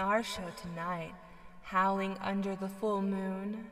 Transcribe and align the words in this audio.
our 0.00 0.22
show 0.22 0.50
tonight, 0.62 1.12
Howling 1.62 2.16
Under 2.22 2.56
the 2.56 2.68
Full 2.68 3.02
Moon, 3.02 3.66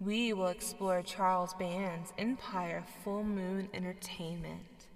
we 0.00 0.32
will 0.32 0.48
explore 0.48 1.00
Charles 1.00 1.54
Band's 1.54 2.12
Empire 2.18 2.82
Full 3.04 3.22
Moon 3.22 3.68
Entertainment. 3.72 4.88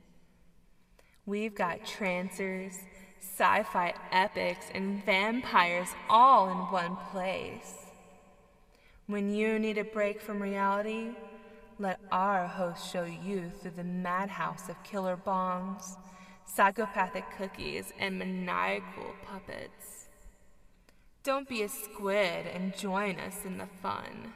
We've 1.27 1.55
got 1.55 1.87
trancers, 1.87 2.73
sci 3.21 3.63
fi 3.63 3.95
epics, 4.11 4.67
and 4.75 5.05
vampires 5.05 5.89
all 6.11 6.51
in 6.51 6.57
one 6.57 6.97
place. 7.13 7.75
When 9.07 9.33
you 9.33 9.61
need 9.61 9.79
a 9.79 9.85
break 9.85 10.21
from 10.21 10.43
reality, 10.43 11.11
let 11.79 12.01
our 12.11 12.49
host 12.49 12.91
show 12.93 13.05
you 13.05 13.53
through 13.61 13.73
the 13.77 13.85
madhouse 13.85 14.69
of 14.69 14.83
killer 14.83 15.17
bombs, 15.17 15.97
psychopathic 16.47 17.25
cookies, 17.39 17.93
and 18.01 18.19
maniacal 18.19 19.15
puppets. 19.25 19.94
Don't 21.25 21.49
be 21.49 21.63
a 21.63 21.69
squid 21.71 22.47
and 22.53 22.77
join 22.77 23.19
us 23.19 23.47
in 23.47 23.57
the 23.57 23.67
fun. 23.81 24.35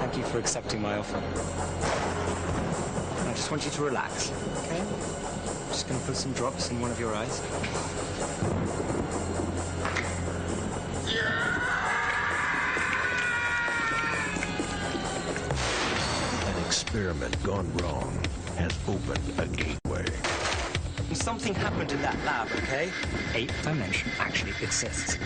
Thank 0.00 0.16
you 0.16 0.24
for 0.24 0.40
accepting 0.40 0.82
my 0.82 0.96
offer. 0.96 1.22
I 3.28 3.32
just 3.34 3.52
want 3.52 3.64
you 3.64 3.70
to 3.70 3.82
relax, 3.82 4.32
okay? 4.64 4.80
I'm 4.80 5.68
just 5.68 5.86
gonna 5.86 6.00
put 6.00 6.16
some 6.16 6.32
drops 6.32 6.72
in 6.72 6.80
one 6.80 6.90
of 6.90 6.98
your 6.98 7.14
eyes. 7.14 7.40
Experiment 16.90 17.40
gone 17.44 17.72
wrong 17.76 18.12
has 18.56 18.76
opened 18.88 19.22
a 19.38 19.46
gateway. 19.56 20.04
Something 21.12 21.54
happened 21.54 21.92
in 21.92 22.02
that 22.02 22.18
lab, 22.24 22.48
okay? 22.64 22.90
Eighth 23.32 23.62
dimension 23.62 24.10
actually 24.18 24.50
exists. 24.60 25.16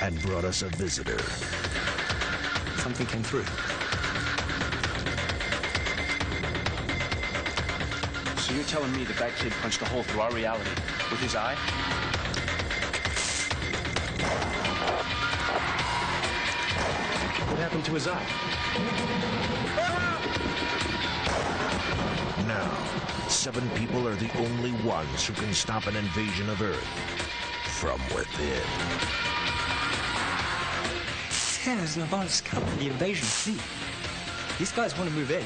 And 0.00 0.18
brought 0.22 0.46
us 0.46 0.62
a 0.62 0.68
visitor. 0.68 1.18
Something 2.80 3.04
came 3.04 3.22
through. 3.22 3.44
So 8.40 8.54
you're 8.54 8.64
telling 8.64 8.96
me 8.96 9.04
that 9.04 9.18
that 9.18 9.36
kid 9.36 9.52
punched 9.60 9.82
a 9.82 9.84
hole 9.84 10.04
through 10.04 10.22
our 10.22 10.32
reality 10.32 10.70
with 11.10 11.20
his 11.20 11.36
eye? 11.36 11.91
What 17.82 17.86
to 17.88 17.94
his 17.94 18.06
eye? 18.06 18.26
Now, 22.46 22.70
seven 23.28 23.68
people 23.70 24.06
are 24.06 24.14
the 24.14 24.30
only 24.38 24.70
ones 24.84 25.26
who 25.26 25.32
can 25.32 25.52
stop 25.52 25.88
an 25.88 25.96
invasion 25.96 26.48
of 26.48 26.62
Earth 26.62 26.86
from 27.80 28.00
within. 28.14 28.62
There's 31.64 31.96
an 31.96 32.02
advanced 32.02 32.44
cover 32.44 32.70
the 32.76 32.86
invasion 32.86 33.24
fleet. 33.24 33.60
These 34.60 34.70
guys 34.70 34.96
want 34.96 35.10
to 35.10 35.16
move 35.16 35.32
in. 35.32 35.44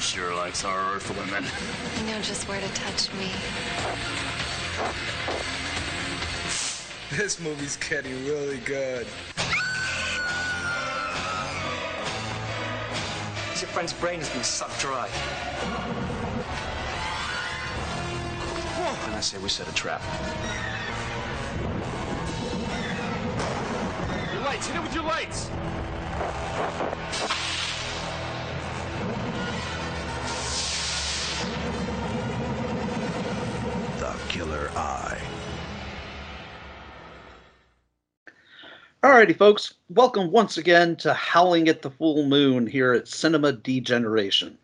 Sure 0.00 0.34
likes 0.34 0.64
our 0.64 0.94
Earth 0.94 1.10
women. 1.10 1.44
You 2.00 2.14
know 2.14 2.22
just 2.22 2.48
where 2.48 2.62
to 2.62 2.68
touch 2.68 3.12
me. 3.12 3.30
This 7.10 7.38
movie's 7.40 7.76
getting 7.76 8.24
really 8.24 8.56
good. 8.60 9.06
Friend's 13.72 13.94
brain 13.94 14.18
has 14.18 14.28
been 14.28 14.44
sucked 14.44 14.78
dry. 14.80 15.08
And 19.06 19.14
I 19.14 19.20
say 19.20 19.38
we 19.38 19.48
set 19.48 19.66
a 19.66 19.72
trap. 19.72 20.02
Your 24.30 24.42
lights, 24.42 24.66
hit 24.66 24.76
it 24.76 24.82
with 24.82 24.94
your 24.94 25.04
lights! 25.04 25.48
The 33.98 34.14
Killer 34.28 34.70
Eye. 34.76 35.11
Alrighty, 39.12 39.36
folks, 39.36 39.74
welcome 39.90 40.30
once 40.30 40.56
again 40.56 40.96
to 40.96 41.12
Howling 41.12 41.68
at 41.68 41.82
the 41.82 41.90
Full 41.90 42.24
Moon 42.24 42.66
here 42.66 42.94
at 42.94 43.06
Cinema 43.06 43.52
Degeneration. 43.52 44.56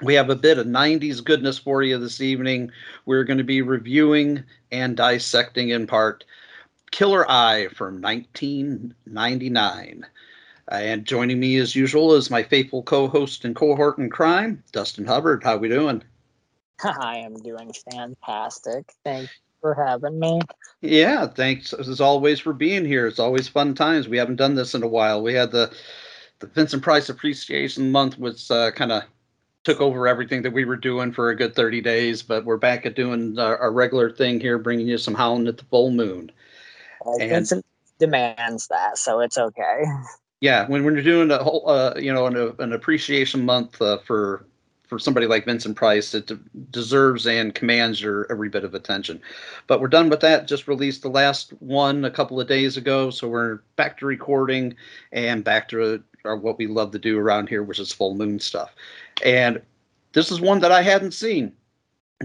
We 0.00 0.14
have 0.14 0.30
a 0.30 0.36
bit 0.36 0.56
of 0.56 0.66
90s 0.66 1.22
goodness 1.22 1.58
for 1.58 1.82
you 1.82 1.98
this 1.98 2.22
evening. 2.22 2.72
We're 3.04 3.24
going 3.24 3.36
to 3.36 3.44
be 3.44 3.60
reviewing 3.60 4.42
and 4.72 4.96
dissecting 4.96 5.68
in 5.68 5.86
part 5.86 6.24
Killer 6.92 7.30
Eye 7.30 7.68
from 7.74 8.00
1999. 8.00 10.06
And 10.68 11.04
joining 11.04 11.38
me 11.38 11.58
as 11.58 11.76
usual 11.76 12.14
is 12.14 12.30
my 12.30 12.42
faithful 12.42 12.82
co-host 12.84 13.44
and 13.44 13.54
cohort 13.54 13.98
in 13.98 14.08
crime, 14.08 14.64
Dustin 14.72 15.04
Hubbard. 15.04 15.44
How 15.44 15.58
we 15.58 15.68
doing? 15.68 16.02
I 16.82 17.18
am 17.18 17.34
doing 17.34 17.70
fantastic. 17.92 18.94
Thank 19.04 19.28
for 19.64 19.72
having 19.72 20.20
me. 20.20 20.38
Yeah, 20.82 21.26
thanks 21.26 21.72
as 21.72 21.98
always 21.98 22.38
for 22.38 22.52
being 22.52 22.84
here. 22.84 23.06
It's 23.06 23.18
always 23.18 23.48
fun 23.48 23.74
times. 23.74 24.06
We 24.06 24.18
haven't 24.18 24.36
done 24.36 24.56
this 24.56 24.74
in 24.74 24.82
a 24.82 24.86
while. 24.86 25.22
We 25.22 25.32
had 25.32 25.52
the 25.52 25.74
the 26.40 26.48
Vincent 26.48 26.82
Price 26.82 27.08
Appreciation 27.08 27.90
Month 27.90 28.18
was 28.18 28.50
uh, 28.50 28.72
kind 28.72 28.92
of 28.92 29.04
took 29.62 29.80
over 29.80 30.06
everything 30.06 30.42
that 30.42 30.52
we 30.52 30.66
were 30.66 30.76
doing 30.76 31.12
for 31.12 31.30
a 31.30 31.34
good 31.34 31.54
30 31.54 31.80
days, 31.80 32.22
but 32.22 32.44
we're 32.44 32.58
back 32.58 32.84
at 32.84 32.94
doing 32.94 33.38
our, 33.38 33.56
our 33.56 33.72
regular 33.72 34.10
thing 34.10 34.38
here, 34.38 34.58
bringing 34.58 34.86
you 34.86 34.98
some 34.98 35.14
Howling 35.14 35.48
at 35.48 35.56
the 35.56 35.64
Full 35.64 35.90
Moon. 35.90 36.30
Uh, 37.06 37.12
And- 37.18 37.30
Vincent 37.30 37.64
demands 37.98 38.66
that, 38.66 38.98
so 38.98 39.20
it's 39.20 39.38
okay. 39.38 39.84
Yeah, 40.40 40.66
when, 40.68 40.84
when 40.84 40.92
you're 40.92 41.02
doing 41.02 41.30
a 41.30 41.42
whole, 41.42 41.66
uh, 41.66 41.94
you 41.96 42.12
know, 42.12 42.26
an, 42.26 42.54
an 42.58 42.74
appreciation 42.74 43.46
month 43.46 43.80
uh, 43.80 43.96
for 44.04 44.44
for 44.86 44.98
somebody 44.98 45.26
like 45.26 45.44
Vincent 45.44 45.76
Price, 45.76 46.14
it 46.14 46.26
de- 46.26 46.38
deserves 46.70 47.26
and 47.26 47.54
commands 47.54 48.00
your 48.00 48.30
every 48.30 48.48
bit 48.48 48.64
of 48.64 48.74
attention. 48.74 49.20
But 49.66 49.80
we're 49.80 49.88
done 49.88 50.08
with 50.08 50.20
that. 50.20 50.46
Just 50.46 50.68
released 50.68 51.02
the 51.02 51.08
last 51.08 51.52
one 51.60 52.04
a 52.04 52.10
couple 52.10 52.40
of 52.40 52.48
days 52.48 52.76
ago, 52.76 53.10
so 53.10 53.28
we're 53.28 53.60
back 53.76 53.98
to 53.98 54.06
recording 54.06 54.76
and 55.12 55.42
back 55.42 55.68
to 55.70 56.02
uh, 56.24 56.36
what 56.36 56.58
we 56.58 56.66
love 56.66 56.90
to 56.92 56.98
do 56.98 57.18
around 57.18 57.48
here, 57.48 57.62
which 57.62 57.78
is 57.78 57.92
full 57.92 58.14
moon 58.14 58.38
stuff. 58.38 58.74
And 59.24 59.60
this 60.12 60.30
is 60.30 60.40
one 60.40 60.60
that 60.60 60.72
I 60.72 60.82
hadn't 60.82 61.12
seen. 61.12 61.52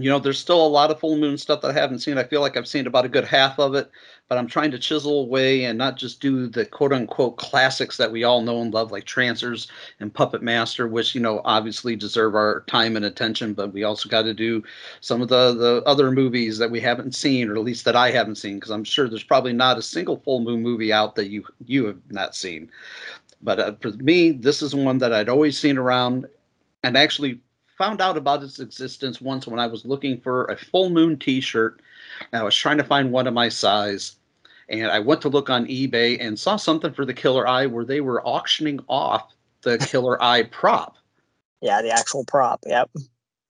You 0.02 0.10
know, 0.10 0.18
there's 0.18 0.38
still 0.38 0.64
a 0.64 0.68
lot 0.68 0.90
of 0.90 1.00
full 1.00 1.16
moon 1.16 1.36
stuff 1.38 1.60
that 1.60 1.70
I 1.70 1.74
haven't 1.74 2.00
seen. 2.00 2.18
I 2.18 2.24
feel 2.24 2.40
like 2.40 2.56
I've 2.56 2.68
seen 2.68 2.86
about 2.86 3.04
a 3.04 3.08
good 3.08 3.24
half 3.24 3.58
of 3.58 3.74
it, 3.74 3.90
but 4.28 4.38
I'm 4.38 4.46
trying 4.46 4.70
to 4.72 4.78
chisel 4.78 5.22
away 5.22 5.64
and 5.64 5.76
not 5.78 5.96
just 5.96 6.20
do 6.20 6.46
the 6.46 6.64
quote 6.64 6.92
unquote 6.92 7.36
classics 7.36 7.96
that 7.96 8.12
we 8.12 8.24
all 8.24 8.42
know 8.42 8.60
and 8.62 8.72
love, 8.72 8.92
like 8.92 9.04
Trancers 9.04 9.68
and 9.98 10.12
Puppet 10.12 10.42
Master, 10.42 10.86
which, 10.86 11.14
you 11.14 11.20
know, 11.20 11.40
obviously 11.44 11.96
deserve 11.96 12.34
our 12.34 12.64
time 12.66 12.96
and 12.96 13.04
attention, 13.04 13.54
but 13.54 13.72
we 13.72 13.84
also 13.84 14.08
got 14.08 14.22
to 14.22 14.34
do 14.34 14.62
some 15.00 15.22
of 15.22 15.28
the, 15.28 15.54
the 15.54 15.82
other 15.86 16.10
movies 16.10 16.58
that 16.58 16.70
we 16.70 16.80
haven't 16.80 17.14
seen, 17.14 17.48
or 17.48 17.56
at 17.56 17.64
least 17.64 17.84
that 17.84 17.96
I 17.96 18.10
haven't 18.10 18.36
seen, 18.36 18.56
because 18.56 18.70
I'm 18.70 18.84
sure 18.84 19.08
there's 19.08 19.24
probably 19.24 19.52
not 19.52 19.78
a 19.78 19.82
single 19.82 20.18
full 20.18 20.40
moon 20.40 20.62
movie 20.62 20.92
out 20.92 21.14
that 21.16 21.28
you, 21.28 21.44
you 21.66 21.86
have 21.86 21.98
not 22.10 22.34
seen. 22.34 22.70
But 23.42 23.58
uh, 23.58 23.72
for 23.80 23.90
me, 23.92 24.32
this 24.32 24.62
is 24.62 24.74
one 24.74 24.98
that 24.98 25.12
I'd 25.12 25.28
always 25.28 25.58
seen 25.58 25.78
around 25.78 26.26
and 26.82 26.96
actually 26.96 27.40
found 27.80 28.02
out 28.02 28.18
about 28.18 28.42
its 28.42 28.60
existence 28.60 29.22
once 29.22 29.46
when 29.46 29.58
I 29.58 29.66
was 29.66 29.86
looking 29.86 30.20
for 30.20 30.44
a 30.44 30.56
full 30.58 30.90
moon 30.90 31.18
t-shirt. 31.18 31.80
I 32.30 32.42
was 32.42 32.54
trying 32.54 32.76
to 32.76 32.84
find 32.84 33.10
one 33.10 33.26
of 33.26 33.32
my 33.32 33.48
size. 33.48 34.16
And 34.68 34.90
I 34.90 34.98
went 34.98 35.22
to 35.22 35.30
look 35.30 35.48
on 35.48 35.64
eBay 35.64 36.18
and 36.20 36.38
saw 36.38 36.56
something 36.56 36.92
for 36.92 37.06
the 37.06 37.14
Killer 37.14 37.48
Eye 37.48 37.64
where 37.64 37.86
they 37.86 38.02
were 38.02 38.20
auctioning 38.20 38.80
off 38.86 39.32
the 39.62 39.78
Killer 39.88 40.22
Eye 40.22 40.42
prop. 40.42 40.98
Yeah, 41.62 41.80
the 41.80 41.90
actual 41.90 42.22
prop. 42.26 42.60
Yep. 42.66 42.90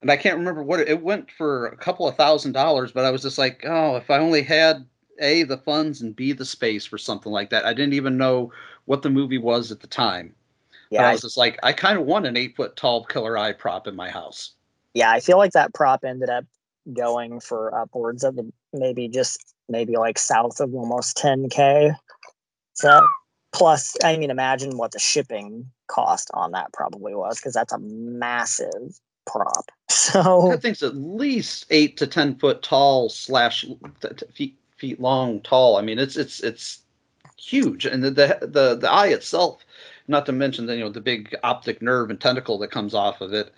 And 0.02 0.12
I 0.12 0.16
can't 0.16 0.38
remember 0.38 0.62
what 0.62 0.78
it, 0.78 0.88
it 0.88 1.02
went 1.02 1.28
for 1.32 1.66
a 1.66 1.76
couple 1.76 2.06
of 2.06 2.14
thousand 2.14 2.52
dollars, 2.52 2.92
but 2.92 3.04
I 3.04 3.10
was 3.10 3.22
just 3.22 3.36
like, 3.36 3.64
oh, 3.66 3.96
if 3.96 4.08
I 4.10 4.18
only 4.18 4.42
had 4.42 4.86
A, 5.18 5.42
the 5.42 5.58
funds 5.58 6.02
and 6.02 6.14
B, 6.14 6.32
the 6.34 6.44
space 6.44 6.86
for 6.86 6.98
something 6.98 7.32
like 7.32 7.50
that. 7.50 7.64
I 7.64 7.74
didn't 7.74 7.94
even 7.94 8.16
know 8.16 8.52
what 8.84 9.02
the 9.02 9.10
movie 9.10 9.38
was 9.38 9.72
at 9.72 9.80
the 9.80 9.88
time. 9.88 10.36
Yeah, 10.90 11.08
I 11.08 11.12
was 11.12 11.22
just 11.22 11.36
like, 11.36 11.58
I 11.62 11.72
kind 11.72 11.98
of 11.98 12.04
want 12.04 12.26
an 12.26 12.36
eight 12.36 12.56
foot 12.56 12.76
tall 12.76 13.04
killer 13.04 13.38
eye 13.38 13.52
prop 13.52 13.86
in 13.86 13.94
my 13.94 14.10
house. 14.10 14.52
Yeah, 14.94 15.10
I 15.10 15.20
feel 15.20 15.38
like 15.38 15.52
that 15.52 15.72
prop 15.72 16.04
ended 16.04 16.30
up 16.30 16.44
going 16.92 17.40
for 17.40 17.72
upwards 17.74 18.24
of 18.24 18.38
maybe 18.72 19.08
just 19.08 19.54
maybe 19.68 19.96
like 19.96 20.18
south 20.18 20.60
of 20.60 20.74
almost 20.74 21.16
10k. 21.16 21.94
So 22.74 23.00
plus, 23.52 23.96
I 24.02 24.16
mean, 24.16 24.30
imagine 24.30 24.76
what 24.76 24.92
the 24.92 24.98
shipping 24.98 25.70
cost 25.86 26.30
on 26.34 26.52
that 26.52 26.72
probably 26.72 27.14
was 27.14 27.38
because 27.38 27.54
that's 27.54 27.72
a 27.72 27.78
massive 27.78 28.98
prop. 29.26 29.70
So 29.90 30.48
that 30.50 30.62
thing's 30.62 30.82
at 30.82 30.96
least 30.96 31.66
eight 31.70 31.96
to 31.98 32.06
ten 32.06 32.34
foot 32.36 32.62
tall 32.62 33.10
slash 33.10 33.64
feet 34.32 34.56
feet 34.76 35.00
long 35.00 35.40
tall. 35.42 35.76
I 35.76 35.82
mean, 35.82 35.98
it's 35.98 36.16
it's 36.16 36.40
it's 36.40 36.80
huge, 37.36 37.86
and 37.86 38.02
the 38.02 38.10
the 38.10 38.38
the, 38.40 38.76
the 38.76 38.90
eye 38.90 39.08
itself 39.08 39.64
not 40.10 40.26
to 40.26 40.32
mention 40.32 40.66
the 40.66 40.74
you 40.74 40.84
know 40.84 40.90
the 40.90 41.00
big 41.00 41.34
optic 41.42 41.80
nerve 41.80 42.10
and 42.10 42.20
tentacle 42.20 42.58
that 42.58 42.70
comes 42.70 42.94
off 42.94 43.20
of 43.20 43.32
it. 43.32 43.52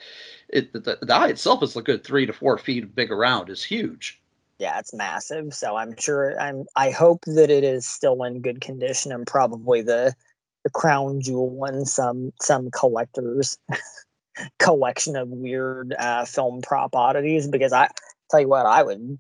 It 0.48 0.72
the, 0.72 0.98
the 1.00 1.14
eye 1.14 1.28
itself 1.28 1.62
is 1.62 1.74
a 1.76 1.82
good 1.82 2.04
three 2.04 2.26
to 2.26 2.32
four 2.32 2.58
feet 2.58 2.94
big 2.94 3.10
around. 3.10 3.50
is 3.50 3.64
huge. 3.64 4.20
Yeah, 4.58 4.78
it's 4.78 4.94
massive. 4.94 5.54
So 5.54 5.76
I'm 5.76 5.96
sure 5.96 6.38
I'm. 6.40 6.66
I 6.76 6.90
hope 6.90 7.24
that 7.24 7.50
it 7.50 7.64
is 7.64 7.86
still 7.86 8.22
in 8.22 8.42
good 8.42 8.60
condition 8.60 9.10
and 9.10 9.26
probably 9.26 9.82
the 9.82 10.14
the 10.62 10.70
crown 10.70 11.20
jewel 11.20 11.64
in 11.64 11.84
some 11.84 12.32
some 12.40 12.70
collectors 12.70 13.58
collection 14.58 15.16
of 15.16 15.28
weird 15.28 15.94
uh, 15.98 16.24
film 16.26 16.60
prop 16.62 16.94
oddities. 16.94 17.48
Because 17.48 17.72
I 17.72 17.88
tell 18.30 18.40
you 18.40 18.48
what, 18.48 18.66
I 18.66 18.82
would 18.82 19.18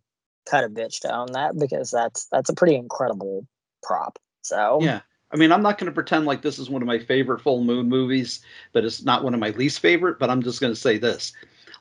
cut 0.48 0.64
a 0.64 0.68
bitch 0.68 1.00
to 1.00 1.14
own 1.14 1.32
that 1.32 1.58
because 1.58 1.90
that's 1.90 2.26
that's 2.30 2.50
a 2.50 2.54
pretty 2.54 2.76
incredible 2.76 3.46
prop. 3.82 4.18
So 4.42 4.78
yeah, 4.80 5.00
I 5.32 5.36
mean, 5.36 5.50
I'm 5.50 5.62
not 5.62 5.78
going 5.78 5.86
to 5.86 5.94
pretend 5.94 6.26
like 6.26 6.42
this 6.42 6.58
is 6.58 6.68
one 6.68 6.82
of 6.82 6.86
my 6.86 6.98
favorite 6.98 7.40
full 7.40 7.64
moon 7.64 7.88
movies, 7.88 8.40
but 8.72 8.84
it's 8.84 9.02
not 9.02 9.24
one 9.24 9.34
of 9.34 9.40
my 9.40 9.50
least 9.50 9.80
favorite. 9.80 10.18
But 10.18 10.30
I'm 10.30 10.42
just 10.42 10.60
going 10.60 10.72
to 10.72 10.78
say 10.78 10.98
this: 10.98 11.32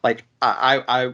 like 0.04 0.26
I, 0.42 0.84
I, 0.88 1.14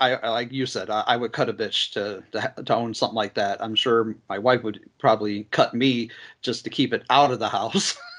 I, 0.00 0.14
I 0.16 0.28
like 0.30 0.52
you 0.52 0.66
said, 0.66 0.90
I, 0.90 1.04
I, 1.06 1.16
would 1.16 1.32
cut 1.32 1.48
a 1.48 1.54
bitch 1.54 1.92
to, 1.92 2.22
to 2.32 2.62
to 2.64 2.74
own 2.74 2.92
something 2.92 3.14
like 3.14 3.34
that. 3.34 3.62
I'm 3.62 3.74
sure 3.74 4.16
my 4.28 4.38
wife 4.38 4.62
would 4.64 4.80
probably 4.98 5.44
cut 5.52 5.74
me 5.74 6.10
just 6.42 6.64
to 6.64 6.70
keep 6.70 6.92
it 6.92 7.04
out 7.10 7.30
of 7.30 7.38
the 7.38 7.48
house 7.48 7.96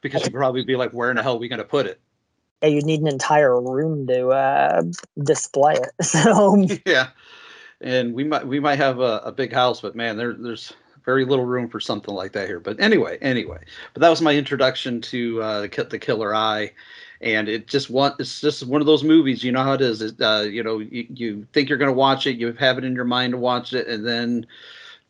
because 0.00 0.22
she'd 0.22 0.32
probably 0.32 0.64
be 0.64 0.76
like, 0.76 0.92
"Where 0.92 1.10
in 1.10 1.16
the 1.16 1.22
hell 1.22 1.36
are 1.36 1.38
we 1.38 1.48
going 1.48 1.58
to 1.58 1.64
put 1.64 1.86
it?" 1.86 2.00
Yeah, 2.62 2.68
you'd 2.68 2.86
need 2.86 3.00
an 3.00 3.08
entire 3.08 3.60
room 3.60 4.06
to 4.06 4.28
uh, 4.28 4.82
display 5.22 5.74
it. 5.74 5.90
So 6.02 6.66
yeah, 6.86 7.08
and 7.80 8.14
we 8.14 8.24
might 8.24 8.46
we 8.46 8.58
might 8.58 8.78
have 8.78 9.00
a, 9.00 9.20
a 9.24 9.32
big 9.32 9.52
house, 9.52 9.80
but 9.82 9.94
man, 9.94 10.16
there 10.16 10.32
there's 10.32 10.72
very 11.04 11.24
little 11.24 11.44
room 11.44 11.68
for 11.68 11.80
something 11.80 12.14
like 12.14 12.32
that 12.32 12.46
here. 12.46 12.60
But 12.60 12.80
anyway, 12.80 13.18
anyway, 13.20 13.58
but 13.94 14.00
that 14.00 14.08
was 14.08 14.20
my 14.20 14.34
introduction 14.34 15.00
to 15.02 15.42
uh, 15.42 15.60
the 15.60 15.98
Killer 15.98 16.34
Eye, 16.34 16.72
and 17.20 17.48
it 17.48 17.66
just 17.66 17.90
one 17.90 18.14
it's 18.18 18.40
just 18.40 18.66
one 18.66 18.80
of 18.80 18.86
those 18.86 19.04
movies. 19.04 19.44
You 19.44 19.52
know 19.52 19.62
how 19.62 19.74
it 19.74 19.80
is. 19.80 20.02
It, 20.02 20.20
uh, 20.20 20.42
you 20.42 20.62
know, 20.62 20.78
you, 20.78 21.06
you 21.14 21.46
think 21.52 21.68
you're 21.68 21.78
going 21.78 21.90
to 21.90 21.96
watch 21.96 22.26
it, 22.26 22.36
you 22.36 22.52
have 22.52 22.78
it 22.78 22.84
in 22.84 22.94
your 22.94 23.04
mind 23.04 23.32
to 23.32 23.38
watch 23.38 23.72
it, 23.72 23.86
and 23.86 24.06
then 24.06 24.46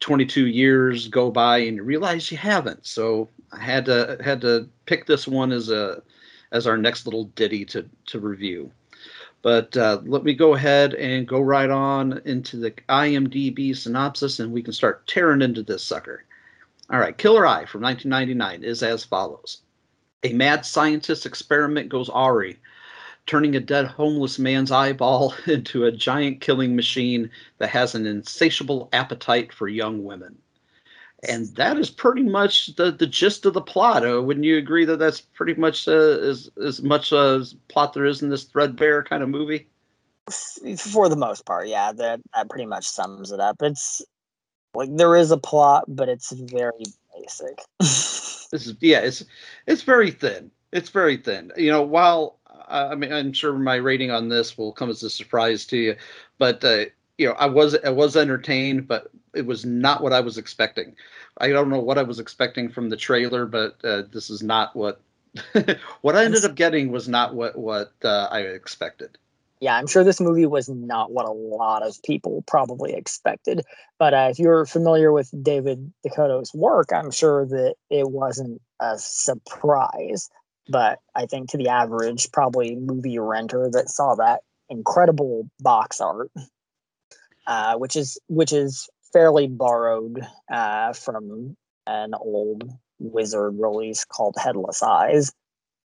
22 0.00 0.46
years 0.46 1.08
go 1.08 1.30
by 1.30 1.58
and 1.58 1.76
you 1.76 1.82
realize 1.82 2.30
you 2.30 2.38
haven't. 2.38 2.86
So 2.86 3.28
I 3.52 3.60
had 3.60 3.84
to 3.86 4.18
had 4.22 4.40
to 4.42 4.68
pick 4.86 5.06
this 5.06 5.28
one 5.28 5.52
as 5.52 5.70
a 5.70 6.02
as 6.52 6.66
our 6.66 6.76
next 6.76 7.06
little 7.06 7.24
ditty 7.24 7.64
to 7.66 7.88
to 8.06 8.18
review. 8.18 8.70
But 9.42 9.76
uh, 9.76 10.00
let 10.04 10.22
me 10.22 10.34
go 10.34 10.54
ahead 10.54 10.94
and 10.94 11.26
go 11.26 11.40
right 11.40 11.70
on 11.70 12.20
into 12.24 12.58
the 12.58 12.72
IMDb 12.88 13.74
synopsis 13.74 14.38
and 14.38 14.52
we 14.52 14.62
can 14.62 14.72
start 14.72 15.06
tearing 15.06 15.40
into 15.40 15.62
this 15.62 15.82
sucker. 15.82 16.24
All 16.90 16.98
right, 16.98 17.16
Killer 17.16 17.46
Eye 17.46 17.64
from 17.64 17.82
1999 17.82 18.64
is 18.64 18.82
as 18.82 19.04
follows 19.04 19.62
A 20.24 20.32
mad 20.32 20.66
scientist 20.66 21.24
experiment 21.24 21.88
goes 21.88 22.10
awry, 22.10 22.56
turning 23.26 23.56
a 23.56 23.60
dead 23.60 23.86
homeless 23.86 24.38
man's 24.38 24.70
eyeball 24.70 25.34
into 25.46 25.84
a 25.84 25.92
giant 25.92 26.40
killing 26.40 26.76
machine 26.76 27.30
that 27.58 27.70
has 27.70 27.94
an 27.94 28.06
insatiable 28.06 28.88
appetite 28.92 29.52
for 29.52 29.68
young 29.68 30.04
women 30.04 30.36
and 31.28 31.54
that 31.56 31.76
is 31.76 31.90
pretty 31.90 32.22
much 32.22 32.74
the, 32.76 32.90
the 32.90 33.06
gist 33.06 33.44
of 33.44 33.54
the 33.54 33.60
plot. 33.60 34.06
Uh, 34.06 34.22
wouldn't 34.22 34.46
you 34.46 34.56
agree 34.56 34.84
that 34.84 34.98
that's 34.98 35.20
pretty 35.20 35.54
much 35.54 35.86
uh, 35.86 35.92
as 35.92 36.50
as 36.64 36.82
much 36.82 37.12
as 37.12 37.54
plot 37.68 37.92
there 37.92 38.06
is 38.06 38.22
in 38.22 38.30
this 38.30 38.44
threadbare 38.44 39.02
kind 39.02 39.22
of 39.22 39.28
movie? 39.28 39.66
For 40.78 41.08
the 41.08 41.16
most 41.16 41.44
part, 41.44 41.68
yeah, 41.68 41.92
that 41.92 42.20
that 42.34 42.48
pretty 42.48 42.66
much 42.66 42.86
sums 42.86 43.32
it 43.32 43.40
up. 43.40 43.56
It's 43.62 44.02
like 44.74 44.94
there 44.96 45.16
is 45.16 45.30
a 45.30 45.38
plot, 45.38 45.84
but 45.88 46.08
it's 46.08 46.32
very 46.32 46.84
basic. 47.18 47.58
this 47.78 48.50
is 48.52 48.76
yeah, 48.80 49.00
it's 49.00 49.24
it's 49.66 49.82
very 49.82 50.10
thin. 50.10 50.50
It's 50.72 50.90
very 50.90 51.16
thin. 51.16 51.52
You 51.56 51.70
know, 51.70 51.82
while 51.82 52.38
I 52.68 52.94
mean, 52.94 53.12
I'm 53.12 53.32
sure 53.32 53.52
my 53.52 53.76
rating 53.76 54.10
on 54.10 54.28
this 54.28 54.56
will 54.56 54.72
come 54.72 54.90
as 54.90 55.02
a 55.02 55.10
surprise 55.10 55.66
to 55.66 55.76
you, 55.76 55.96
but 56.38 56.64
uh, 56.64 56.84
you 57.18 57.26
know, 57.26 57.34
I 57.34 57.46
was 57.46 57.76
I 57.84 57.90
was 57.90 58.16
entertained, 58.16 58.86
but 58.88 59.10
it 59.34 59.46
was 59.46 59.64
not 59.64 60.02
what 60.02 60.12
I 60.12 60.20
was 60.20 60.38
expecting. 60.38 60.96
I 61.38 61.48
don't 61.48 61.68
know 61.68 61.80
what 61.80 61.98
I 61.98 62.02
was 62.02 62.18
expecting 62.18 62.68
from 62.68 62.88
the 62.88 62.96
trailer, 62.96 63.46
but 63.46 63.76
uh, 63.84 64.02
this 64.12 64.30
is 64.30 64.42
not 64.42 64.74
what 64.74 65.00
what 66.00 66.16
I 66.16 66.24
ended 66.24 66.44
up 66.44 66.54
getting 66.54 66.90
was 66.90 67.08
not 67.08 67.34
what 67.34 67.56
what 67.56 67.92
uh, 68.04 68.28
I 68.30 68.40
expected. 68.40 69.18
Yeah, 69.60 69.76
I'm 69.76 69.86
sure 69.86 70.02
this 70.02 70.20
movie 70.20 70.46
was 70.46 70.70
not 70.70 71.12
what 71.12 71.26
a 71.26 71.32
lot 71.32 71.82
of 71.82 72.02
people 72.02 72.42
probably 72.46 72.94
expected. 72.94 73.62
But 73.98 74.14
uh, 74.14 74.28
if 74.30 74.38
you're 74.38 74.64
familiar 74.64 75.12
with 75.12 75.30
David 75.42 75.92
DeCoteau's 76.04 76.54
work, 76.54 76.92
I'm 76.94 77.10
sure 77.10 77.44
that 77.46 77.74
it 77.90 78.10
wasn't 78.10 78.62
a 78.80 78.98
surprise. 78.98 80.30
But 80.68 81.00
I 81.14 81.26
think 81.26 81.50
to 81.50 81.58
the 81.58 81.68
average, 81.68 82.32
probably 82.32 82.74
movie 82.74 83.18
renter 83.18 83.68
that 83.72 83.90
saw 83.90 84.14
that 84.14 84.40
incredible 84.70 85.50
box 85.60 86.00
art 86.00 86.30
uh, 87.50 87.76
which 87.76 87.96
is 87.96 88.18
which 88.28 88.52
is 88.52 88.88
fairly 89.12 89.46
borrowed 89.46 90.20
uh, 90.50 90.92
from 90.92 91.56
an 91.86 92.14
old 92.14 92.70
wizard 92.98 93.54
release 93.58 94.04
called 94.04 94.36
Headless 94.38 94.82
Eyes. 94.82 95.32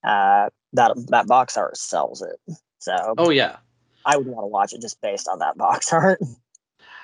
Uh, 0.02 0.48
that 0.72 0.92
that 1.08 1.26
box 1.26 1.56
art 1.56 1.76
sells 1.76 2.22
it. 2.22 2.56
So 2.78 3.14
oh 3.18 3.30
yeah, 3.30 3.56
I 4.04 4.16
would 4.16 4.26
want 4.26 4.44
to 4.44 4.48
watch 4.48 4.72
it 4.72 4.80
just 4.80 5.00
based 5.00 5.28
on 5.28 5.40
that 5.40 5.58
box 5.58 5.92
art. 5.92 6.20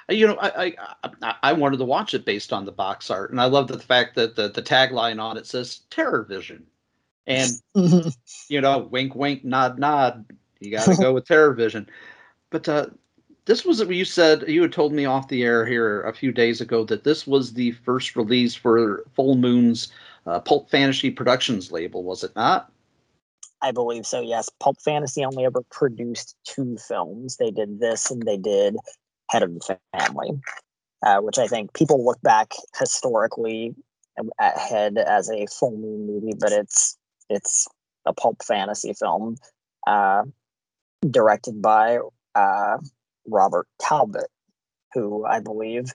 You 0.09 0.29
know, 0.29 0.39
I, 0.41 0.77
I 1.23 1.35
I 1.43 1.53
wanted 1.53 1.79
to 1.79 1.85
watch 1.85 2.15
it 2.15 2.25
based 2.25 2.53
on 2.53 2.65
the 2.65 2.73
box 2.73 3.11
art, 3.11 3.31
and 3.31 3.41
I 3.41 3.47
love 3.47 3.69
the 3.69 3.79
fact 3.79 4.15
that 4.15 4.37
the 4.37 4.49
the 4.49 4.63
tagline 4.63 5.21
on 5.21 5.37
it 5.37 5.47
says 5.47 5.81
Terror 5.91 6.23
Vision, 6.23 6.67
and 7.27 7.51
you 8.49 8.61
know, 8.61 8.79
wink, 8.79 9.15
wink, 9.15 9.45
nod, 9.45 9.79
nod. 9.79 10.25
You 10.61 10.71
got 10.71 10.87
to 10.87 10.97
go 10.97 11.13
with 11.13 11.27
Terror 11.27 11.53
Vision. 11.53 11.89
But 12.51 12.69
uh, 12.69 12.87
this 13.47 13.65
was 13.65 13.81
you 13.81 14.05
said 14.05 14.45
you 14.49 14.63
had 14.63 14.73
told 14.73 14.93
me 14.93 15.07
off 15.07 15.29
the 15.29 15.43
air 15.43 15.65
here 15.65 16.03
a 16.03 16.13
few 16.13 16.33
days 16.33 16.61
ago 16.61 16.85
that 16.85 17.05
this 17.05 17.27
was 17.27 17.53
the 17.53 17.73
first 17.73 18.17
release 18.17 18.55
for 18.55 19.05
Full 19.15 19.37
Moon's 19.37 19.93
uh, 20.27 20.41
Pulp 20.41 20.69
Fantasy 20.69 21.11
Productions 21.11 21.71
label, 21.73 22.03
was 22.03 22.25
it 22.25 22.35
not? 22.37 22.71
I 23.63 23.71
believe 23.71 24.05
so. 24.05 24.21
Yes, 24.21 24.51
Pulp 24.61 24.81
Fantasy 24.83 25.25
only 25.25 25.45
ever 25.45 25.63
produced 25.71 26.37
two 26.45 26.77
films. 26.77 27.37
They 27.37 27.51
did 27.51 27.81
this, 27.81 28.11
and 28.11 28.23
they 28.23 28.37
did 28.37 28.77
Head 29.31 29.45
of 29.45 29.55
the 29.55 29.79
Family, 29.99 30.31
uh, 31.05 31.21
which 31.21 31.39
I 31.39 31.47
think 31.47 31.73
people 31.73 32.05
look 32.05 32.21
back 32.23 32.53
historically 32.79 33.75
at 34.41 34.59
Head 34.59 34.99
as 34.99 35.31
a 35.31 35.47
Full 35.47 35.77
Moon 35.77 36.07
movie, 36.07 36.37
but 36.39 36.53
it's 36.53 36.99
it's 37.31 37.67
a 38.05 38.13
pulp 38.13 38.43
fantasy 38.45 38.93
film 38.93 39.37
uh, 39.87 40.23
directed 41.11 41.61
by 41.63 41.99
uh, 42.35 42.79
Robert 43.29 43.67
Talbot, 43.81 44.29
who 44.93 45.25
I 45.25 45.41
believe 45.41 45.93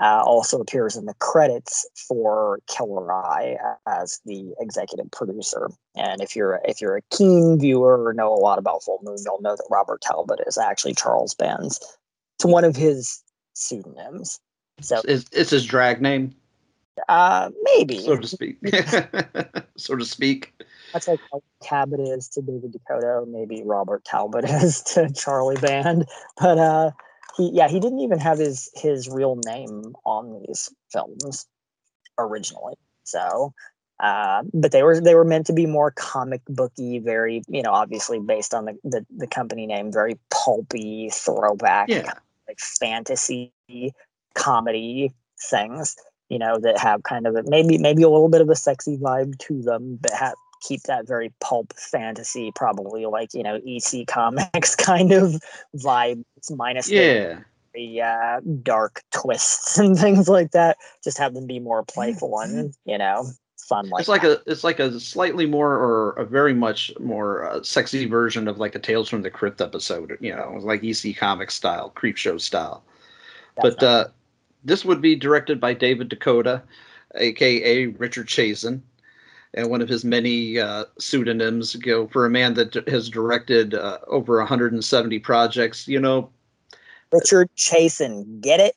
uh, 0.00 0.22
also 0.24 0.60
appears 0.60 0.96
in 0.96 1.06
the 1.06 1.14
credits 1.14 1.86
for 2.08 2.60
Killer 2.68 3.12
Eye 3.12 3.56
as 3.86 4.20
the 4.24 4.52
executive 4.58 5.10
producer. 5.10 5.70
And 5.96 6.20
if 6.20 6.34
you're 6.34 6.60
if 6.64 6.80
you're 6.80 6.96
a 6.96 7.02
keen 7.10 7.58
viewer 7.60 8.04
or 8.04 8.12
know 8.12 8.32
a 8.32 8.36
lot 8.36 8.58
about 8.58 8.82
Full 8.82 9.00
Moon, 9.02 9.18
you'll 9.24 9.40
know 9.40 9.56
that 9.56 9.68
Robert 9.70 10.00
Talbot 10.00 10.40
is 10.46 10.58
actually 10.58 10.94
Charles 10.94 11.34
Band's. 11.34 11.78
It's 12.36 12.44
one 12.44 12.64
of 12.64 12.74
his 12.74 13.22
pseudonyms. 13.54 14.40
So 14.80 15.00
it's, 15.06 15.26
it's 15.32 15.50
his 15.50 15.64
drag 15.64 16.02
name, 16.02 16.34
uh, 17.08 17.50
maybe 17.62 17.98
so 17.98 18.16
to 18.16 18.26
speak. 18.26 18.58
so 19.76 19.96
to 19.96 20.04
speak. 20.04 20.52
That's 20.94 21.08
like 21.08 21.20
how 21.32 21.42
Cabot 21.62 21.98
is 22.00 22.28
to 22.28 22.40
David 22.40 22.72
DeCoteau, 22.72 23.26
maybe 23.28 23.62
Robert 23.64 24.04
Talbot 24.04 24.44
is 24.48 24.80
to 24.94 25.12
Charlie 25.12 25.56
Band. 25.56 26.06
But 26.40 26.56
uh, 26.58 26.90
he, 27.36 27.50
yeah, 27.52 27.68
he 27.68 27.80
didn't 27.80 27.98
even 27.98 28.20
have 28.20 28.38
his 28.38 28.70
his 28.74 29.08
real 29.08 29.36
name 29.44 29.94
on 30.06 30.40
these 30.46 30.70
films 30.92 31.46
originally. 32.16 32.74
So, 33.02 33.52
uh, 33.98 34.44
but 34.54 34.70
they 34.70 34.84
were 34.84 35.00
they 35.00 35.16
were 35.16 35.24
meant 35.24 35.46
to 35.46 35.52
be 35.52 35.66
more 35.66 35.90
comic 35.90 36.42
booky, 36.48 37.00
very 37.00 37.42
you 37.48 37.62
know, 37.62 37.72
obviously 37.72 38.20
based 38.20 38.54
on 38.54 38.66
the 38.66 38.78
the, 38.84 39.06
the 39.16 39.26
company 39.26 39.66
name, 39.66 39.92
very 39.92 40.16
pulpy 40.30 41.10
throwback, 41.12 41.88
Yeah. 41.88 42.12
like 42.46 42.60
fantasy 42.60 43.52
comedy 44.34 45.12
things. 45.50 45.96
You 46.30 46.38
know 46.38 46.58
that 46.60 46.78
have 46.78 47.02
kind 47.02 47.26
of 47.26 47.34
a, 47.36 47.42
maybe 47.46 47.78
maybe 47.78 48.02
a 48.02 48.08
little 48.08 48.30
bit 48.30 48.40
of 48.40 48.48
a 48.48 48.56
sexy 48.56 48.96
vibe 48.96 49.36
to 49.40 49.60
them, 49.60 49.98
but 50.00 50.12
have 50.12 50.34
keep 50.66 50.82
that 50.82 51.06
very 51.06 51.32
pulp 51.40 51.72
fantasy, 51.76 52.52
probably 52.54 53.06
like 53.06 53.34
you 53.34 53.42
know 53.42 53.60
EC 53.66 54.06
Comics 54.06 54.74
kind 54.76 55.12
of 55.12 55.36
vibe, 55.76 56.24
minus 56.50 56.86
the 56.86 56.94
Yeah. 56.94 57.40
the 57.74 58.02
uh, 58.02 58.40
dark 58.62 59.02
twists 59.12 59.78
and 59.78 59.98
things 59.98 60.28
like 60.28 60.52
that. 60.52 60.76
Just 61.02 61.18
have 61.18 61.34
them 61.34 61.46
be 61.46 61.60
more 61.60 61.84
playful 61.84 62.38
and 62.40 62.74
you 62.84 62.98
know 62.98 63.26
fun. 63.68 63.88
Like 63.88 64.00
it's 64.00 64.08
like 64.08 64.24
a 64.24 64.40
it's 64.46 64.64
like 64.64 64.78
a 64.78 64.98
slightly 65.00 65.46
more 65.46 65.72
or 65.72 66.12
a 66.12 66.24
very 66.24 66.54
much 66.54 66.92
more 67.00 67.48
uh, 67.48 67.62
sexy 67.62 68.06
version 68.06 68.48
of 68.48 68.58
like 68.58 68.74
a 68.74 68.78
Tales 68.78 69.08
from 69.08 69.22
the 69.22 69.30
Crypt 69.30 69.60
episode. 69.60 70.16
You 70.20 70.34
know, 70.34 70.58
like 70.60 70.82
EC 70.84 71.16
comic 71.16 71.50
style, 71.50 71.90
creep 71.90 72.16
show 72.16 72.38
style. 72.38 72.84
But 73.60 73.82
uh, 73.82 74.08
this 74.64 74.84
would 74.84 75.00
be 75.00 75.14
directed 75.14 75.60
by 75.60 75.74
David 75.74 76.10
DeCoteau, 76.10 76.60
aka 77.14 77.86
Richard 77.86 78.26
Chasen, 78.26 78.80
and 79.54 79.70
one 79.70 79.80
of 79.80 79.88
his 79.88 80.04
many 80.04 80.58
uh, 80.58 80.84
pseudonyms. 80.98 81.74
You 81.74 81.92
know, 81.92 82.08
for 82.08 82.26
a 82.26 82.30
man 82.30 82.54
that 82.54 82.74
has 82.88 83.08
directed 83.08 83.74
uh, 83.74 83.98
over 84.06 84.38
170 84.38 85.18
projects, 85.20 85.88
you 85.88 86.00
know, 86.00 86.30
Richard 87.12 87.48
Chasen. 87.56 88.40
Get 88.40 88.60
it? 88.60 88.76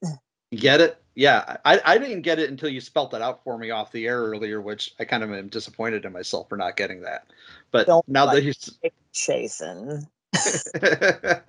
Get 0.52 0.80
it? 0.80 1.02
Yeah, 1.16 1.58
I, 1.66 1.82
I 1.84 1.98
didn't 1.98 2.22
get 2.22 2.38
it 2.38 2.52
until 2.52 2.70
you 2.70 2.80
spelt 2.80 3.10
that 3.10 3.24
out 3.24 3.44
for 3.44 3.58
me 3.58 3.72
off 3.72 3.92
the 3.92 4.06
air 4.06 4.22
earlier, 4.22 4.62
which 4.62 4.94
I 5.00 5.06
kind 5.06 5.24
of 5.24 5.34
am 5.34 5.48
disappointed 5.48 6.06
in 6.06 6.14
myself 6.14 6.48
for 6.48 6.58
not 6.58 6.78
getting 6.78 7.02
that. 7.02 7.26
But 7.72 7.88
Don't 7.88 8.08
now 8.08 8.28
that 8.28 8.44
he's 8.44 8.78
Chasen. 9.16 10.06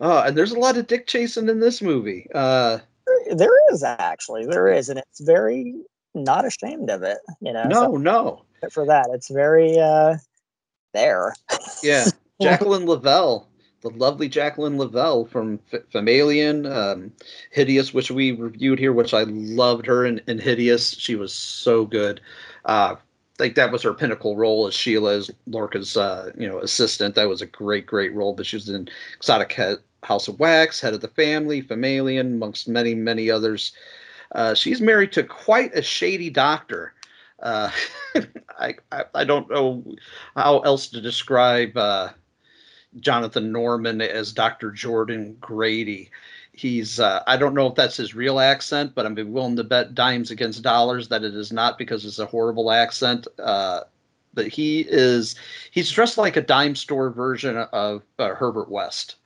oh, 0.00 0.22
and 0.22 0.36
there's 0.36 0.50
a 0.50 0.58
lot 0.58 0.76
of 0.76 0.88
dick 0.88 1.06
chasing 1.06 1.48
in 1.48 1.60
this 1.60 1.80
movie. 1.80 2.26
Uh, 2.34 2.78
There 3.30 3.72
is 3.72 3.84
actually 3.84 4.46
there 4.46 4.66
is, 4.66 4.88
and 4.88 4.98
it's 4.98 5.20
very 5.20 5.76
not 6.18 6.44
ashamed 6.44 6.90
of 6.90 7.02
it. 7.02 7.18
You 7.40 7.52
know, 7.52 7.64
no, 7.64 7.82
so 7.82 7.92
no, 7.92 8.44
for 8.72 8.86
that, 8.86 9.08
it's 9.12 9.30
very 9.30 9.78
uh 9.78 10.16
there. 10.94 11.34
yeah, 11.82 12.06
Jacqueline 12.40 12.86
Lovell, 12.86 13.48
the 13.82 13.90
lovely 13.90 14.28
Jacqueline 14.28 14.76
Lovell 14.76 15.26
from 15.26 15.60
F- 15.72 15.94
um, 15.94 17.12
Hideous, 17.50 17.94
which 17.94 18.10
we 18.10 18.32
reviewed 18.32 18.78
here, 18.78 18.92
which 18.92 19.14
I 19.14 19.22
loved 19.24 19.86
her 19.86 20.04
in, 20.04 20.20
in 20.26 20.38
Hideous. 20.38 20.90
She 20.98 21.14
was 21.14 21.32
so 21.32 21.84
good. 21.84 22.20
Uh, 22.64 22.96
like 23.38 23.54
that 23.54 23.70
was 23.70 23.82
her 23.82 23.94
pinnacle 23.94 24.36
role 24.36 24.66
as 24.66 24.74
Sheila, 24.74 25.14
as 25.14 25.30
Lorca's 25.46 25.96
uh, 25.96 26.32
you 26.36 26.48
know 26.48 26.58
assistant. 26.58 27.14
That 27.14 27.28
was 27.28 27.42
a 27.42 27.46
great, 27.46 27.86
great 27.86 28.12
role. 28.14 28.34
But 28.34 28.46
she 28.46 28.56
was 28.56 28.68
in 28.68 28.88
Exotic 29.16 29.58
House 30.02 30.28
of 30.28 30.40
Wax, 30.40 30.80
Head 30.80 30.94
of 30.94 31.00
the 31.00 31.08
Family, 31.08 31.62
Femalien, 31.62 32.34
amongst 32.34 32.68
many, 32.68 32.94
many 32.94 33.30
others. 33.30 33.72
Uh, 34.32 34.54
she's 34.54 34.80
married 34.80 35.12
to 35.12 35.22
quite 35.22 35.74
a 35.74 35.82
shady 35.82 36.30
doctor. 36.30 36.94
Uh, 37.42 37.70
I, 38.58 38.74
I 38.92 39.04
I 39.14 39.24
don't 39.24 39.50
know 39.50 39.84
how 40.36 40.60
else 40.60 40.88
to 40.88 41.00
describe 41.00 41.76
uh, 41.76 42.10
Jonathan 43.00 43.52
Norman 43.52 44.00
as 44.00 44.32
Dr. 44.32 44.70
Jordan 44.70 45.36
Grady. 45.40 46.10
He's 46.52 46.98
uh, 46.98 47.22
I 47.26 47.36
don't 47.36 47.54
know 47.54 47.68
if 47.68 47.74
that's 47.74 47.96
his 47.96 48.14
real 48.14 48.40
accent, 48.40 48.94
but 48.94 49.06
I'm 49.06 49.14
willing 49.32 49.56
to 49.56 49.64
bet 49.64 49.94
dimes 49.94 50.30
against 50.30 50.62
dollars 50.62 51.08
that 51.08 51.22
it 51.22 51.34
is 51.34 51.52
not 51.52 51.78
because 51.78 52.04
it's 52.04 52.18
a 52.18 52.26
horrible 52.26 52.72
accent. 52.72 53.28
Uh, 53.38 53.82
but 54.34 54.48
he 54.48 54.80
is 54.88 55.36
he's 55.70 55.90
dressed 55.90 56.18
like 56.18 56.36
a 56.36 56.42
dime 56.42 56.74
store 56.74 57.10
version 57.10 57.56
of 57.56 58.02
Herbert 58.18 58.70
West. 58.70 59.16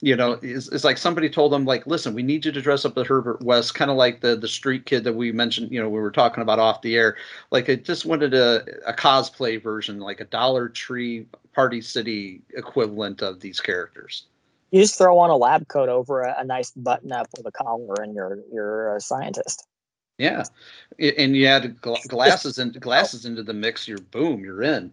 You 0.00 0.14
know, 0.14 0.38
it's, 0.42 0.68
it's 0.68 0.84
like 0.84 0.96
somebody 0.96 1.28
told 1.28 1.52
him 1.52 1.64
like, 1.64 1.86
listen, 1.86 2.14
we 2.14 2.22
need 2.22 2.44
you 2.44 2.52
to 2.52 2.62
dress 2.62 2.84
up 2.84 2.96
as 2.96 3.06
Herbert 3.06 3.42
West, 3.42 3.74
kind 3.74 3.90
of 3.90 3.96
like 3.96 4.20
the 4.20 4.36
the 4.36 4.46
street 4.46 4.86
kid 4.86 5.02
that 5.04 5.14
we 5.14 5.32
mentioned. 5.32 5.72
You 5.72 5.82
know, 5.82 5.88
we 5.88 5.98
were 5.98 6.12
talking 6.12 6.42
about 6.42 6.60
off 6.60 6.82
the 6.82 6.94
air. 6.94 7.16
Like, 7.50 7.68
it 7.68 7.84
just 7.84 8.06
wanted 8.06 8.32
a 8.32 8.64
a 8.86 8.92
cosplay 8.92 9.60
version, 9.60 9.98
like 9.98 10.20
a 10.20 10.24
Dollar 10.24 10.68
Tree 10.68 11.26
Party 11.52 11.80
City 11.80 12.42
equivalent 12.54 13.22
of 13.22 13.40
these 13.40 13.60
characters. 13.60 14.26
You 14.70 14.82
just 14.82 14.98
throw 14.98 15.18
on 15.18 15.30
a 15.30 15.36
lab 15.36 15.66
coat 15.66 15.88
over 15.88 16.22
a, 16.22 16.36
a 16.38 16.44
nice 16.44 16.70
button 16.70 17.10
up 17.10 17.26
with 17.36 17.46
a 17.46 17.52
collar, 17.52 17.94
and 18.00 18.14
you're 18.14 18.38
you're 18.52 18.94
a 18.94 19.00
scientist. 19.00 19.66
Yeah, 20.18 20.44
and 20.98 21.36
you 21.36 21.46
add 21.46 21.80
gla- 21.80 21.98
glasses 22.06 22.58
and 22.58 22.78
glasses 22.80 23.24
into 23.24 23.42
the 23.42 23.54
mix. 23.54 23.88
You're 23.88 23.98
boom, 23.98 24.44
you're 24.44 24.62
in. 24.62 24.92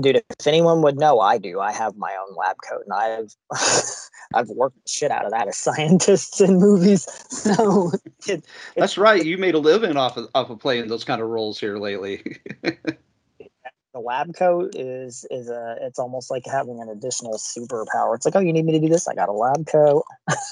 Dude, 0.00 0.16
if 0.16 0.46
anyone 0.46 0.82
would 0.82 0.98
know, 0.98 1.20
I 1.20 1.38
do. 1.38 1.60
I 1.60 1.72
have 1.72 1.96
my 1.96 2.16
own 2.20 2.36
lab 2.36 2.56
coat, 2.68 2.82
and 2.86 2.92
I've 2.92 3.34
I've 4.34 4.48
worked 4.48 4.88
shit 4.88 5.10
out 5.10 5.24
of 5.24 5.32
that 5.32 5.48
as 5.48 5.56
scientists 5.56 6.40
in 6.40 6.58
movies. 6.58 7.06
So 7.48 7.92
it, 8.26 8.44
That's 8.76 8.98
right. 8.98 9.24
You 9.24 9.38
made 9.38 9.54
a 9.54 9.58
living 9.58 9.96
off 9.96 10.16
of 10.16 10.28
off 10.34 10.50
of 10.50 10.58
playing 10.58 10.88
those 10.88 11.04
kind 11.04 11.22
of 11.22 11.28
roles 11.28 11.58
here 11.58 11.78
lately. 11.78 12.38
the 12.62 14.00
lab 14.00 14.34
coat 14.34 14.74
is 14.74 15.24
is 15.30 15.48
a 15.48 15.76
it's 15.80 15.98
almost 15.98 16.30
like 16.30 16.42
having 16.46 16.80
an 16.80 16.88
additional 16.88 17.34
superpower. 17.34 18.14
It's 18.14 18.26
like, 18.26 18.36
oh, 18.36 18.40
you 18.40 18.52
need 18.52 18.64
me 18.64 18.72
to 18.72 18.80
do 18.80 18.88
this? 18.88 19.08
I 19.08 19.14
got 19.14 19.28
a 19.28 19.32
lab 19.32 19.66
coat. 19.66 20.04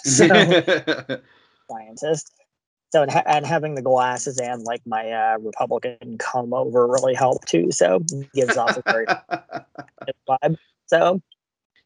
so, 0.04 0.26
scientist. 1.68 2.32
So 2.92 3.02
and, 3.02 3.10
ha- 3.10 3.24
and 3.26 3.44
having 3.44 3.74
the 3.74 3.82
glasses 3.82 4.38
and 4.38 4.62
like 4.62 4.80
my 4.86 5.10
uh, 5.10 5.38
Republican 5.40 6.18
comb 6.18 6.54
over 6.54 6.86
really 6.86 7.14
help 7.14 7.44
too. 7.44 7.70
So 7.72 8.00
gives 8.32 8.56
off 8.56 8.76
a 8.76 8.82
very 8.90 9.06
vibe. 10.28 10.56
So 10.86 11.20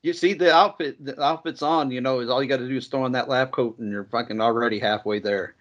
you 0.02 0.12
see 0.12 0.35
the 0.35 0.52
outfit, 0.52 1.02
the 1.04 1.21
outfit's 1.23 1.62
on. 1.62 1.90
You 1.90 2.00
know, 2.00 2.21
is 2.21 2.28
all 2.28 2.42
you 2.42 2.49
got 2.49 2.59
to 2.59 2.69
do 2.69 2.76
is 2.76 2.87
throw 2.87 3.04
on 3.04 3.12
that 3.12 3.28
lab 3.28 3.50
coat, 3.52 3.78
and 3.78 3.90
you're 3.90 4.04
fucking 4.04 4.40
already 4.40 4.78
halfway 4.78 5.19
there. 5.19 5.54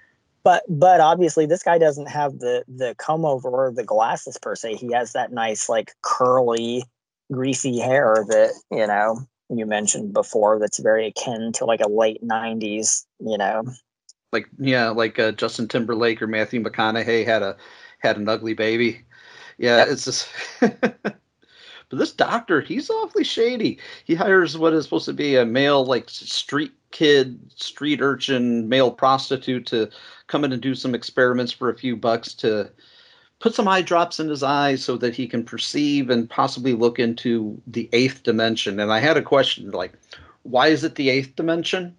but 0.44 0.64
but 0.70 1.00
obviously 1.02 1.46
this 1.46 1.64
guy 1.64 1.78
doesn't 1.78 2.08
have 2.08 2.40
the 2.40 2.64
the 2.68 2.96
comb 2.98 3.26
over 3.26 3.50
or 3.50 3.72
the 3.72 3.84
glasses 3.84 4.38
per 4.42 4.56
se. 4.56 4.76
He 4.76 4.92
has 4.94 5.14
that 5.14 5.32
nice 5.32 5.70
like 5.70 5.94
curly, 6.02 6.84
greasy 7.32 7.80
hair 7.80 8.26
that 8.28 8.52
you 8.72 8.88
know 8.88 9.20
you 9.50 9.66
mentioned 9.66 10.14
before. 10.14 10.60
That's 10.60 10.80
very 10.80 11.08
akin 11.08 11.52
to 11.54 11.66
like 11.66 11.82
a 11.82 11.90
late 11.90 12.24
'90s. 12.24 13.06
You 13.20 13.38
know, 13.38 13.64
Like 14.32 14.48
yeah, 14.60 14.90
like 14.90 15.18
uh, 15.20 15.32
Justin 15.32 15.68
Timberlake 15.68 16.22
or 16.22 16.28
Matthew 16.28 16.62
McConaughey 16.64 17.26
had 17.26 17.42
a 17.42 17.58
had 18.00 18.18
an 18.18 18.30
ugly 18.30 18.54
baby. 18.54 19.02
Yeah, 19.58 19.86
it's 19.88 20.06
just. 20.06 20.30
but 20.60 21.98
this 21.98 22.12
doctor, 22.12 22.62
he's 22.62 22.90
awfully 22.90 23.24
shady. 23.24 23.80
He 24.06 24.16
hires 24.16 24.58
what 24.58 24.74
is 24.74 24.84
supposed 24.84 25.06
to 25.06 25.14
be 25.14 25.36
a 25.36 25.46
male 25.46 25.86
like 25.86 26.10
street 26.10 26.72
kid, 26.92 27.40
street 27.56 28.02
urchin, 28.02 28.70
male 28.70 28.92
prostitute 28.92 29.66
to 29.68 29.90
come 30.28 30.44
in 30.44 30.54
and 30.54 30.62
do 30.62 30.76
some 30.76 30.96
experiments 30.96 31.52
for 31.52 31.70
a 31.70 31.78
few 31.78 31.96
bucks 31.96 32.34
to 32.36 32.70
put 33.40 33.56
some 33.56 33.68
eye 33.68 33.82
drops 33.82 34.20
in 34.20 34.30
his 34.30 34.44
eyes 34.44 34.84
so 34.84 34.98
that 34.98 35.16
he 35.16 35.28
can 35.28 35.44
perceive 35.44 36.10
and 36.10 36.30
possibly 36.30 36.74
look 36.74 37.00
into 37.00 37.60
the 37.68 37.90
eighth 37.94 38.24
dimension. 38.24 38.80
And 38.80 38.92
I 38.92 39.00
had 39.00 39.18
a 39.18 39.22
question 39.22 39.72
like, 39.72 39.94
why 40.44 40.68
is 40.68 40.84
it 40.84 40.96
the 40.96 41.10
eighth 41.10 41.36
dimension? 41.36 41.96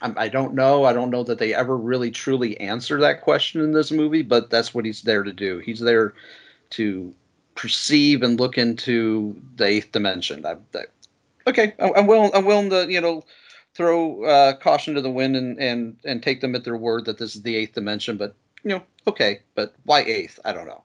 I, 0.00 0.28
don't 0.28 0.54
know. 0.54 0.84
I 0.84 0.92
don't 0.92 1.10
know 1.10 1.24
that 1.24 1.38
they 1.38 1.54
ever 1.54 1.76
really 1.76 2.10
truly 2.10 2.58
answer 2.60 3.00
that 3.00 3.22
question 3.22 3.60
in 3.60 3.72
this 3.72 3.90
movie, 3.90 4.22
but 4.22 4.50
that's 4.50 4.72
what 4.74 4.84
he's 4.84 5.02
there 5.02 5.22
to 5.22 5.32
do. 5.32 5.58
He's 5.58 5.80
there 5.80 6.14
to 6.70 7.14
perceive 7.54 8.22
and 8.22 8.38
look 8.38 8.56
into 8.56 9.36
the 9.56 9.66
eighth 9.66 9.92
dimension. 9.92 10.46
I, 10.46 10.56
I, 10.74 10.84
okay, 11.48 11.74
I'm 11.80 12.06
willing. 12.06 12.30
I'm 12.34 12.44
willing 12.44 12.70
to 12.70 12.90
you 12.90 13.00
know 13.00 13.24
throw 13.74 14.24
uh, 14.24 14.56
caution 14.56 14.94
to 14.94 15.00
the 15.00 15.10
wind 15.10 15.36
and 15.36 15.58
and 15.58 15.96
and 16.04 16.22
take 16.22 16.40
them 16.40 16.54
at 16.54 16.64
their 16.64 16.76
word 16.76 17.04
that 17.06 17.18
this 17.18 17.34
is 17.34 17.42
the 17.42 17.56
eighth 17.56 17.74
dimension. 17.74 18.16
But 18.16 18.34
you 18.62 18.70
know, 18.70 18.82
okay, 19.06 19.40
but 19.54 19.74
why 19.84 20.02
eighth? 20.02 20.38
I 20.44 20.52
don't 20.52 20.66
know. 20.66 20.84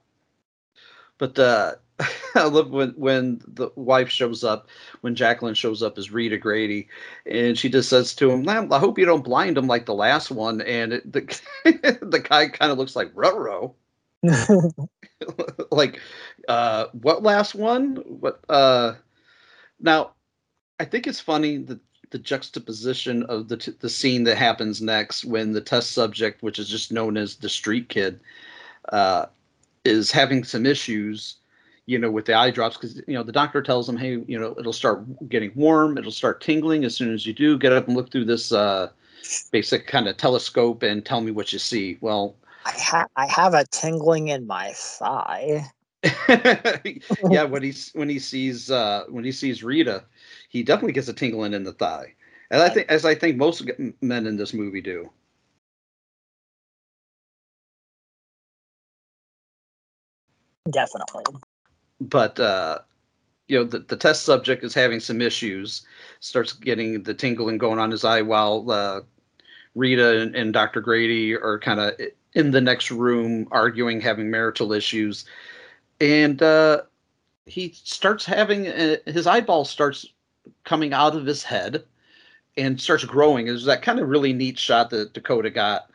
But 1.18 1.38
uh, 1.38 1.74
I 2.34 2.44
love 2.44 2.70
when 2.70 2.90
when 2.90 3.40
the 3.46 3.70
wife 3.76 4.10
shows 4.10 4.42
up, 4.42 4.68
when 5.02 5.14
Jacqueline 5.14 5.54
shows 5.54 5.82
up 5.82 5.98
as 5.98 6.10
Rita 6.10 6.36
Grady, 6.38 6.88
and 7.26 7.56
she 7.56 7.68
just 7.68 7.88
says 7.88 8.14
to 8.16 8.30
him, 8.30 8.48
"I 8.48 8.78
hope 8.78 8.98
you 8.98 9.06
don't 9.06 9.24
blind 9.24 9.56
him 9.56 9.66
like 9.66 9.86
the 9.86 9.94
last 9.94 10.30
one." 10.30 10.60
And 10.62 10.94
it, 10.94 11.12
the 11.12 11.20
the 12.02 12.24
guy 12.28 12.48
kind 12.48 12.72
of 12.72 12.78
looks 12.78 12.96
like 12.96 13.14
Roro. 13.14 13.74
like, 15.70 16.00
uh, 16.48 16.86
what 16.92 17.22
last 17.22 17.54
one? 17.54 17.96
What? 17.96 18.40
Uh, 18.48 18.94
now, 19.80 20.12
I 20.80 20.84
think 20.86 21.06
it's 21.06 21.20
funny 21.20 21.58
that 21.58 21.78
the 22.10 22.18
juxtaposition 22.18 23.22
of 23.24 23.48
the 23.48 23.56
t- 23.56 23.74
the 23.78 23.90
scene 23.90 24.24
that 24.24 24.36
happens 24.36 24.82
next 24.82 25.24
when 25.24 25.52
the 25.52 25.60
test 25.60 25.92
subject, 25.92 26.42
which 26.42 26.58
is 26.58 26.68
just 26.68 26.90
known 26.90 27.16
as 27.16 27.36
the 27.36 27.48
street 27.48 27.88
kid, 27.88 28.18
uh, 28.88 29.26
is 29.84 30.10
having 30.10 30.42
some 30.42 30.66
issues 30.66 31.36
you 31.86 31.98
know, 31.98 32.10
with 32.10 32.26
the 32.26 32.34
eye 32.34 32.50
drops 32.50 32.76
because 32.76 32.96
you 33.06 33.14
know 33.14 33.22
the 33.22 33.32
doctor 33.32 33.62
tells 33.62 33.86
them, 33.86 33.96
hey, 33.96 34.22
you 34.26 34.38
know, 34.38 34.54
it'll 34.58 34.72
start 34.72 35.04
getting 35.28 35.52
warm, 35.54 35.98
it'll 35.98 36.10
start 36.10 36.40
tingling 36.40 36.84
as 36.84 36.96
soon 36.96 37.12
as 37.12 37.26
you 37.26 37.32
do. 37.32 37.58
Get 37.58 37.72
up 37.72 37.86
and 37.86 37.96
look 37.96 38.10
through 38.10 38.24
this 38.24 38.52
uh, 38.52 38.90
basic 39.50 39.86
kind 39.86 40.08
of 40.08 40.16
telescope 40.16 40.82
and 40.82 41.04
tell 41.04 41.20
me 41.20 41.30
what 41.30 41.52
you 41.52 41.58
see. 41.58 41.98
Well, 42.00 42.36
I, 42.64 42.72
ha- 42.72 43.06
I 43.16 43.26
have 43.26 43.54
a 43.54 43.64
tingling 43.70 44.28
in 44.28 44.46
my 44.46 44.72
thigh. 44.74 45.66
yeah, 47.30 47.44
when 47.44 47.62
he's 47.62 47.90
when 47.92 48.08
he 48.08 48.18
sees 48.18 48.70
uh, 48.70 49.04
when 49.08 49.24
he 49.24 49.32
sees 49.32 49.62
Rita, 49.62 50.04
he 50.48 50.62
definitely 50.62 50.92
gets 50.92 51.08
a 51.08 51.14
tingling 51.14 51.54
in 51.54 51.64
the 51.64 51.72
thigh, 51.72 52.14
and 52.50 52.62
I 52.62 52.68
think 52.68 52.88
as 52.88 53.04
I 53.04 53.14
think 53.14 53.36
most 53.36 53.70
men 54.00 54.26
in 54.26 54.36
this 54.36 54.54
movie 54.54 54.82
do. 54.82 55.10
Definitely 60.70 61.24
but 62.00 62.38
uh, 62.40 62.78
you 63.48 63.58
know 63.58 63.64
the, 63.64 63.80
the 63.80 63.96
test 63.96 64.24
subject 64.24 64.64
is 64.64 64.74
having 64.74 65.00
some 65.00 65.20
issues 65.20 65.86
starts 66.20 66.52
getting 66.52 67.02
the 67.02 67.14
tingling 67.14 67.58
going 67.58 67.78
on 67.78 67.90
his 67.90 68.04
eye 68.04 68.22
while 68.22 68.70
uh, 68.70 69.00
rita 69.74 70.20
and, 70.20 70.34
and 70.34 70.52
dr 70.52 70.80
grady 70.80 71.34
are 71.34 71.58
kind 71.58 71.80
of 71.80 71.92
in 72.34 72.50
the 72.50 72.60
next 72.60 72.90
room 72.90 73.46
arguing 73.50 74.00
having 74.00 74.30
marital 74.30 74.72
issues. 74.72 75.24
And 76.00 76.42
uh, 76.42 76.82
he 77.46 77.72
starts 77.74 78.24
having 78.24 78.68
uh, 78.68 78.96
his 79.06 79.26
eyeball 79.26 79.64
starts 79.64 80.06
coming 80.64 80.92
out 80.92 81.16
of 81.16 81.24
his 81.24 81.42
head 81.42 81.84
and 82.56 82.80
starts 82.80 83.04
growing. 83.04 83.46
There's 83.46 83.64
that 83.64 83.82
kind 83.82 84.00
of 84.00 84.08
really 84.08 84.32
neat 84.32 84.58
shot 84.58 84.90
that 84.90 85.14
DeCoteau 85.14 85.54
got 85.54 85.90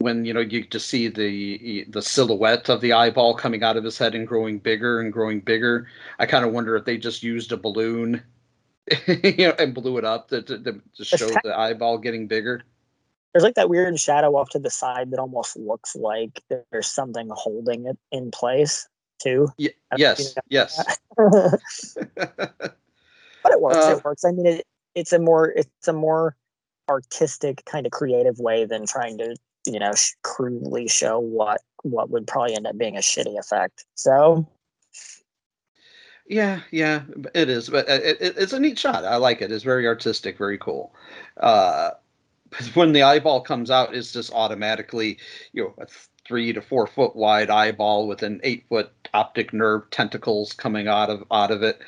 when 0.00 0.24
you 0.24 0.32
know 0.32 0.40
you 0.40 0.64
just 0.64 0.86
see 0.88 1.08
the 1.08 1.84
the 1.88 2.02
silhouette 2.02 2.68
of 2.68 2.80
the 2.80 2.92
eyeball 2.92 3.34
coming 3.34 3.64
out 3.64 3.76
of 3.76 3.82
his 3.82 3.98
head 3.98 4.14
and 4.14 4.28
growing 4.28 4.58
bigger 4.58 5.00
and 5.00 5.12
growing 5.12 5.40
bigger 5.40 5.88
i 6.20 6.24
kind 6.24 6.44
of 6.44 6.52
wonder 6.52 6.76
if 6.76 6.84
they 6.84 6.96
just 6.96 7.24
used 7.24 7.50
a 7.50 7.56
balloon 7.56 8.22
you 9.06 9.48
know 9.48 9.54
and 9.58 9.74
blew 9.74 9.98
it 9.98 10.04
up 10.04 10.28
to, 10.28 10.42
to, 10.42 10.80
to 10.96 11.04
show 11.04 11.28
the 11.44 11.56
eyeball 11.56 11.98
getting 11.98 12.26
bigger. 12.26 12.62
There's 13.32 13.42
like 13.42 13.56
that 13.56 13.68
weird 13.68 13.98
shadow 14.00 14.36
off 14.36 14.50
to 14.50 14.58
the 14.58 14.70
side 14.70 15.10
that 15.10 15.18
almost 15.18 15.56
looks 15.56 15.94
like 15.94 16.42
there's 16.48 16.86
something 16.86 17.28
holding 17.32 17.86
it 17.86 17.98
in 18.10 18.30
place 18.30 18.88
too. 19.22 19.48
Y- 19.58 19.68
yes 19.96 20.34
yes. 20.48 20.82
but 21.16 21.52
it 23.44 23.60
works 23.60 23.86
uh, 23.86 23.96
it 23.96 24.04
works. 24.04 24.24
I 24.24 24.32
mean 24.32 24.46
it, 24.46 24.66
it's 24.94 25.12
a 25.12 25.18
more 25.18 25.50
it's 25.50 25.88
a 25.88 25.92
more 25.92 26.36
artistic 26.88 27.64
kind 27.66 27.84
of 27.84 27.92
creative 27.92 28.38
way 28.38 28.64
than 28.64 28.86
trying 28.86 29.18
to 29.18 29.36
you 29.68 29.78
know 29.78 29.92
crudely 30.22 30.88
show 30.88 31.18
what 31.18 31.60
what 31.82 32.10
would 32.10 32.26
probably 32.26 32.56
end 32.56 32.66
up 32.66 32.76
being 32.78 32.96
a 32.96 33.00
shitty 33.00 33.38
effect. 33.38 33.84
So 33.94 34.46
yeah 36.26 36.60
yeah 36.70 37.02
it 37.34 37.48
is 37.48 37.70
but 37.70 37.88
it, 37.88 38.20
it, 38.20 38.34
it's 38.36 38.52
a 38.52 38.60
neat 38.60 38.78
shot. 38.78 39.04
I 39.04 39.16
like 39.16 39.40
it. 39.42 39.52
It's 39.52 39.64
very 39.64 39.86
artistic 39.86 40.38
very 40.38 40.58
cool. 40.58 40.94
Uh 41.38 41.90
when 42.74 42.92
the 42.92 43.02
eyeball 43.02 43.42
comes 43.42 43.70
out 43.70 43.94
it's 43.94 44.12
just 44.12 44.32
automatically 44.32 45.18
you 45.52 45.64
know 45.64 45.74
a 45.78 45.86
three 46.26 46.52
to 46.52 46.60
four 46.60 46.86
foot 46.86 47.16
wide 47.16 47.50
eyeball 47.50 48.06
with 48.06 48.22
an 48.22 48.40
eight 48.42 48.64
foot 48.68 48.92
optic 49.14 49.52
nerve 49.52 49.88
tentacles 49.90 50.52
coming 50.52 50.88
out 50.88 51.10
of 51.10 51.24
out 51.30 51.50
of 51.50 51.62
it. 51.62 51.78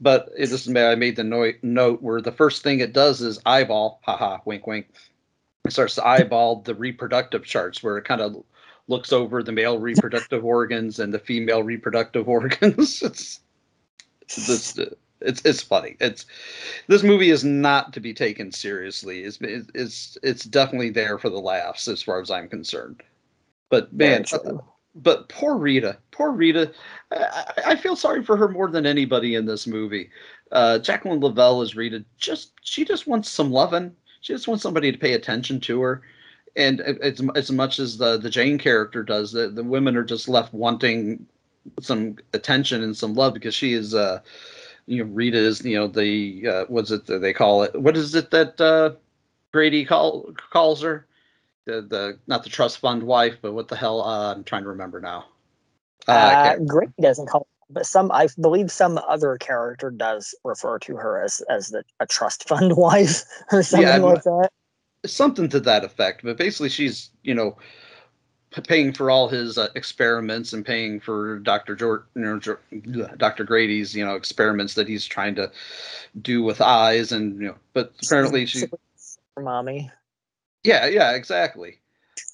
But 0.00 0.30
it 0.36 0.46
just 0.46 0.68
i 0.68 0.94
made 0.94 1.16
the 1.16 1.24
no- 1.24 1.52
note 1.62 2.02
where 2.02 2.20
the 2.20 2.32
first 2.32 2.62
thing 2.62 2.80
it 2.80 2.92
does 2.92 3.20
is 3.20 3.40
eyeball 3.46 4.00
haha 4.02 4.38
wink 4.44 4.66
wink 4.66 4.88
starts 5.68 5.94
to 5.94 6.06
eyeball 6.06 6.56
the 6.62 6.74
reproductive 6.74 7.44
charts 7.44 7.82
where 7.82 7.98
it 7.98 8.04
kind 8.04 8.20
of 8.20 8.42
looks 8.88 9.12
over 9.12 9.42
the 9.42 9.52
male 9.52 9.78
reproductive 9.78 10.44
organs 10.44 10.98
and 10.98 11.14
the 11.14 11.18
female 11.18 11.62
reproductive 11.62 12.28
organs. 12.28 13.02
it's 13.02 13.40
this 14.46 14.78
it's 15.20 15.42
it's 15.44 15.62
funny. 15.62 15.96
It's 16.00 16.26
this 16.88 17.02
movie 17.02 17.30
is 17.30 17.44
not 17.44 17.92
to 17.92 18.00
be 18.00 18.12
taken 18.12 18.50
seriously. 18.50 19.22
It's 19.22 19.38
it's 19.40 20.18
it's 20.22 20.44
definitely 20.44 20.90
there 20.90 21.18
for 21.18 21.30
the 21.30 21.40
laughs 21.40 21.88
as 21.88 22.02
far 22.02 22.20
as 22.20 22.30
I'm 22.30 22.48
concerned. 22.48 23.02
But 23.70 23.92
man, 23.92 24.24
uh, 24.32 24.58
but 24.94 25.28
poor 25.28 25.56
Rita, 25.56 25.96
poor 26.10 26.32
Rita. 26.32 26.72
I, 27.10 27.52
I, 27.66 27.76
feel 27.76 27.96
sorry 27.96 28.22
for 28.22 28.36
her 28.36 28.48
more 28.48 28.68
than 28.68 28.84
anybody 28.84 29.34
in 29.34 29.46
this 29.46 29.66
movie. 29.66 30.10
Uh, 30.50 30.78
Jacqueline 30.78 31.20
Lovell 31.20 31.62
is 31.62 31.74
Rita. 31.74 32.04
Just 32.18 32.52
she 32.62 32.84
just 32.84 33.06
wants 33.06 33.30
some 33.30 33.50
loving 33.50 33.96
she 34.22 34.32
just 34.32 34.48
wants 34.48 34.62
somebody 34.62 34.90
to 34.90 34.98
pay 34.98 35.12
attention 35.12 35.60
to 35.60 35.82
her. 35.82 36.00
And 36.56 36.80
as, 36.80 37.20
as 37.34 37.50
much 37.50 37.78
as 37.78 37.98
the 37.98 38.16
the 38.16 38.30
jane 38.30 38.58
character 38.58 39.02
does 39.02 39.32
the, 39.32 39.48
the 39.48 39.64
women 39.64 39.96
are 39.96 40.04
just 40.04 40.28
left 40.28 40.54
wanting 40.54 41.26
some 41.80 42.16
attention 42.32 42.82
and 42.82 42.96
some 42.96 43.14
love 43.14 43.34
because 43.34 43.54
she 43.54 43.72
is 43.72 43.94
uh 43.94 44.20
you 44.86 45.02
know 45.02 45.10
rita 45.12 45.38
is 45.38 45.64
you 45.64 45.76
know 45.76 45.86
the 45.86 46.46
uh 46.46 46.64
what's 46.68 46.90
it 46.90 47.06
that 47.06 47.18
they 47.20 47.32
call 47.32 47.62
it? 47.62 47.78
What 47.80 47.96
is 47.96 48.14
it 48.14 48.30
that 48.30 48.60
uh 48.60 48.92
grady 49.52 49.84
call 49.84 50.32
calls 50.50 50.82
her? 50.82 51.06
The 51.64 51.82
the 51.82 52.18
not 52.26 52.44
the 52.44 52.50
trust 52.50 52.78
fund 52.78 53.02
wife 53.02 53.38
but 53.42 53.52
what 53.52 53.68
the 53.68 53.76
hell 53.76 54.02
uh, 54.02 54.34
i'm 54.34 54.44
trying 54.44 54.62
to 54.64 54.68
remember 54.70 55.00
now. 55.00 55.26
Uh, 56.06 56.10
uh 56.12 56.56
grady 56.58 56.92
doesn't 57.00 57.28
call 57.28 57.46
but 57.72 57.86
some 57.86 58.10
I 58.12 58.28
believe 58.40 58.70
some 58.70 58.98
other 59.08 59.36
character 59.38 59.90
does 59.90 60.34
refer 60.44 60.78
to 60.80 60.96
her 60.96 61.22
as 61.22 61.40
as 61.48 61.68
the 61.68 61.84
a 62.00 62.06
trust 62.06 62.48
fund 62.48 62.76
wife 62.76 63.24
or 63.50 63.62
something 63.62 63.88
yeah, 63.88 63.96
like 63.96 64.22
that. 64.24 64.50
Something 65.04 65.48
to 65.48 65.60
that 65.60 65.84
effect. 65.84 66.22
But 66.22 66.36
basically, 66.36 66.68
she's 66.68 67.10
you 67.22 67.34
know 67.34 67.56
paying 68.68 68.92
for 68.92 69.10
all 69.10 69.28
his 69.28 69.56
uh, 69.56 69.68
experiments 69.74 70.52
and 70.52 70.64
paying 70.64 71.00
for 71.00 71.38
Dr. 71.38 71.74
George, 71.74 72.02
you 72.14 72.22
know, 72.22 73.08
Dr. 73.16 73.44
Grady's, 73.44 73.96
you 73.96 74.04
know, 74.04 74.14
experiments 74.14 74.74
that 74.74 74.86
he's 74.86 75.06
trying 75.06 75.34
to 75.36 75.50
do 76.20 76.42
with 76.42 76.60
eyes 76.60 77.12
and, 77.12 77.40
you 77.40 77.46
know, 77.46 77.54
but 77.72 77.94
apparently 78.04 78.44
she, 78.44 78.66
mommy. 79.38 79.90
Yeah, 80.64 80.86
yeah, 80.86 81.12
exactly 81.12 81.78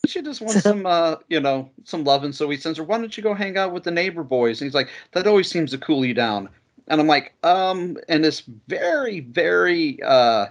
she 0.06 0.22
just 0.22 0.40
wants 0.40 0.62
some 0.62 0.86
uh 0.86 1.16
you 1.28 1.40
know 1.40 1.70
some 1.84 2.04
love 2.04 2.24
and 2.24 2.34
so 2.34 2.48
he 2.48 2.56
sends 2.56 2.78
her 2.78 2.84
why 2.84 2.98
don't 2.98 3.16
you 3.16 3.22
go 3.22 3.34
hang 3.34 3.56
out 3.56 3.72
with 3.72 3.84
the 3.84 3.90
neighbor 3.90 4.24
boys? 4.24 4.60
And 4.60 4.66
he's 4.66 4.74
like 4.74 4.90
that 5.12 5.26
always 5.26 5.50
seems 5.50 5.70
to 5.72 5.78
cool 5.78 6.04
you 6.04 6.14
down. 6.14 6.48
And 6.88 7.00
i'm 7.00 7.06
like 7.06 7.34
um 7.42 7.96
and 8.08 8.24
it's 8.24 8.44
very 8.66 9.20
very 9.20 10.02
uh 10.02 10.46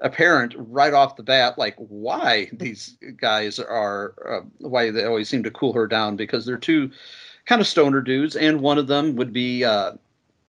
apparent 0.00 0.54
right 0.56 0.94
off 0.94 1.16
the 1.16 1.22
bat 1.22 1.58
like 1.58 1.76
why 1.76 2.48
these 2.52 2.96
guys 3.16 3.58
are 3.58 4.14
uh, 4.28 4.40
why 4.58 4.90
they 4.90 5.04
always 5.04 5.28
seem 5.28 5.42
to 5.42 5.50
cool 5.50 5.72
her 5.72 5.86
down 5.86 6.16
because 6.16 6.46
they're 6.46 6.56
two 6.56 6.90
kind 7.46 7.60
of 7.60 7.66
stoner 7.66 8.00
dudes 8.00 8.36
and 8.36 8.60
one 8.60 8.78
of 8.78 8.86
them 8.86 9.14
would 9.16 9.32
be 9.32 9.62
uh 9.62 9.92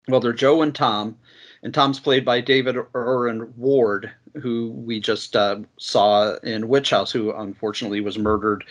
well 0.07 0.19
they're 0.19 0.33
joe 0.33 0.61
and 0.63 0.73
tom 0.73 1.15
and 1.61 1.73
tom's 1.73 1.99
played 1.99 2.25
by 2.25 2.41
david 2.41 2.75
Erwin 2.95 3.53
ward 3.55 4.11
who 4.41 4.71
we 4.71 4.99
just 4.99 5.35
uh, 5.35 5.59
saw 5.77 6.35
in 6.43 6.67
Witch 6.67 6.89
House, 6.89 7.11
who 7.11 7.31
unfortunately 7.33 8.01
was 8.01 8.17
murdered 8.17 8.63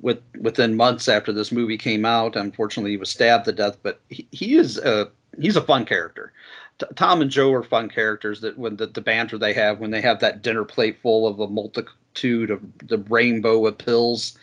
with, 0.00 0.20
within 0.40 0.76
months 0.76 1.08
after 1.08 1.32
this 1.32 1.52
movie 1.52 1.78
came 1.78 2.04
out. 2.04 2.36
Unfortunately, 2.36 2.90
he 2.92 2.96
was 2.96 3.10
stabbed 3.10 3.44
to 3.46 3.52
death, 3.52 3.78
but 3.82 4.00
he, 4.08 4.26
he 4.32 4.56
is 4.56 4.78
a 4.78 5.10
he's 5.40 5.56
a 5.56 5.62
fun 5.62 5.84
character. 5.84 6.32
T- 6.78 6.86
Tom 6.96 7.22
and 7.22 7.30
Joe 7.30 7.52
are 7.52 7.62
fun 7.62 7.88
characters 7.88 8.40
that 8.40 8.58
when 8.58 8.76
the, 8.76 8.86
the 8.86 9.00
banter 9.00 9.38
they 9.38 9.52
have 9.54 9.78
when 9.80 9.90
they 9.90 10.00
have 10.00 10.20
that 10.20 10.42
dinner 10.42 10.64
plate 10.64 10.98
full 11.02 11.26
of 11.26 11.40
a 11.40 11.48
multitude 11.48 12.50
of 12.50 12.62
the 12.86 12.98
rainbow 12.98 13.66
of 13.66 13.78
pills. 13.78 14.36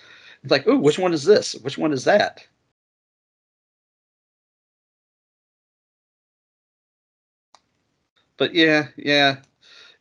It's 0.43 0.51
like, 0.51 0.67
oh, 0.67 0.77
which 0.77 0.97
one 0.99 1.13
is 1.13 1.23
this? 1.25 1.53
Which 1.55 1.77
one 1.77 1.93
is 1.93 2.03
that? 2.05 2.45
But 8.37 8.53
yeah, 8.55 8.89
yeah, 8.97 9.37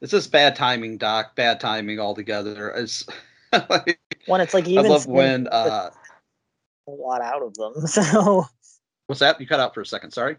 it's 0.00 0.12
just 0.12 0.32
bad 0.32 0.56
timing, 0.56 0.98
Doc. 0.98 1.36
Bad 1.36 1.60
timing 1.60 2.00
altogether. 2.00 2.70
It's 2.70 3.06
like, 3.52 4.00
when 4.26 4.40
it's 4.40 4.54
like 4.54 4.66
even 4.68 4.86
I 4.86 4.88
love 4.88 5.06
when 5.06 5.46
uh, 5.48 5.90
a 6.88 6.90
lot 6.90 7.20
out 7.20 7.42
of 7.42 7.54
them. 7.54 7.74
So 7.86 8.46
what's 9.06 9.20
that? 9.20 9.40
You 9.40 9.46
cut 9.46 9.60
out 9.60 9.74
for 9.74 9.80
a 9.80 9.86
second. 9.86 10.12
Sorry. 10.12 10.36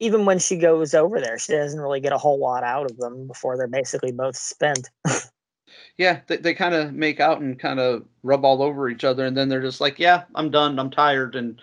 Even 0.00 0.24
when 0.24 0.38
she 0.38 0.56
goes 0.56 0.94
over 0.94 1.20
there, 1.20 1.38
she 1.38 1.52
doesn't 1.52 1.80
really 1.80 2.00
get 2.00 2.12
a 2.12 2.18
whole 2.18 2.38
lot 2.38 2.64
out 2.64 2.90
of 2.90 2.96
them 2.96 3.28
before 3.28 3.56
they're 3.56 3.68
basically 3.68 4.10
both 4.10 4.36
spent. 4.36 4.88
yeah, 5.96 6.20
they, 6.26 6.38
they 6.38 6.54
kind 6.54 6.74
of 6.74 6.92
make 6.92 7.20
out 7.20 7.40
and 7.40 7.58
kind 7.58 7.78
of 7.78 8.04
rub 8.24 8.44
all 8.44 8.62
over 8.62 8.88
each 8.88 9.04
other, 9.04 9.24
and 9.24 9.36
then 9.36 9.48
they're 9.48 9.62
just 9.62 9.80
like, 9.80 9.98
"Yeah, 9.98 10.24
I'm 10.34 10.50
done. 10.50 10.78
I'm 10.78 10.90
tired." 10.90 11.36
And 11.36 11.60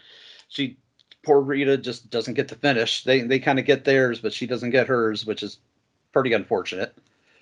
she 0.48 0.78
poor 1.24 1.42
Rita 1.42 1.78
just 1.78 2.10
doesn't 2.10 2.36
get 2.36 2.48
to 2.50 2.56
finish. 2.56 3.04
They 3.04 3.22
they 3.22 3.40
kind 3.40 3.60
of 3.60 3.66
get 3.66 3.84
theirs, 3.84 4.20
but 4.20 4.34
she 4.34 4.48
doesn't 4.48 4.70
get 4.70 4.88
hers, 4.88 5.26
which 5.26 5.44
is 5.44 5.60
pretty 6.14 6.34
unfortunate. 6.34 6.96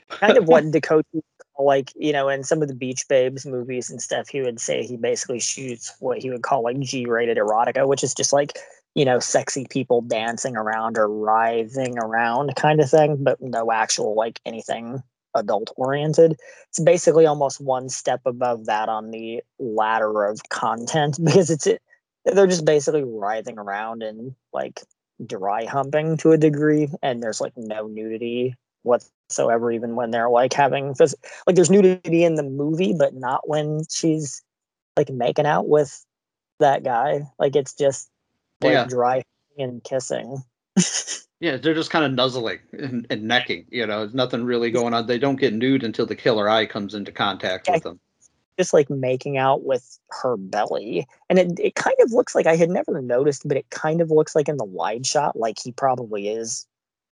kind 0.09 0.37
of 0.37 0.47
what 0.47 0.63
DeCoteau 0.65 1.21
like 1.59 1.91
you 1.95 2.13
know 2.13 2.29
in 2.29 2.43
some 2.43 2.61
of 2.61 2.67
the 2.67 2.75
Beach 2.75 3.05
Babes 3.07 3.45
movies 3.45 3.89
and 3.89 4.01
stuff, 4.01 4.27
he 4.27 4.41
would 4.41 4.59
say 4.59 4.83
he 4.83 4.97
basically 4.97 5.39
shoots 5.39 5.95
what 5.99 6.19
he 6.19 6.29
would 6.29 6.43
call 6.43 6.63
like 6.63 6.79
G-rated 6.79 7.37
erotica, 7.37 7.87
which 7.87 8.03
is 8.03 8.13
just 8.13 8.33
like 8.33 8.57
you 8.95 9.05
know 9.05 9.19
sexy 9.19 9.65
people 9.69 10.01
dancing 10.01 10.55
around 10.55 10.97
or 10.97 11.07
writhing 11.07 11.97
around 11.97 12.55
kind 12.55 12.79
of 12.79 12.89
thing, 12.89 13.17
but 13.21 13.41
no 13.41 13.71
actual 13.71 14.15
like 14.15 14.39
anything 14.45 15.01
adult 15.35 15.71
oriented. 15.77 16.35
It's 16.69 16.79
basically 16.79 17.25
almost 17.25 17.61
one 17.61 17.89
step 17.89 18.21
above 18.25 18.65
that 18.65 18.89
on 18.89 19.11
the 19.11 19.41
ladder 19.59 20.25
of 20.25 20.41
content 20.49 21.17
because 21.23 21.49
it's 21.49 21.67
it, 21.67 21.81
they're 22.25 22.47
just 22.47 22.65
basically 22.65 23.03
writhing 23.03 23.57
around 23.57 24.03
and 24.03 24.35
like 24.53 24.81
dry 25.25 25.65
humping 25.65 26.17
to 26.17 26.31
a 26.31 26.37
degree, 26.37 26.89
and 27.01 27.21
there's 27.21 27.41
like 27.41 27.53
no 27.57 27.87
nudity 27.87 28.55
whatsoever, 28.83 29.71
even 29.71 29.95
when 29.95 30.11
they're 30.11 30.29
like 30.29 30.53
having 30.53 30.93
phys- 30.93 31.15
like 31.45 31.55
there's 31.55 31.71
nudity 31.71 32.23
in 32.23 32.35
the 32.35 32.43
movie, 32.43 32.93
but 32.97 33.13
not 33.13 33.47
when 33.49 33.81
she's 33.89 34.41
like 34.95 35.09
making 35.09 35.45
out 35.45 35.67
with 35.67 36.05
that 36.59 36.83
guy. 36.83 37.21
Like 37.39 37.55
it's 37.55 37.73
just 37.73 38.09
like 38.61 38.73
Yeah. 38.73 38.85
dry 38.85 39.23
and 39.57 39.83
kissing. 39.83 40.43
Yeah, 41.39 41.57
they're 41.57 41.75
just 41.75 41.91
kind 41.91 42.03
of 42.03 42.13
nuzzling 42.13 42.57
and, 42.73 43.05
and 43.11 43.21
necking. 43.27 43.67
You 43.69 43.85
know, 43.85 43.99
there's 43.99 44.15
nothing 44.15 44.43
really 44.43 44.71
going 44.71 44.95
on. 44.95 45.05
They 45.05 45.19
don't 45.19 45.39
get 45.39 45.53
nude 45.53 45.83
until 45.83 46.07
the 46.07 46.15
killer 46.15 46.49
eye 46.49 46.65
comes 46.65 46.95
into 46.95 47.11
contact 47.11 47.69
with 47.69 47.83
them. 47.83 47.99
Just 48.57 48.73
like 48.73 48.89
making 48.89 49.37
out 49.37 49.63
with 49.63 49.99
her 50.21 50.37
belly. 50.37 51.07
And 51.29 51.39
it, 51.39 51.59
it 51.59 51.75
kind 51.75 51.95
of 51.99 52.11
looks 52.11 52.35
like 52.35 52.47
I 52.47 52.55
had 52.55 52.69
never 52.69 53.01
noticed, 53.01 53.47
but 53.47 53.57
it 53.57 53.69
kind 53.69 54.01
of 54.01 54.11
looks 54.11 54.35
like 54.35 54.49
in 54.49 54.57
the 54.57 54.65
wide 54.65 55.05
shot, 55.05 55.35
like 55.35 55.57
he 55.61 55.71
probably 55.71 56.29
is 56.29 56.65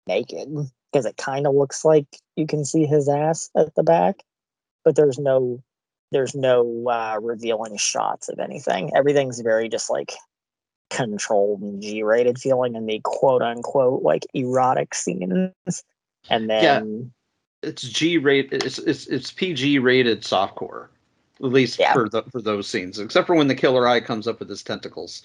naked 0.07 0.49
because 0.93 1.07
it 1.07 1.17
kind 1.17 1.47
of 1.47 1.55
looks 1.55 1.85
like 1.85 2.07
you 2.37 2.47
can 2.47 2.65
see 2.65 2.87
his 2.87 3.09
ass 3.09 3.51
at 3.57 3.75
the 3.75 3.83
back, 3.83 4.23
but 4.85 4.97
there's 4.97 5.19
no 5.19 5.63
there's 6.13 6.35
no 6.35 6.89
uh, 6.89 7.19
revealing 7.23 7.77
shots 7.77 8.29
of 8.29 8.41
anything. 8.41 8.91
Everything's 8.97 9.41
very 9.41 9.69
just 9.69 9.91
like 9.91 10.13
controlled 10.91 11.63
and 11.63 11.81
G-rated 11.81 12.39
feeling 12.41 12.75
in 12.75 12.87
the 12.87 13.01
quote 13.05 13.43
unquote 13.43 14.03
like 14.03 14.27
erotic 14.35 14.95
scenes. 14.95 15.53
And 16.29 16.51
then 16.51 16.63
yeah. 16.63 17.07
It's 17.63 17.83
G 17.83 18.17
rated. 18.17 18.65
It's 18.65 18.79
it's 18.79 19.07
it's 19.07 19.31
PG 19.33 19.81
rated 19.81 20.23
softcore, 20.23 20.89
at 21.43 21.47
least 21.51 21.79
Yeah. 21.79 21.93
for 21.93 22.09
the 22.09 22.23
for 22.25 22.41
those 22.41 22.69
scenes, 22.69 22.99
except 22.99 23.27
for 23.27 23.35
when 23.35 23.49
the 23.49 23.55
killer 23.55 23.87
eye 23.89 24.01
comes 24.01 24.27
up 24.29 24.39
with 24.41 24.49
his 24.49 24.63
tentacles. 24.63 25.23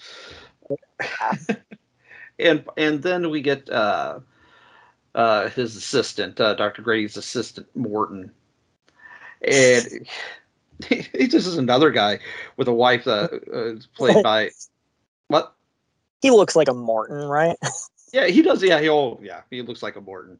and 2.38 2.64
and 2.76 3.02
then 3.02 3.30
we 3.30 3.40
get 3.40 3.68
uh, 3.70 4.20
uh, 5.14 5.48
his 5.50 5.76
assistant, 5.76 6.40
uh, 6.40 6.54
Dr. 6.54 6.82
Grady's 6.82 7.16
assistant, 7.16 7.66
Morton, 7.76 8.30
and 9.42 10.06
he, 10.88 11.06
he 11.16 11.28
just 11.28 11.46
is 11.46 11.58
another 11.58 11.90
guy 11.90 12.18
with 12.56 12.68
a 12.68 12.74
wife 12.74 13.04
that 13.04 13.32
uh, 13.52 13.80
played 13.96 14.22
by 14.22 14.50
what? 15.28 15.54
he 16.22 16.30
looks 16.30 16.56
like 16.56 16.68
a 16.68 16.74
Morton, 16.74 17.28
right? 17.28 17.56
Yeah, 18.12 18.28
he 18.28 18.40
does. 18.40 18.62
Yeah, 18.62 18.80
he 18.80 18.88
oh 18.88 19.18
yeah, 19.20 19.42
he 19.50 19.60
looks 19.60 19.82
like 19.82 19.96
a 19.96 20.00
Morton. 20.00 20.38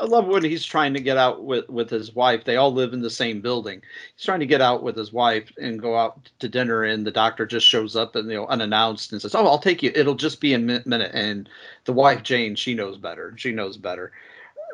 I 0.00 0.04
love 0.04 0.26
when 0.26 0.44
he's 0.44 0.64
trying 0.64 0.94
to 0.94 1.00
get 1.00 1.16
out 1.16 1.44
with 1.44 1.68
with 1.68 1.90
his 1.90 2.14
wife. 2.14 2.44
They 2.44 2.56
all 2.56 2.72
live 2.72 2.92
in 2.92 3.02
the 3.02 3.10
same 3.10 3.40
building. 3.40 3.82
He's 4.14 4.24
trying 4.24 4.40
to 4.40 4.46
get 4.46 4.60
out 4.60 4.82
with 4.82 4.96
his 4.96 5.12
wife 5.12 5.50
and 5.58 5.80
go 5.80 5.96
out 5.96 6.30
to 6.38 6.48
dinner, 6.48 6.84
and 6.84 7.04
the 7.06 7.10
doctor 7.10 7.46
just 7.46 7.66
shows 7.66 7.96
up 7.96 8.14
and 8.14 8.30
you 8.30 8.36
know 8.36 8.46
unannounced 8.46 9.12
and 9.12 9.20
says, 9.20 9.34
"Oh, 9.34 9.46
I'll 9.46 9.58
take 9.58 9.82
you. 9.82 9.90
It'll 9.94 10.14
just 10.14 10.40
be 10.40 10.54
a 10.54 10.58
minute." 10.58 11.10
And 11.14 11.48
the 11.84 11.92
wife 11.92 12.22
Jane, 12.22 12.54
she 12.54 12.74
knows 12.74 12.96
better. 12.96 13.34
She 13.36 13.50
knows 13.50 13.76
better. 13.76 14.12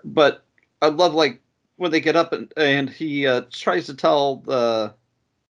But 0.04 0.44
I 0.82 0.88
love 0.88 1.14
like 1.14 1.40
when 1.76 1.90
they 1.90 2.00
get 2.00 2.16
up 2.16 2.32
and 2.32 2.52
and 2.56 2.90
he 2.90 3.26
uh, 3.26 3.42
tries 3.50 3.86
to 3.86 3.94
tell 3.94 4.36
the 4.36 4.94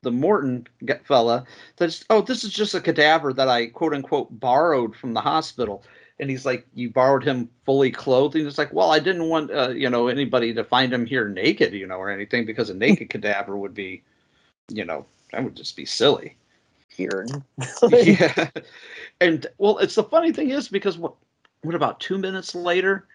the 0.04 0.12
Morton 0.12 0.68
fella 1.04 1.46
that 1.78 2.04
oh 2.10 2.22
this 2.22 2.44
is 2.44 2.52
just 2.52 2.76
a 2.76 2.82
cadaver 2.82 3.34
that 3.34 3.48
I 3.48 3.68
quote 3.68 3.94
unquote 3.94 4.40
borrowed 4.40 4.96
from 4.96 5.14
the 5.14 5.22
hospital 5.22 5.84
and 6.22 6.30
he's 6.30 6.46
like 6.46 6.66
you 6.74 6.90
borrowed 6.90 7.24
him 7.24 7.50
fully 7.66 7.92
clothed 7.92 8.36
and 8.36 8.48
it's 8.48 8.58
like 8.58 8.72
well 8.72 8.92
I 8.92 9.00
didn't 9.00 9.28
want 9.28 9.52
uh, 9.52 9.70
you 9.70 9.90
know 9.90 10.08
anybody 10.08 10.54
to 10.54 10.64
find 10.64 10.94
him 10.94 11.06
here 11.06 11.28
naked 11.28 11.74
you 11.74 11.88
know 11.88 11.98
or 11.98 12.10
anything 12.10 12.46
because 12.46 12.70
a 12.70 12.74
naked 12.74 13.10
cadaver 13.10 13.58
would 13.58 13.74
be 13.74 14.04
you 14.70 14.86
know 14.86 15.06
that 15.32 15.44
would 15.44 15.56
just 15.56 15.76
be 15.76 15.86
silly 15.86 16.38
Weird. 16.98 17.32
yeah 17.90 18.50
and 19.20 19.48
well 19.58 19.80
it's 19.80 19.96
the 19.96 20.04
funny 20.04 20.32
thing 20.32 20.52
is 20.52 20.70
because 20.70 20.98
what 20.98 21.16
what 21.64 21.76
about 21.76 22.00
two 22.00 22.18
minutes 22.18 22.56
later 22.56 23.08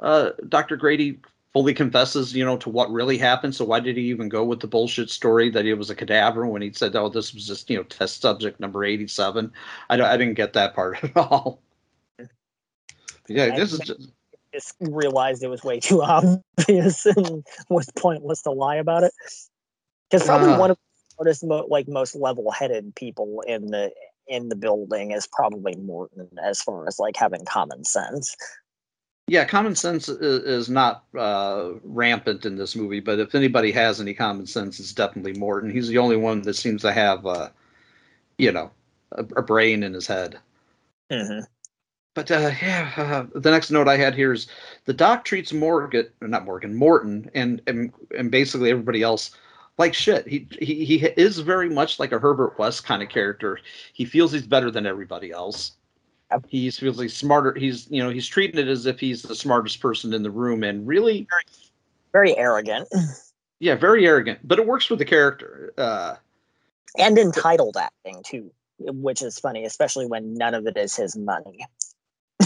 uh 0.00 0.30
Dr. 0.48 0.76
Grady 0.76 1.18
fully 1.52 1.74
confesses, 1.74 2.34
you 2.34 2.44
know, 2.44 2.56
to 2.56 2.70
what 2.70 2.90
really 2.90 3.18
happened. 3.18 3.54
So 3.54 3.64
why 3.66 3.78
did 3.78 3.96
he 3.96 4.04
even 4.04 4.30
go 4.30 4.42
with 4.42 4.60
the 4.60 4.66
bullshit 4.66 5.10
story 5.10 5.50
that 5.50 5.66
it 5.66 5.74
was 5.74 5.90
a 5.90 5.94
cadaver 5.94 6.46
when 6.46 6.62
he 6.62 6.72
said, 6.72 6.96
"Oh, 6.96 7.08
this 7.08 7.34
was 7.34 7.46
just 7.46 7.68
you 7.68 7.76
know 7.76 7.82
test 7.84 8.22
subject 8.22 8.58
number 8.58 8.84
eighty-seven"? 8.84 9.52
I 9.90 9.96
don't, 9.96 10.06
I 10.06 10.16
didn't 10.16 10.34
get 10.34 10.54
that 10.54 10.74
part 10.74 11.04
at 11.04 11.16
all. 11.16 11.60
Yeah, 13.32 13.56
this 13.56 13.72
is 13.72 13.78
just, 13.80 14.10
just 14.52 14.74
realized 14.80 15.42
it 15.42 15.48
was 15.48 15.64
way 15.64 15.80
too 15.80 16.02
obvious 16.58 17.06
and 17.06 17.44
was 17.68 17.88
pointless 17.96 18.42
to 18.42 18.50
lie 18.50 18.76
about 18.76 19.02
it. 19.04 19.12
Because 20.10 20.26
probably 20.26 20.52
Ah. 20.52 20.58
one 20.58 20.70
of 20.70 20.78
the 21.18 21.64
like 21.68 21.88
most 21.88 22.14
level-headed 22.16 22.94
people 22.96 23.42
in 23.46 23.66
the 23.66 23.92
in 24.28 24.48
the 24.48 24.56
building 24.56 25.10
is 25.12 25.26
probably 25.26 25.74
Morton, 25.76 26.28
as 26.42 26.60
far 26.62 26.86
as 26.86 26.98
like 26.98 27.16
having 27.16 27.44
common 27.44 27.84
sense. 27.84 28.34
yeah. 29.26 29.44
Common 29.44 29.74
sense 29.74 30.08
is, 30.08 30.42
is 30.44 30.68
not 30.68 31.04
uh, 31.18 31.70
rampant 31.84 32.44
in 32.44 32.56
this 32.56 32.74
movie, 32.76 33.00
but 33.00 33.18
if 33.18 33.34
anybody 33.34 33.72
has 33.72 34.00
any 34.00 34.14
common 34.14 34.46
sense, 34.46 34.78
it's 34.80 34.92
definitely 34.92 35.32
Morton. 35.34 35.70
He's 35.70 35.88
the 35.88 35.98
only 35.98 36.16
one 36.16 36.42
that 36.42 36.54
seems 36.54 36.82
to 36.82 36.92
have, 36.92 37.24
uh, 37.26 37.48
you 38.38 38.52
know, 38.52 38.70
a, 39.12 39.24
a 39.36 39.42
brain 39.42 39.82
in 39.82 39.92
his 39.94 40.06
head. 40.06 40.38
Mm-hmm. 41.10 41.44
But 42.14 42.30
uh, 42.30 42.52
yeah, 42.60 42.92
uh, 42.96 43.38
the 43.38 43.50
next 43.50 43.70
note 43.70 43.88
I 43.88 43.96
had 43.96 44.14
here 44.14 44.32
is 44.32 44.46
the 44.84 44.92
doc 44.92 45.24
treats 45.24 45.52
Morgan, 45.52 46.08
not 46.20 46.44
Morgan, 46.44 46.74
Morton, 46.74 47.30
and 47.34 47.62
and 47.66 47.92
and 48.16 48.30
basically 48.30 48.70
everybody 48.70 49.02
else 49.02 49.30
like 49.78 49.94
shit. 49.94 50.26
He 50.28 50.46
he 50.60 50.84
he 50.84 50.96
is 50.96 51.38
very 51.38 51.70
much 51.70 51.98
like 51.98 52.12
a 52.12 52.18
Herbert 52.18 52.58
West 52.58 52.84
kind 52.84 53.02
of 53.02 53.08
character. 53.08 53.58
He 53.92 54.04
feels 54.04 54.32
he's 54.32 54.46
better 54.46 54.70
than 54.70 54.86
everybody 54.86 55.30
else. 55.30 55.72
He 56.48 56.70
feels 56.70 57.00
he's 57.00 57.16
smarter. 57.16 57.54
He's 57.58 57.90
you 57.90 58.02
know 58.02 58.10
he's 58.10 58.26
treating 58.26 58.60
it 58.60 58.68
as 58.68 58.86
if 58.86 59.00
he's 59.00 59.22
the 59.22 59.34
smartest 59.34 59.80
person 59.80 60.12
in 60.12 60.22
the 60.22 60.30
room, 60.30 60.64
and 60.64 60.86
really, 60.86 61.26
Very 62.12 62.36
arrogant 62.36 62.88
yeah, 63.62 63.76
very 63.76 64.04
arrogant. 64.06 64.40
But 64.42 64.58
it 64.58 64.66
works 64.66 64.84
for 64.86 64.96
the 64.96 65.04
character. 65.04 65.72
Uh, 65.78 66.16
and 66.98 67.16
entitled 67.16 67.76
acting 67.76 68.20
too, 68.26 68.50
which 68.78 69.22
is 69.22 69.38
funny, 69.38 69.64
especially 69.64 70.04
when 70.04 70.34
none 70.34 70.52
of 70.54 70.66
it 70.66 70.76
is 70.76 70.96
his 70.96 71.16
money. 71.16 71.64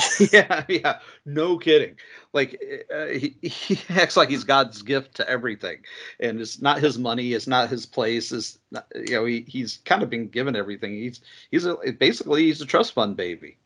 yeah, 0.33 0.65
yeah, 0.69 0.99
no 1.25 1.59
kidding. 1.59 1.97
Like 2.33 2.61
uh, 2.95 3.07
he, 3.07 3.37
he 3.43 3.79
acts 3.89 4.17
like 4.17 4.29
he's 4.29 4.45
God's 4.45 4.83
gift 4.83 5.15
to 5.17 5.29
everything, 5.29 5.79
and 6.21 6.41
it's 6.41 6.61
not 6.61 6.81
his 6.81 6.99
money, 6.99 7.33
it's 7.33 7.47
not 7.47 7.71
his 7.71 7.87
place. 7.87 8.33
It's 8.33 8.59
not, 8.71 8.87
you 8.95 9.13
know 9.13 9.25
he, 9.25 9.45
he's 9.49 9.79
kind 9.85 10.03
of 10.03 10.11
been 10.11 10.29
given 10.29 10.57
everything. 10.57 10.93
He's 10.95 11.21
he's 11.51 11.65
a, 11.67 11.77
basically 11.99 12.45
he's 12.45 12.61
a 12.61 12.67
trust 12.67 12.93
fund 12.93 13.17
baby. 13.17 13.59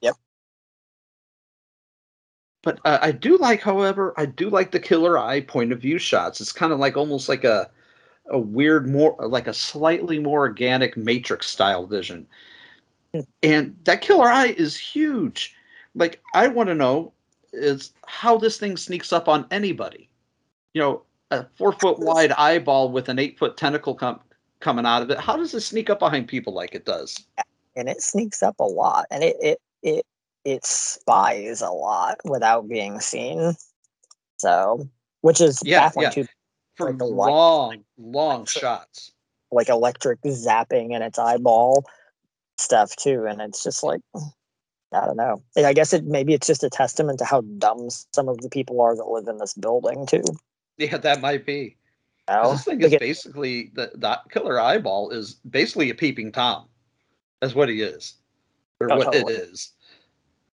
Yep. 0.00 0.16
But 2.62 2.80
uh, 2.84 2.98
I 3.02 3.12
do 3.12 3.36
like, 3.36 3.60
however, 3.60 4.12
I 4.16 4.26
do 4.26 4.48
like 4.50 4.70
the 4.72 4.80
killer 4.80 5.18
eye 5.18 5.40
point 5.42 5.72
of 5.72 5.80
view 5.80 5.98
shots. 5.98 6.40
It's 6.40 6.52
kind 6.52 6.72
of 6.72 6.78
like 6.78 6.96
almost 6.96 7.28
like 7.28 7.44
a 7.44 7.70
a 8.28 8.38
weird, 8.38 8.88
more 8.88 9.16
like 9.20 9.46
a 9.48 9.54
slightly 9.54 10.18
more 10.18 10.40
organic 10.40 10.96
Matrix 10.96 11.48
style 11.48 11.86
vision. 11.86 12.26
And 13.42 13.76
that 13.84 14.00
killer 14.00 14.28
eye 14.28 14.54
is 14.56 14.76
huge. 14.76 15.54
Like 15.94 16.20
I 16.34 16.48
want 16.48 16.68
to 16.68 16.74
know 16.74 17.12
is 17.52 17.92
how 18.06 18.36
this 18.36 18.58
thing 18.58 18.76
sneaks 18.76 19.12
up 19.12 19.28
on 19.28 19.46
anybody. 19.50 20.08
You 20.72 20.82
know, 20.82 21.02
a 21.30 21.46
four 21.56 21.72
foot 21.72 21.98
wide 22.00 22.32
eyeball 22.32 22.90
with 22.90 23.08
an 23.08 23.18
eight 23.18 23.38
foot 23.38 23.56
tentacle 23.56 23.94
com- 23.94 24.20
coming 24.60 24.86
out 24.86 25.02
of 25.02 25.10
it. 25.10 25.18
How 25.18 25.36
does 25.36 25.54
it 25.54 25.60
sneak 25.60 25.88
up 25.90 25.98
behind 26.00 26.26
people 26.28 26.52
like 26.52 26.74
it 26.74 26.84
does? 26.84 27.16
and 27.76 27.88
it 27.88 28.00
sneaks 28.00 28.40
up 28.40 28.54
a 28.60 28.64
lot 28.64 29.04
and 29.10 29.24
it 29.24 29.36
it 29.40 29.58
it 29.82 30.06
it 30.44 30.64
spies 30.64 31.60
a 31.60 31.70
lot 31.70 32.16
without 32.24 32.68
being 32.68 33.00
seen 33.00 33.52
so 34.36 34.88
which 35.22 35.40
is 35.40 35.60
Yeah, 35.64 35.90
yeah. 35.98 36.10
too 36.10 36.24
For 36.76 36.92
Like 36.92 37.00
light- 37.02 37.30
long, 37.32 37.84
long 37.98 38.46
shots. 38.46 39.10
like 39.50 39.68
electric 39.68 40.20
zapping 40.22 40.94
in 40.94 41.02
its 41.02 41.18
eyeball 41.18 41.84
stuff 42.58 42.94
too 42.94 43.26
and 43.28 43.40
it's 43.40 43.64
just 43.64 43.82
like 43.82 44.00
i 44.94 45.04
don't 45.06 45.16
know 45.16 45.42
i 45.56 45.72
guess 45.72 45.92
it 45.92 46.04
maybe 46.04 46.32
it's 46.34 46.46
just 46.46 46.62
a 46.64 46.70
testament 46.70 47.18
to 47.18 47.24
how 47.24 47.40
dumb 47.58 47.88
some 48.12 48.28
of 48.28 48.38
the 48.40 48.48
people 48.48 48.80
are 48.80 48.94
that 48.96 49.04
live 49.06 49.26
in 49.28 49.38
this 49.38 49.54
building 49.54 50.06
too 50.06 50.22
Yeah, 50.78 50.96
that 50.98 51.20
might 51.20 51.44
be. 51.46 51.76
know? 52.28 52.52
This 52.52 52.64
thing 52.64 52.80
is 52.80 52.90
Because- 52.90 53.00
basically 53.00 53.70
the 53.74 53.92
that 53.96 54.20
killer 54.30 54.58
eyeball 54.60 55.10
is 55.10 55.34
basically 55.48 55.90
a 55.90 55.94
peeping 55.94 56.32
tom. 56.32 56.66
That's 57.40 57.54
what 57.54 57.68
he 57.68 57.82
is, 57.82 58.14
or 58.80 58.90
Oh, 58.90 58.96
what 58.96 59.14
it 59.14 59.28
is. 59.28 59.72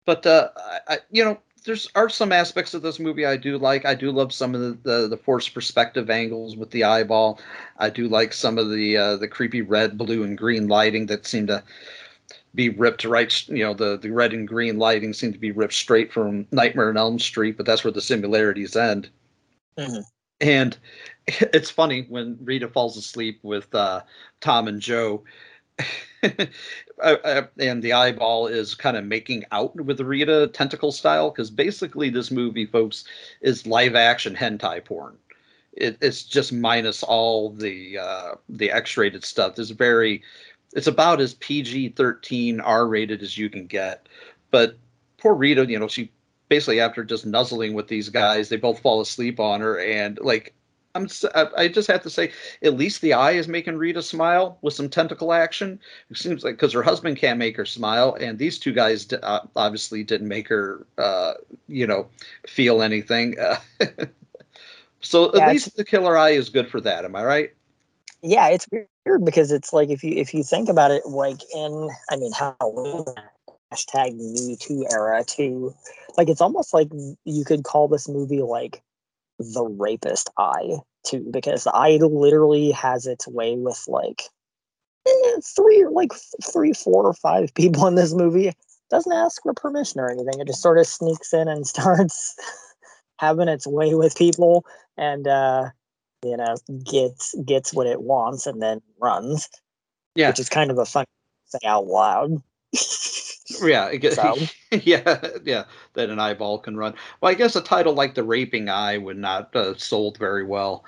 But 0.05 0.25
uh, 0.25 0.49
I, 0.57 0.79
I, 0.87 0.97
you 1.11 1.23
know, 1.23 1.37
there's 1.65 1.87
are 1.93 2.09
some 2.09 2.31
aspects 2.31 2.73
of 2.73 2.81
this 2.81 2.99
movie 2.99 3.25
I 3.27 3.37
do 3.37 3.57
like. 3.59 3.85
I 3.85 3.93
do 3.93 4.11
love 4.11 4.33
some 4.33 4.55
of 4.55 4.61
the 4.61 4.77
the, 4.83 5.07
the 5.07 5.17
forced 5.17 5.53
perspective 5.53 6.09
angles 6.09 6.57
with 6.57 6.71
the 6.71 6.83
eyeball. 6.83 7.39
I 7.77 7.89
do 7.91 8.07
like 8.07 8.33
some 8.33 8.57
of 8.57 8.71
the 8.71 8.97
uh, 8.97 9.15
the 9.17 9.27
creepy 9.27 9.61
red, 9.61 9.97
blue, 9.97 10.23
and 10.23 10.37
green 10.37 10.67
lighting 10.67 11.05
that 11.07 11.27
seem 11.27 11.45
to 11.47 11.63
be 12.55 12.69
ripped 12.69 13.05
right. 13.05 13.47
You 13.47 13.63
know, 13.63 13.73
the 13.73 13.97
the 13.97 14.11
red 14.11 14.33
and 14.33 14.47
green 14.47 14.77
lighting 14.77 15.13
seem 15.13 15.33
to 15.33 15.39
be 15.39 15.51
ripped 15.51 15.73
straight 15.73 16.11
from 16.11 16.47
Nightmare 16.51 16.89
on 16.89 16.97
Elm 16.97 17.19
Street, 17.19 17.57
but 17.57 17.65
that's 17.65 17.83
where 17.83 17.93
the 17.93 18.01
similarities 18.01 18.75
end. 18.75 19.09
Mhm. 19.77 20.03
And 20.41 20.77
it's 21.27 21.69
funny 21.69 22.05
when 22.09 22.37
Rita 22.41 22.67
falls 22.67 22.97
asleep 22.97 23.39
with 23.43 23.73
uh, 23.75 24.01
Tom 24.41 24.67
and 24.67 24.81
Joe, 24.81 25.23
uh, 26.23 26.45
uh, 27.01 27.43
and 27.59 27.81
the 27.83 27.93
eyeball 27.93 28.47
is 28.47 28.75
kind 28.75 28.97
of 28.97 29.05
making 29.05 29.45
out 29.51 29.75
with 29.79 29.99
Rita 30.01 30.47
tentacle 30.53 30.91
style. 30.91 31.29
Because 31.29 31.49
basically, 31.49 32.09
this 32.09 32.31
movie, 32.31 32.65
folks, 32.65 33.05
is 33.41 33.67
live 33.67 33.95
action 33.95 34.35
hentai 34.35 34.83
porn. 34.83 35.17
It, 35.73 35.97
it's 36.01 36.23
just 36.23 36.51
minus 36.51 37.03
all 37.03 37.51
the 37.51 37.99
uh, 37.99 38.35
the 38.49 38.71
X 38.71 38.97
rated 38.97 39.23
stuff. 39.23 39.57
It's 39.59 39.69
very, 39.69 40.23
it's 40.73 40.87
about 40.87 41.21
as 41.21 41.33
PG 41.35 41.89
thirteen 41.89 42.59
R 42.59 42.87
rated 42.87 43.21
as 43.21 43.37
you 43.37 43.49
can 43.49 43.65
get. 43.67 44.07
But 44.51 44.77
poor 45.17 45.33
Rita, 45.33 45.65
you 45.65 45.79
know, 45.79 45.87
she 45.87 46.11
basically 46.49 46.79
after 46.79 47.03
just 47.03 47.25
nuzzling 47.25 47.73
with 47.73 47.87
these 47.87 48.09
guys, 48.09 48.49
they 48.49 48.57
both 48.57 48.79
fall 48.79 49.01
asleep 49.01 49.39
on 49.39 49.61
her, 49.61 49.79
and 49.79 50.19
like 50.21 50.53
I'm, 50.95 51.07
I 51.55 51.67
just 51.67 51.87
have 51.87 52.01
to 52.03 52.09
say, 52.09 52.31
at 52.63 52.75
least 52.75 53.01
the 53.01 53.13
eye 53.13 53.33
is 53.33 53.47
making 53.47 53.77
Rita 53.77 54.01
smile 54.01 54.57
with 54.61 54.73
some 54.73 54.89
tentacle 54.89 55.33
action. 55.33 55.79
It 56.09 56.17
seems 56.17 56.43
like 56.43 56.55
because 56.55 56.73
her 56.73 56.81
husband 56.81 57.17
can't 57.17 57.37
make 57.37 57.55
her 57.57 57.65
smile, 57.65 58.17
and 58.19 58.39
these 58.39 58.57
two 58.57 58.73
guys 58.73 59.05
d- 59.05 59.17
uh, 59.21 59.41
obviously 59.55 60.03
didn't 60.03 60.27
make 60.27 60.47
her, 60.47 60.85
uh, 60.97 61.33
you 61.67 61.85
know, 61.85 62.07
feel 62.47 62.81
anything. 62.81 63.37
Uh, 63.39 63.57
so 65.01 65.27
at 65.35 65.51
least 65.51 65.77
the 65.77 65.85
killer 65.85 66.17
eye 66.17 66.31
is 66.31 66.49
good 66.49 66.69
for 66.69 66.81
that. 66.81 67.05
Am 67.05 67.15
I 67.15 67.23
right? 67.23 67.53
Yeah 68.21 68.47
it's 68.47 68.67
weird 68.71 69.23
because 69.25 69.51
it's 69.51 69.73
like 69.73 69.89
if 69.89 70.03
you 70.03 70.13
if 70.15 70.33
you 70.33 70.43
think 70.43 70.69
about 70.69 70.91
it 70.91 71.05
like 71.05 71.41
in 71.55 71.89
i 72.09 72.15
mean 72.15 72.31
halloween 72.31 73.05
hashtag 73.73 74.15
me 74.15 74.55
too 74.59 74.85
era 74.91 75.23
too 75.23 75.73
like 76.17 76.29
it's 76.29 76.41
almost 76.41 76.73
like 76.73 76.89
you 77.25 77.45
could 77.45 77.63
call 77.63 77.87
this 77.87 78.09
movie 78.09 78.41
like 78.41 78.81
the 79.39 79.63
rapist 79.63 80.29
eye 80.37 80.77
too 81.05 81.25
because 81.31 81.63
the 81.63 81.71
eye 81.73 81.97
literally 82.01 82.71
has 82.71 83.05
its 83.05 83.27
way 83.27 83.55
with 83.55 83.83
like 83.87 84.23
eh, 85.07 85.39
three 85.55 85.85
like 85.91 86.11
three 86.51 86.73
four 86.73 87.05
or 87.05 87.13
five 87.13 87.53
people 87.55 87.87
in 87.87 87.95
this 87.95 88.13
movie. 88.13 88.51
Doesn't 88.89 89.13
ask 89.13 89.43
for 89.43 89.53
permission 89.53 90.01
or 90.01 90.09
anything 90.09 90.39
it 90.39 90.47
just 90.47 90.61
sort 90.61 90.79
of 90.79 90.87
sneaks 90.87 91.31
in 91.33 91.47
and 91.47 91.65
starts 91.75 92.35
having 93.17 93.47
its 93.47 93.67
way 93.67 93.93
with 93.93 94.17
people 94.17 94.65
and 94.97 95.27
uh 95.27 95.69
you 96.23 96.37
know 96.37 96.55
gets 96.83 97.35
gets 97.45 97.73
what 97.73 97.87
it 97.87 98.01
wants 98.01 98.45
and 98.45 98.61
then 98.61 98.81
runs 98.99 99.49
Yeah. 100.15 100.29
which 100.29 100.39
is 100.39 100.49
kind 100.49 100.71
of 100.71 100.77
a 100.77 100.85
fun 100.85 101.05
thing 101.51 101.67
out 101.67 101.87
loud 101.87 102.41
Yeah, 103.61 103.85
I 103.85 103.95
guess- 103.95 104.15
So? 104.15 104.35
yeah, 104.83 105.19
yeah. 105.43 105.65
That 105.95 106.09
an 106.11 106.19
eyeball 106.19 106.59
can 106.59 106.77
run. 106.77 106.93
Well, 107.19 107.31
I 107.31 107.33
guess 107.33 107.55
a 107.55 107.61
title 107.61 107.93
like 107.95 108.13
"The 108.13 108.23
Raping 108.23 108.69
Eye" 108.69 108.99
would 108.99 109.17
not 109.17 109.55
uh, 109.55 109.73
sold 109.75 110.19
very 110.19 110.43
well. 110.45 110.83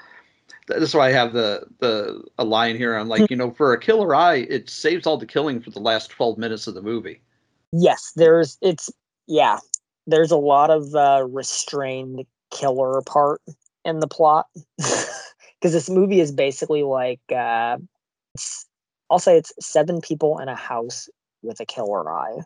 That's 0.67 0.93
why 0.93 1.07
I 1.07 1.11
have 1.11 1.33
the 1.33 1.63
the 1.79 2.23
a 2.37 2.43
line 2.43 2.77
here. 2.77 2.95
I'm 2.95 3.07
like, 3.09 3.31
you 3.31 3.35
know, 3.35 3.49
for 3.49 3.73
a 3.73 3.79
killer 3.79 4.13
eye, 4.13 4.45
it 4.47 4.69
saves 4.69 5.07
all 5.07 5.17
the 5.17 5.25
killing 5.25 5.59
for 5.59 5.71
the 5.71 5.79
last 5.79 6.11
12 6.11 6.37
minutes 6.37 6.67
of 6.67 6.75
the 6.75 6.83
movie. 6.83 7.21
yes 7.73 8.11
there's 8.15 8.59
it's 8.61 8.91
yeah 9.27 9.57
there's 10.05 10.29
a 10.31 10.37
lot 10.37 10.69
of 10.69 10.93
uh 10.93 11.25
restrained 11.29 12.23
killer 12.51 13.01
part 13.07 13.41
in 13.85 13.99
the 14.01 14.07
plot 14.07 14.45
because 15.61 15.73
this 15.73 15.89
movie 15.89 16.19
is 16.19 16.31
basically 16.31 16.83
like 16.83 17.21
uh 17.31 17.77
i'll 19.09 19.19
say 19.19 19.37
it's 19.37 19.53
seven 19.59 20.01
people 20.01 20.39
in 20.39 20.49
a 20.49 20.55
house 20.55 21.09
with 21.43 21.59
a 21.59 21.65
killer 21.65 22.09
eye 22.11 22.39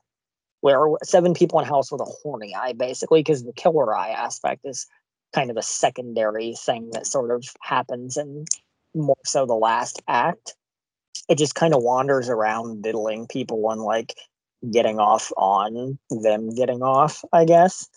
where 0.61 0.87
seven 1.03 1.33
people 1.33 1.59
in 1.59 1.65
a 1.65 1.69
house 1.69 1.91
with 1.91 2.01
a 2.01 2.05
horny 2.05 2.55
eye 2.55 2.73
basically 2.73 3.19
because 3.19 3.43
the 3.43 3.53
killer 3.53 3.95
eye 3.95 4.09
aspect 4.09 4.61
is 4.65 4.87
kind 5.33 5.51
of 5.51 5.57
a 5.57 5.61
secondary 5.61 6.53
thing 6.55 6.89
that 6.91 7.05
sort 7.05 7.31
of 7.31 7.43
happens 7.61 8.17
in 8.17 8.45
more 8.93 9.17
so 9.25 9.45
the 9.45 9.53
last 9.53 10.01
act 10.07 10.55
it 11.29 11.37
just 11.37 11.55
kind 11.55 11.73
of 11.73 11.81
wanders 11.81 12.29
around 12.29 12.83
diddling 12.83 13.27
people 13.27 13.69
and 13.71 13.81
like 13.81 14.15
getting 14.71 14.99
off 14.99 15.31
on 15.37 15.97
them 16.09 16.53
getting 16.53 16.81
off, 16.81 17.23
I 17.31 17.45
guess. 17.45 17.87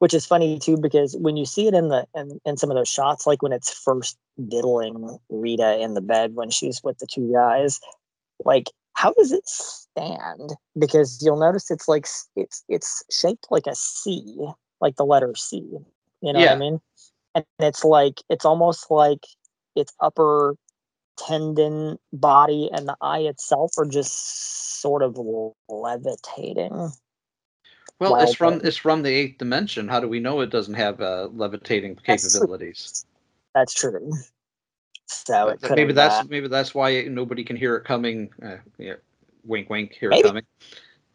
Which 0.00 0.12
is 0.12 0.26
funny 0.26 0.58
too 0.58 0.76
because 0.76 1.16
when 1.16 1.36
you 1.36 1.46
see 1.46 1.66
it 1.66 1.74
in 1.74 1.88
the 1.88 2.06
in, 2.14 2.40
in 2.44 2.56
some 2.56 2.70
of 2.70 2.76
those 2.76 2.88
shots, 2.88 3.26
like 3.26 3.42
when 3.42 3.52
it's 3.52 3.72
first 3.72 4.18
diddling 4.48 5.18
Rita 5.30 5.80
in 5.80 5.94
the 5.94 6.00
bed 6.00 6.34
when 6.34 6.50
she's 6.50 6.82
with 6.82 6.98
the 6.98 7.06
two 7.06 7.32
guys, 7.32 7.80
like 8.44 8.70
how 8.94 9.12
does 9.12 9.32
it 9.32 9.46
stand? 9.46 10.54
Because 10.78 11.22
you'll 11.24 11.38
notice 11.38 11.70
it's 11.70 11.88
like 11.88 12.06
it's 12.36 12.64
it's 12.68 13.02
shaped 13.10 13.46
like 13.50 13.66
a 13.66 13.74
C, 13.74 14.36
like 14.80 14.96
the 14.96 15.04
letter 15.06 15.34
C. 15.36 15.56
You 15.58 16.32
know 16.32 16.40
what 16.40 16.48
I 16.52 16.56
mean? 16.58 16.80
And 17.34 17.44
it's 17.60 17.84
like 17.84 18.20
it's 18.28 18.44
almost 18.44 18.90
like 18.90 19.26
its 19.76 19.92
upper 20.00 20.56
tendon 21.16 21.98
body 22.12 22.70
and 22.72 22.88
the 22.88 22.96
eye 23.00 23.20
itself 23.20 23.72
are 23.78 23.84
just 23.84 24.80
sort 24.80 25.02
of 25.02 25.18
levitating. 25.68 26.92
Well, 28.00 28.16
it's 28.16 28.34
from 28.34 28.60
it's 28.64 28.76
from 28.76 29.02
the 29.02 29.10
eighth 29.10 29.38
dimension. 29.38 29.88
How 29.88 30.00
do 30.00 30.08
we 30.08 30.20
know 30.20 30.40
it 30.40 30.50
doesn't 30.50 30.74
have 30.74 31.00
uh, 31.00 31.28
levitating 31.32 31.98
That's 32.06 32.30
true. 32.30 32.40
capabilities? 32.40 33.06
That's 33.54 33.72
true. 33.72 34.12
So 35.06 35.48
it 35.48 35.60
could 35.62 35.76
maybe 35.76 35.92
that's 35.92 36.20
uh, 36.20 36.24
maybe 36.28 36.48
that's 36.48 36.74
why 36.74 37.02
nobody 37.02 37.44
can 37.44 37.56
hear 37.56 37.76
it 37.76 37.84
coming. 37.84 38.30
Uh, 38.42 38.56
yeah, 38.78 38.94
wink, 39.44 39.70
wink, 39.70 39.92
hear 39.92 40.10
Maybe. 40.10 40.20
it 40.20 40.26
coming. 40.26 40.44
you 40.60 40.66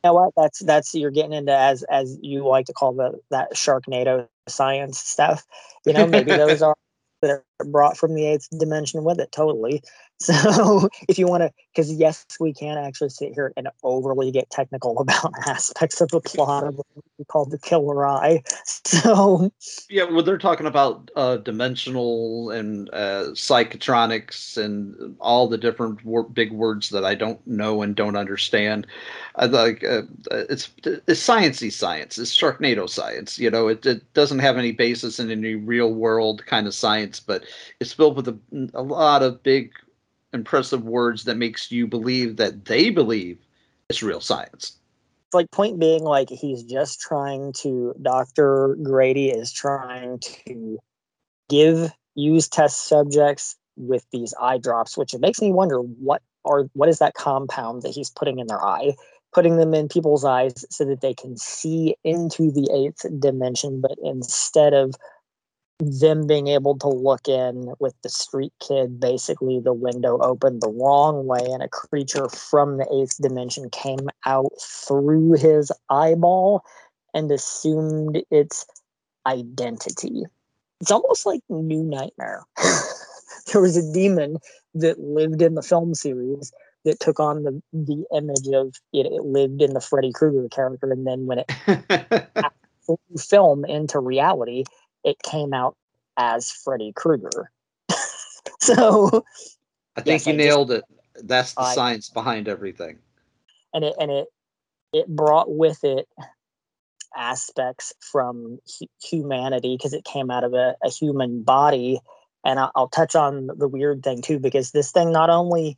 know 0.04 0.14
what? 0.14 0.34
That's 0.38 0.60
that's 0.60 0.96
you're 0.96 1.12
getting 1.12 1.34
into 1.34 1.56
as 1.56 1.84
as 1.84 2.18
you 2.22 2.48
like 2.48 2.68
to 2.68 2.74
call 2.74 2.94
the 2.94 3.20
that 3.32 3.54
Sharknado 3.54 4.28
science 4.48 5.00
stuff. 5.00 5.46
You 5.86 5.94
know, 5.94 6.08
maybe 6.08 6.32
those 6.32 6.62
are 6.62 6.76
that 7.22 7.44
are 7.60 7.66
brought 7.66 7.98
from 7.98 8.16
the 8.16 8.26
eighth 8.26 8.48
dimension 8.58 9.04
with 9.04 9.20
it. 9.20 9.32
Totally. 9.32 9.84
So 10.30 10.90
if 11.08 11.18
you 11.18 11.28
want 11.28 11.44
to, 11.44 11.52
because 11.74 11.94
yes, 11.94 12.26
we 12.42 12.54
can 12.54 12.78
actually 12.78 13.10
sit 13.10 13.34
here 13.34 13.54
and 13.56 13.70
overly 13.84 14.32
get 14.32 14.50
technical 14.50 15.00
about 15.02 15.32
aspects 15.48 16.02
of 16.02 16.10
the 16.10 16.20
plot 16.20 16.66
of 16.66 16.76
what 16.76 16.88
we 17.18 17.26
call 17.26 17.46
the 17.46 17.58
killer 17.58 18.06
eye. 18.06 18.44
So 18.66 19.52
Yeah, 19.90 20.06
well, 20.06 20.24
they're 20.24 20.38
talking 20.38 20.66
about 20.66 21.10
uh, 21.16 21.38
dimensional 21.38 22.52
and 22.52 22.90
uh, 22.90 23.32
psychotronics 23.32 24.58
and 24.58 25.16
all 25.20 25.48
the 25.48 25.58
different 25.58 26.04
wor- 26.04 26.24
big 26.24 26.52
words 26.52 26.90
that 26.90 27.06
I 27.06 27.16
don't 27.16 27.46
know 27.48 27.82
and 27.82 27.96
don't 27.96 28.16
understand. 28.16 28.88
I 29.36 29.46
like 29.46 29.84
uh, 29.84 30.04
it's 30.32 30.70
it's 30.84 31.26
sciencey 31.26 31.72
science. 31.72 32.18
It's 32.18 32.36
Sharknado 32.36 32.90
science. 32.90 33.40
You 33.40 33.50
know, 33.50 33.68
it, 33.68 33.86
it 33.86 34.14
doesn't 34.14 34.40
have 34.40 34.58
any 34.58 34.72
basis 34.72 35.20
in 35.20 35.32
any 35.32 35.56
real 35.56 35.94
world 35.94 36.46
kind 36.46 36.68
of 36.68 36.74
science, 36.74 37.20
but 37.20 37.44
it's 37.80 37.94
filled 37.94 38.18
with 38.18 38.28
a, 38.28 38.38
a 38.74 38.82
lot 38.84 39.24
of 39.24 39.42
big, 39.44 39.72
impressive 40.34 40.84
words 40.84 41.24
that 41.26 41.38
makes 41.38 41.72
you 41.72 41.88
believe 41.88 42.38
that 42.38 42.66
they 42.66 42.90
believe 42.90 43.40
it's 43.90 44.04
real 44.04 44.22
science. 44.22 44.78
it's 45.28 45.34
like 45.34 45.50
point 45.52 45.80
being 45.80 46.04
like 46.04 46.30
he's 46.30 46.64
just 46.64 47.00
trying 47.00 47.52
to 47.54 47.94
dr 48.02 48.78
grady 48.84 49.30
is 49.30 49.52
trying 49.52 50.20
to 50.20 50.78
give 51.50 51.92
use 52.16 52.48
test 52.48 52.88
subjects 52.88 53.56
with 53.76 54.06
these 54.12 54.34
eye 54.40 54.58
drops 54.58 54.98
which 54.98 55.14
it 55.14 55.22
makes 55.22 55.42
me 55.42 55.52
wonder 55.52 55.80
what 55.80 56.22
are 56.46 56.70
what 56.74 56.90
is 56.90 57.00
that 57.00 57.16
compound 57.16 57.82
that 57.82 57.90
he's 57.90 58.10
putting 58.10 58.40
in 58.40 58.48
their 58.48 58.64
eye 58.64 58.94
putting 59.34 59.58
them 59.58 59.74
in 59.74 59.88
people's 59.88 60.26
eyes 60.26 60.66
so 60.70 60.86
that 60.86 61.02
they 61.02 61.14
can 61.14 61.38
see 61.38 61.96
into 62.04 62.52
the 62.52 62.70
eighth 62.74 63.06
dimension 63.20 63.82
but 63.82 63.96
instead 64.04 64.74
of 64.74 64.94
them 65.80 66.28
being 66.28 66.48
able 66.48 66.78
to 66.78 66.90
look 66.90 67.28
in 67.28 67.74
with 67.80 67.94
the 68.02 68.10
street 68.10 68.52
kid 68.60 69.00
basically 69.00 69.60
the 69.60 69.74
window 69.74 70.20
opened 70.20 70.62
the 70.62 70.70
wrong 70.70 71.26
way 71.26 71.40
and 71.42 71.64
a 71.64 71.70
creature 71.70 72.28
from 72.28 72.78
the 72.78 73.02
eighth 73.02 73.18
dimension 73.22 73.70
came 73.70 74.10
out 74.26 74.52
through 74.62 75.34
his 75.34 75.72
eyeball 75.90 76.64
and 77.14 77.32
assumed 77.32 78.22
its 78.30 78.66
identity. 79.26 80.24
It's 80.82 80.92
almost 80.92 81.26
like 81.26 81.42
new 81.50 81.84
nightmare. 81.84 82.44
There 83.52 83.62
was 83.62 83.78
a 83.78 83.94
demon 83.94 84.38
that 84.76 85.00
lived 85.00 85.42
in 85.42 85.56
the 85.56 85.64
film 85.64 85.96
series 85.96 86.52
that 86.86 87.00
took 87.00 87.20
on 87.20 87.44
the 87.44 87.62
the 87.74 88.06
image 88.16 88.48
of 88.54 88.76
it, 88.94 89.08
it 89.08 89.26
lived 89.26 89.62
in 89.62 89.74
the 89.74 89.82
Freddy 89.82 90.12
Krueger 90.12 90.48
character 90.50 90.92
and 90.92 91.08
then 91.08 91.26
when 91.26 91.40
it 91.40 91.52
film 93.18 93.66
into 93.66 94.00
reality 94.00 94.66
it 95.04 95.18
came 95.24 95.54
out 95.54 95.76
as 96.18 96.52
Freddy 96.52 96.92
Krueger. 96.96 97.52
so 98.62 99.24
I 99.96 100.02
think 100.02 100.08
Yes, 100.08 100.28
you 100.28 100.34
I 100.34 100.36
just- 100.36 100.46
nailed 100.48 100.72
it. 100.72 100.84
That's 101.24 101.54
the 101.54 101.62
I- 101.62 101.74
science 101.76 102.10
behind 102.10 102.48
everything. 102.48 103.00
and 103.74 103.84
it 103.84 103.94
and 104.00 104.10
it 104.12 104.28
it 104.94 105.08
brought 105.08 105.50
with 105.54 105.84
it 105.84 106.08
aspects 107.16 107.94
from 108.00 108.60
hu- 108.80 108.88
humanity 109.04 109.76
because 109.76 109.94
it 109.94 110.04
came 110.06 110.30
out 110.32 110.44
of 110.44 110.54
a, 110.54 110.76
a 110.84 110.90
human 110.90 111.42
body 111.44 112.00
and 112.46 112.60
I, 112.60 112.70
i'll 112.76 112.88
touch 112.88 113.16
on 113.16 113.48
the 113.58 113.68
weird 113.68 114.04
thing 114.04 114.22
too 114.22 114.40
because 114.40 114.72
this 114.72 114.92
thing 114.92 115.12
not 115.12 115.30
only 115.30 115.78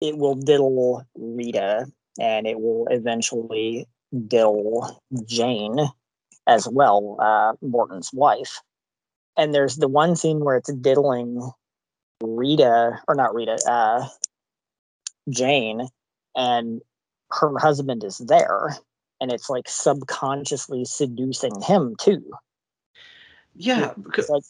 it 0.00 0.16
will 0.18 0.34
diddle 0.34 1.02
rita 1.16 1.86
and 2.20 2.46
it 2.46 2.60
will 2.60 2.86
eventually 2.90 3.88
diddle 4.28 5.02
jane 5.24 5.78
as 6.46 6.68
well 6.68 7.16
uh, 7.20 7.52
morton's 7.64 8.10
wife 8.12 8.60
and 9.36 9.54
there's 9.54 9.76
the 9.76 9.88
one 9.88 10.16
scene 10.16 10.40
where 10.40 10.56
it's 10.56 10.72
diddling 10.72 11.50
rita 12.22 12.98
or 13.08 13.14
not 13.14 13.34
rita 13.34 13.58
uh, 13.68 14.06
jane 15.28 15.88
and 16.34 16.80
her 17.30 17.58
husband 17.58 18.04
is 18.04 18.18
there 18.18 18.76
and 19.20 19.32
it's 19.32 19.48
like 19.48 19.68
subconsciously 19.68 20.84
seducing 20.84 21.60
him 21.62 21.96
too. 21.98 22.22
Yeah, 23.54 23.94
He's 24.14 24.28
like 24.28 24.42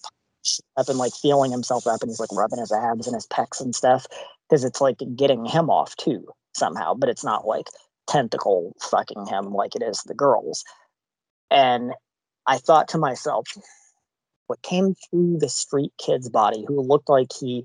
up 0.77 0.89
and 0.89 0.99
like 0.99 1.13
feeling 1.15 1.51
himself 1.51 1.87
up 1.87 2.03
and 2.03 2.11
he's 2.11 2.21
like 2.21 2.33
rubbing 2.33 2.59
his 2.59 2.73
abs 2.73 3.07
and 3.07 3.15
his 3.15 3.27
pecs 3.27 3.61
and 3.61 3.75
stuff 3.75 4.07
because 4.49 4.65
it's 4.65 4.81
like 4.81 4.99
getting 5.17 5.45
him 5.45 5.71
off 5.71 5.97
too 5.97 6.27
somehow, 6.55 6.95
but 6.95 7.09
it's 7.09 7.25
not 7.25 7.47
like 7.47 7.67
tentacle 8.07 8.73
fucking 8.81 9.27
him 9.27 9.53
like 9.53 9.75
it 9.75 9.83
is 9.83 10.03
the 10.07 10.15
girls. 10.15 10.65
And 11.51 11.93
I 12.47 12.59
thought 12.59 12.89
to 12.89 12.99
myself, 12.99 13.47
what 14.47 14.63
came 14.63 14.95
through 14.95 15.39
the 15.39 15.49
street 15.49 15.93
kid's 15.99 16.29
body 16.29 16.65
who 16.67 16.81
looked 16.81 17.09
like 17.09 17.29
he 17.39 17.65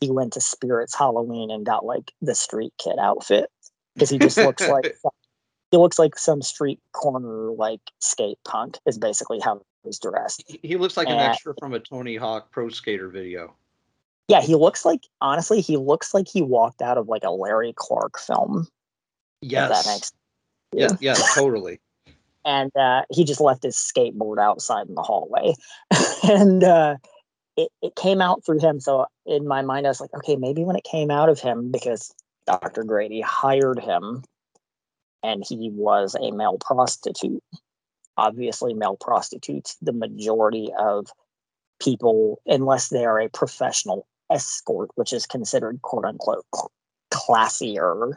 he 0.00 0.10
went 0.10 0.32
to 0.34 0.40
Spirits 0.40 0.94
Halloween 0.96 1.50
and 1.50 1.66
got 1.66 1.84
like 1.84 2.12
the 2.22 2.34
street 2.34 2.72
kid 2.78 2.96
outfit 3.00 3.50
because 3.94 4.10
he 4.10 4.18
just 4.18 4.36
looks 4.36 4.66
like 4.68 4.94
he 5.70 5.76
looks 5.76 5.98
like 5.98 6.16
some 6.18 6.40
street 6.42 6.80
corner 6.92 7.50
like 7.52 7.80
skate 8.00 8.38
punk 8.46 8.78
is 8.86 8.98
basically 8.98 9.40
how 9.40 9.60
he's 9.84 9.98
dressed. 9.98 10.44
He- 10.46 10.60
He 10.62 10.76
looks 10.76 10.96
like 10.96 11.08
an 11.08 11.18
extra 11.18 11.54
from 11.58 11.74
a 11.74 11.80
Tony 11.80 12.16
Hawk 12.16 12.50
Pro 12.50 12.68
Skater 12.68 13.08
video. 13.08 13.54
Yeah, 14.28 14.42
he 14.42 14.54
looks 14.54 14.84
like 14.84 15.00
honestly, 15.22 15.60
he 15.62 15.76
looks 15.78 16.12
like 16.12 16.26
he 16.28 16.42
walked 16.42 16.82
out 16.82 16.98
of 16.98 17.08
like 17.08 17.24
a 17.24 17.30
Larry 17.30 17.72
Clark 17.74 18.18
film. 18.18 18.68
Yes. 19.40 19.84
that 19.84 19.90
makes 19.92 20.12
yeah, 20.72 20.88
yeah, 21.00 21.14
totally. 21.34 21.80
And 22.48 22.74
uh, 22.76 23.02
he 23.10 23.24
just 23.24 23.42
left 23.42 23.62
his 23.62 23.76
skateboard 23.76 24.38
outside 24.40 24.88
in 24.88 24.94
the 24.94 25.02
hallway. 25.02 25.54
And 26.24 26.64
uh, 26.64 26.96
it, 27.56 27.70
it 27.80 27.94
came 27.96 28.20
out 28.20 28.44
through 28.44 28.60
him 28.60 28.80
so 28.80 29.06
in 29.26 29.46
my 29.46 29.62
mind 29.62 29.86
i 29.86 29.90
was 29.90 30.00
like 30.00 30.12
okay 30.14 30.36
maybe 30.36 30.62
when 30.62 30.76
it 30.76 30.84
came 30.84 31.10
out 31.10 31.28
of 31.28 31.40
him 31.40 31.70
because 31.70 32.12
dr 32.46 32.84
grady 32.84 33.20
hired 33.20 33.80
him 33.80 34.22
and 35.22 35.42
he 35.46 35.70
was 35.72 36.14
a 36.20 36.30
male 36.30 36.58
prostitute. 36.58 37.42
Obviously 38.16 38.74
male 38.74 38.96
prostitutes 39.00 39.76
the 39.82 39.92
majority 39.92 40.70
of 40.78 41.06
people 41.80 42.40
unless 42.46 42.88
they 42.88 43.04
are 43.04 43.20
a 43.20 43.28
professional 43.28 44.06
escort 44.30 44.90
which 44.96 45.12
is 45.12 45.26
considered 45.26 45.80
quote 45.82 46.04
unquote 46.04 46.44
classier 47.10 48.14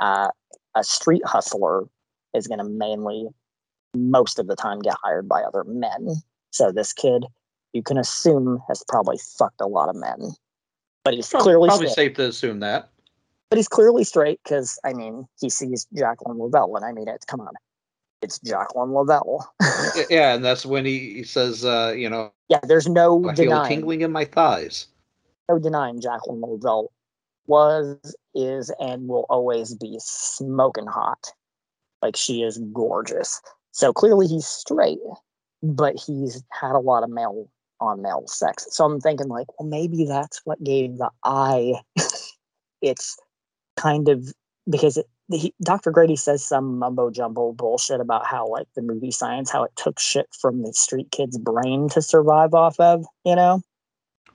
uh, 0.00 0.28
a 0.74 0.84
street 0.84 1.22
hustler 1.24 1.84
is 2.34 2.46
going 2.46 2.58
to 2.58 2.64
mainly 2.64 3.28
most 3.94 4.38
of 4.38 4.46
the 4.46 4.56
time 4.56 4.80
get 4.80 4.96
hired 5.02 5.28
by 5.28 5.42
other 5.42 5.64
men. 5.64 6.08
So 6.50 6.72
this 6.72 6.92
kid, 6.92 7.24
you 7.72 7.82
can 7.82 7.98
assume, 7.98 8.60
has 8.68 8.84
probably 8.88 9.18
fucked 9.18 9.60
a 9.60 9.66
lot 9.66 9.88
of 9.88 9.96
men. 9.96 10.32
But 11.04 11.14
he's 11.14 11.28
Probably, 11.28 11.44
clearly 11.44 11.68
probably 11.68 11.86
straight. 11.88 12.08
safe 12.08 12.16
to 12.16 12.24
assume 12.28 12.60
that. 12.60 12.90
But 13.50 13.56
he's 13.58 13.68
clearly 13.68 14.04
straight 14.04 14.40
because 14.44 14.78
I 14.84 14.92
mean 14.94 15.26
he 15.40 15.50
sees 15.50 15.86
Jacqueline 15.94 16.38
Lovell, 16.38 16.74
and 16.76 16.84
I 16.84 16.92
mean 16.92 17.08
it's 17.08 17.26
come 17.26 17.40
on, 17.40 17.52
it's 18.22 18.38
Jacqueline 18.38 18.92
Lovell. 18.92 19.44
Yeah, 20.08 20.34
and 20.34 20.42
that's 20.44 20.64
when 20.64 20.86
he, 20.86 21.14
he 21.16 21.22
says, 21.24 21.64
uh, 21.64 21.92
you 21.94 22.08
know, 22.08 22.32
yeah, 22.48 22.60
there's 22.66 22.88
no 22.88 23.28
I 23.28 23.34
feel 23.34 23.62
tingling 23.66 24.00
in 24.00 24.10
my 24.12 24.24
thighs. 24.24 24.86
no 25.50 25.58
denying 25.58 26.00
Jacqueline 26.00 26.40
Lovell 26.40 26.92
was, 27.46 27.98
is, 28.34 28.72
and 28.78 29.08
will 29.08 29.26
always 29.28 29.74
be 29.74 29.96
smoking 29.98 30.86
hot. 30.86 31.32
Like 32.00 32.16
she 32.16 32.42
is 32.42 32.58
gorgeous. 32.72 33.42
So 33.72 33.92
clearly 33.92 34.26
he's 34.26 34.46
straight, 34.46 34.98
but 35.62 35.96
he's 35.96 36.42
had 36.50 36.72
a 36.72 36.78
lot 36.78 37.02
of 37.02 37.10
male 37.10 37.48
on 37.80 38.00
male 38.02 38.24
sex. 38.26 38.66
So 38.70 38.84
I'm 38.84 39.00
thinking 39.00 39.28
like, 39.28 39.46
well, 39.58 39.68
maybe 39.68 40.04
that's 40.04 40.40
what 40.44 40.62
gave 40.62 40.98
the 40.98 41.10
eye 41.24 41.74
its 42.82 43.16
kind 43.76 44.08
of 44.08 44.32
because 44.70 44.96
it, 44.98 45.06
he, 45.30 45.54
Dr. 45.62 45.90
Grady 45.90 46.16
says 46.16 46.44
some 46.46 46.78
mumbo 46.78 47.10
jumbo 47.10 47.52
bullshit 47.52 48.00
about 48.00 48.26
how 48.26 48.46
like 48.46 48.68
the 48.76 48.82
movie 48.82 49.10
science, 49.10 49.50
how 49.50 49.64
it 49.64 49.72
took 49.76 49.98
shit 49.98 50.28
from 50.38 50.62
the 50.62 50.72
street 50.72 51.10
kid's 51.10 51.38
brain 51.38 51.88
to 51.90 52.02
survive 52.02 52.54
off 52.54 52.78
of, 52.78 53.04
you 53.24 53.34
know? 53.34 53.62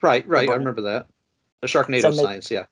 Right, 0.02 0.28
right. 0.28 0.50
I 0.50 0.54
remember 0.56 0.82
that. 0.82 1.08
The 1.62 1.68
Sharknado 1.68 2.02
So 2.02 2.10
may- 2.12 2.18
science, 2.24 2.52
yeah. 2.52 2.66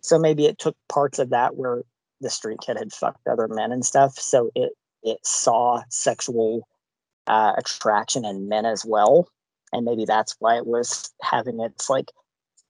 so 0.00 0.18
maybe 0.18 0.46
it 0.46 0.58
took 0.58 0.76
parts 0.88 1.18
of 1.18 1.30
that 1.30 1.56
where 1.56 1.82
the 2.20 2.30
street 2.30 2.58
kid 2.64 2.76
had 2.76 2.92
fucked 2.92 3.26
other 3.26 3.48
men 3.48 3.72
and 3.72 3.84
stuff 3.84 4.18
so 4.18 4.50
it 4.54 4.72
it 5.02 5.18
saw 5.24 5.82
sexual 5.88 6.68
uh, 7.26 7.52
attraction 7.56 8.24
in 8.24 8.48
men 8.48 8.66
as 8.66 8.84
well. 8.84 9.28
And 9.72 9.84
maybe 9.84 10.04
that's 10.04 10.36
why 10.40 10.56
it 10.56 10.66
was 10.66 11.12
having 11.22 11.60
its 11.60 11.88
like 11.88 12.10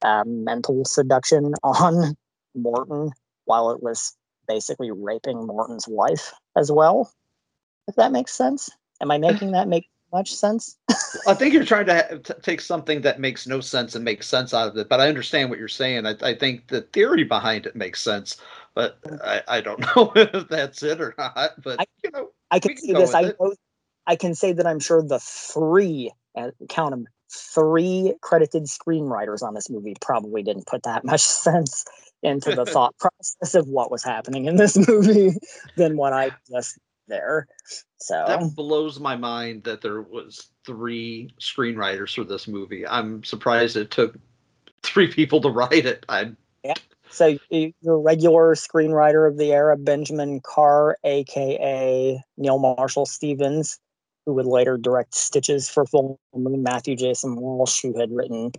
uh, 0.02 0.24
mental 0.26 0.84
seduction 0.84 1.54
on 1.62 2.16
morton 2.54 3.10
while 3.44 3.70
it 3.70 3.82
was 3.82 4.16
basically 4.48 4.90
raping 4.90 5.46
morton's 5.46 5.86
wife 5.86 6.32
as 6.56 6.72
well 6.72 7.12
if 7.90 7.96
that 7.96 8.12
makes 8.12 8.32
sense. 8.32 8.70
Am 9.02 9.10
i 9.10 9.18
making 9.18 9.52
that 9.52 9.68
make 9.68 9.88
much 10.12 10.32
sense? 10.32 10.76
I 11.26 11.34
think 11.34 11.52
you're 11.54 11.64
trying 11.64 11.86
to 11.86 12.20
t- 12.22 12.34
take 12.42 12.60
something 12.60 13.02
that 13.02 13.20
makes 13.20 13.46
no 13.46 13.60
sense 13.60 13.94
and 13.94 14.04
make 14.04 14.22
sense 14.22 14.54
out 14.54 14.68
of 14.68 14.76
it, 14.76 14.88
but 14.88 15.00
I 15.00 15.08
understand 15.08 15.50
what 15.50 15.58
you're 15.58 15.68
saying. 15.68 16.06
I, 16.06 16.14
I 16.22 16.34
think 16.34 16.68
the 16.68 16.82
theory 16.82 17.24
behind 17.24 17.66
it 17.66 17.76
makes 17.76 18.00
sense, 18.00 18.36
but 18.80 19.22
I, 19.22 19.42
I 19.48 19.60
don't 19.60 19.80
know 19.96 20.12
if 20.14 20.48
that's 20.48 20.82
it 20.82 21.00
or 21.00 21.14
not. 21.18 21.62
But 21.62 21.86
you 22.02 22.10
know, 22.10 22.30
I 22.50 22.58
can 22.58 22.76
say 22.76 22.92
this. 22.92 23.14
I 23.14 23.22
know. 23.22 23.54
I 24.06 24.16
can 24.16 24.34
say 24.34 24.52
that 24.52 24.66
I'm 24.66 24.80
sure 24.80 25.02
the 25.02 25.20
three, 25.20 26.10
uh, 26.36 26.50
count 26.68 26.90
them, 26.90 27.06
three 27.30 28.14
credited 28.22 28.64
screenwriters 28.64 29.42
on 29.42 29.54
this 29.54 29.70
movie 29.70 29.94
probably 30.00 30.42
didn't 30.42 30.66
put 30.66 30.84
that 30.84 31.04
much 31.04 31.20
sense 31.20 31.84
into 32.22 32.54
the 32.54 32.66
thought 32.66 32.96
process 32.98 33.54
of 33.54 33.68
what 33.68 33.90
was 33.90 34.02
happening 34.02 34.46
in 34.46 34.56
this 34.56 34.76
movie 34.88 35.36
than 35.76 35.96
what 35.96 36.12
I 36.12 36.30
just 36.50 36.78
there. 37.06 37.46
So 37.98 38.24
that 38.26 38.54
blows 38.54 38.98
my 38.98 39.16
mind 39.16 39.64
that 39.64 39.82
there 39.82 40.00
was 40.00 40.48
three 40.64 41.34
screenwriters 41.40 42.14
for 42.14 42.24
this 42.24 42.48
movie. 42.48 42.86
I'm 42.86 43.22
surprised 43.24 43.76
it 43.76 43.90
took 43.90 44.16
three 44.82 45.12
people 45.12 45.42
to 45.42 45.50
write 45.50 45.84
it. 45.84 46.06
I 46.08 46.32
yeah. 46.64 46.74
So 47.10 47.38
your 47.50 48.00
regular 48.00 48.54
screenwriter 48.54 49.28
of 49.28 49.36
the 49.36 49.52
era, 49.52 49.76
Benjamin 49.76 50.40
Carr, 50.40 50.96
aka 51.04 52.22
Neal 52.36 52.58
Marshall 52.58 53.06
Stevens, 53.06 53.78
who 54.24 54.34
would 54.34 54.46
later 54.46 54.76
direct 54.76 55.14
Stitches 55.14 55.68
for 55.68 55.84
Full 55.86 56.20
Moon, 56.34 56.62
Matthew 56.62 56.96
Jason 56.96 57.36
Walsh, 57.36 57.82
who 57.82 57.98
had 57.98 58.10
written 58.12 58.52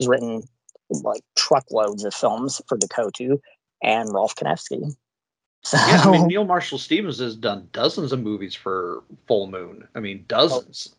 has 0.00 0.08
written 0.08 0.42
like 0.90 1.22
truckloads 1.36 2.04
of 2.04 2.14
films 2.14 2.60
for 2.68 2.76
DeCoteau, 2.76 3.38
and 3.82 4.12
Rolfe 4.12 4.34
Kanefsky. 4.34 4.94
So 5.62 5.78
yeah, 5.78 6.02
I 6.04 6.10
mean 6.10 6.26
Neal 6.28 6.44
Marshall 6.44 6.78
Stevens 6.78 7.18
has 7.20 7.36
done 7.36 7.68
dozens 7.72 8.12
of 8.12 8.20
movies 8.20 8.54
for 8.54 9.02
Full 9.26 9.46
Moon. 9.46 9.88
I 9.94 10.00
mean 10.00 10.24
dozens. 10.28 10.94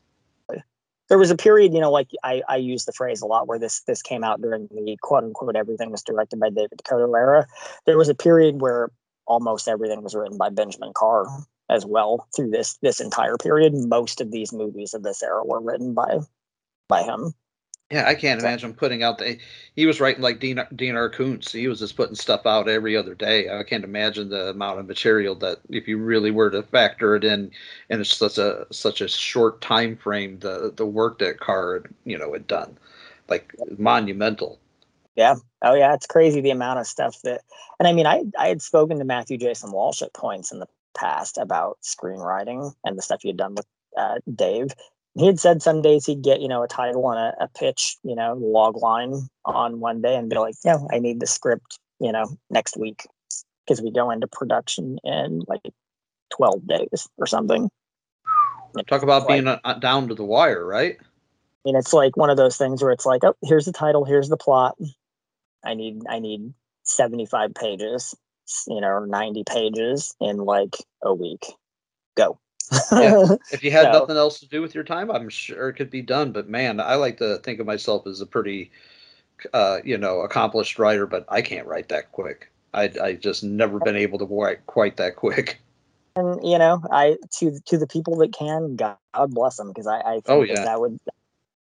There 1.07 1.17
was 1.17 1.31
a 1.31 1.35
period, 1.35 1.73
you 1.73 1.79
know, 1.79 1.91
like 1.91 2.09
I, 2.23 2.41
I 2.49 2.57
use 2.57 2.85
the 2.85 2.91
phrase 2.91 3.21
a 3.21 3.27
lot 3.27 3.47
where 3.47 3.59
this 3.59 3.81
this 3.81 4.01
came 4.01 4.23
out 4.23 4.41
during 4.41 4.67
the 4.71 4.97
quote 5.01 5.23
unquote 5.23 5.55
everything 5.55 5.91
was 5.91 6.03
directed 6.03 6.39
by 6.39 6.49
David 6.49 6.81
DeCoteau 6.83 7.15
era. 7.15 7.45
There 7.85 7.97
was 7.97 8.09
a 8.09 8.15
period 8.15 8.61
where 8.61 8.89
almost 9.27 9.67
everything 9.67 10.01
was 10.03 10.15
written 10.15 10.37
by 10.37 10.49
Benjamin 10.49 10.93
Carr 10.93 11.25
as 11.69 11.85
well 11.85 12.27
through 12.35 12.51
this 12.51 12.77
this 12.81 12.99
entire 12.99 13.37
period. 13.37 13.73
Most 13.75 14.21
of 14.21 14.31
these 14.31 14.51
movies 14.51 14.93
of 14.93 15.03
this 15.03 15.21
era 15.21 15.43
were 15.43 15.61
written 15.61 15.93
by 15.93 16.19
by 16.87 17.03
him. 17.03 17.33
Yeah, 17.91 18.07
I 18.07 18.15
can't 18.15 18.39
imagine 18.39 18.73
putting 18.73 19.03
out 19.03 19.19
the. 19.19 19.37
He 19.75 19.85
was 19.85 19.99
writing 20.01 20.23
like 20.23 20.39
Dean 20.39 20.59
Dean 20.75 20.95
R. 20.95 21.07
Koontz. 21.07 21.51
He 21.51 21.67
was 21.67 21.79
just 21.79 21.95
putting 21.95 22.15
stuff 22.15 22.47
out 22.47 22.67
every 22.67 22.97
other 22.97 23.13
day. 23.13 23.47
I 23.47 23.61
can't 23.61 23.83
imagine 23.83 24.29
the 24.29 24.49
amount 24.49 24.79
of 24.79 24.87
material 24.87 25.35
that 25.35 25.59
if 25.69 25.87
you 25.87 25.99
really 25.99 26.31
were 26.31 26.49
to 26.49 26.63
factor 26.63 27.15
it 27.15 27.23
in, 27.23 27.51
and 27.91 28.01
it's 28.01 28.15
such 28.15 28.39
a 28.39 28.65
such 28.71 29.01
a 29.01 29.07
short 29.07 29.61
time 29.61 29.97
frame, 29.97 30.39
the 30.39 30.73
the 30.75 30.85
work 30.85 31.19
that 31.19 31.39
Carr 31.39 31.83
you 32.05 32.17
know 32.17 32.33
had 32.33 32.47
done, 32.47 32.75
like 33.29 33.53
monumental. 33.77 34.59
Yeah. 35.15 35.35
Oh 35.61 35.75
yeah, 35.75 35.93
it's 35.93 36.07
crazy 36.07 36.41
the 36.41 36.49
amount 36.49 36.79
of 36.79 36.87
stuff 36.87 37.21
that 37.21 37.41
and 37.79 37.87
I 37.87 37.93
mean 37.93 38.07
I 38.07 38.23
I 38.39 38.47
had 38.47 38.63
spoken 38.63 38.97
to 38.97 39.05
Matthew 39.05 39.37
Jason 39.37 39.71
Walsh 39.71 40.01
at 40.01 40.13
points 40.13 40.51
in 40.51 40.57
the 40.57 40.67
past 40.95 41.37
about 41.37 41.77
screenwriting 41.83 42.73
and 42.83 42.97
the 42.97 43.03
stuff 43.03 43.21
he 43.21 43.29
had 43.29 43.37
done 43.37 43.53
with 43.53 43.67
uh, 43.95 44.19
Dave. 44.33 44.69
He 45.15 45.25
had 45.25 45.39
said 45.39 45.61
some 45.61 45.81
days 45.81 46.05
he'd 46.05 46.21
get 46.21 46.41
you 46.41 46.47
know 46.47 46.63
a 46.63 46.67
title 46.67 47.09
and 47.11 47.19
a, 47.19 47.43
a 47.45 47.47
pitch 47.47 47.97
you 48.03 48.15
know 48.15 48.33
log 48.39 48.77
line 48.77 49.13
on 49.45 49.79
one 49.79 50.01
day 50.01 50.15
and 50.15 50.29
be 50.29 50.37
like 50.37 50.55
yeah 50.63 50.77
i 50.91 50.99
need 50.99 51.19
the 51.19 51.27
script 51.27 51.79
you 51.99 52.11
know 52.11 52.25
next 52.49 52.77
week 52.77 53.07
because 53.65 53.81
we 53.81 53.91
go 53.91 54.11
into 54.11 54.27
production 54.27 54.97
in 55.03 55.41
like 55.47 55.61
12 56.31 56.67
days 56.67 57.07
or 57.17 57.25
something 57.27 57.69
Talk 58.83 59.03
about 59.03 59.27
being 59.27 59.47
uh, 59.47 59.73
down 59.79 60.07
to 60.09 60.15
the 60.15 60.23
wire, 60.23 60.65
right? 60.65 60.97
I 60.99 61.05
mean, 61.63 61.75
it's 61.75 61.93
like 61.93 62.17
one 62.17 62.29
of 62.29 62.37
those 62.37 62.57
things 62.57 62.83
where 62.83 62.91
it's 62.91 63.05
like, 63.05 63.23
oh, 63.23 63.35
here's 63.43 63.65
the 63.65 63.71
title, 63.71 64.05
here's 64.05 64.29
the 64.29 64.37
plot. 64.37 64.77
I 65.63 65.73
need, 65.73 66.03
I 66.09 66.19
need 66.19 66.53
75 66.83 67.53
pages, 67.55 68.13
you 68.67 68.81
know, 68.81 68.99
90 68.99 69.43
pages 69.45 70.15
in 70.19 70.37
like 70.37 70.75
a 71.01 71.13
week. 71.13 71.45
Go. 72.15 72.39
Yeah. 72.91 73.35
If 73.51 73.63
you 73.63 73.71
had 73.71 73.91
nothing 73.91 74.17
else 74.17 74.39
to 74.39 74.47
do 74.47 74.61
with 74.61 74.75
your 74.75 74.83
time, 74.83 75.11
I'm 75.11 75.29
sure 75.29 75.69
it 75.69 75.73
could 75.73 75.89
be 75.89 76.01
done. 76.01 76.31
But 76.31 76.49
man, 76.49 76.79
I 76.79 76.95
like 76.95 77.17
to 77.17 77.37
think 77.39 77.59
of 77.59 77.65
myself 77.65 78.07
as 78.07 78.21
a 78.21 78.25
pretty, 78.25 78.71
uh, 79.53 79.79
you 79.83 79.97
know, 79.97 80.21
accomplished 80.21 80.79
writer, 80.79 81.05
but 81.05 81.25
I 81.29 81.41
can't 81.41 81.67
write 81.67 81.89
that 81.89 82.11
quick. 82.11 82.51
I 82.73 82.91
I 83.01 83.13
just 83.13 83.43
never 83.43 83.79
been 83.79 83.95
able 83.95 84.19
to 84.19 84.25
write 84.25 84.65
quite 84.65 84.97
that 84.97 85.15
quick. 85.15 85.61
and 86.15 86.39
you 86.43 86.57
know, 86.57 86.81
I 86.91 87.17
to 87.39 87.59
to 87.65 87.77
the 87.77 87.87
people 87.87 88.17
that 88.17 88.33
can, 88.33 88.75
God 88.75 88.97
bless 89.29 89.57
them, 89.57 89.69
because 89.69 89.87
I, 89.87 89.99
I 89.99 90.13
think 90.13 90.23
Oh, 90.27 90.41
that, 90.41 90.49
yeah. 90.49 90.63
that 90.65 90.79
would 90.79 90.99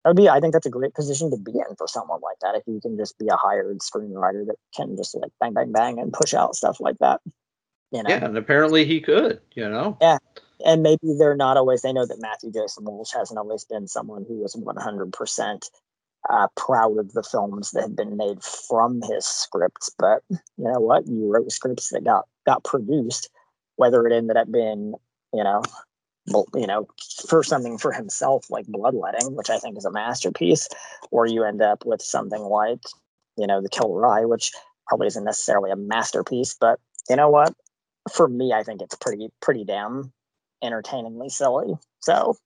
that 0.04 0.10
would 0.10 0.16
be. 0.16 0.28
I 0.28 0.40
think 0.40 0.52
that's 0.52 0.66
a 0.66 0.70
great 0.70 0.94
position 0.94 1.30
to 1.30 1.36
be 1.36 1.52
in 1.52 1.76
for 1.76 1.88
someone 1.88 2.20
like 2.20 2.38
that. 2.42 2.54
If 2.54 2.62
you 2.66 2.80
can 2.80 2.96
just 2.96 3.18
be 3.18 3.28
a 3.28 3.36
hired 3.36 3.78
screenwriter 3.78 4.46
that 4.46 4.56
can 4.76 4.96
just 4.96 5.14
like 5.14 5.32
bang, 5.40 5.54
bang, 5.54 5.72
bang, 5.72 5.98
and 5.98 6.12
push 6.12 6.34
out 6.34 6.54
stuff 6.54 6.80
like 6.80 6.98
that. 6.98 7.20
You 7.90 8.02
know. 8.02 8.10
Yeah, 8.10 8.24
and 8.24 8.36
apparently 8.36 8.84
he 8.84 9.00
could. 9.00 9.40
You 9.54 9.68
know. 9.68 9.96
Yeah. 10.00 10.18
And 10.64 10.82
maybe 10.82 11.14
they're 11.18 11.36
not 11.36 11.56
always, 11.56 11.82
they 11.82 11.92
know 11.92 12.06
that 12.06 12.20
Matthew 12.20 12.50
Jason 12.50 12.84
Walsh 12.84 13.12
hasn't 13.12 13.38
always 13.38 13.64
been 13.64 13.86
someone 13.86 14.24
who 14.26 14.36
was 14.36 14.54
100% 14.54 15.70
uh, 16.30 16.48
proud 16.56 16.98
of 16.98 17.12
the 17.12 17.22
films 17.22 17.72
that 17.72 17.82
had 17.82 17.96
been 17.96 18.16
made 18.16 18.42
from 18.42 19.02
his 19.02 19.26
scripts. 19.26 19.90
But 19.98 20.22
you 20.30 20.38
know 20.58 20.80
what? 20.80 21.06
You 21.06 21.30
wrote 21.30 21.52
scripts 21.52 21.90
that 21.90 22.04
got, 22.04 22.26
got 22.46 22.64
produced, 22.64 23.28
whether 23.76 24.06
it 24.06 24.16
ended 24.16 24.38
up 24.38 24.50
being, 24.50 24.94
you 25.34 25.44
know, 25.44 25.62
you 26.54 26.66
know, 26.66 26.88
for 27.28 27.42
something 27.42 27.76
for 27.76 27.92
himself 27.92 28.46
like 28.48 28.66
Bloodletting, 28.66 29.36
which 29.36 29.50
I 29.50 29.58
think 29.58 29.76
is 29.76 29.84
a 29.84 29.90
masterpiece, 29.90 30.68
or 31.10 31.26
you 31.26 31.44
end 31.44 31.60
up 31.60 31.84
with 31.84 32.00
something 32.00 32.40
like, 32.40 32.80
you 33.36 33.46
know, 33.46 33.60
The 33.60 33.68
Killer 33.68 34.06
Eye, 34.06 34.24
which 34.24 34.52
probably 34.88 35.08
isn't 35.08 35.24
necessarily 35.24 35.70
a 35.70 35.76
masterpiece, 35.76 36.56
but 36.58 36.80
you 37.10 37.16
know 37.16 37.28
what? 37.28 37.54
For 38.12 38.28
me, 38.28 38.52
I 38.54 38.62
think 38.62 38.80
it's 38.80 38.96
pretty 38.96 39.28
pretty 39.40 39.64
damn 39.64 40.12
entertainingly 40.64 41.28
silly. 41.28 41.74
So 42.00 42.36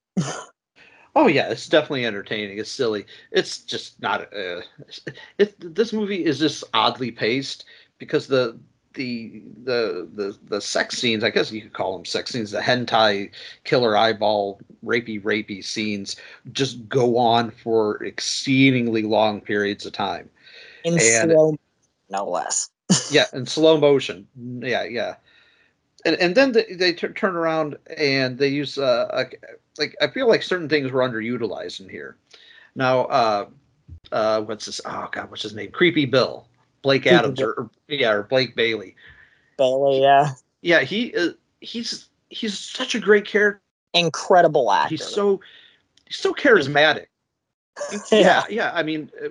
Oh 1.17 1.27
yeah, 1.27 1.51
it's 1.51 1.69
definitely 1.69 2.07
entertaining. 2.07 2.59
It's 2.59 2.71
silly. 2.71 3.05
It's 3.33 3.59
just 3.59 4.01
not. 4.01 4.33
Uh, 4.33 4.61
it, 5.39 5.75
this 5.75 5.93
movie 5.93 6.25
is 6.25 6.39
just 6.39 6.63
oddly 6.75 7.11
paced 7.11 7.65
because 7.99 8.29
the 8.29 8.57
the 8.95 9.43
the 9.65 10.09
the 10.15 10.39
the 10.49 10.61
sex 10.61 10.99
scenes. 10.99 11.25
I 11.25 11.31
guess 11.31 11.51
you 11.51 11.63
could 11.63 11.73
call 11.73 11.97
them 11.97 12.05
sex 12.05 12.31
scenes. 12.31 12.53
The 12.53 12.61
hentai, 12.61 13.31
killer 13.65 13.97
eyeball, 13.97 14.61
rapey 14.85 15.21
rapey 15.21 15.65
scenes 15.65 16.15
just 16.53 16.89
go 16.89 17.17
on 17.17 17.51
for 17.51 18.03
exceedingly 18.05 19.03
long 19.03 19.41
periods 19.41 19.87
of 19.87 19.93
time. 19.93 20.31
in 20.85 20.95
And- 20.95 21.03
slow, 21.03 21.57
no 22.11 22.29
less. 22.29 22.71
yeah, 23.11 23.25
in 23.33 23.45
slow 23.45 23.79
motion. 23.79 24.27
Yeah, 24.63 24.85
yeah. 24.85 25.17
And 26.05 26.17
and 26.17 26.35
then 26.35 26.53
they, 26.53 26.65
they 26.73 26.93
tur- 26.93 27.13
turn 27.13 27.35
around 27.37 27.77
and 27.97 28.39
they 28.39 28.49
use 28.49 28.79
uh 28.79 29.09
a, 29.13 29.27
like 29.79 29.97
I 30.01 30.09
feel 30.09 30.29
like 30.29 30.43
certain 30.43 30.69
things 30.69 30.93
were 30.93 31.01
underutilized 31.01 31.81
in 31.81 31.89
here. 31.89 32.17
Now, 32.75 33.07
uh, 33.07 33.47
uh, 34.13 34.43
what's 34.43 34.67
this? 34.67 34.81
Oh 34.85 35.09
God, 35.11 35.31
what's 35.31 35.43
his 35.43 35.55
name? 35.55 35.71
Creepy 35.73 36.07
Bill, 36.07 36.47
Blake 36.83 37.07
Adams, 37.07 37.41
or, 37.41 37.53
or 37.53 37.71
yeah, 37.89 38.13
or 38.13 38.23
Blake 38.23 38.55
Bailey. 38.55 38.95
Bailey, 39.57 40.03
yeah, 40.03 40.35
Yeah, 40.63 40.81
he 40.81 41.15
uh, 41.17 41.31
he's 41.61 42.09
he's 42.29 42.59
such 42.59 42.95
a 42.95 43.01
great 43.01 43.25
character. 43.25 43.61
incredible 43.95 44.71
actor. 44.71 44.91
He's 44.91 45.05
so 45.05 45.41
he's 46.07 46.19
so 46.19 46.33
charismatic. 46.33 47.07
yeah, 48.13 48.45
yeah. 48.49 48.71
I 48.75 48.83
mean, 48.83 49.11
uh, 49.23 49.29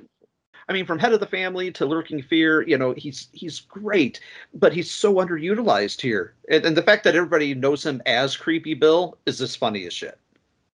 I 0.69 0.73
mean, 0.73 0.85
from 0.85 0.99
head 0.99 1.13
of 1.13 1.19
the 1.21 1.27
family 1.27 1.71
to 1.71 1.85
lurking 1.85 2.21
fear, 2.21 2.61
you 2.67 2.77
know, 2.77 2.93
he's 2.93 3.29
he's 3.31 3.61
great, 3.61 4.19
but 4.53 4.73
he's 4.73 4.91
so 4.91 5.15
underutilized 5.15 6.01
here. 6.01 6.33
And, 6.49 6.65
and 6.65 6.77
the 6.77 6.81
fact 6.83 7.03
that 7.05 7.15
everybody 7.15 7.53
knows 7.55 7.85
him 7.85 8.01
as 8.05 8.35
Creepy 8.35 8.73
Bill 8.73 9.17
is 9.25 9.37
just 9.37 9.57
funny 9.57 9.85
as 9.85 9.93
shit. 9.93 10.19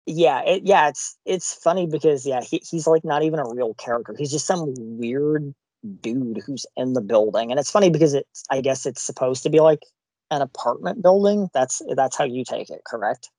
yeah, 0.06 0.42
it, 0.42 0.62
yeah. 0.64 0.88
It's 0.88 1.16
it's 1.24 1.54
funny 1.54 1.86
because 1.86 2.26
yeah, 2.26 2.40
he, 2.42 2.62
he's 2.68 2.86
like 2.86 3.04
not 3.04 3.22
even 3.22 3.38
a 3.38 3.48
real 3.48 3.74
character. 3.74 4.14
He's 4.18 4.32
just 4.32 4.46
some 4.46 4.74
weird 4.98 5.54
dude 6.00 6.42
who's 6.44 6.66
in 6.76 6.94
the 6.94 7.00
building, 7.00 7.50
and 7.50 7.60
it's 7.60 7.70
funny 7.70 7.90
because 7.90 8.14
it's 8.14 8.44
I 8.50 8.60
guess 8.60 8.86
it's 8.86 9.02
supposed 9.02 9.42
to 9.44 9.50
be 9.50 9.60
like 9.60 9.82
an 10.30 10.42
apartment 10.42 11.02
building. 11.02 11.48
That's 11.54 11.82
that's 11.94 12.16
how 12.16 12.24
you 12.24 12.44
take 12.44 12.70
it, 12.70 12.82
correct? 12.84 13.30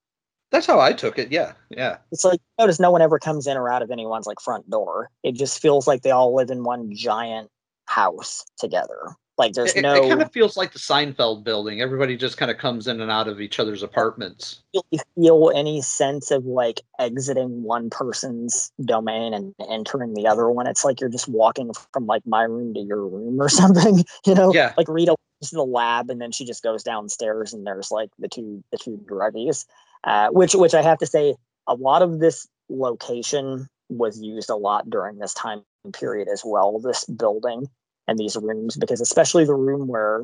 That's 0.52 0.66
how 0.66 0.78
I 0.78 0.92
took 0.92 1.18
it. 1.18 1.32
Yeah, 1.32 1.52
yeah. 1.70 1.96
It's 2.12 2.24
like 2.24 2.40
notice 2.58 2.78
no 2.78 2.90
one 2.92 3.02
ever 3.02 3.18
comes 3.18 3.46
in 3.46 3.56
or 3.56 3.68
out 3.72 3.82
of 3.82 3.90
anyone's 3.90 4.26
like 4.26 4.38
front 4.40 4.68
door. 4.70 5.10
It 5.24 5.32
just 5.32 5.60
feels 5.60 5.88
like 5.88 6.02
they 6.02 6.10
all 6.12 6.34
live 6.34 6.50
in 6.50 6.62
one 6.62 6.94
giant 6.94 7.50
house 7.86 8.44
together. 8.58 9.16
Like 9.38 9.54
there's 9.54 9.72
It, 9.74 9.80
no 9.80 9.94
it 9.94 10.08
kind 10.10 10.20
of 10.20 10.30
feels 10.30 10.58
like 10.58 10.72
the 10.74 10.78
Seinfeld 10.78 11.42
building. 11.42 11.80
Everybody 11.80 12.18
just 12.18 12.36
kind 12.36 12.50
of 12.50 12.58
comes 12.58 12.86
in 12.86 13.00
and 13.00 13.10
out 13.10 13.28
of 13.28 13.40
each 13.40 13.58
other's 13.58 13.82
apartments. 13.82 14.62
really 14.74 15.02
feel 15.14 15.50
any 15.54 15.80
sense 15.80 16.30
of 16.30 16.44
like 16.44 16.82
exiting 16.98 17.62
one 17.62 17.88
person's 17.88 18.70
domain 18.84 19.32
and 19.32 19.54
entering 19.70 20.12
the 20.12 20.26
other 20.26 20.50
one. 20.50 20.66
It's 20.66 20.84
like 20.84 21.00
you're 21.00 21.08
just 21.10 21.28
walking 21.28 21.72
from 21.94 22.04
like 22.06 22.26
my 22.26 22.42
room 22.42 22.74
to 22.74 22.80
your 22.80 23.06
room 23.08 23.40
or 23.40 23.48
something. 23.60 24.04
You 24.26 24.34
know, 24.34 24.52
Yeah. 24.52 24.74
like 24.76 24.88
Rita 24.88 25.16
goes 25.40 25.48
to 25.50 25.56
the 25.56 25.64
lab 25.64 26.10
and 26.10 26.20
then 26.20 26.30
she 26.30 26.44
just 26.44 26.62
goes 26.62 26.82
downstairs 26.82 27.54
and 27.54 27.66
there's 27.66 27.90
like 27.90 28.10
the 28.18 28.28
two 28.28 28.62
the 28.70 28.76
two 28.76 29.00
druggies. 29.10 29.64
Uh, 30.04 30.28
which 30.30 30.54
which 30.54 30.74
I 30.74 30.82
have 30.82 30.98
to 30.98 31.06
say, 31.06 31.34
a 31.66 31.74
lot 31.74 32.02
of 32.02 32.18
this 32.18 32.46
location 32.68 33.68
was 33.88 34.20
used 34.20 34.50
a 34.50 34.56
lot 34.56 34.88
during 34.90 35.18
this 35.18 35.34
time 35.34 35.62
period 35.92 36.28
as 36.32 36.42
well. 36.44 36.78
This 36.78 37.04
building 37.04 37.66
and 38.08 38.18
these 38.18 38.36
rooms, 38.36 38.76
because 38.76 39.00
especially 39.00 39.44
the 39.44 39.54
room 39.54 39.86
where 39.86 40.22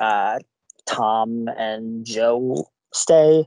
uh, 0.00 0.38
Tom 0.86 1.48
and 1.56 2.04
Joe 2.04 2.68
stay, 2.92 3.46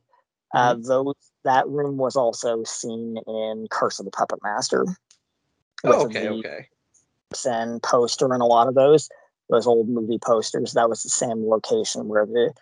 uh, 0.53 0.75
those 0.75 1.15
that 1.43 1.67
room 1.67 1.97
was 1.97 2.15
also 2.15 2.63
seen 2.63 3.17
in 3.27 3.67
Curse 3.69 3.99
of 3.99 4.05
the 4.05 4.11
Puppet 4.11 4.39
Master. 4.43 4.85
Oh, 5.83 6.05
okay, 6.05 6.29
okay. 6.29 6.67
and 7.45 7.81
poster 7.83 8.31
and 8.31 8.41
a 8.41 8.45
lot 8.45 8.67
of 8.67 8.75
those 8.75 9.09
those 9.49 9.67
old 9.67 9.89
movie 9.89 10.19
posters. 10.19 10.73
That 10.73 10.89
was 10.89 11.03
the 11.03 11.09
same 11.09 11.47
location 11.47 12.07
where 12.07 12.25
the 12.25 12.53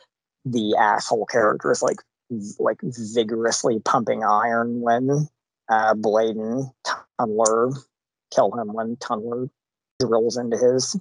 the 0.45 0.75
asshole 0.75 1.25
character 1.27 1.71
is 1.71 1.83
like 1.83 1.97
like 2.59 2.79
vigorously 2.81 3.79
pumping 3.79 4.23
iron 4.23 4.81
when 4.81 5.27
uh, 5.69 5.93
Blade 5.93 6.35
and 6.35 6.65
Tunneler 7.19 7.75
kill 8.33 8.51
him 8.51 8.73
when 8.73 8.95
Tunneler 8.97 9.49
drills 9.99 10.37
into 10.37 10.57
his 10.57 10.99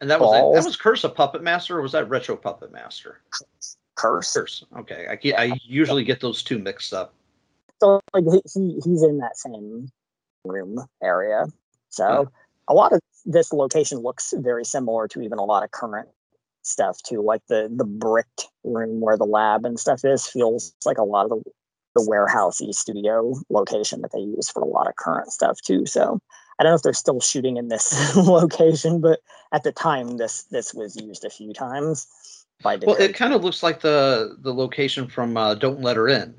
And 0.00 0.10
that 0.10 0.20
was 0.20 0.30
balls. 0.30 0.56
that 0.56 0.64
was 0.64 0.76
Curse 0.76 1.04
of 1.04 1.14
Puppet 1.14 1.42
Master, 1.42 1.78
or 1.78 1.82
was 1.82 1.92
that 1.92 2.08
Retro 2.08 2.36
Puppet 2.36 2.72
Master? 2.72 3.20
curse. 3.98 4.34
Curse. 4.34 4.64
Okay, 4.78 5.06
I 5.10 5.16
get, 5.16 5.38
I 5.38 5.58
usually 5.64 6.04
get 6.04 6.20
those 6.20 6.42
two 6.42 6.58
mixed 6.58 6.94
up. 6.94 7.12
So 7.80 8.00
like 8.14 8.24
he, 8.24 8.40
he 8.54 8.80
he's 8.84 9.02
in 9.02 9.18
that 9.18 9.36
same 9.36 9.88
room 10.44 10.80
area. 11.02 11.46
So 11.90 12.30
a 12.68 12.74
lot 12.74 12.92
of 12.92 13.00
this 13.24 13.52
location 13.52 13.98
looks 13.98 14.32
very 14.36 14.64
similar 14.64 15.08
to 15.08 15.20
even 15.20 15.38
a 15.38 15.44
lot 15.44 15.64
of 15.64 15.70
current 15.70 16.08
stuff 16.68 16.98
too. 17.02 17.22
Like 17.22 17.42
the 17.48 17.68
the 17.74 17.84
bricked 17.84 18.48
room 18.64 19.00
where 19.00 19.16
the 19.16 19.24
lab 19.24 19.64
and 19.64 19.78
stuff 19.78 20.04
is 20.04 20.26
feels 20.26 20.74
like 20.84 20.98
a 20.98 21.04
lot 21.04 21.24
of 21.24 21.30
the 21.30 21.50
the 21.94 22.06
warehousey 22.08 22.74
studio 22.74 23.34
location 23.50 24.02
that 24.02 24.12
they 24.12 24.20
use 24.20 24.48
for 24.48 24.62
a 24.62 24.66
lot 24.66 24.86
of 24.86 24.96
current 24.96 25.32
stuff 25.32 25.58
too. 25.62 25.86
So 25.86 26.20
I 26.58 26.62
don't 26.62 26.72
know 26.72 26.76
if 26.76 26.82
they're 26.82 26.92
still 26.92 27.20
shooting 27.20 27.56
in 27.56 27.68
this 27.68 28.16
location, 28.16 29.00
but 29.00 29.20
at 29.52 29.64
the 29.64 29.72
time 29.72 30.16
this 30.16 30.44
this 30.44 30.74
was 30.74 30.96
used 30.96 31.24
a 31.24 31.30
few 31.30 31.52
times 31.52 32.06
by 32.62 32.76
Well, 32.76 32.96
it 32.96 33.14
kind 33.14 33.32
of 33.32 33.42
looks 33.42 33.62
like 33.62 33.80
the 33.80 34.36
the 34.40 34.52
location 34.52 35.08
from 35.08 35.36
uh, 35.36 35.54
Don't 35.54 35.80
Let 35.80 35.96
Her 35.96 36.08
In, 36.08 36.34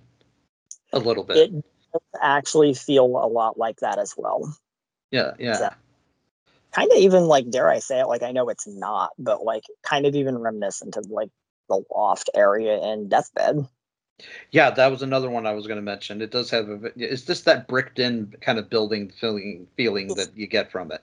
a 0.93 0.99
little 0.99 1.23
bit. 1.23 1.37
it 1.37 1.51
does 1.51 2.21
actually 2.21 2.73
feel 2.73 3.05
a 3.05 3.27
lot 3.27 3.57
like 3.57 3.77
that 3.77 3.97
as 3.97 4.13
well. 4.17 4.55
yeah, 5.11 5.33
yeah. 5.39 5.69
Kind 6.79 6.91
of 6.91 6.97
even 6.97 7.25
like 7.25 7.49
dare 7.49 7.69
I 7.69 7.79
say 7.79 7.99
it, 7.99 8.07
like 8.07 8.23
I 8.23 8.31
know 8.31 8.49
it's 8.49 8.67
not, 8.67 9.11
but 9.17 9.43
like 9.43 9.63
kind 9.83 10.05
of 10.05 10.15
even 10.15 10.37
reminiscent 10.37 10.97
of 10.97 11.05
like 11.09 11.29
the 11.67 11.83
loft 11.93 12.29
area 12.35 12.81
in 12.81 13.09
Deathbed. 13.09 13.67
Yeah, 14.51 14.69
that 14.71 14.91
was 14.91 15.01
another 15.01 15.29
one 15.29 15.45
I 15.45 15.53
was 15.53 15.65
going 15.65 15.77
to 15.77 15.81
mention. 15.81 16.21
It 16.21 16.31
does 16.31 16.49
have 16.51 16.67
a. 16.69 16.91
It's 16.95 17.23
just 17.23 17.45
that 17.45 17.67
bricked 17.67 17.99
in 17.99 18.33
kind 18.41 18.59
of 18.59 18.69
building 18.69 19.11
feeling 19.19 19.67
feeling 19.77 20.09
that 20.15 20.35
you 20.35 20.47
get 20.47 20.71
from 20.71 20.91
it. 20.91 21.01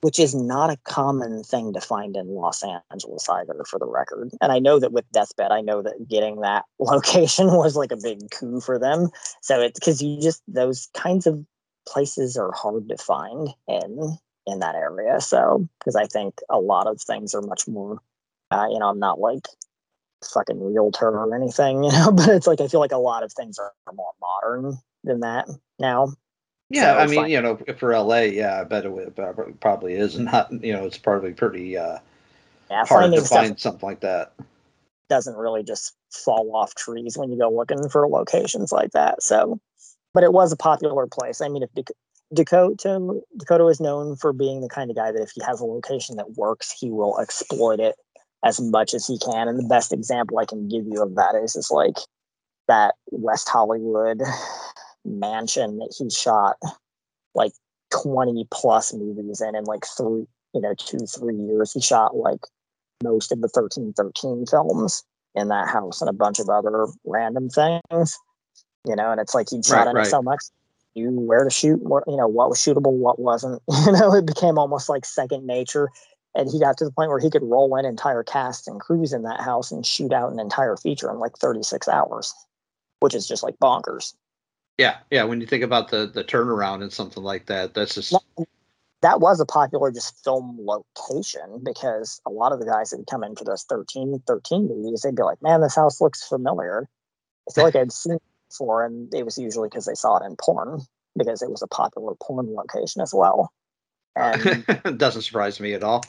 which 0.00 0.18
is 0.18 0.34
not 0.34 0.70
a 0.70 0.78
common 0.84 1.42
thing 1.42 1.72
to 1.72 1.80
find 1.80 2.16
in 2.16 2.28
Los 2.28 2.62
Angeles 2.90 3.28
either, 3.28 3.64
for 3.68 3.78
the 3.78 3.86
record. 3.86 4.30
And 4.40 4.52
I 4.52 4.60
know 4.60 4.78
that 4.78 4.92
with 4.92 5.10
Deathbed, 5.12 5.50
I 5.50 5.60
know 5.60 5.82
that 5.82 6.08
getting 6.08 6.40
that 6.40 6.64
location 6.78 7.48
was 7.48 7.76
like 7.76 7.92
a 7.92 7.96
big 7.96 8.30
coup 8.30 8.60
for 8.60 8.78
them. 8.78 9.10
So 9.42 9.60
it's 9.60 9.78
because 9.78 10.00
you 10.02 10.20
just 10.20 10.42
those 10.48 10.88
kinds 10.94 11.26
of 11.26 11.44
places 11.86 12.36
are 12.36 12.52
hard 12.52 12.88
to 12.88 12.96
find 12.96 13.48
in 13.66 14.18
in 14.48 14.60
that 14.60 14.74
area. 14.74 15.20
So 15.20 15.68
because 15.78 15.96
I 15.96 16.06
think 16.06 16.40
a 16.50 16.58
lot 16.60 16.86
of 16.86 17.00
things 17.00 17.34
are 17.34 17.42
much 17.42 17.68
more, 17.68 18.00
uh, 18.50 18.66
you 18.70 18.78
know, 18.78 18.88
I'm 18.88 18.98
not 18.98 19.20
like 19.20 19.46
fucking 20.32 20.62
realtor 20.62 21.08
or 21.08 21.34
anything, 21.34 21.84
you 21.84 21.92
know, 21.92 22.12
but 22.12 22.28
it's 22.28 22.46
like 22.46 22.60
I 22.60 22.68
feel 22.68 22.80
like 22.80 22.92
a 22.92 22.98
lot 22.98 23.22
of 23.22 23.32
things 23.32 23.58
are 23.58 23.72
more 23.94 24.12
modern 24.20 24.78
than 25.04 25.20
that 25.20 25.48
now. 25.78 26.08
Yeah, 26.70 26.92
So 26.92 26.98
I 26.98 27.06
mean, 27.06 27.30
you 27.30 27.40
know, 27.40 27.58
for 27.78 27.94
LA, 27.94 28.20
yeah, 28.22 28.60
I 28.60 28.64
bet 28.64 28.84
it 28.84 29.60
probably 29.60 29.94
is 29.94 30.18
not. 30.18 30.52
You 30.52 30.74
know, 30.74 30.84
it's 30.84 30.98
probably 30.98 31.32
pretty 31.32 31.76
uh, 31.78 31.98
Yeah, 32.70 32.84
hard 32.84 33.14
to 33.14 33.22
find 33.22 33.58
something 33.58 33.88
like 33.88 34.00
that. 34.00 34.32
doesn't 35.08 35.36
really 35.36 35.62
just 35.62 35.94
fall 36.12 36.54
off 36.54 36.74
trees 36.74 37.16
when 37.16 37.30
you 37.30 37.38
go 37.38 37.50
looking 37.50 37.88
for 37.88 38.06
locations 38.08 38.72
like 38.72 38.90
that. 38.92 39.22
So, 39.22 39.58
but 40.12 40.22
it 40.24 40.32
was 40.32 40.52
a 40.52 40.56
popular 40.56 41.06
place. 41.06 41.40
I 41.40 41.48
mean, 41.48 41.62
if 41.62 41.70
DeCoteau 42.34 43.20
DeCoteau 43.38 43.70
is 43.70 43.80
known 43.80 44.16
for 44.16 44.32
being 44.32 44.60
the 44.60 44.68
kind 44.68 44.90
of 44.90 44.96
guy 44.96 45.10
that 45.12 45.22
if 45.22 45.30
he 45.34 45.42
has 45.44 45.60
a 45.60 45.64
location 45.64 46.16
that 46.16 46.36
works, 46.36 46.74
he 46.78 46.90
will 46.90 47.18
exploit 47.20 47.80
it 47.80 47.96
as 48.44 48.60
much 48.60 48.94
as 48.94 49.06
he 49.06 49.18
can. 49.18 49.48
And 49.48 49.58
the 49.58 49.68
best 49.68 49.92
example 49.92 50.38
I 50.38 50.44
can 50.44 50.68
give 50.68 50.84
you 50.86 51.02
of 51.02 51.14
that 51.14 51.34
is 51.42 51.56
is 51.56 51.70
like 51.70 51.96
that 52.68 52.94
West 53.10 53.48
Hollywood 53.48 54.20
mansion 55.04 55.78
that 55.78 55.94
he 55.96 56.10
shot 56.10 56.56
like 57.34 57.52
20 57.90 58.46
plus 58.50 58.92
movies 58.92 59.40
in 59.40 59.54
in 59.54 59.64
like 59.64 59.84
three, 59.96 60.26
you 60.54 60.60
know, 60.60 60.74
two, 60.78 60.98
three 61.06 61.36
years. 61.36 61.72
He 61.72 61.80
shot 61.80 62.14
like 62.14 62.40
most 63.02 63.32
of 63.32 63.40
the 63.40 63.48
1313 63.52 64.46
films 64.46 65.04
in 65.34 65.48
that 65.48 65.68
house 65.68 66.00
and 66.00 66.10
a 66.10 66.12
bunch 66.12 66.38
of 66.40 66.48
other 66.48 66.86
random 67.04 67.48
things, 67.48 68.18
you 68.84 68.96
know, 68.96 69.12
and 69.12 69.20
it's 69.20 69.34
like 69.34 69.48
he'd 69.50 69.64
shot 69.64 69.86
Right, 69.86 69.88
in 69.88 69.96
right. 69.96 70.06
so 70.06 70.20
much. 70.20 70.42
You 70.98 71.10
where 71.10 71.44
to 71.44 71.50
shoot, 71.50 71.80
what 71.82 72.04
you 72.06 72.16
know, 72.16 72.26
what 72.28 72.50
was 72.50 72.58
shootable, 72.58 72.92
what 72.92 73.18
wasn't. 73.18 73.62
You 73.86 73.92
know, 73.92 74.14
it 74.14 74.26
became 74.26 74.58
almost 74.58 74.88
like 74.88 75.04
second 75.04 75.46
nature. 75.46 75.88
And 76.34 76.50
he 76.50 76.60
got 76.60 76.76
to 76.78 76.84
the 76.84 76.92
point 76.92 77.08
where 77.08 77.18
he 77.18 77.30
could 77.30 77.42
roll 77.42 77.74
in 77.76 77.84
entire 77.84 78.22
casts 78.22 78.68
and 78.68 78.80
crews 78.80 79.12
in 79.12 79.22
that 79.22 79.40
house 79.40 79.72
and 79.72 79.84
shoot 79.84 80.12
out 80.12 80.30
an 80.30 80.38
entire 80.38 80.76
feature 80.76 81.10
in 81.10 81.18
like 81.18 81.36
36 81.38 81.88
hours, 81.88 82.34
which 83.00 83.14
is 83.14 83.26
just 83.26 83.42
like 83.42 83.56
bonkers. 83.58 84.14
Yeah, 84.76 84.98
yeah. 85.10 85.24
When 85.24 85.40
you 85.40 85.46
think 85.46 85.64
about 85.64 85.90
the 85.90 86.06
the 86.06 86.22
turnaround 86.22 86.82
and 86.82 86.92
something 86.92 87.22
like 87.22 87.46
that, 87.46 87.74
that's 87.74 87.94
just 87.94 88.14
that 89.00 89.20
was 89.20 89.40
a 89.40 89.46
popular 89.46 89.90
just 89.90 90.22
film 90.24 90.58
location 90.60 91.62
because 91.62 92.20
a 92.26 92.30
lot 92.30 92.52
of 92.52 92.58
the 92.58 92.66
guys 92.66 92.90
that 92.90 92.98
would 92.98 93.06
come 93.06 93.22
in 93.22 93.36
for 93.36 93.44
those 93.44 93.64
13 93.64 94.22
13 94.26 94.68
movies 94.68 95.02
they'd 95.02 95.14
be 95.14 95.22
like 95.22 95.40
man 95.42 95.60
this 95.60 95.76
house 95.76 96.00
looks 96.00 96.26
familiar 96.26 96.88
i 97.48 97.52
feel 97.52 97.64
like 97.64 97.76
i'd 97.76 97.92
seen 97.92 98.18
it 98.48 98.52
before 98.52 98.84
and 98.84 99.12
it 99.14 99.24
was 99.24 99.38
usually 99.38 99.68
because 99.68 99.86
they 99.86 99.94
saw 99.94 100.18
it 100.18 100.26
in 100.26 100.36
porn 100.36 100.80
because 101.16 101.42
it 101.42 101.50
was 101.50 101.62
a 101.62 101.66
popular 101.66 102.14
porn 102.22 102.54
location 102.54 103.02
as 103.02 103.12
well. 103.14 103.52
And 104.16 104.64
it 104.68 104.98
doesn't 104.98 105.22
surprise 105.22 105.60
me 105.60 105.74
at 105.74 105.84
all. 105.84 106.04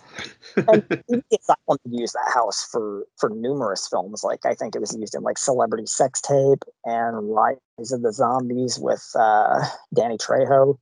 it's 0.57 1.47
not 1.49 1.59
wanted 1.67 1.89
to 1.89 1.95
use 1.95 2.13
that 2.13 2.31
house 2.33 2.67
for 2.71 3.05
for 3.17 3.29
numerous 3.29 3.87
films. 3.87 4.23
Like 4.23 4.45
i 4.45 4.55
think 4.55 4.75
it 4.75 4.79
was 4.79 4.95
used 4.95 5.15
in 5.15 5.21
like 5.21 5.37
celebrity 5.37 5.85
sex 5.85 6.21
tape 6.21 6.63
and 6.85 7.33
rise 7.33 7.91
of 7.91 8.01
the 8.01 8.13
zombies 8.13 8.79
with 8.79 9.07
uh 9.15 9.63
danny 9.93 10.17
trejo 10.17 10.77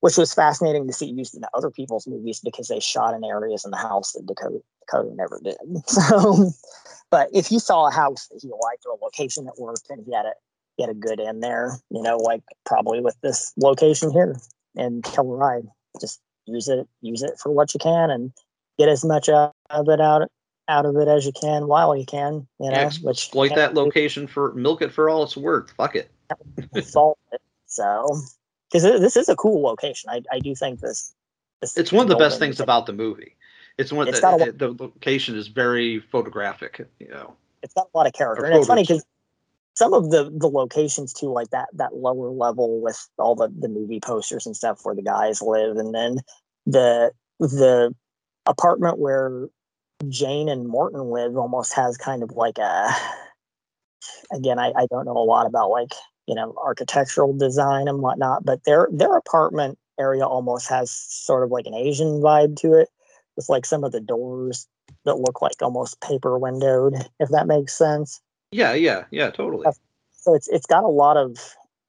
which 0.00 0.16
was 0.16 0.32
fascinating 0.32 0.86
to 0.86 0.92
see 0.92 1.06
used 1.06 1.34
in 1.34 1.42
other 1.54 1.70
people's 1.70 2.06
movies 2.06 2.40
because 2.42 2.68
they 2.68 2.80
shot 2.80 3.14
in 3.14 3.22
areas 3.22 3.64
in 3.64 3.70
the 3.70 3.76
house 3.76 4.12
that 4.12 4.26
DeCoteau, 4.26 4.62
DeCoteau 4.90 5.14
never 5.14 5.40
did. 5.44 5.56
So 5.86 6.50
but 7.10 7.28
if 7.32 7.48
he 7.48 7.58
saw 7.58 7.86
a 7.86 7.90
house 7.90 8.28
that 8.28 8.40
he 8.40 8.48
liked 8.48 8.86
or 8.86 8.92
a 8.92 9.04
location 9.04 9.44
that 9.44 9.58
worked 9.58 9.90
and 9.90 10.04
he 10.06 10.14
had 10.14 10.26
a 10.26 10.32
had 10.80 10.90
a 10.90 10.94
good 10.94 11.20
in 11.20 11.40
there 11.40 11.78
you 11.90 12.02
know 12.02 12.16
like 12.16 12.42
probably 12.64 13.00
with 13.00 13.16
this 13.22 13.52
location 13.56 14.10
here 14.10 14.36
in 14.76 15.02
killer 15.02 15.42
eye 15.42 15.62
just 16.00 16.20
use 16.46 16.68
it 16.68 16.86
use 17.00 17.22
it 17.22 17.38
for 17.42 17.52
what 17.52 17.72
you 17.74 17.80
can 17.80 18.10
and 18.10 18.32
get 18.78 18.88
as 18.88 19.04
much 19.04 19.28
out 19.28 19.54
of 19.70 19.88
it 19.88 20.00
out 20.00 20.28
out 20.68 20.86
of 20.86 20.96
it 20.96 21.08
as 21.08 21.26
you 21.26 21.32
can 21.32 21.66
while 21.66 21.96
you 21.96 22.06
can 22.06 22.46
you 22.60 22.70
know 22.70 22.76
Yeah, 22.76 22.90
which 23.02 23.24
exploit 23.24 23.54
that 23.54 23.74
location 23.74 24.26
for 24.26 24.52
milk 24.54 24.82
it 24.82 24.92
for 24.92 25.10
all 25.10 25.24
it's 25.24 25.36
worth. 25.36 25.70
Fuck 25.72 25.96
it. 25.96 26.10
solve 26.84 27.18
it 27.32 27.40
so 27.66 28.06
because 28.70 28.84
this 29.00 29.16
is 29.16 29.28
a 29.28 29.34
cool 29.34 29.62
location 29.62 30.08
i, 30.10 30.22
I 30.30 30.38
do 30.38 30.54
think 30.54 30.78
this, 30.78 31.12
this 31.60 31.76
It's 31.76 31.92
one 31.92 32.04
of 32.04 32.08
the 32.08 32.16
best 32.16 32.38
things 32.38 32.60
about 32.60 32.86
the 32.86 32.92
movie. 32.92 33.36
It's 33.78 33.92
one. 33.92 34.08
It's 34.08 34.20
the, 34.20 34.22
got 34.22 34.48
a 34.48 34.52
the 34.52 34.76
location 34.78 35.36
is 35.36 35.48
very 35.48 36.00
photographic. 36.00 36.86
You 36.98 37.08
know. 37.08 37.34
it's 37.62 37.72
got 37.74 37.88
a 37.92 37.96
lot 37.96 38.06
of 38.06 38.12
character 38.12 38.44
and 38.44 38.54
it's 38.54 38.66
funny 38.66 38.82
because 38.82 39.04
some 39.74 39.92
of 39.94 40.10
the 40.10 40.30
the 40.36 40.48
locations 40.48 41.12
too 41.12 41.32
like 41.32 41.50
that 41.50 41.68
that 41.74 41.94
lower 41.94 42.30
level 42.30 42.80
with 42.82 43.08
all 43.18 43.34
the 43.34 43.48
the 43.58 43.68
movie 43.68 44.00
posters 44.00 44.46
and 44.46 44.56
stuff 44.56 44.80
where 44.82 44.94
the 44.94 45.02
guys 45.02 45.42
live 45.42 45.76
and 45.76 45.94
then 45.94 46.16
the 46.66 47.10
the 47.38 47.94
apartment 48.46 48.98
where 48.98 49.48
jane 50.08 50.48
and 50.48 50.68
morton 50.68 51.10
live 51.10 51.36
almost 51.36 51.74
has 51.74 51.96
kind 51.96 52.22
of 52.22 52.32
like 52.32 52.58
a 52.58 52.88
again 54.32 54.58
I, 54.58 54.72
I 54.76 54.86
don't 54.90 55.04
know 55.04 55.16
a 55.16 55.24
lot 55.24 55.46
about 55.46 55.70
like 55.70 55.92
you 56.26 56.34
know 56.34 56.54
architectural 56.62 57.36
design 57.36 57.88
and 57.88 58.00
whatnot 58.00 58.44
but 58.44 58.64
their 58.64 58.88
their 58.92 59.16
apartment 59.16 59.78
area 59.98 60.26
almost 60.26 60.68
has 60.68 60.90
sort 60.90 61.44
of 61.44 61.50
like 61.50 61.66
an 61.66 61.74
asian 61.74 62.20
vibe 62.20 62.56
to 62.56 62.74
it 62.74 62.88
with 63.36 63.48
like 63.48 63.66
some 63.66 63.84
of 63.84 63.92
the 63.92 64.00
doors 64.00 64.66
that 65.04 65.16
look 65.18 65.42
like 65.42 65.60
almost 65.62 66.00
paper 66.00 66.38
windowed 66.38 66.94
if 67.20 67.28
that 67.30 67.46
makes 67.46 67.76
sense 67.76 68.20
Yeah, 68.52 68.74
yeah, 68.74 69.04
yeah. 69.10 69.30
Totally. 69.30 69.66
so 70.12 70.34
it's 70.34 70.48
it's 70.48 70.66
got 70.66 70.84
a 70.84 70.88
lot 70.88 71.16
of 71.16 71.36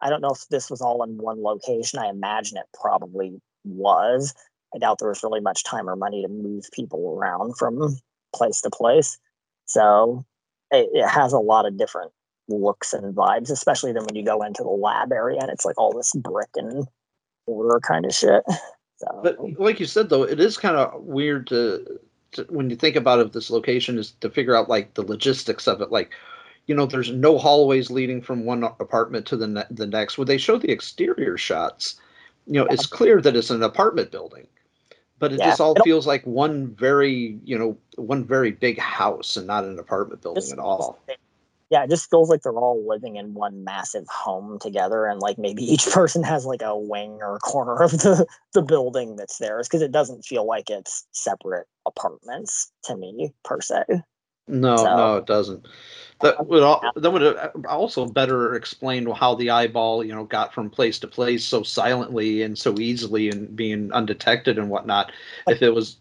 I 0.01 0.09
don't 0.09 0.22
know 0.22 0.32
if 0.32 0.47
this 0.49 0.70
was 0.70 0.82
all 0.82 1.03
in 1.03 1.18
one 1.18 1.41
location. 1.41 1.99
I 1.99 2.09
imagine 2.09 2.57
it 2.57 2.66
probably 2.80 3.41
was. 3.64 4.34
I 4.74 4.80
doubt 4.80 4.99
there 4.99 5.09
was 5.09 5.24
really 5.24 5.41
much 5.41 5.64
time 5.64 5.89
or 5.89 5.95
money 5.95 6.22
to 6.22 6.28
move 6.28 6.66
people 6.72 7.18
around 7.18 7.57
from 7.57 7.97
place 8.34 8.62
to 8.62 8.70
place. 8.70 9.18
So 9.66 10.26
it, 10.72 10.89
it 10.93 11.07
has 11.07 11.34
a 11.34 11.39
lot 11.39 11.66
of 11.66 11.78
different 11.78 12.12
looks 12.47 12.93
and 12.93 13.16
vibes, 13.16 13.51
especially 13.51 13.91
then 13.91 14.03
when 14.05 14.16
you 14.16 14.24
go 14.24 14.41
into 14.43 14.64
the 14.64 14.70
lab 14.70 15.12
area 15.12 15.39
and 15.41 15.49
it's 15.49 15.66
like 15.66 15.78
all 15.78 15.93
this 15.93 16.14
brick 16.16 16.49
and 16.55 16.88
mortar 17.47 17.80
kind 17.80 18.05
of 18.05 18.14
shit. 18.14 18.43
So 18.97 19.20
But 19.24 19.59
like 19.59 19.80
you 19.80 19.88
said, 19.88 20.09
though, 20.09 20.22
it 20.22 20.39
is 20.39 20.57
kind 20.57 20.78
of 20.78 21.01
weird 21.01 21.47
to, 21.47 21.99
to 22.34 22.43
when 22.49 22.70
you 22.70 22.76
think 22.76 22.95
about 22.95 23.18
it. 23.18 23.34
This 23.34 23.49
location 23.49 23.97
is 23.97 24.12
to 24.22 24.30
figure 24.30 24.55
out 24.55 24.70
like 24.70 24.93
the 24.93 25.01
logistics 25.01 25.68
of 25.68 25.82
it. 25.82 25.91
Like, 25.91 26.12
you 26.68 26.76
know, 26.76 26.86
there's 26.86 27.12
no 27.12 27.38
hallways 27.38 27.89
leading 27.89 28.22
from 28.22 28.45
one 28.45 28.64
apartment 28.64 29.26
to 29.28 29.38
the 29.38 29.47
ne- 29.47 29.64
the 29.72 29.88
next. 29.88 30.18
When 30.18 30.28
they 30.28 30.38
show 30.38 30.57
the 30.57 30.72
exterior 30.72 31.38
shots, 31.38 31.99
you 32.47 32.53
know, 32.53 32.66
it's 32.68 32.86
clear 32.86 33.22
that 33.22 33.36
it's 33.36 33.49
an 33.49 33.64
apartment 33.64 34.12
building, 34.12 34.47
but 35.20 35.34
it 35.34 35.39
Yeah, 35.39 35.49
just 35.49 35.62
all 35.62 35.76
feels 35.84 36.07
like 36.07 36.26
one 36.26 36.68
very, 36.76 37.39
you 37.43 37.57
know, 37.57 37.78
one 37.95 38.24
very 38.26 38.51
big 38.51 38.80
house 38.80 39.38
and 39.38 39.47
not 39.47 39.64
an 39.64 39.80
apartment 39.80 40.22
building 40.22 40.41
Just- 40.41 40.53
at 40.53 40.59
all. 40.59 40.99
yeah, 41.70 41.84
it 41.84 41.89
just 41.89 42.09
feels 42.09 42.30
like 42.30 42.41
they're 42.41 42.51
all 42.53 42.86
living 42.86 43.16
in 43.16 43.34
one 43.34 43.64
massive 43.64 44.05
home 44.09 44.59
together, 44.59 45.05
and 45.05 45.22
like 45.22 45.38
maybe 45.38 45.64
each 45.64 45.86
person 45.91 46.22
has 46.24 46.45
like 46.45 46.62
a 46.62 46.78
wing 46.78 47.20
or 47.22 47.36
a 47.36 47.39
corner 47.39 47.82
of 47.82 47.91
the 47.91 48.26
the 48.53 48.62
building 48.62 49.16
that's 49.16 49.38
theirs 49.38 49.68
because 49.68 49.82
it 49.82 49.91
doesn't 49.91 50.26
feel 50.26 50.45
like 50.45 50.70
it's 50.70 51.07
separate 51.12 51.68
apartments 51.86 52.72
to 52.84 52.95
me 52.95 53.34
per 53.43 53.62
se. 53.62 53.84
No, 54.47 54.77
So- 54.77 54.95
no, 54.95 55.15
it 55.17 55.25
doesn't. 55.25 55.67
That 56.21 56.45
would 56.45 56.61
that 56.95 57.11
would 57.11 57.21
have 57.23 57.51
also 57.67 58.05
better 58.05 58.53
explained 58.53 59.11
how 59.13 59.33
the 59.33 59.49
eyeball, 59.49 60.03
you 60.03 60.13
know, 60.13 60.23
got 60.25 60.53
from 60.53 60.69
place 60.69 60.99
to 60.99 61.07
place 61.07 61.43
so 61.43 61.63
silently 61.63 62.43
and 62.43 62.57
so 62.57 62.77
easily 62.79 63.29
and 63.29 63.55
being 63.55 63.91
undetected 63.91 64.59
and 64.59 64.69
whatnot. 64.69 65.11
If 65.47 65.63
it 65.63 65.73
was, 65.73 65.97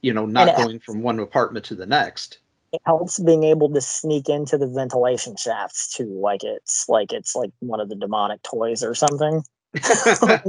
you 0.00 0.14
know, 0.14 0.24
not 0.24 0.56
going 0.56 0.80
from 0.80 1.02
one 1.02 1.18
apartment 1.18 1.66
to 1.66 1.74
the 1.74 1.84
next. 1.84 2.38
It 2.72 2.80
helps 2.84 3.18
being 3.18 3.44
able 3.44 3.70
to 3.72 3.80
sneak 3.80 4.28
into 4.28 4.58
the 4.58 4.66
ventilation 4.66 5.36
shafts 5.36 5.94
too, 5.94 6.18
like 6.18 6.44
it's 6.44 6.88
like 6.88 7.12
it's 7.12 7.34
like 7.34 7.50
one 7.60 7.80
of 7.80 7.88
the 7.88 7.94
demonic 7.94 8.42
toys 8.42 8.82
or 8.82 8.94
something. 8.94 9.42
if 9.74 10.44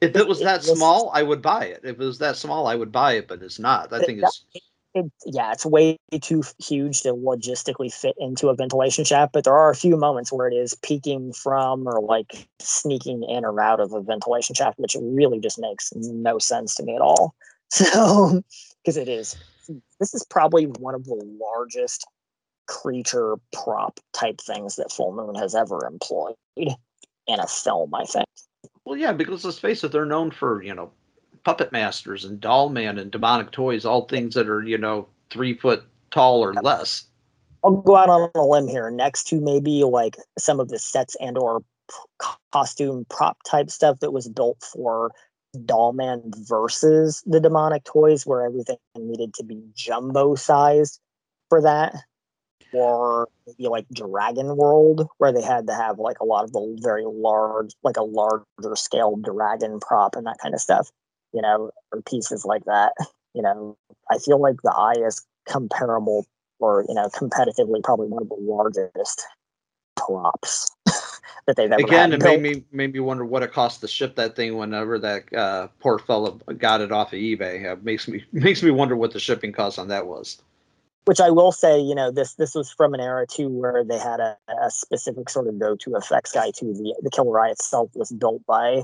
it 0.00 0.28
was 0.28 0.40
that 0.42 0.62
small, 0.62 1.10
I 1.14 1.22
would 1.22 1.42
buy 1.42 1.66
it. 1.66 1.80
If 1.84 2.00
it 2.00 2.04
was 2.04 2.18
that 2.18 2.36
small, 2.36 2.66
I 2.66 2.74
would 2.74 2.92
buy 2.92 3.14
it, 3.14 3.28
but 3.28 3.42
it's 3.42 3.58
not. 3.58 3.92
I 3.92 4.00
think 4.00 4.22
it's 4.22 4.44
It, 4.96 5.12
yeah, 5.26 5.52
it's 5.52 5.66
way 5.66 5.98
too 6.22 6.42
huge 6.58 7.02
to 7.02 7.10
logistically 7.10 7.92
fit 7.92 8.14
into 8.16 8.48
a 8.48 8.54
ventilation 8.54 9.04
shaft, 9.04 9.34
but 9.34 9.44
there 9.44 9.54
are 9.54 9.68
a 9.68 9.76
few 9.76 9.94
moments 9.94 10.32
where 10.32 10.48
it 10.48 10.54
is 10.54 10.72
peeking 10.82 11.34
from 11.34 11.86
or 11.86 12.00
like 12.00 12.48
sneaking 12.60 13.22
in 13.22 13.44
or 13.44 13.60
out 13.60 13.78
of 13.78 13.92
a 13.92 14.00
ventilation 14.00 14.54
shaft, 14.54 14.78
which 14.78 14.96
really 14.98 15.38
just 15.38 15.58
makes 15.58 15.92
no 15.94 16.38
sense 16.38 16.74
to 16.76 16.82
me 16.82 16.94
at 16.94 17.02
all. 17.02 17.34
So, 17.68 18.44
because 18.80 18.96
it 18.96 19.08
is, 19.08 19.36
this 19.98 20.14
is 20.14 20.24
probably 20.30 20.66
one 20.66 20.94
of 20.94 21.04
the 21.04 21.20
largest 21.40 22.06
creature 22.68 23.38
prop 23.52 23.98
type 24.12 24.40
things 24.40 24.76
that 24.76 24.92
Full 24.92 25.12
Moon 25.12 25.34
has 25.34 25.56
ever 25.56 25.84
employed 25.84 26.36
in 26.56 27.40
a 27.40 27.46
film, 27.48 27.92
I 27.92 28.04
think. 28.04 28.26
well, 28.84 28.96
yeah, 28.96 29.12
because 29.12 29.44
let's 29.44 29.58
face 29.58 29.82
it, 29.82 29.90
they're 29.90 30.06
known 30.06 30.30
for 30.30 30.62
you 30.62 30.76
know 30.76 30.92
puppet 31.46 31.70
masters 31.70 32.24
and 32.24 32.40
doll 32.40 32.70
man 32.70 32.98
and 32.98 33.12
demonic 33.12 33.52
toys, 33.52 33.84
all 33.84 34.06
things 34.06 34.34
that 34.34 34.48
are 34.48 34.64
you 34.64 34.76
know 34.76 35.06
three 35.30 35.54
foot 35.54 35.84
tall 36.10 36.44
or 36.44 36.52
less. 36.54 37.04
I'll 37.62 37.76
go 37.76 37.94
out 37.94 38.10
on 38.10 38.28
a 38.34 38.44
limb 38.44 38.66
here. 38.66 38.90
Next 38.90 39.28
to 39.28 39.40
maybe 39.40 39.84
like 39.84 40.16
some 40.36 40.58
of 40.58 40.70
the 40.70 40.78
sets 40.80 41.16
and 41.20 41.38
or 41.38 41.62
costume 42.50 43.06
prop 43.08 43.38
type 43.44 43.70
stuff 43.70 44.00
that 44.00 44.12
was 44.12 44.28
built 44.28 44.60
for 44.60 45.12
Dollman 45.56 46.34
versus 46.48 47.22
the 47.26 47.38
demonic 47.38 47.84
toys, 47.84 48.26
where 48.26 48.44
everything 48.44 48.78
needed 48.98 49.32
to 49.34 49.44
be 49.44 49.62
jumbo 49.72 50.34
sized 50.34 51.00
for 51.48 51.62
that, 51.62 51.94
or 52.72 53.28
maybe 53.46 53.68
like 53.68 53.86
Dragon 53.92 54.56
World, 54.56 55.06
where 55.18 55.32
they 55.32 55.42
had 55.42 55.68
to 55.68 55.74
have 55.74 56.00
like 56.00 56.18
a 56.18 56.24
lot 56.24 56.42
of 56.42 56.52
the 56.52 56.76
very 56.82 57.04
large, 57.06 57.70
like 57.84 57.98
a 57.98 58.02
larger 58.02 58.44
scale 58.74 59.14
dragon 59.14 59.78
prop 59.78 60.16
and 60.16 60.26
that 60.26 60.38
kind 60.42 60.52
of 60.52 60.60
stuff, 60.60 60.90
you 61.32 61.42
know, 61.42 61.70
or 61.92 62.02
pieces 62.02 62.44
like 62.44 62.64
that. 62.66 62.92
You 63.34 63.42
know, 63.42 63.76
I 64.10 64.18
feel 64.18 64.40
like 64.40 64.56
the 64.62 64.72
eye 64.72 65.06
is 65.06 65.24
comparable 65.48 66.26
or 66.58 66.84
you 66.88 66.94
know 66.94 67.08
competitively 67.10 67.82
probably 67.84 68.08
one 68.08 68.22
of 68.22 68.28
the 68.28 68.36
largest 68.40 69.22
props 69.96 70.70
that 71.46 71.56
they've 71.56 71.72
ever 71.72 71.86
Again, 71.86 72.12
it 72.12 72.22
built. 72.22 72.22
made 72.22 72.40
me 72.42 72.64
made 72.72 72.92
me 72.94 73.00
wonder 73.00 73.24
what 73.24 73.42
it 73.42 73.52
cost 73.52 73.80
to 73.82 73.88
ship 73.88 74.16
that 74.16 74.34
thing 74.36 74.56
whenever 74.56 74.98
that 74.98 75.32
uh, 75.34 75.68
poor 75.80 75.98
fella 75.98 76.32
got 76.58 76.80
it 76.82 76.92
off 76.92 77.12
of 77.12 77.18
eBay. 77.18 77.64
It 77.70 77.84
makes 77.84 78.08
me 78.08 78.24
makes 78.32 78.62
me 78.62 78.70
wonder 78.70 78.96
what 78.96 79.12
the 79.12 79.20
shipping 79.20 79.52
cost 79.52 79.78
on 79.78 79.88
that 79.88 80.06
was. 80.06 80.38
which 81.04 81.20
I 81.20 81.30
will 81.30 81.52
say, 81.52 81.78
you 81.80 81.94
know, 81.94 82.10
this 82.10 82.34
this 82.34 82.54
was 82.54 82.70
from 82.70 82.94
an 82.94 83.00
era 83.00 83.26
too 83.26 83.48
where 83.48 83.84
they 83.84 83.98
had 83.98 84.20
a, 84.20 84.36
a 84.62 84.70
specific 84.70 85.28
sort 85.30 85.48
of 85.48 85.58
go-to 85.58 85.94
effects 85.96 86.32
guy 86.32 86.50
too. 86.50 86.72
The 86.74 86.94
the 87.02 87.10
Killer 87.10 87.38
Eye 87.40 87.50
itself 87.50 87.90
was 87.94 88.10
built 88.12 88.44
by 88.46 88.82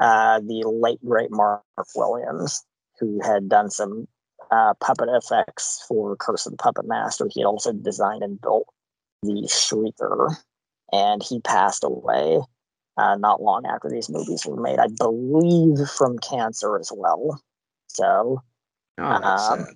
uh, 0.00 0.40
the 0.40 0.64
late 0.66 1.04
great 1.04 1.30
Mark 1.30 1.62
Williams, 1.94 2.64
who 2.98 3.20
had 3.22 3.48
done 3.48 3.70
some 3.70 4.06
uh, 4.50 4.74
puppet 4.80 5.08
effects 5.12 5.84
for 5.88 6.16
Curse 6.16 6.46
of 6.46 6.52
the 6.52 6.58
Puppet 6.58 6.86
Master. 6.86 7.28
He 7.30 7.40
had 7.40 7.46
also 7.46 7.72
designed 7.72 8.22
and 8.22 8.40
built 8.40 8.66
the 9.22 9.48
Shrieker, 9.48 10.36
and 10.92 11.22
he 11.22 11.40
passed 11.40 11.84
away 11.84 12.40
uh, 12.96 13.16
not 13.16 13.42
long 13.42 13.64
after 13.66 13.88
these 13.88 14.10
movies 14.10 14.44
were 14.46 14.60
made. 14.60 14.78
I 14.78 14.88
believe 14.98 15.78
from 15.88 16.18
cancer 16.18 16.78
as 16.78 16.92
well. 16.94 17.40
So. 17.88 18.42
Oh, 18.98 19.04
um, 19.04 19.66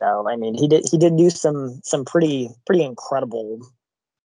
so 0.00 0.28
I 0.28 0.36
mean, 0.36 0.54
he 0.54 0.68
did 0.68 0.84
he 0.90 0.98
did 0.98 1.16
do 1.16 1.30
some 1.30 1.80
some 1.82 2.04
pretty 2.04 2.50
pretty 2.66 2.84
incredible 2.84 3.60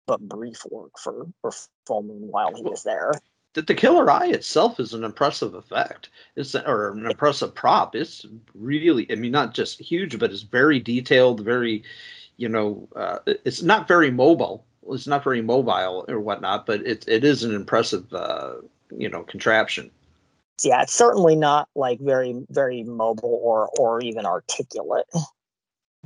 but 0.06 0.20
brief 0.20 0.62
work 0.70 0.92
for 0.98 1.26
for 1.40 1.50
Full 1.86 2.02
Moon 2.02 2.28
while 2.28 2.54
he 2.54 2.62
was 2.62 2.82
there. 2.82 3.12
The, 3.56 3.62
the 3.62 3.74
killer 3.74 4.10
eye 4.10 4.26
itself 4.26 4.78
is 4.78 4.92
an 4.92 5.02
impressive 5.02 5.54
effect. 5.54 6.10
It's 6.36 6.54
or 6.54 6.90
an 6.90 7.06
impressive 7.06 7.54
prop. 7.54 7.96
It's 7.96 8.26
really, 8.54 9.10
I 9.10 9.14
mean, 9.14 9.32
not 9.32 9.54
just 9.54 9.78
huge, 9.78 10.18
but 10.18 10.30
it's 10.30 10.42
very 10.42 10.78
detailed. 10.78 11.40
Very, 11.40 11.82
you 12.36 12.50
know, 12.50 12.86
uh, 12.94 13.20
it's 13.26 13.62
not 13.62 13.88
very 13.88 14.10
mobile. 14.10 14.66
It's 14.90 15.06
not 15.06 15.24
very 15.24 15.40
mobile 15.40 16.04
or 16.06 16.20
whatnot, 16.20 16.66
but 16.66 16.86
it 16.86 17.08
it 17.08 17.24
is 17.24 17.44
an 17.44 17.54
impressive, 17.54 18.12
uh, 18.12 18.56
you 18.94 19.08
know, 19.08 19.22
contraption. 19.22 19.90
Yeah, 20.62 20.82
it's 20.82 20.92
certainly 20.92 21.34
not 21.34 21.70
like 21.74 21.98
very 21.98 22.44
very 22.50 22.82
mobile 22.84 23.40
or 23.42 23.70
or 23.78 24.02
even 24.02 24.26
articulate, 24.26 25.06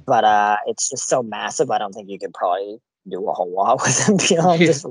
but 0.06 0.22
uh, 0.22 0.58
it's 0.68 0.88
just 0.88 1.08
so 1.08 1.20
massive. 1.20 1.72
I 1.72 1.78
don't 1.78 1.92
think 1.92 2.10
you 2.10 2.18
could 2.20 2.32
probably 2.32 2.78
do 3.08 3.28
a 3.28 3.32
whole 3.32 3.50
lot 3.52 3.80
with 3.82 4.08
it 4.08 4.28
beyond 4.28 4.60
Yeah. 4.60 4.66
just 4.68 4.86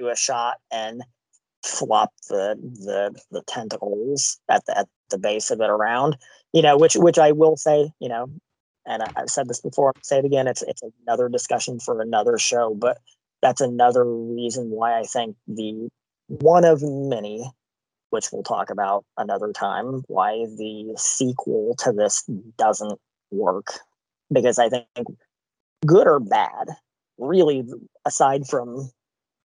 do 0.00 0.08
a 0.08 0.16
shot 0.16 0.56
and 0.72 1.04
flop 1.64 2.12
the 2.28 2.56
the 2.60 3.20
the 3.30 3.42
tentacles 3.42 4.38
at 4.48 4.64
the 4.66 4.78
at 4.78 4.88
the 5.10 5.18
base 5.18 5.50
of 5.50 5.60
it 5.60 5.70
around. 5.70 6.16
You 6.52 6.62
know, 6.62 6.76
which 6.76 6.94
which 6.94 7.18
I 7.18 7.32
will 7.32 7.56
say, 7.56 7.90
you 8.00 8.08
know, 8.08 8.28
and 8.86 9.02
I, 9.02 9.12
I've 9.16 9.30
said 9.30 9.48
this 9.48 9.60
before. 9.60 9.92
I'll 9.94 10.02
say 10.02 10.18
it 10.18 10.24
again. 10.24 10.46
It's 10.46 10.62
it's 10.62 10.82
another 11.06 11.28
discussion 11.28 11.80
for 11.80 12.00
another 12.00 12.38
show, 12.38 12.74
but 12.74 12.98
that's 13.40 13.60
another 13.60 14.04
reason 14.04 14.70
why 14.70 14.98
I 14.98 15.04
think 15.04 15.36
the 15.46 15.88
one 16.28 16.64
of 16.64 16.82
many, 16.82 17.50
which 18.10 18.30
we'll 18.32 18.42
talk 18.42 18.70
about 18.70 19.04
another 19.16 19.52
time, 19.52 20.02
why 20.08 20.46
the 20.56 20.94
sequel 20.96 21.74
to 21.78 21.92
this 21.92 22.24
doesn't 22.56 22.98
work. 23.30 23.74
Because 24.32 24.58
I 24.58 24.68
think 24.68 24.86
good 25.84 26.06
or 26.06 26.20
bad, 26.20 26.68
really, 27.18 27.64
aside 28.04 28.46
from 28.46 28.90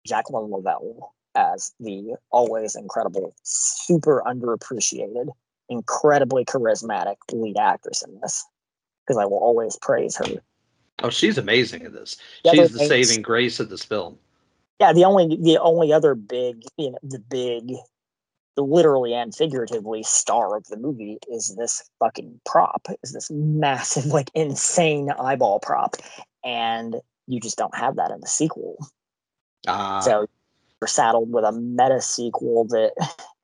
Jacqueline 0.06 0.50
Lovell 0.50 1.14
as 1.34 1.72
the 1.80 2.14
always 2.30 2.76
incredible, 2.76 3.34
super 3.42 4.22
underappreciated, 4.26 5.28
incredibly 5.68 6.44
charismatic 6.44 7.16
lead 7.32 7.56
actress 7.58 8.02
in 8.02 8.20
this, 8.20 8.44
because 9.06 9.18
I 9.18 9.24
will 9.24 9.38
always 9.38 9.76
praise 9.76 10.16
her. 10.16 10.26
Oh, 11.02 11.10
she's 11.10 11.38
amazing 11.38 11.82
in 11.82 11.92
this. 11.92 12.16
Yeah, 12.44 12.52
she's 12.52 12.72
the 12.72 12.84
it's- 12.84 12.88
saving 12.88 13.22
grace 13.22 13.60
of 13.60 13.70
this 13.70 13.84
film. 13.84 14.18
Yeah, 14.80 14.92
the 14.92 15.04
only 15.04 15.36
the 15.36 15.58
only 15.60 15.92
other 15.92 16.16
big, 16.16 16.62
you 16.76 16.90
know, 16.90 16.98
the 17.02 17.20
big, 17.20 17.72
literally 18.56 19.14
and 19.14 19.32
figuratively 19.34 20.02
star 20.02 20.56
of 20.56 20.64
the 20.66 20.76
movie 20.76 21.18
is 21.30 21.54
this 21.56 21.88
fucking 22.00 22.40
prop, 22.44 22.88
is 23.02 23.12
this 23.12 23.30
massive, 23.30 24.06
like 24.06 24.30
insane 24.34 25.10
eyeball 25.10 25.60
prop, 25.60 25.96
and 26.44 26.96
you 27.28 27.38
just 27.40 27.56
don't 27.56 27.76
have 27.76 27.96
that 27.96 28.10
in 28.10 28.20
the 28.20 28.26
sequel. 28.26 28.76
Ah, 29.68 30.00
So 30.00 30.26
you're 30.82 30.88
saddled 30.88 31.30
with 31.30 31.44
a 31.44 31.52
meta 31.52 32.00
sequel 32.00 32.64
that 32.64 32.90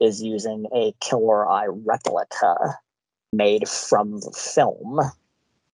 is 0.00 0.20
using 0.20 0.66
a 0.74 0.92
killer 1.00 1.48
eye 1.48 1.68
replica 1.68 2.56
made 3.32 3.68
from 3.68 4.18
the 4.18 4.32
film. 4.32 4.98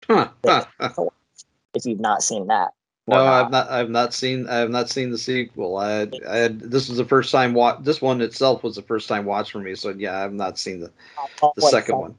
huh, 0.07 0.29
huh, 0.45 0.67
huh. 0.79 1.05
If 1.73 1.87
you've 1.87 2.01
not 2.01 2.23
seen 2.23 2.49
that, 2.49 2.73
No, 3.07 3.17
or 3.17 3.21
I've 3.31 3.51
not. 3.51 3.71
I've 3.71 3.89
not 3.89 4.13
seen. 4.13 4.47
I 4.47 4.57
have 4.57 4.69
not 4.69 4.91
seen 4.91 5.11
the 5.11 5.17
sequel. 5.17 5.79
I. 5.79 6.07
I 6.29 6.37
had. 6.37 6.61
This 6.61 6.91
was 6.91 6.99
the 6.99 7.05
first 7.07 7.33
time. 7.33 7.55
Watch. 7.55 7.79
This 7.83 8.03
one 8.03 8.21
itself 8.21 8.63
was 8.63 8.77
the 8.77 8.83
first 8.83 9.09
time 9.09 9.25
watch 9.25 9.51
for 9.51 9.61
me. 9.61 9.75
So 9.75 9.89
yeah, 9.89 10.23
I've 10.23 10.35
not 10.35 10.59
seen 10.59 10.81
the 10.81 10.93
the 11.57 11.63
second 11.63 11.97
one. 11.97 12.15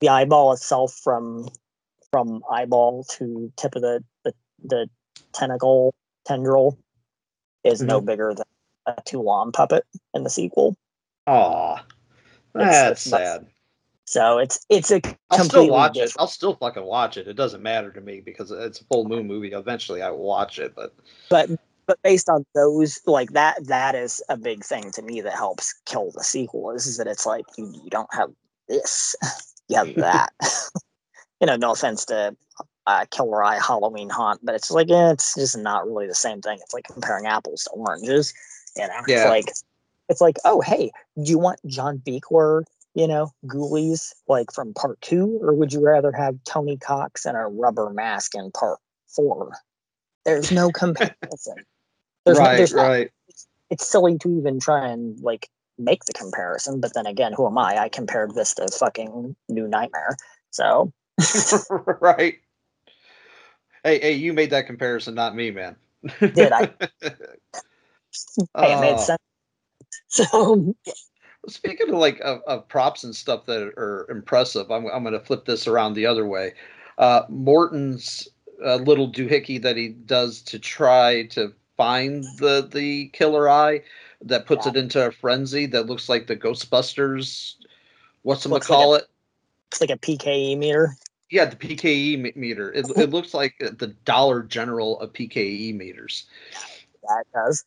The 0.00 0.10
eyeball 0.10 0.52
itself, 0.52 0.92
from 1.02 1.48
from 2.10 2.42
eyeball 2.50 3.04
to 3.16 3.50
tip 3.56 3.74
of 3.74 3.80
the 3.80 4.04
the, 4.24 4.34
the 4.64 4.90
tentacle 5.32 5.94
tendril, 6.26 6.78
is 7.64 7.80
no 7.80 7.96
Mm-hmm. 7.96 8.06
bigger 8.06 8.34
than 8.34 8.44
a 8.86 8.94
Toulon 9.04 9.52
puppet 9.52 9.84
in 10.14 10.24
the 10.24 10.30
sequel. 10.30 10.76
Aw, 11.26 11.84
that's 12.52 13.02
it's 13.02 13.10
sad. 13.10 13.46
So 14.04 14.38
it's 14.38 14.64
it's 14.68 14.92
a 14.92 15.00
I'll 15.30 15.44
still 15.44 15.68
watch 15.68 15.96
it. 15.96 16.12
I'll 16.18 16.28
still 16.28 16.54
fucking 16.54 16.84
watch 16.84 17.16
it. 17.16 17.26
It 17.26 17.34
doesn't 17.34 17.62
matter 17.62 17.90
to 17.90 18.00
me 18.00 18.20
because 18.20 18.52
it's 18.52 18.80
a 18.80 18.84
full 18.84 19.08
moon 19.08 19.26
movie. 19.26 19.52
Eventually, 19.52 20.00
I 20.00 20.10
will 20.10 20.24
watch 20.24 20.60
it. 20.60 20.74
But 20.76 20.94
but 21.28 21.50
but 21.86 22.02
based 22.02 22.28
on 22.28 22.44
those 22.54 23.00
like 23.06 23.30
that 23.30 23.66
that 23.66 23.94
is 23.94 24.22
a 24.28 24.36
big 24.36 24.64
thing 24.64 24.90
to 24.92 25.02
me 25.02 25.20
that 25.20 25.34
helps 25.34 25.74
kill 25.86 26.10
the 26.12 26.24
sequel 26.24 26.70
is, 26.72 26.86
is 26.86 26.98
that 26.98 27.06
it's 27.06 27.26
like 27.26 27.44
you, 27.56 27.72
you 27.82 27.90
don't 27.90 28.12
have 28.12 28.30
this 28.68 29.14
you 29.68 29.76
have 29.76 29.94
that 29.94 30.32
you 31.40 31.46
know 31.46 31.56
no 31.56 31.72
offense 31.72 32.04
to 32.06 32.36
uh, 32.86 33.04
killer 33.10 33.42
eye 33.42 33.58
halloween 33.58 34.08
haunt 34.08 34.40
but 34.42 34.54
it's 34.54 34.70
like 34.70 34.90
eh, 34.90 35.10
it's 35.10 35.34
just 35.34 35.58
not 35.58 35.86
really 35.86 36.06
the 36.06 36.14
same 36.14 36.40
thing 36.40 36.58
it's 36.60 36.74
like 36.74 36.84
comparing 36.84 37.26
apples 37.26 37.64
to 37.64 37.70
oranges 37.70 38.32
you 38.76 38.86
know 38.86 39.00
Yeah. 39.06 39.16
it's 39.16 39.24
like 39.26 39.54
it's 40.08 40.20
like 40.20 40.36
oh 40.44 40.60
hey 40.60 40.90
do 41.22 41.30
you 41.30 41.38
want 41.38 41.60
john 41.66 41.98
beekler 41.98 42.62
you 42.94 43.08
know 43.08 43.30
ghoulies 43.46 44.12
like 44.28 44.52
from 44.52 44.72
part 44.74 45.00
two 45.00 45.38
or 45.42 45.52
would 45.54 45.72
you 45.72 45.80
rather 45.84 46.12
have 46.12 46.36
tony 46.44 46.76
cox 46.76 47.24
and 47.24 47.36
a 47.36 47.40
rubber 47.46 47.90
mask 47.90 48.34
in 48.34 48.50
part 48.52 48.78
four 49.06 49.52
there's 50.24 50.50
no 50.52 50.70
comparison 50.72 51.56
there's 52.24 52.38
no, 52.38 52.44
right, 52.44 52.56
there's 52.56 52.74
not- 52.74 52.82
right. 52.88 53.10
it's 53.70 53.86
silly 53.86 54.18
to 54.18 54.38
even 54.38 54.60
try 54.60 54.88
and 54.88 55.18
like 55.20 55.48
make 55.78 56.04
the 56.04 56.12
comparison 56.12 56.80
but 56.80 56.94
then 56.94 57.06
again 57.06 57.32
who 57.34 57.46
am 57.46 57.58
i 57.58 57.76
i 57.78 57.88
compared 57.88 58.34
this 58.34 58.54
to 58.54 58.66
fucking 58.68 59.36
new 59.48 59.68
nightmare 59.68 60.16
so 60.50 60.90
right. 62.00 62.36
Hey, 63.84 64.00
hey, 64.00 64.12
you 64.12 64.32
made 64.32 64.50
that 64.50 64.66
comparison, 64.66 65.14
not 65.14 65.34
me, 65.36 65.50
man. 65.50 65.76
did 66.20 66.52
i 66.52 66.70
it 68.38 68.80
made 68.80 68.94
Oh. 68.94 68.96
sense 68.96 69.22
so 70.08 70.74
Speaking 71.48 71.88
of 71.90 71.94
like 71.94 72.18
of, 72.20 72.40
of 72.46 72.68
props 72.68 73.04
and 73.04 73.14
stuff 73.14 73.46
that 73.46 73.62
are 73.76 74.06
impressive, 74.10 74.70
I'm 74.70 74.86
I'm 74.86 75.02
going 75.04 75.12
to 75.12 75.20
flip 75.20 75.44
this 75.44 75.66
around 75.68 75.94
the 75.94 76.06
other 76.06 76.26
way. 76.26 76.54
Uh, 76.98 77.22
Morton's 77.28 78.26
uh, 78.64 78.76
little 78.76 79.10
doohickey 79.12 79.60
that 79.62 79.76
he 79.76 79.88
does 79.90 80.42
to 80.42 80.58
try 80.58 81.26
to 81.28 81.52
find 81.76 82.24
the 82.38 82.68
the 82.72 83.08
killer 83.08 83.48
eye 83.48 83.82
that 84.22 84.46
puts 84.46 84.66
it 84.66 84.76
into 84.76 85.06
a 85.06 85.12
frenzy 85.12 85.66
that 85.66 85.86
looks 85.86 86.08
like 86.08 86.26
the 86.26 86.36
Ghostbusters. 86.36 87.54
What's 88.22 88.42
them 88.42 88.50
Looks 88.52 88.68
like 88.68 88.76
call 88.78 88.94
a- 88.94 88.98
it? 88.98 89.04
it's 89.70 89.80
like 89.80 89.90
a 89.90 89.98
pke 89.98 90.58
meter 90.58 90.96
Yeah, 91.30 91.44
the 91.44 91.56
PKE 91.56 92.34
meter. 92.34 92.72
It, 92.72 92.86
it 92.96 93.10
looks 93.10 93.34
like 93.34 93.54
the 93.60 93.94
Dollar 94.04 94.42
General 94.42 94.98
of 95.00 95.12
PKE 95.12 95.74
meters. 95.76 96.26
that 97.02 97.24
does 97.34 97.64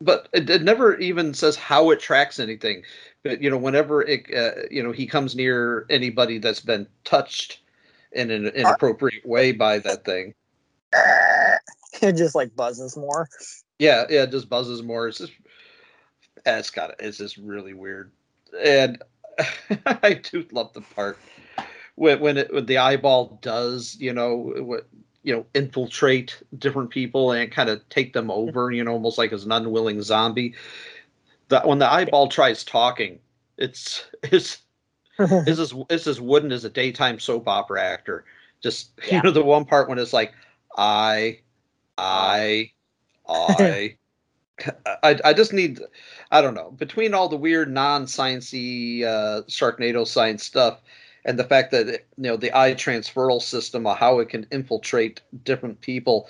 but 0.00 0.28
it, 0.32 0.48
it 0.48 0.62
never 0.62 0.96
even 0.98 1.34
says 1.34 1.56
how 1.56 1.90
it 1.90 2.00
tracks 2.00 2.38
anything. 2.38 2.82
But 3.22 3.42
you 3.42 3.50
know, 3.50 3.56
whenever 3.56 4.02
it, 4.02 4.26
uh, 4.34 4.62
you 4.70 4.82
know, 4.82 4.92
he 4.92 5.06
comes 5.06 5.34
near 5.34 5.86
anybody 5.90 6.38
that's 6.38 6.60
been 6.60 6.86
touched 7.04 7.60
in 8.12 8.30
an 8.30 8.46
inappropriate 8.48 9.26
way 9.26 9.52
by 9.52 9.78
that 9.80 10.04
thing. 10.04 10.34
it 12.02 12.12
just 12.12 12.34
like 12.34 12.54
buzzes 12.54 12.96
more. 12.96 13.28
Yeah, 13.78 14.04
yeah, 14.08 14.22
it 14.22 14.30
just 14.30 14.48
buzzes 14.48 14.82
more. 14.82 15.08
It's 15.08 15.18
just, 15.18 15.32
eh, 16.46 16.58
it's 16.58 16.70
got 16.70 16.94
it's 17.00 17.18
just 17.18 17.36
really 17.36 17.74
weird, 17.74 18.12
and 18.62 19.02
I 19.86 20.14
do 20.14 20.46
love 20.52 20.72
the 20.72 20.80
part 20.80 21.18
when 21.96 22.20
when, 22.20 22.36
it, 22.38 22.52
when 22.52 22.66
the 22.66 22.78
eyeball 22.78 23.38
does, 23.42 23.96
you 23.98 24.12
know, 24.12 24.52
what 24.58 24.88
you 25.22 25.34
know, 25.34 25.44
infiltrate 25.54 26.40
different 26.58 26.90
people 26.90 27.32
and 27.32 27.50
kind 27.50 27.68
of 27.68 27.86
take 27.88 28.12
them 28.12 28.30
over, 28.30 28.70
you 28.70 28.84
know, 28.84 28.92
almost 28.92 29.18
like 29.18 29.32
as 29.32 29.44
an 29.44 29.52
unwilling 29.52 30.00
zombie. 30.02 30.54
That 31.48 31.66
when 31.66 31.78
the 31.78 31.90
eyeball 31.90 32.28
tries 32.28 32.64
talking, 32.64 33.18
it's 33.56 34.04
it's 34.22 34.58
it's 35.18 35.58
as 35.58 35.74
it's 35.90 36.06
as 36.06 36.20
wooden 36.20 36.52
as 36.52 36.64
a 36.64 36.70
daytime 36.70 37.18
soap 37.18 37.48
opera 37.48 37.82
actor. 37.82 38.24
Just 38.62 38.92
Yeah. 39.06 39.16
you 39.16 39.22
know, 39.22 39.30
the 39.30 39.42
one 39.42 39.64
part 39.64 39.88
when 39.88 39.98
it's 39.98 40.12
like 40.12 40.32
I, 40.76 41.40
I, 41.96 42.72
I. 43.28 43.96
I, 45.04 45.20
I 45.24 45.32
just 45.34 45.52
need 45.52 45.80
I 46.32 46.40
don't 46.40 46.54
know 46.54 46.72
between 46.72 47.14
all 47.14 47.28
the 47.28 47.36
weird 47.36 47.70
non-sciencey 47.70 49.04
uh, 49.04 49.42
Sharknado 49.42 50.04
science 50.04 50.42
stuff 50.42 50.80
and 51.28 51.38
the 51.38 51.44
fact 51.44 51.70
that 51.70 51.86
you 51.86 52.02
know 52.16 52.36
the 52.36 52.52
eye 52.58 52.72
transferal 52.72 53.40
system 53.40 53.86
of 53.86 53.98
how 53.98 54.18
it 54.18 54.28
can 54.30 54.46
infiltrate 54.50 55.20
different 55.44 55.80
people 55.80 56.28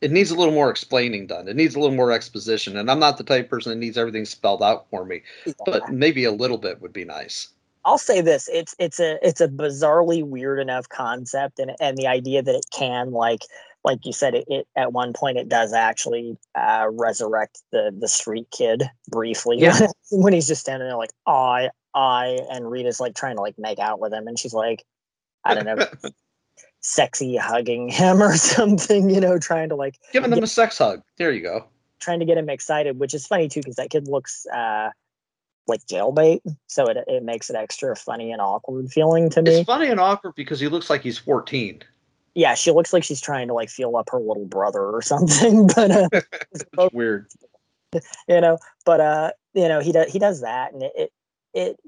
it 0.00 0.12
needs 0.12 0.30
a 0.30 0.36
little 0.36 0.54
more 0.54 0.70
explaining 0.70 1.26
done. 1.26 1.48
It 1.48 1.56
needs 1.56 1.74
a 1.74 1.80
little 1.80 1.96
more 1.96 2.12
exposition 2.12 2.76
and 2.76 2.90
i'm 2.90 3.00
not 3.00 3.18
the 3.18 3.24
type 3.24 3.46
of 3.46 3.50
person 3.50 3.70
that 3.70 3.78
needs 3.84 3.98
everything 3.98 4.24
spelled 4.24 4.62
out 4.62 4.86
for 4.90 5.04
me 5.04 5.22
but 5.66 5.90
maybe 5.90 6.24
a 6.24 6.30
little 6.30 6.58
bit 6.58 6.80
would 6.80 6.92
be 6.92 7.04
nice. 7.04 7.48
I'll 7.84 7.96
say 7.96 8.20
this: 8.20 8.50
it's 8.52 8.74
it's 8.78 9.00
a 9.00 9.18
it's 9.26 9.40
a 9.40 9.48
bizarrely 9.48 10.22
weird 10.22 10.60
enough 10.60 10.88
concept, 10.90 11.58
and 11.58 11.72
and 11.80 11.96
the 11.96 12.06
idea 12.06 12.42
that 12.42 12.54
it 12.54 12.66
can 12.70 13.12
like 13.12 13.40
like 13.84 14.04
you 14.04 14.12
said, 14.12 14.34
it, 14.34 14.44
it 14.48 14.66
at 14.76 14.92
one 14.92 15.12
point 15.14 15.38
it 15.38 15.48
does 15.48 15.72
actually 15.72 16.36
uh, 16.54 16.88
resurrect 16.90 17.62
the 17.72 17.94
the 17.98 18.08
street 18.08 18.46
kid 18.50 18.84
briefly 19.08 19.58
Yeah. 19.58 19.86
when 20.10 20.32
he's 20.32 20.48
just 20.48 20.60
standing 20.60 20.86
there 20.86 20.98
like 20.98 21.12
I 21.26 21.70
I 21.94 22.38
and 22.50 22.70
Rita's 22.70 23.00
like 23.00 23.14
trying 23.14 23.36
to 23.36 23.42
like 23.42 23.58
make 23.58 23.78
out 23.78 24.00
with 24.00 24.12
him, 24.12 24.26
and 24.28 24.38
she's 24.38 24.54
like 24.54 24.84
I 25.44 25.54
don't 25.54 25.64
know, 25.64 25.86
sexy 26.80 27.36
hugging 27.36 27.88
him 27.88 28.22
or 28.22 28.36
something, 28.36 29.10
you 29.10 29.20
know, 29.20 29.38
trying 29.38 29.68
to 29.70 29.76
like 29.76 29.98
giving 30.12 30.30
them 30.30 30.38
get- 30.38 30.44
a 30.44 30.48
sex 30.48 30.78
hug. 30.78 31.02
There 31.16 31.32
you 31.32 31.42
go. 31.42 31.64
trying 32.00 32.20
to 32.20 32.26
get 32.26 32.38
him 32.38 32.48
excited, 32.48 32.98
which 32.98 33.14
is 33.14 33.26
funny 33.26 33.48
too 33.48 33.60
because 33.60 33.76
that 33.76 33.90
kid 33.90 34.08
looks 34.08 34.46
uh 34.46 34.90
like 35.66 35.84
jailbait, 35.86 36.40
so 36.66 36.86
it 36.86 36.96
it 37.06 37.22
makes 37.22 37.50
it 37.50 37.56
extra 37.56 37.94
funny 37.94 38.32
and 38.32 38.40
awkward 38.40 38.90
feeling 38.90 39.28
to 39.30 39.42
me. 39.42 39.50
it's 39.50 39.66
funny 39.66 39.88
and 39.88 40.00
awkward 40.00 40.34
because 40.34 40.60
he 40.60 40.68
looks 40.68 40.88
like 40.88 41.02
he's 41.02 41.18
14 41.18 41.82
yeah, 42.34 42.54
she 42.54 42.70
looks 42.70 42.92
like 42.92 43.02
she's 43.02 43.20
trying 43.20 43.48
to 43.48 43.54
like 43.54 43.68
feel 43.68 43.96
up 43.96 44.10
her 44.12 44.20
little 44.20 44.44
brother 44.44 44.80
or 44.80 45.02
something, 45.12 45.66
but 45.66 45.90
uh, 45.90 46.08
it's 46.52 46.64
weird. 46.92 47.26
you 47.92 48.40
know, 48.40 48.58
but 48.84 49.00
uh, 49.00 49.32
you 49.54 49.66
know, 49.66 49.80
he 49.80 49.90
does 49.90 50.12
he 50.12 50.18
does 50.20 50.42
that, 50.42 50.72
and 50.72 50.84
it, 50.84 50.92
it 50.94 51.12
it 51.54 51.78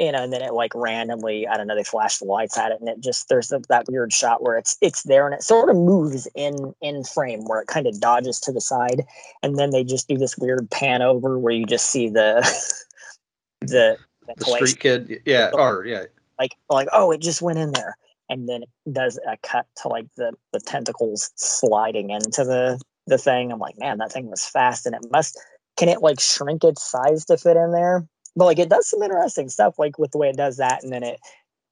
you 0.00 0.10
know, 0.12 0.22
and 0.22 0.32
then 0.32 0.40
it 0.40 0.54
like 0.54 0.72
randomly, 0.74 1.46
I 1.46 1.58
don't 1.58 1.66
know, 1.66 1.74
they 1.74 1.84
flash 1.84 2.18
the 2.18 2.24
lights 2.24 2.56
at 2.56 2.72
it, 2.72 2.80
and 2.80 2.88
it 2.88 3.00
just 3.00 3.28
there's 3.28 3.48
the, 3.48 3.62
that 3.68 3.84
weird 3.86 4.14
shot 4.14 4.42
where 4.42 4.56
it's 4.56 4.78
it's 4.80 5.02
there 5.02 5.26
and 5.26 5.34
it 5.34 5.42
sort 5.42 5.68
of 5.68 5.76
moves 5.76 6.26
in 6.34 6.74
in 6.80 7.04
frame 7.04 7.44
where 7.44 7.60
it 7.60 7.68
kind 7.68 7.86
of 7.86 8.00
dodges 8.00 8.40
to 8.40 8.52
the 8.52 8.62
side, 8.62 9.04
and 9.42 9.58
then 9.58 9.70
they 9.70 9.84
just 9.84 10.08
do 10.08 10.16
this 10.16 10.38
weird 10.38 10.70
pan 10.70 11.02
over 11.02 11.38
where 11.38 11.52
you 11.52 11.66
just 11.66 11.90
see 11.90 12.08
the 12.08 12.40
the 13.60 13.98
the 14.26 14.34
ventilation 14.34 14.66
street 14.66 14.80
kid 14.80 15.22
yeah 15.26 15.50
or 15.52 15.84
yeah. 15.84 16.04
like 16.38 16.56
like 16.70 16.88
oh 16.92 17.10
it 17.10 17.20
just 17.20 17.42
went 17.42 17.58
in 17.58 17.72
there 17.72 17.96
and 18.30 18.48
then 18.48 18.62
it 18.62 18.92
does 18.92 19.18
a 19.28 19.36
cut 19.42 19.66
to 19.76 19.88
like 19.88 20.06
the 20.16 20.32
the 20.52 20.60
tentacles 20.60 21.30
sliding 21.34 22.10
into 22.10 22.44
the 22.44 22.80
the 23.06 23.18
thing. 23.18 23.52
I'm 23.52 23.58
like 23.58 23.78
man 23.78 23.98
that 23.98 24.12
thing 24.12 24.30
was 24.30 24.46
fast 24.46 24.86
and 24.86 24.94
it 24.94 25.02
must 25.10 25.38
can 25.76 25.90
it 25.90 26.00
like 26.00 26.20
shrink 26.20 26.64
its 26.64 26.82
size 26.82 27.26
to 27.26 27.36
fit 27.36 27.56
in 27.56 27.72
there 27.72 28.06
but 28.36 28.44
like 28.46 28.58
it 28.58 28.68
does 28.68 28.88
some 28.88 29.02
interesting 29.02 29.48
stuff 29.48 29.78
like 29.78 29.98
with 29.98 30.10
the 30.12 30.18
way 30.18 30.28
it 30.28 30.36
does 30.36 30.56
that 30.58 30.82
and 30.82 30.92
then 30.92 31.02
it 31.02 31.20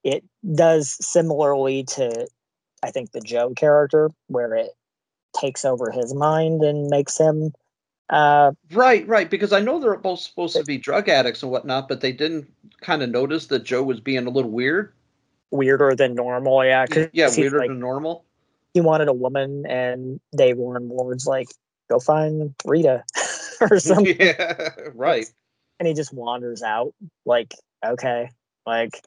it 0.04 0.24
does 0.54 0.90
similarly 1.04 1.84
to 1.84 2.26
i 2.82 2.90
think 2.90 3.12
the 3.12 3.20
joe 3.20 3.50
character 3.54 4.10
where 4.28 4.54
it 4.54 4.70
takes 5.36 5.64
over 5.64 5.90
his 5.90 6.14
mind 6.14 6.62
and 6.62 6.88
makes 6.88 7.18
him 7.18 7.52
uh 8.10 8.52
Right, 8.72 9.06
right. 9.06 9.28
Because 9.28 9.52
I 9.52 9.60
know 9.60 9.78
they're 9.78 9.96
both 9.96 10.20
supposed 10.20 10.56
to 10.56 10.64
be 10.64 10.78
drug 10.78 11.08
addicts 11.08 11.42
and 11.42 11.52
whatnot, 11.52 11.88
but 11.88 12.00
they 12.00 12.12
didn't 12.12 12.50
kind 12.80 13.02
of 13.02 13.10
notice 13.10 13.46
that 13.48 13.64
Joe 13.64 13.82
was 13.82 14.00
being 14.00 14.26
a 14.26 14.30
little 14.30 14.50
weird. 14.50 14.92
weirder 15.50 15.94
than 15.94 16.14
normal 16.14 16.64
yeah 16.64 16.86
Yeah, 17.12 17.28
weirder 17.36 17.58
like, 17.58 17.68
than 17.68 17.80
normal. 17.80 18.24
he 18.74 18.80
wanted 18.80 19.08
a 19.08 19.12
woman 19.12 19.66
and 19.66 20.20
Dave 20.36 20.56
Warren 20.56 20.88
Ward's 20.88 21.26
like, 21.26 21.48
go 21.90 21.98
find 21.98 22.54
Rita 22.64 23.04
or 23.60 23.78
something. 23.80 24.16
yeah, 24.18 24.70
right. 24.94 25.26
And 25.78 25.86
he 25.86 25.94
just 25.94 26.12
wanders 26.12 26.62
out 26.62 26.94
like, 27.24 27.54
okay, 27.84 28.30
like, 28.66 29.00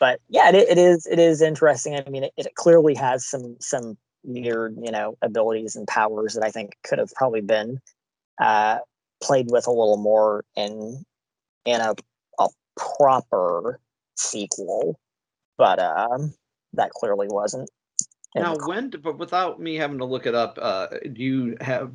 but 0.00 0.20
yeah, 0.28 0.50
it, 0.50 0.68
it 0.68 0.78
is, 0.78 1.06
it 1.06 1.18
is 1.18 1.40
interesting. 1.40 1.96
I 1.96 2.08
mean, 2.10 2.24
it, 2.24 2.32
it 2.36 2.54
clearly 2.54 2.94
has 2.94 3.24
some, 3.26 3.56
some 3.60 3.96
weird, 4.22 4.76
you 4.82 4.90
know, 4.90 5.16
abilities 5.22 5.76
and 5.76 5.86
powers 5.86 6.34
that 6.34 6.44
I 6.44 6.50
think 6.50 6.76
could 6.82 6.98
have 6.98 7.12
probably 7.14 7.40
been, 7.40 7.80
uh, 8.40 8.78
played 9.22 9.50
with 9.50 9.66
a 9.66 9.70
little 9.70 9.96
more 9.96 10.44
in, 10.56 11.04
in 11.64 11.80
a, 11.80 11.94
a 12.38 12.48
proper 12.76 13.78
sequel, 14.16 14.98
but, 15.56 15.78
um, 15.78 16.34
that 16.72 16.90
clearly 16.90 17.28
wasn't. 17.30 17.70
Now, 18.34 18.56
when? 18.66 18.90
But 18.90 19.16
without 19.16 19.60
me 19.60 19.76
having 19.76 19.98
to 19.98 20.04
look 20.04 20.26
it 20.26 20.34
up, 20.34 20.58
uh, 20.60 20.88
do 21.12 21.22
you 21.22 21.56
have? 21.60 21.92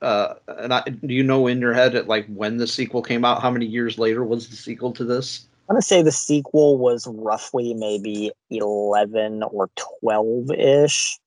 Uh, 0.00 0.34
and 0.48 0.74
I, 0.74 0.82
do 0.82 1.14
you 1.14 1.22
know 1.22 1.46
in 1.46 1.60
your 1.60 1.72
head 1.72 1.94
at 1.94 2.08
like 2.08 2.26
when 2.26 2.56
the 2.56 2.66
sequel 2.66 3.02
came 3.02 3.24
out? 3.24 3.42
How 3.42 3.50
many 3.50 3.66
years 3.66 3.98
later 3.98 4.24
was 4.24 4.48
the 4.48 4.56
sequel 4.56 4.92
to 4.92 5.04
this? 5.04 5.46
I 5.68 5.74
want 5.74 5.82
to 5.82 5.86
say 5.86 6.02
the 6.02 6.12
sequel 6.12 6.76
was 6.76 7.06
roughly 7.06 7.72
maybe 7.72 8.32
11 8.50 9.42
or 9.44 9.70
12 10.00 10.50
ish. 10.52 11.18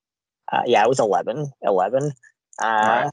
Uh, 0.51 0.61
yeah, 0.65 0.83
it 0.83 0.89
was 0.89 0.99
11. 0.99 1.51
11. 1.63 2.11
Uh, 2.61 2.65
Alright. 2.65 3.11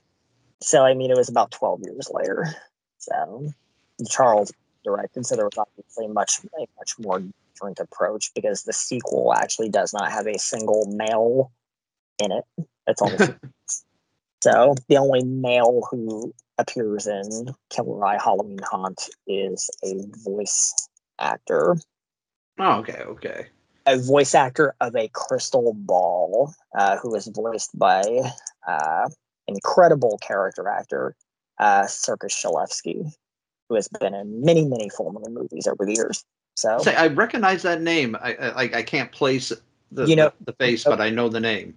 So, 0.61 0.85
I 0.85 0.95
mean, 0.95 1.11
it 1.11 1.17
was 1.17 1.29
about 1.29 1.51
12 1.53 1.81
years 1.85 2.11
later. 2.13 2.55
So, 2.99 3.53
Charles 4.09 4.53
directed, 4.85 5.27
so 5.27 5.37
there 5.37 5.45
was 5.45 5.59
obviously 5.59 6.07
much, 6.09 6.41
a 6.59 6.67
much 6.79 6.99
more 6.99 7.23
different 7.53 7.81
approach 7.81 8.33
because 8.35 8.63
the 8.63 8.73
sequel 8.73 9.33
actually 9.35 9.69
does 9.69 9.93
not 9.93 10.11
have 10.11 10.27
a 10.27 10.39
single 10.39 10.87
male 10.87 11.51
in 12.19 12.33
it. 12.33 12.45
It's 12.87 13.03
only 13.03 13.17
so 14.43 14.75
the 14.89 14.97
only 14.97 15.23
male 15.25 15.87
who 15.91 16.35
appears 16.59 17.07
in 17.07 17.55
Killer 17.71 18.05
Eye 18.05 18.19
Halloween 18.23 18.59
Haunt 18.69 19.09
is 19.27 19.71
a 19.85 19.95
voice 20.25 20.89
actor, 21.19 21.77
Oh, 22.59 22.79
okay, 22.81 23.03
okay. 23.07 23.47
a 23.87 23.97
voice 23.99 24.35
actor 24.35 24.75
of 24.81 24.95
a 24.97 25.09
crystal 25.15 25.73
ball, 25.75 26.53
uh, 26.77 26.97
who 26.99 27.15
is 27.15 27.27
voiced 27.29 27.77
by 27.79 28.03
uh, 28.69 29.09
incredible 29.49 30.19
character 30.19 30.69
actor 30.69 31.15
uh, 31.59 31.87
Circus-Szalewski, 31.87 33.13
who 33.69 33.75
has 33.77 33.89
been 34.01 34.15
in 34.15 34.43
many, 34.45 34.65
many 34.67 34.91
Moon 34.99 35.35
movies 35.35 35.67
over 35.67 35.87
the 35.87 35.95
years. 35.95 36.25
So 36.57 36.79
Say, 36.79 36.95
I 36.95 37.07
recognize 37.07 37.63
that 37.63 37.81
name. 37.81 38.17
I, 38.21 38.35
I. 38.35 38.63
I 38.79 38.83
can't 38.83 39.11
place 39.11 39.53
the 39.91 40.05
You 40.07 40.17
know- 40.17 40.33
the, 40.41 40.53
the 40.53 40.57
face, 40.59 40.85
but 40.85 41.01
I 41.01 41.09
know 41.11 41.29
the 41.29 41.41
name. 41.41 41.77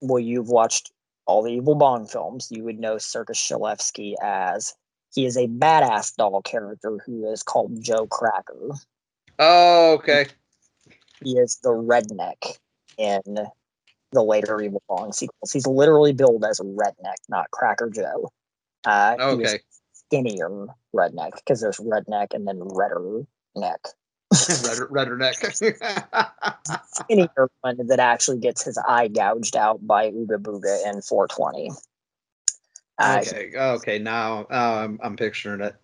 well, 0.00 0.20
you've 0.20 0.48
watched 0.48 0.92
all 1.26 1.42
the 1.42 1.52
Evil 1.52 1.74
Bong 1.74 2.06
films, 2.06 2.48
you 2.50 2.64
would 2.64 2.78
know 2.78 2.98
Circus-Szalewski 2.98 4.14
as 4.22 4.74
he 5.14 5.26
is 5.26 5.36
a 5.36 5.46
badass 5.46 6.14
doll 6.16 6.42
character 6.42 6.98
who 7.04 7.30
is 7.30 7.42
called 7.42 7.82
Joe 7.82 8.06
Cracker. 8.06 8.70
Oh, 9.38 9.94
okay. 9.94 10.26
He 11.22 11.38
is 11.38 11.58
the 11.62 11.70
redneck 11.70 12.58
in 12.98 13.22
the 14.12 14.22
later 14.22 14.60
Evil 14.60 14.82
Bong 14.88 15.12
sequels. 15.12 15.52
He's 15.52 15.66
literally 15.66 16.12
billed 16.12 16.44
as 16.44 16.60
a 16.60 16.64
redneck, 16.64 17.16
not 17.28 17.50
Cracker 17.50 17.90
Joe. 17.90 18.30
Uh, 18.84 19.16
Okay. 19.18 19.60
skinnier 19.92 20.66
redneck 20.94 21.34
because 21.36 21.60
there's 21.60 21.78
redneck 21.78 22.34
and 22.34 22.46
then 22.46 22.60
redder 22.60 23.22
neck. 23.56 23.80
redder, 24.64 24.88
redder 24.90 25.16
neck. 25.16 25.34
Skinnier 26.84 27.50
one 27.60 27.86
that 27.86 27.98
actually 27.98 28.38
gets 28.38 28.64
his 28.64 28.78
eye 28.78 29.08
gouged 29.08 29.56
out 29.56 29.86
by 29.86 30.10
Ooga 30.10 30.38
Booga 30.38 30.86
in 30.86 31.02
420. 31.02 31.70
Uh, 32.98 33.20
okay. 33.20 33.50
Okay. 33.56 33.98
Now, 33.98 34.46
I'm 34.50 34.98
I'm 35.02 35.16
picturing 35.16 35.60
it. 35.60 35.74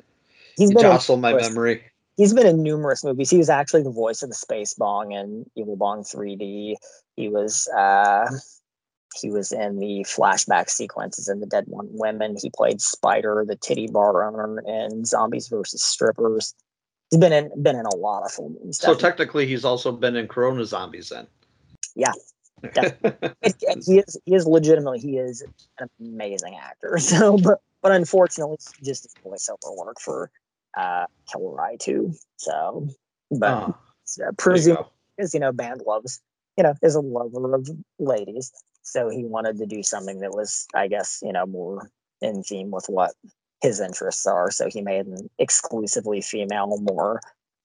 He's 0.56 0.72
been 0.72 0.82
jostle 0.82 1.16
my 1.16 1.30
numerous- 1.30 1.48
memory. 1.48 1.84
He's 2.16 2.34
been 2.34 2.46
in 2.46 2.62
numerous 2.62 3.02
movies. 3.02 3.30
He 3.30 3.38
was 3.38 3.48
actually 3.48 3.82
the 3.82 3.90
voice 3.90 4.22
of 4.22 4.28
the 4.28 4.34
Space 4.34 4.74
Bong 4.74 5.12
in 5.12 5.48
Evil 5.56 5.76
Bong 5.76 6.02
3D. 6.02 6.74
He 7.16 7.28
was 7.28 7.66
uh 7.68 8.28
he 9.18 9.30
was 9.30 9.52
in 9.52 9.78
the 9.78 10.04
flashback 10.06 10.68
sequences 10.70 11.28
in 11.28 11.40
the 11.40 11.46
Dead 11.46 11.64
Want 11.66 11.88
Women. 11.92 12.36
He 12.40 12.50
played 12.50 12.80
Spider, 12.80 13.44
the 13.46 13.56
titty 13.56 13.88
bar 13.88 14.22
owner, 14.22 14.60
in 14.66 15.04
Zombies 15.04 15.48
versus 15.48 15.82
Strippers. 15.82 16.54
He's 17.10 17.18
been 17.20 17.32
in 17.32 17.62
been 17.62 17.76
in 17.76 17.86
a 17.86 17.94
lot 17.94 18.22
of 18.24 18.32
full 18.32 18.50
moon 18.50 18.72
So 18.72 18.94
technically, 18.94 19.46
he's 19.46 19.64
also 19.64 19.92
been 19.92 20.16
in 20.16 20.28
Corona 20.28 20.64
Zombies 20.64 21.08
then. 21.08 21.26
yeah, 21.96 22.12
definitely. 22.74 23.30
It- 23.42 23.56
it- 23.62 23.84
he 23.86 23.98
is 23.98 24.16
he 24.26 24.34
is 24.34 24.46
legitimately 24.46 25.00
he 25.00 25.16
is 25.18 25.42
an 25.78 25.88
amazing 26.00 26.56
actor. 26.60 26.98
So, 27.00 27.36
but 27.38 27.60
but 27.82 27.92
unfortunately, 27.92 28.58
just 28.82 29.04
his 29.04 29.16
voiceover 29.24 29.76
work 29.76 29.98
for 30.00 30.30
uh, 30.76 31.06
Killer 31.32 31.60
Eye 31.60 31.76
two. 31.80 32.12
So, 32.36 32.88
but 33.30 33.50
Oh, 33.50 33.74
uh, 34.26 34.32
presume 34.38 34.78
because 35.16 35.34
you 35.34 35.40
know 35.40 35.52
Band 35.52 35.82
loves 35.86 36.20
you 36.56 36.64
know 36.64 36.74
is 36.82 36.94
a 36.94 37.00
lover 37.00 37.54
of 37.54 37.68
ladies 37.98 38.52
so 38.82 39.08
he 39.08 39.24
wanted 39.24 39.58
to 39.58 39.66
do 39.66 39.82
something 39.82 40.20
that 40.20 40.32
was 40.32 40.66
i 40.74 40.88
guess 40.88 41.20
you 41.22 41.32
know 41.32 41.46
more 41.46 41.88
in 42.20 42.42
theme 42.42 42.70
with 42.70 42.86
what 42.88 43.12
his 43.62 43.80
interests 43.80 44.26
are 44.26 44.50
so 44.50 44.68
he 44.68 44.80
made 44.80 45.06
an 45.06 45.28
exclusively 45.38 46.20
female 46.20 46.78
more 46.80 47.20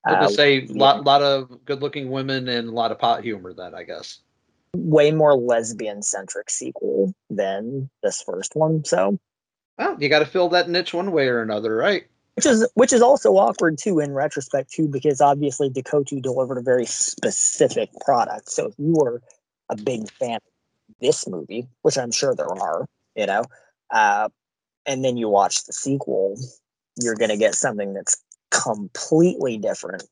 I'll 0.06 0.26
uh, 0.26 0.28
say 0.28 0.68
lot 0.68 1.04
lot 1.04 1.22
of 1.22 1.66
good 1.66 1.82
looking 1.82 2.12
women 2.12 2.48
and 2.48 2.70
a 2.70 2.72
lot 2.72 2.92
of 2.92 3.00
pot 3.00 3.24
humor. 3.24 3.54
Then 3.54 3.74
I 3.74 3.84
guess. 3.84 4.20
way 4.76 5.12
more 5.12 5.36
lesbian 5.36 6.04
centric 6.04 6.50
sequel 6.50 7.14
than 7.30 7.90
this 8.04 8.22
first 8.22 8.56
one 8.56 8.86
so 8.86 9.18
Well, 9.80 9.98
you 10.00 10.10
got 10.10 10.20
to 10.20 10.26
fill 10.26 10.50
that 10.50 10.70
niche 10.70 10.94
one 10.94 11.12
way 11.12 11.28
or 11.28 11.42
another, 11.42 11.76
right? 11.76 12.06
which 12.36 12.46
is 12.46 12.70
which 12.74 12.94
is 12.94 13.02
also 13.02 13.34
awkward 13.34 13.78
too 13.78 14.00
in 14.00 14.12
retrospect 14.12 14.72
too 14.72 14.88
because 14.88 15.22
obviously 15.22 15.70
DeCoteau 15.70 16.22
delivered 16.22 16.58
a 16.58 16.62
very 16.62 16.86
specific 16.86 17.90
product. 18.04 18.50
So 18.50 18.68
if 18.68 18.74
you 18.78 18.94
were 18.94 19.22
a 19.70 19.76
big 19.76 20.12
fan 20.12 20.36
of 20.36 20.96
this 21.02 21.28
movie, 21.28 21.68
which 21.82 21.98
I'm 21.98 22.12
sure 22.12 22.36
there 22.36 22.52
are, 22.52 22.86
you 23.16 23.26
know, 23.26 23.44
uh, 23.92 24.30
and 24.86 25.04
then 25.04 25.18
you 25.18 25.30
watch 25.30 25.66
the 25.66 25.74
sequel, 25.74 26.38
you're 27.02 27.16
gonna 27.16 27.38
get 27.38 27.56
something 27.56 27.94
that's 27.94 28.18
completely 28.52 29.58
different 29.58 30.04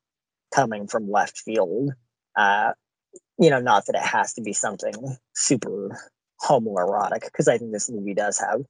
coming 0.54 0.88
from 0.88 1.10
left 1.10 1.38
field. 1.40 1.92
Uh, 2.36 2.74
you 3.40 3.50
know, 3.50 3.60
not 3.60 3.86
that 3.86 3.96
it 3.96 4.02
has 4.02 4.34
to 4.34 4.42
be 4.42 4.54
something 4.54 5.18
super 5.34 5.98
homoerotic, 6.42 7.24
because 7.24 7.48
I 7.48 7.58
think 7.58 7.72
this 7.72 7.90
movie 7.90 8.14
does 8.14 8.40
have 8.40 8.62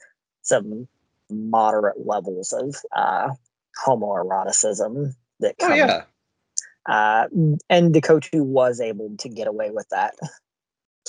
some 0.41 0.87
moderate 1.29 2.05
levels 2.05 2.53
of 2.53 2.75
uh, 2.95 3.29
homoeroticism 3.85 5.13
that 5.39 5.55
Oh 5.61 5.67
come. 5.67 5.77
yeah. 5.77 6.03
Uh, 6.85 7.27
and 7.69 7.93
DeCoteau 7.93 8.43
was 8.43 8.81
able 8.81 9.15
to 9.17 9.29
get 9.29 9.47
away 9.47 9.71
with 9.71 9.87
that 9.89 10.15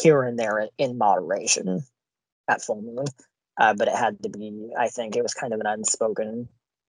here 0.00 0.22
and 0.22 0.38
there 0.38 0.68
in 0.78 0.98
moderation 0.98 1.82
at 2.48 2.62
full 2.62 2.80
moon. 2.80 3.06
Uh, 3.58 3.74
but 3.74 3.88
it 3.88 3.94
had 3.94 4.20
to 4.22 4.28
be, 4.28 4.70
I 4.78 4.88
think 4.88 5.16
it 5.16 5.22
was 5.22 5.34
kind 5.34 5.52
of 5.54 5.60
an 5.60 5.66
unspoken 5.66 6.48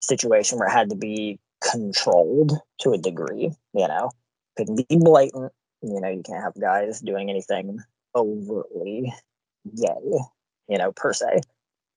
situation 0.00 0.59
where 0.59 0.68
it 0.68 0.72
had 0.72 0.90
to 0.90 0.96
be 0.96 1.38
controlled 1.62 2.52
to 2.80 2.92
a 2.92 2.98
degree, 2.98 3.52
you 3.74 3.88
know, 3.88 4.11
couldn't 4.57 4.76
be 4.88 4.96
blatant. 4.96 5.52
You 5.82 6.00
know, 6.00 6.09
you 6.09 6.22
can't 6.22 6.42
have 6.42 6.59
guys 6.61 7.00
doing 7.00 7.28
anything 7.30 7.78
overtly 8.14 9.12
gay, 9.74 10.18
you 10.68 10.78
know, 10.78 10.92
per 10.92 11.12
se. 11.12 11.40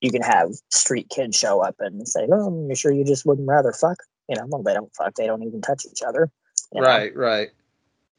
You 0.02 0.12
can 0.12 0.22
have 0.22 0.52
street 0.70 1.10
kids 1.10 1.38
show 1.38 1.62
up 1.62 1.76
and 1.80 2.08
say, 2.08 2.28
"Oh, 2.32 2.68
you 2.70 2.76
sure 2.76 2.92
you 2.92 3.04
just 3.06 3.26
wouldn't 3.26 3.48
rather 3.48 3.72
fuck?" 3.74 3.98
You 4.28 4.36
know, 4.36 4.46
well, 4.48 4.64
they 4.64 4.74
don't 4.74 4.94
fuck; 4.96 5.16
they 5.16 5.28
don't 5.28 5.44
even 5.44 5.62
touch 5.62 5.86
each 5.90 6.02
other. 6.04 6.30
you 6.74 6.82
know? 6.82 6.88
Right, 6.88 7.16
right. 7.16 7.50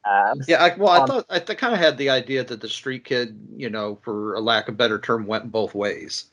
Um, 0.03 0.41
Yeah, 0.47 0.63
I, 0.63 0.75
well, 0.75 0.89
I 0.89 0.99
Um, 0.99 1.07
thought 1.07 1.25
I 1.29 1.39
th- 1.39 1.57
kind 1.57 1.73
of 1.73 1.79
had 1.79 1.97
the 1.97 2.09
idea 2.09 2.43
that 2.43 2.59
the 2.61 2.67
street 2.69 3.05
kid, 3.05 3.39
you 3.55 3.69
know, 3.69 3.97
for 4.03 4.33
a 4.33 4.41
lack 4.41 4.67
of 4.67 4.77
better 4.77 4.99
term, 4.99 5.25
went 5.27 5.51
both 5.51 5.73
ways. 5.75 6.25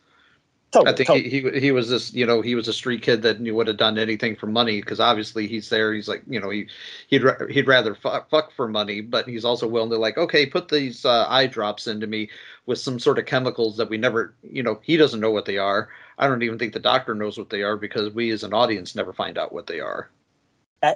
Totally, 0.71 0.93
I 0.93 0.97
think 0.97 1.07
totally. 1.09 1.29
he, 1.31 1.41
he 1.41 1.61
he 1.61 1.73
was 1.73 1.89
this, 1.89 2.13
you 2.13 2.27
know, 2.27 2.41
he 2.41 2.55
was 2.55 2.69
a 2.69 2.73
street 2.73 3.03
kid 3.03 3.23
that 3.23 3.41
knew 3.41 3.55
would 3.55 3.69
have 3.69 3.77
done 3.77 3.99
anything 3.99 4.37
for 4.37 4.47
money 4.47 4.81
because 4.81 5.01
obviously 5.01 5.47
he's 5.47 5.69
there. 5.69 5.93
He's 5.93 6.09
like, 6.09 6.23
you 6.29 6.41
know, 6.41 6.51
he 6.51 6.69
he'd 7.09 7.23
he'd 7.51 7.67
rather 7.67 7.95
fuck, 7.95 8.29
fuck 8.31 8.53
for 8.53 8.69
money, 8.69 9.01
but 9.01 9.29
he's 9.29 9.45
also 9.45 9.67
willing 9.67 9.91
to 9.91 9.97
like, 9.97 10.19
okay, 10.19 10.47
put 10.47 10.69
these 10.69 11.05
uh, 11.05 11.27
eye 11.29 11.47
drops 11.47 11.87
into 11.87 12.07
me 12.07 12.31
with 12.67 12.79
some 12.79 12.99
sort 12.99 13.19
of 13.19 13.27
chemicals 13.27 13.77
that 13.77 13.89
we 13.89 13.97
never, 13.97 14.35
you 14.43 14.63
know, 14.63 14.79
he 14.83 14.97
doesn't 14.97 15.21
know 15.21 15.31
what 15.31 15.47
they 15.47 15.59
are. 15.59 15.89
I 16.19 16.27
don't 16.27 16.43
even 16.43 16.59
think 16.59 16.73
the 16.73 16.81
doctor 16.81 17.15
knows 17.15 17.39
what 17.39 17.51
they 17.51 17.63
are 17.63 17.77
because 17.77 18.13
we 18.13 18.31
as 18.31 18.43
an 18.43 18.53
audience 18.53 18.95
never 18.95 19.13
find 19.13 19.39
out 19.39 19.53
what 19.53 19.67
they 19.67 19.81
are. 19.81 20.11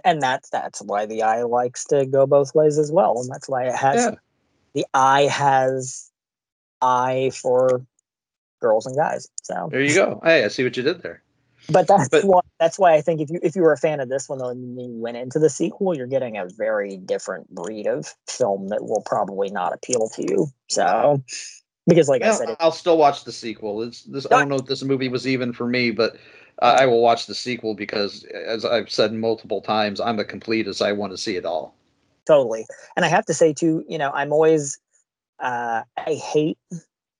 And 0.04 0.22
that's 0.22 0.48
that's 0.50 0.80
why 0.80 1.06
the 1.06 1.22
eye 1.22 1.42
likes 1.42 1.84
to 1.86 2.06
go 2.06 2.26
both 2.26 2.54
ways 2.54 2.78
as 2.78 2.92
well, 2.92 3.18
and 3.20 3.28
that's 3.28 3.48
why 3.48 3.64
it 3.64 3.74
has 3.74 3.96
Yeah. 3.96 4.14
the 4.74 4.86
eye 4.94 5.22
has 5.22 6.10
eye 6.80 7.30
for 7.34 7.84
girls 8.62 8.86
and 8.86 8.96
guys. 8.96 9.28
So, 9.42 9.68
There 9.70 9.82
you 9.82 9.94
go. 9.94 10.20
Hey, 10.24 10.44
I 10.44 10.48
see 10.48 10.64
what 10.64 10.76
you 10.76 10.82
did 10.82 11.02
there. 11.02 11.22
but 11.68 11.86
that's 11.86 12.08
But- 12.08 12.24
why 12.24 12.40
that's 12.58 12.78
why 12.78 12.94
I 12.94 13.00
think 13.02 13.20
if 13.20 13.28
you 13.30 13.38
if 13.42 13.54
you 13.54 13.62
were 13.62 13.72
a 13.72 13.76
fan 13.78 14.00
of 14.00 14.08
this 14.08 14.28
one 14.28 14.38
though, 14.38 14.48
and 14.48 14.80
you 14.80 14.88
went 15.00 15.16
into 15.16 15.38
the 15.38 15.50
sequel, 15.50 15.94
you're 15.96 16.06
getting 16.06 16.38
a 16.38 16.46
very 16.56 16.96
different 16.96 17.48
breed 17.54 17.86
of 17.86 18.14
film 18.26 18.68
that 18.68 18.82
will 18.84 19.02
probably 19.04 19.50
not 19.50 19.72
appeal 19.74 20.08
to 20.14 20.22
you. 20.22 20.46
So, 20.70 21.22
because 21.86 22.08
like 22.08 22.22
I 22.22 22.28
Well, 22.28 22.38
said, 22.38 22.48
it, 22.50 22.56
I'll 22.60 22.72
still 22.72 22.96
watch 22.98 23.24
the 23.24 23.32
sequel. 23.32 23.82
It's 23.82 24.02
this. 24.04 24.26
I 24.26 24.30
don't 24.40 24.48
know 24.48 24.56
if 24.56 24.66
this 24.66 24.82
movie 24.82 25.08
was 25.08 25.26
even 25.26 25.52
for 25.52 25.66
me, 25.66 25.90
but 25.90 26.16
uh, 26.60 26.76
I 26.80 26.86
will 26.86 27.02
watch 27.02 27.26
the 27.26 27.34
sequel 27.34 27.74
because, 27.74 28.24
as 28.24 28.64
I've 28.64 28.90
said 28.90 29.12
multiple 29.12 29.60
times, 29.60 30.00
I'm 30.00 30.18
a 30.18 30.24
completist. 30.24 30.82
I 30.84 30.92
want 30.92 31.12
to 31.12 31.18
see 31.18 31.36
it 31.36 31.44
all. 31.44 31.74
totally 32.26 32.64
and 32.96 33.04
i 33.04 33.08
have 33.08 33.24
to 33.26 33.34
say 33.34 33.52
too 33.52 33.82
you 33.88 33.98
know 33.98 34.10
i'm 34.14 34.32
always 34.32 34.78
uh 35.40 35.82
i 35.96 36.14
hate 36.14 36.56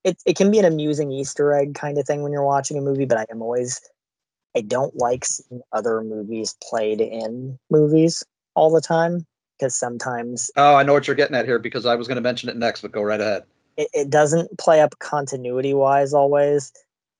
it 0.03 0.17
it 0.25 0.35
can 0.35 0.51
be 0.51 0.59
an 0.59 0.65
amusing 0.65 1.11
easter 1.11 1.53
egg 1.53 1.75
kind 1.75 1.97
of 1.97 2.05
thing 2.05 2.21
when 2.23 2.31
you're 2.31 2.43
watching 2.45 2.77
a 2.77 2.81
movie 2.81 3.05
but 3.05 3.17
i 3.17 3.25
am 3.31 3.41
always 3.41 3.81
i 4.55 4.61
don't 4.61 4.95
like 4.97 5.25
seeing 5.25 5.61
other 5.71 6.01
movies 6.01 6.55
played 6.67 7.01
in 7.01 7.57
movies 7.69 8.23
all 8.55 8.71
the 8.71 8.81
time 8.81 9.25
because 9.57 9.75
sometimes 9.75 10.49
Oh, 10.57 10.75
I 10.75 10.83
know 10.83 10.93
what 10.93 11.07
you're 11.07 11.15
getting 11.15 11.35
at 11.35 11.45
here 11.45 11.59
because 11.59 11.85
I 11.85 11.95
was 11.95 12.07
going 12.07 12.15
to 12.15 12.21
mention 12.21 12.49
it 12.49 12.57
next, 12.57 12.81
but 12.81 12.91
go 12.91 13.01
right 13.03 13.21
ahead. 13.21 13.43
it, 13.77 13.87
it 13.93 14.09
doesn't 14.09 14.57
play 14.57 14.81
up 14.81 14.97
continuity 14.99 15.73
wise 15.73 16.13
always 16.13 16.71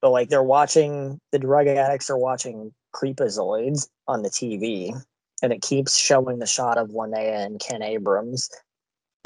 but 0.01 0.09
like 0.09 0.29
they're 0.29 0.43
watching 0.43 1.19
the 1.31 1.39
drug 1.39 1.67
addicts 1.67 2.09
are 2.09 2.17
watching 2.17 2.73
Creepozoids 2.93 3.87
on 4.07 4.21
the 4.23 4.29
tv 4.29 4.93
and 5.41 5.51
it 5.53 5.61
keeps 5.61 5.97
showing 5.97 6.39
the 6.39 6.45
shot 6.45 6.77
of 6.77 6.89
Linnea 6.89 7.45
and 7.45 7.59
Ken 7.59 7.81
Abraham 7.81 8.35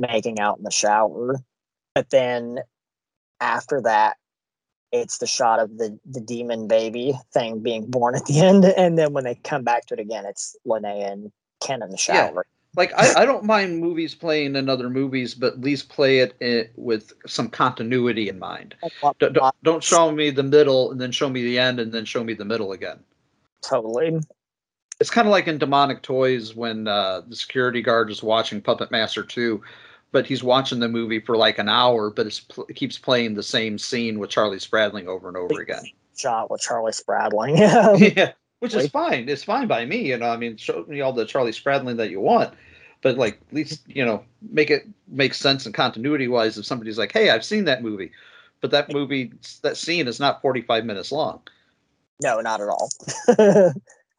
making 0.01 0.39
out 0.39 0.58
in 0.58 0.64
the 0.64 0.72
shower. 0.72 1.36
But 1.95 2.10
then 2.10 2.60
after 3.39 3.81
that, 3.81 4.17
it's 4.91 5.17
the 5.17 5.27
shot 5.27 5.59
of 5.59 5.77
the 5.77 5.99
the 6.05 6.21
demon 6.21 6.67
baby 6.67 7.13
thing 7.33 7.59
being 7.59 7.89
born 7.89 8.15
at 8.15 8.25
the 8.25 8.39
end, 8.39 8.65
and 8.77 8.97
then 8.97 9.13
when 9.13 9.23
they 9.23 9.35
come 9.35 9.63
back 9.63 9.85
to 9.88 9.93
it 9.95 9.99
again, 9.99 10.25
it's 10.25 10.55
Linnea 10.65 11.11
and 11.11 11.31
Ken 11.61 11.81
in 11.81 11.89
the 11.89 11.97
shower. 11.97 12.45
Yeah. 12.45 12.53
Like 12.75 12.93
I, 12.95 13.21
I 13.21 13.25
don't 13.25 13.43
mind 13.43 13.79
movies 13.79 14.13
playing 14.13 14.55
in 14.55 14.69
other 14.69 14.88
movies, 14.88 15.33
but 15.33 15.53
at 15.53 15.61
least 15.61 15.89
play 15.89 16.19
it 16.19 16.35
in, 16.39 16.69
with 16.75 17.11
some 17.25 17.49
continuity 17.49 18.29
in 18.29 18.38
mind. 18.38 18.75
Don't, 19.19 19.33
don't, 19.33 19.55
don't 19.63 19.83
show 19.83 20.11
me 20.11 20.29
the 20.29 20.43
middle 20.43 20.91
and 20.91 21.01
then 21.01 21.11
show 21.11 21.27
me 21.27 21.43
the 21.43 21.57
end 21.57 21.79
and 21.79 21.91
then 21.91 22.05
show 22.05 22.23
me 22.23 22.35
the 22.35 22.45
middle 22.45 22.73
again. 22.73 22.99
Totally. 23.63 24.19
It's 24.99 25.09
kind 25.09 25.27
of 25.27 25.31
like 25.31 25.47
in 25.47 25.57
Demonic 25.57 26.03
Toys 26.03 26.55
when 26.55 26.88
uh, 26.88 27.21
the 27.27 27.35
security 27.35 27.81
guard 27.81 28.11
is 28.11 28.21
watching 28.21 28.61
Puppet 28.61 28.91
Master 28.91 29.23
2, 29.23 29.59
but 30.12 30.26
he's 30.26 30.43
watching 30.43 30.80
the 30.80 30.88
movie 30.88 31.20
for 31.20 31.38
like 31.38 31.58
an 31.58 31.70
hour, 31.70 32.10
but 32.10 32.26
it's, 32.26 32.39
pl- 32.39 32.66
it 32.70 32.76
keeps 32.76 32.97
playing 32.97 33.34
the 33.34 33.43
same 33.43 33.78
scene 33.78 34.20
with 34.20 34.30
Charlie 34.30 34.60
Spradling 34.60 35.08
over 35.08 35.28
and 35.28 35.38
over 35.38 35.62
again. 35.62 35.84
Shot 36.16 36.49
with 36.49 36.62
Charlie 36.62 36.93
Spradling. 36.93 37.58
yeah, 37.58 38.32
which 38.60 38.74
is 38.74 38.89
fine. 38.89 39.30
It's 39.30 39.43
fine 39.43 39.68
by 39.68 39.86
me. 39.86 40.10
You 40.10 40.18
know, 40.18 40.30
I 40.30 40.38
mean, 40.38 40.58
show 40.58 40.86
me 40.88 41.01
all 41.01 41.14
the 41.14 41.26
Charlie 41.26 41.51
Spradling 41.51 41.97
that 41.97 42.10
you 42.10 42.20
want, 42.22 42.53
but 43.01 43.18
like 43.18 43.39
at 43.49 43.53
least 43.53 43.84
you 43.88 44.05
know 44.05 44.24
make 44.41 44.70
it 44.70 44.88
make 45.08 45.34
sense 45.34 45.66
and 45.66 45.76
continuity 45.76 46.28
wise. 46.28 46.58
If 46.58 46.66
somebody's 46.66 46.97
like, 46.97 47.12
"Hey, 47.12 47.30
I've 47.30 47.45
seen 47.45 47.66
that 47.66 47.84
movie," 47.84 48.12
but 48.62 48.72
that 48.72 48.91
movie 48.91 49.32
that 49.62 49.78
scene 49.78 50.08
is 50.08 50.20
not 50.20 50.41
forty 50.41 50.62
five 50.62 50.86
minutes 50.86 51.12
long. 51.12 51.41
No, 52.24 52.41
not 52.41 52.62
at 52.62 52.70
all. 52.70 52.89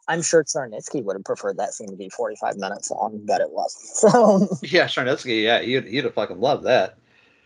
I'm 0.08 0.22
sure 0.22 0.42
Tsarnitsky 0.42 1.04
would 1.04 1.16
have 1.16 1.24
preferred 1.24 1.58
that 1.58 1.74
scene 1.74 1.90
to 1.90 1.96
be 1.96 2.08
45 2.08 2.56
minutes 2.56 2.90
long, 2.90 3.20
but 3.24 3.40
it 3.40 3.50
wasn't. 3.50 3.84
So, 3.98 4.48
Yeah, 4.62 4.84
Charnetsky, 4.84 5.42
yeah, 5.42 5.60
you'd 5.60 5.84
he'd 5.84 6.04
have 6.04 6.14
fucking 6.14 6.40
loved 6.40 6.64
that. 6.64 6.96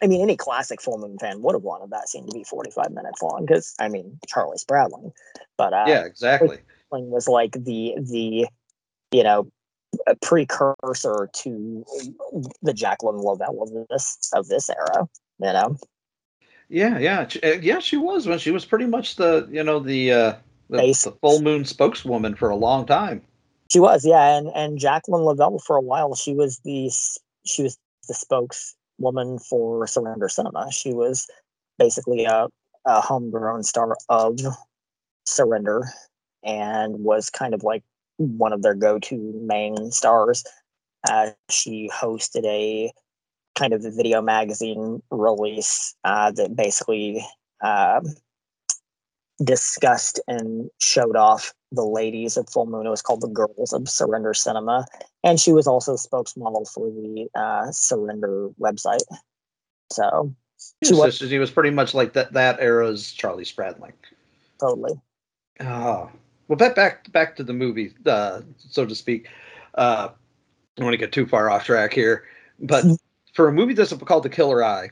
I 0.02 0.06
mean, 0.06 0.20
any 0.20 0.36
classic 0.36 0.82
Full 0.82 0.98
Moon 0.98 1.18
fan 1.18 1.42
would 1.42 1.54
have 1.54 1.62
wanted 1.62 1.90
that 1.90 2.08
scene 2.08 2.26
to 2.26 2.32
be 2.32 2.44
45 2.44 2.90
minutes 2.90 3.22
long 3.22 3.46
because, 3.46 3.74
I 3.78 3.88
mean, 3.88 4.18
Charlie 4.26 4.58
Spradling. 4.58 5.12
But 5.56 5.72
uh, 5.72 5.84
yeah, 5.86 6.04
exactly. 6.04 6.58
Spradling 6.90 7.10
was 7.10 7.28
like 7.28 7.52
the 7.52 7.94
the 7.98 8.46
you 9.12 9.22
know 9.22 9.50
a 10.06 10.16
precursor 10.16 11.28
to 11.32 11.84
the 12.62 12.74
Jacqueline 12.74 13.18
Lovell 13.18 13.62
of 13.62 13.88
this 13.88 14.18
of 14.34 14.48
this 14.48 14.68
era. 14.68 15.08
You 15.38 15.52
know, 15.52 15.76
Yeah, 16.68 16.98
yeah, 16.98 17.26
uh, 17.42 17.58
yeah. 17.60 17.78
She 17.78 17.96
was 17.96 18.26
when 18.26 18.38
she 18.38 18.50
was 18.50 18.64
pretty 18.64 18.86
much 18.86 19.16
the 19.16 19.48
you 19.50 19.62
know 19.62 19.78
the 19.78 20.12
uh, 20.12 20.34
the, 20.72 21.10
the 21.10 21.16
full 21.20 21.42
moon 21.42 21.64
spokeswoman 21.64 22.34
for 22.34 22.50
a 22.50 22.56
long 22.56 22.86
time. 22.86 23.22
she 23.70 23.78
was 23.78 24.04
yeah, 24.04 24.36
and 24.36 24.48
and 24.54 24.78
Jacqueline 24.78 25.22
Lovell 25.22 25.58
for 25.58 25.76
a 25.76 25.80
while 25.80 26.14
she 26.14 26.34
was 26.34 26.58
the 26.64 26.90
she 27.44 27.62
was 27.62 27.78
the 28.08 28.14
spokeswoman 28.14 29.38
for 29.38 29.86
Surrender 29.86 30.28
Cinema. 30.28 30.70
She 30.72 30.92
was 30.92 31.26
basically 31.78 32.24
a, 32.24 32.48
a 32.86 33.00
homegrown 33.00 33.62
star 33.62 33.96
of 34.08 34.38
Surrender 35.26 35.84
and 36.42 36.98
was 36.98 37.30
kind 37.30 37.54
of 37.54 37.62
like 37.62 37.82
one 38.16 38.52
of 38.52 38.62
their 38.62 38.74
go-to 38.74 39.32
main 39.44 39.90
stars. 39.92 40.44
Uh, 41.08 41.30
she 41.50 41.90
hosted 41.92 42.44
a 42.44 42.92
kind 43.54 43.72
of 43.72 43.84
a 43.84 43.90
video 43.90 44.22
magazine 44.22 45.02
release 45.10 45.94
uh, 46.04 46.30
that 46.32 46.56
basically 46.56 47.24
uh, 47.62 48.00
discussed 49.44 50.20
and 50.26 50.70
showed 50.80 51.16
off 51.16 51.52
the 51.70 51.84
ladies 51.84 52.36
of 52.36 52.48
Full 52.50 52.66
Moon. 52.66 52.86
It 52.86 52.90
was 52.90 53.02
called 53.02 53.20
the 53.20 53.28
Girls 53.28 53.72
of 53.72 53.88
Surrender 53.88 54.34
Cinema, 54.34 54.86
and 55.24 55.40
she 55.40 55.52
was 55.52 55.66
also 55.66 55.94
spokesmodel 55.94 56.72
for 56.72 56.88
the 56.90 57.28
uh, 57.34 57.70
Surrender 57.70 58.50
website. 58.60 59.02
So 59.90 60.34
she 60.84 60.94
was, 60.94 61.18
so 61.18 61.26
she 61.26 61.38
was 61.38 61.50
pretty 61.50 61.70
much 61.70 61.94
like 61.94 62.12
that 62.12 62.32
that 62.32 62.60
era's 62.60 63.12
Charlie 63.12 63.44
Spradling. 63.44 63.92
Totally. 64.60 65.00
Oh, 65.60 66.10
well, 66.48 66.56
back 66.56 66.74
back 66.74 67.10
back 67.12 67.36
to 67.36 67.44
the 67.44 67.52
movie, 67.52 67.94
uh, 68.06 68.42
so 68.56 68.86
to 68.86 68.94
speak. 68.94 69.28
Uh, 69.74 70.08
I 70.10 70.80
don't 70.80 70.86
want 70.86 70.94
to 70.94 70.98
get 70.98 71.12
too 71.12 71.26
far 71.26 71.50
off 71.50 71.64
track 71.64 71.92
here, 71.92 72.24
but 72.60 72.84
for 73.34 73.48
a 73.48 73.52
movie 73.52 73.74
that's 73.74 73.92
called 73.92 74.22
The 74.22 74.28
Killer 74.28 74.62
Eye, 74.64 74.90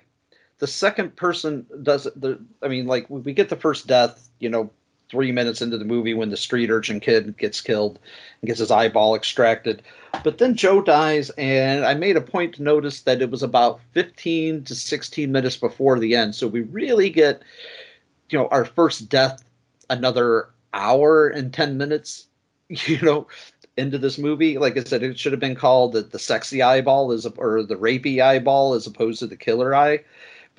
the 0.61 0.67
second 0.67 1.17
person 1.17 1.67
does 1.83 2.05
the. 2.15 2.39
I 2.63 2.69
mean, 2.69 2.87
like 2.87 3.09
we 3.09 3.33
get 3.33 3.49
the 3.49 3.57
first 3.57 3.87
death, 3.87 4.29
you 4.39 4.49
know, 4.49 4.71
three 5.11 5.33
minutes 5.33 5.63
into 5.63 5.79
the 5.79 5.85
movie 5.85 6.15
when 6.15 6.31
the 6.31 6.37
street 6.37 6.71
urchin 6.71 7.01
kid 7.01 7.37
gets 7.39 7.61
killed 7.61 7.99
and 8.41 8.47
gets 8.47 8.61
his 8.61 8.71
eyeball 8.71 9.17
extracted. 9.17 9.83
But 10.23 10.39
then 10.39 10.55
Joe 10.55 10.83
dies, 10.83 11.31
and 11.31 11.85
I 11.85 11.95
made 11.95 12.17
a 12.17 12.21
point 12.21 12.55
to 12.55 12.63
notice 12.63 13.01
that 13.03 13.23
it 13.23 13.31
was 13.31 13.43
about 13.43 13.81
15 13.95 14.65
to 14.65 14.75
16 14.75 15.33
minutes 15.33 15.57
before 15.57 15.99
the 15.99 16.15
end. 16.15 16.35
So 16.35 16.47
we 16.47 16.61
really 16.61 17.09
get, 17.09 17.43
you 18.29 18.39
know, 18.39 18.49
our 18.49 18.67
first 18.67 19.09
death 19.09 19.43
another 19.89 20.51
hour 20.75 21.29
and 21.29 21.55
10 21.55 21.79
minutes, 21.79 22.27
you 22.69 23.01
know, 23.01 23.27
into 23.79 23.97
this 23.97 24.19
movie. 24.19 24.59
Like 24.59 24.77
I 24.77 24.85
said, 24.85 25.03
it 25.03 25.19
should 25.19 25.33
have 25.33 25.41
been 25.41 25.57
called 25.57 25.95
the, 25.95 26.03
the 26.03 26.19
sexy 26.19 26.61
eyeball 26.61 27.13
as 27.13 27.25
or 27.25 27.63
the 27.63 27.77
rapey 27.77 28.23
eyeball 28.23 28.75
as 28.75 28.87
opposed 28.87 29.21
to 29.21 29.27
the 29.27 29.37
killer 29.37 29.75
eye 29.75 30.01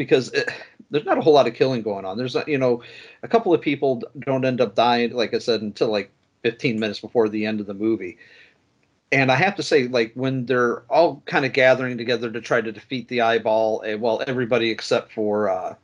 because 0.02 0.30
it, 0.30 0.50
there's 0.90 1.06
not 1.06 1.20
a 1.20 1.22
whole 1.22 1.34
lot 1.34 1.48
of 1.48 1.54
killing 1.54 1.84
going 1.84 2.06
on. 2.06 2.18
There's 2.18 2.36
you 2.48 2.58
know, 2.58 2.82
a 3.22 3.28
couple 3.28 3.54
of 3.54 3.62
people 3.62 4.02
don't 4.20 4.46
end 4.46 4.60
up 4.60 4.74
dying, 4.74 5.14
like 5.14 5.34
I 5.34 5.38
said, 5.38 5.62
until 5.62 5.90
like 5.90 6.12
15 6.42 6.80
minutes 6.80 7.00
before 7.00 7.30
the 7.30 7.46
end 7.46 7.60
of 7.60 7.68
the 7.68 7.76
movie. 7.76 8.18
And 9.12 9.32
I 9.32 9.36
have 9.36 9.56
to 9.58 9.64
say, 9.64 9.88
like 9.88 10.12
when 10.16 10.46
they're 10.48 10.80
all 10.90 11.22
kind 11.28 11.46
of 11.46 11.54
gathering 11.54 11.98
together 11.98 12.32
to 12.32 12.42
try 12.42 12.62
to 12.62 12.72
defeat 12.72 13.08
the 13.10 13.22
eyeball, 13.22 13.82
and 13.82 14.02
well, 14.02 14.24
everybody 14.26 14.72
except 14.72 15.12
for 15.12 15.50
uh, 15.50 15.76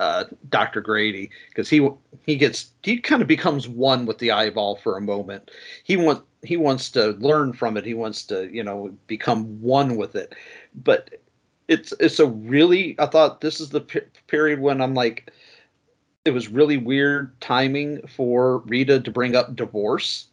uh, 0.00 0.24
Dr. 0.48 0.80
Grady, 0.80 1.30
because 1.48 1.68
he 1.68 1.86
he 2.24 2.36
gets 2.36 2.72
he 2.82 2.98
kind 2.98 3.20
of 3.20 3.28
becomes 3.28 3.68
one 3.68 4.06
with 4.06 4.18
the 4.18 4.30
eyeball 4.30 4.76
for 4.76 4.96
a 4.96 5.00
moment. 5.00 5.50
He 5.82 5.96
want 5.96 6.24
he 6.42 6.56
wants 6.56 6.88
to 6.92 7.10
learn 7.18 7.52
from 7.52 7.76
it. 7.76 7.84
He 7.84 7.94
wants 7.94 8.24
to 8.26 8.48
you 8.50 8.62
know 8.62 8.96
become 9.08 9.60
one 9.60 9.96
with 9.96 10.14
it. 10.14 10.34
But 10.72 11.10
it's 11.68 11.92
it's 12.00 12.18
a 12.18 12.26
really 12.26 12.94
I 12.98 13.06
thought 13.06 13.40
this 13.40 13.60
is 13.60 13.70
the 13.70 13.80
p- 13.80 14.00
period 14.26 14.60
when 14.60 14.80
I'm 14.80 14.94
like 14.94 15.32
it 16.24 16.32
was 16.32 16.48
really 16.48 16.76
weird 16.76 17.38
timing 17.40 18.06
for 18.06 18.58
Rita 18.58 19.00
to 19.00 19.10
bring 19.10 19.36
up 19.36 19.54
divorce. 19.54 20.28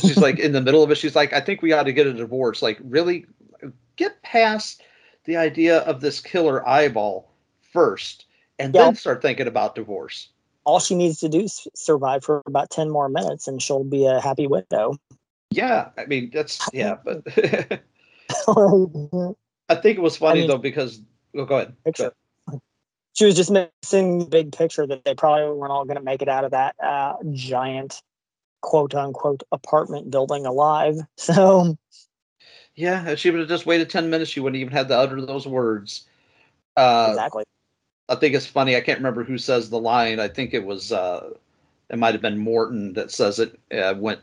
She's 0.00 0.18
like 0.18 0.38
in 0.38 0.52
the 0.52 0.60
middle 0.60 0.82
of 0.82 0.90
it. 0.90 0.96
She's 0.96 1.16
like, 1.16 1.32
I 1.32 1.40
think 1.40 1.60
we 1.60 1.72
ought 1.72 1.84
to 1.84 1.92
get 1.92 2.06
a 2.06 2.12
divorce. 2.12 2.62
Like, 2.62 2.78
really 2.84 3.26
get 3.96 4.22
past 4.22 4.82
the 5.24 5.36
idea 5.36 5.78
of 5.80 6.00
this 6.00 6.20
killer 6.20 6.66
eyeball 6.68 7.32
first 7.72 8.26
and 8.58 8.74
yeah. 8.74 8.84
then 8.84 8.94
start 8.94 9.22
thinking 9.22 9.48
about 9.48 9.74
divorce. 9.74 10.28
All 10.64 10.78
she 10.78 10.94
needs 10.94 11.18
to 11.20 11.28
do 11.28 11.40
is 11.40 11.66
survive 11.74 12.22
for 12.22 12.42
about 12.46 12.70
10 12.70 12.90
more 12.90 13.08
minutes 13.08 13.48
and 13.48 13.60
she'll 13.60 13.84
be 13.84 14.06
a 14.06 14.20
happy 14.20 14.46
widow. 14.46 14.96
Yeah. 15.50 15.88
I 15.96 16.04
mean, 16.04 16.30
that's, 16.32 16.60
yeah, 16.72 16.96
but 17.02 17.24
I 19.68 19.74
think 19.74 19.98
it 19.98 20.00
was 20.00 20.16
funny 20.16 20.40
I 20.40 20.42
mean, 20.42 20.48
though 20.48 20.58
because 20.58 21.00
oh, 21.36 21.44
go 21.44 21.56
ahead. 21.56 21.74
Picture. 21.84 22.04
Go 22.04 22.52
ahead. 22.52 22.60
She 23.14 23.24
was 23.24 23.34
just 23.34 23.50
missing 23.50 24.20
the 24.20 24.26
big 24.26 24.52
picture 24.52 24.86
that 24.86 25.04
they 25.04 25.14
probably 25.14 25.56
weren't 25.56 25.72
all 25.72 25.84
going 25.84 25.96
to 25.96 26.02
make 26.02 26.22
it 26.22 26.28
out 26.28 26.44
of 26.44 26.52
that 26.52 26.76
uh, 26.82 27.14
giant, 27.32 28.00
quote 28.62 28.94
unquote, 28.94 29.42
apartment 29.52 30.10
building 30.10 30.46
alive. 30.46 30.96
So, 31.16 31.76
yeah, 32.74 33.08
if 33.08 33.18
she 33.18 33.30
would 33.30 33.40
have 33.40 33.48
just 33.48 33.66
waited 33.66 33.90
ten 33.90 34.08
minutes, 34.08 34.30
she 34.30 34.40
wouldn't 34.40 34.60
even 34.60 34.72
have 34.72 34.88
to 34.88 34.96
utter 34.96 35.20
those 35.20 35.46
words. 35.46 36.06
Uh, 36.76 37.08
exactly. 37.10 37.44
I 38.08 38.14
think 38.14 38.34
it's 38.34 38.46
funny. 38.46 38.76
I 38.76 38.80
can't 38.80 39.00
remember 39.00 39.24
who 39.24 39.36
says 39.36 39.68
the 39.68 39.80
line. 39.80 40.20
I 40.20 40.28
think 40.28 40.54
it 40.54 40.64
was 40.64 40.92
uh, 40.92 41.30
it 41.90 41.98
might 41.98 42.14
have 42.14 42.22
been 42.22 42.38
Morton 42.38 42.92
that 42.94 43.10
says 43.10 43.38
it. 43.38 43.58
Uh, 43.72 43.94
went 43.96 44.20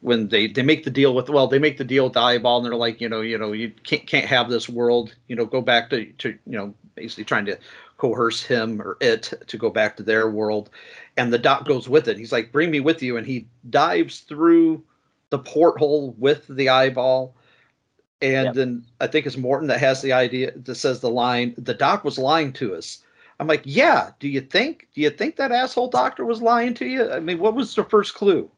when 0.00 0.28
they 0.28 0.46
they 0.46 0.62
make 0.62 0.84
the 0.84 0.90
deal 0.90 1.14
with 1.14 1.28
well 1.28 1.46
they 1.46 1.58
make 1.58 1.76
the 1.76 1.84
deal 1.84 2.04
with 2.04 2.14
the 2.14 2.20
eyeball 2.20 2.56
and 2.56 2.66
they're 2.66 2.74
like 2.74 3.00
you 3.00 3.08
know 3.08 3.20
you 3.20 3.36
know 3.36 3.52
you 3.52 3.70
can't 3.84 4.06
can't 4.06 4.24
have 4.24 4.48
this 4.48 4.68
world 4.68 5.14
you 5.28 5.36
know 5.36 5.44
go 5.44 5.60
back 5.60 5.90
to 5.90 6.06
to 6.12 6.30
you 6.46 6.56
know 6.56 6.74
basically 6.94 7.24
trying 7.24 7.44
to 7.44 7.58
coerce 8.00 8.42
him 8.42 8.80
or 8.80 8.96
it 9.00 9.32
to 9.46 9.58
go 9.58 9.68
back 9.68 9.94
to 9.96 10.02
their 10.02 10.30
world. 10.30 10.70
And 11.18 11.30
the 11.30 11.38
doc 11.38 11.66
goes 11.66 11.86
with 11.86 12.08
it. 12.08 12.16
He's 12.16 12.32
like 12.32 12.50
bring 12.50 12.70
me 12.70 12.80
with 12.80 13.02
you. 13.02 13.18
And 13.18 13.26
he 13.26 13.46
dives 13.68 14.20
through 14.20 14.82
the 15.28 15.38
porthole 15.38 16.14
with 16.18 16.46
the 16.48 16.70
eyeball. 16.70 17.34
And 18.22 18.46
yep. 18.46 18.54
then 18.54 18.84
i 19.00 19.06
think 19.06 19.26
it's 19.26 19.36
morton 19.36 19.68
that 19.68 19.80
has 19.80 20.02
the 20.02 20.12
idea 20.12 20.52
that 20.54 20.74
says 20.74 21.00
the 21.00 21.10
line 21.10 21.54
the 21.56 21.74
doc 21.74 22.04
was 22.04 22.18
lying 22.18 22.52
to 22.54 22.74
us. 22.74 23.02
I'm 23.38 23.46
like 23.46 23.62
yeah. 23.64 24.10
Do 24.18 24.28
you 24.28 24.40
think 24.40 24.88
do 24.94 25.00
you 25.02 25.10
think 25.10 25.36
that 25.36 25.52
asshole 25.52 25.88
doctor 25.88 26.24
was 26.24 26.42
lying 26.42 26.74
to 26.74 26.86
you? 26.86 27.10
I 27.10 27.20
mean 27.20 27.38
what 27.38 27.54
was 27.54 27.74
the 27.74 27.84
first 27.84 28.14
clue 28.14 28.50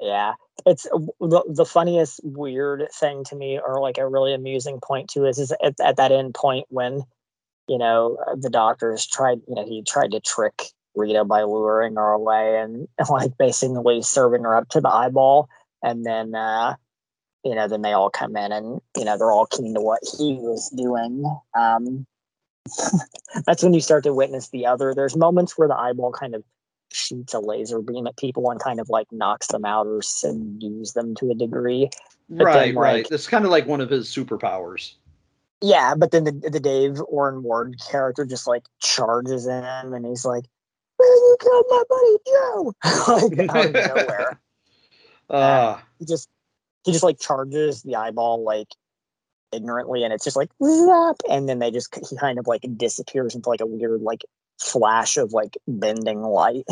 yeah. 0.00 0.34
It's 0.66 0.86
uh, 0.86 0.98
the, 1.20 1.42
the 1.48 1.64
funniest 1.64 2.20
weird 2.22 2.88
thing 2.92 3.24
to 3.24 3.36
me 3.36 3.58
or 3.58 3.80
like 3.80 3.98
a 3.98 4.08
really 4.08 4.34
amusing 4.34 4.80
point 4.82 5.08
too 5.08 5.24
is, 5.24 5.38
is 5.38 5.52
at, 5.62 5.74
at 5.80 5.96
that 5.96 6.12
end 6.12 6.34
point 6.34 6.66
when 6.68 7.02
you 7.68 7.78
know 7.78 8.16
uh, 8.26 8.34
the 8.36 8.50
doctors 8.50 9.06
tried 9.06 9.40
you 9.48 9.54
know 9.54 9.64
he 9.64 9.82
tried 9.82 10.12
to 10.12 10.20
trick 10.20 10.70
rita 10.94 11.24
by 11.24 11.42
luring 11.42 11.94
her 11.94 12.10
away 12.10 12.60
and 12.60 12.88
like 13.10 13.36
basically 13.38 14.02
serving 14.02 14.42
her 14.42 14.56
up 14.56 14.68
to 14.70 14.80
the 14.80 14.88
eyeball. 14.88 15.48
And 15.82 16.04
then 16.04 16.34
uh 16.34 16.74
you 17.44 17.54
know 17.54 17.68
then 17.68 17.82
they 17.82 17.92
all 17.92 18.10
come 18.10 18.36
in 18.36 18.52
and 18.52 18.80
you 18.96 19.04
know 19.04 19.16
they're 19.16 19.30
all 19.32 19.46
keen 19.46 19.74
to 19.74 19.80
what 19.80 20.00
he 20.18 20.34
was 20.34 20.68
doing. 20.76 21.24
Um 21.54 22.06
that's 23.46 23.62
when 23.62 23.72
you 23.72 23.80
start 23.80 24.04
to 24.04 24.12
witness 24.12 24.50
the 24.50 24.66
other 24.66 24.94
there's 24.94 25.16
moments 25.16 25.56
where 25.56 25.68
the 25.68 25.78
eyeball 25.78 26.12
kind 26.12 26.34
of 26.34 26.42
shoots 26.92 27.34
a 27.34 27.40
laser 27.40 27.80
beam 27.80 28.06
at 28.06 28.16
people 28.16 28.50
and 28.50 28.60
kind 28.60 28.80
of 28.80 28.88
like 28.88 29.06
knocks 29.12 29.48
them 29.48 29.64
out 29.64 29.86
or 29.86 30.02
subdues 30.02 30.92
them 30.92 31.14
to 31.16 31.30
a 31.30 31.34
degree. 31.34 31.90
But 32.28 32.44
right, 32.44 32.54
then, 32.54 32.74
like, 32.74 32.82
right. 32.82 33.08
It's 33.10 33.26
kind 33.26 33.44
of 33.44 33.50
like 33.50 33.66
one 33.66 33.80
of 33.80 33.90
his 33.90 34.08
superpowers. 34.08 34.94
Yeah, 35.60 35.94
but 35.96 36.12
then 36.12 36.24
the, 36.24 36.32
the 36.32 36.60
Dave 36.60 37.00
Oren 37.08 37.42
Ward 37.42 37.76
character 37.90 38.24
just 38.24 38.46
like 38.46 38.64
charges 38.80 39.46
him 39.46 39.92
and 39.92 40.06
he's 40.06 40.24
like, 40.24 40.44
Man, 41.00 41.08
you 41.08 41.36
killed 41.40 41.64
my 41.68 41.82
buddy 41.88 42.16
Joe 42.26 42.74
like 43.38 43.50
out 43.50 43.66
of 43.66 43.72
nowhere. 43.72 44.40
Uh, 45.30 45.78
he 45.98 46.06
just 46.06 46.26
he 46.86 46.92
just 46.92 47.04
like 47.04 47.20
charges 47.20 47.82
the 47.82 47.96
eyeball 47.96 48.42
like 48.42 48.68
ignorantly 49.52 50.02
and 50.02 50.12
it's 50.12 50.24
just 50.24 50.36
like 50.36 50.48
zap 50.64 51.16
and 51.28 51.46
then 51.46 51.58
they 51.58 51.70
just 51.70 51.94
he 52.08 52.16
kind 52.16 52.38
of 52.38 52.46
like 52.46 52.64
disappears 52.78 53.34
into 53.34 53.48
like 53.48 53.60
a 53.60 53.66
weird 53.66 54.00
like 54.00 54.24
flash 54.60 55.16
of 55.16 55.32
like 55.32 55.56
bending 55.66 56.22
light. 56.22 56.66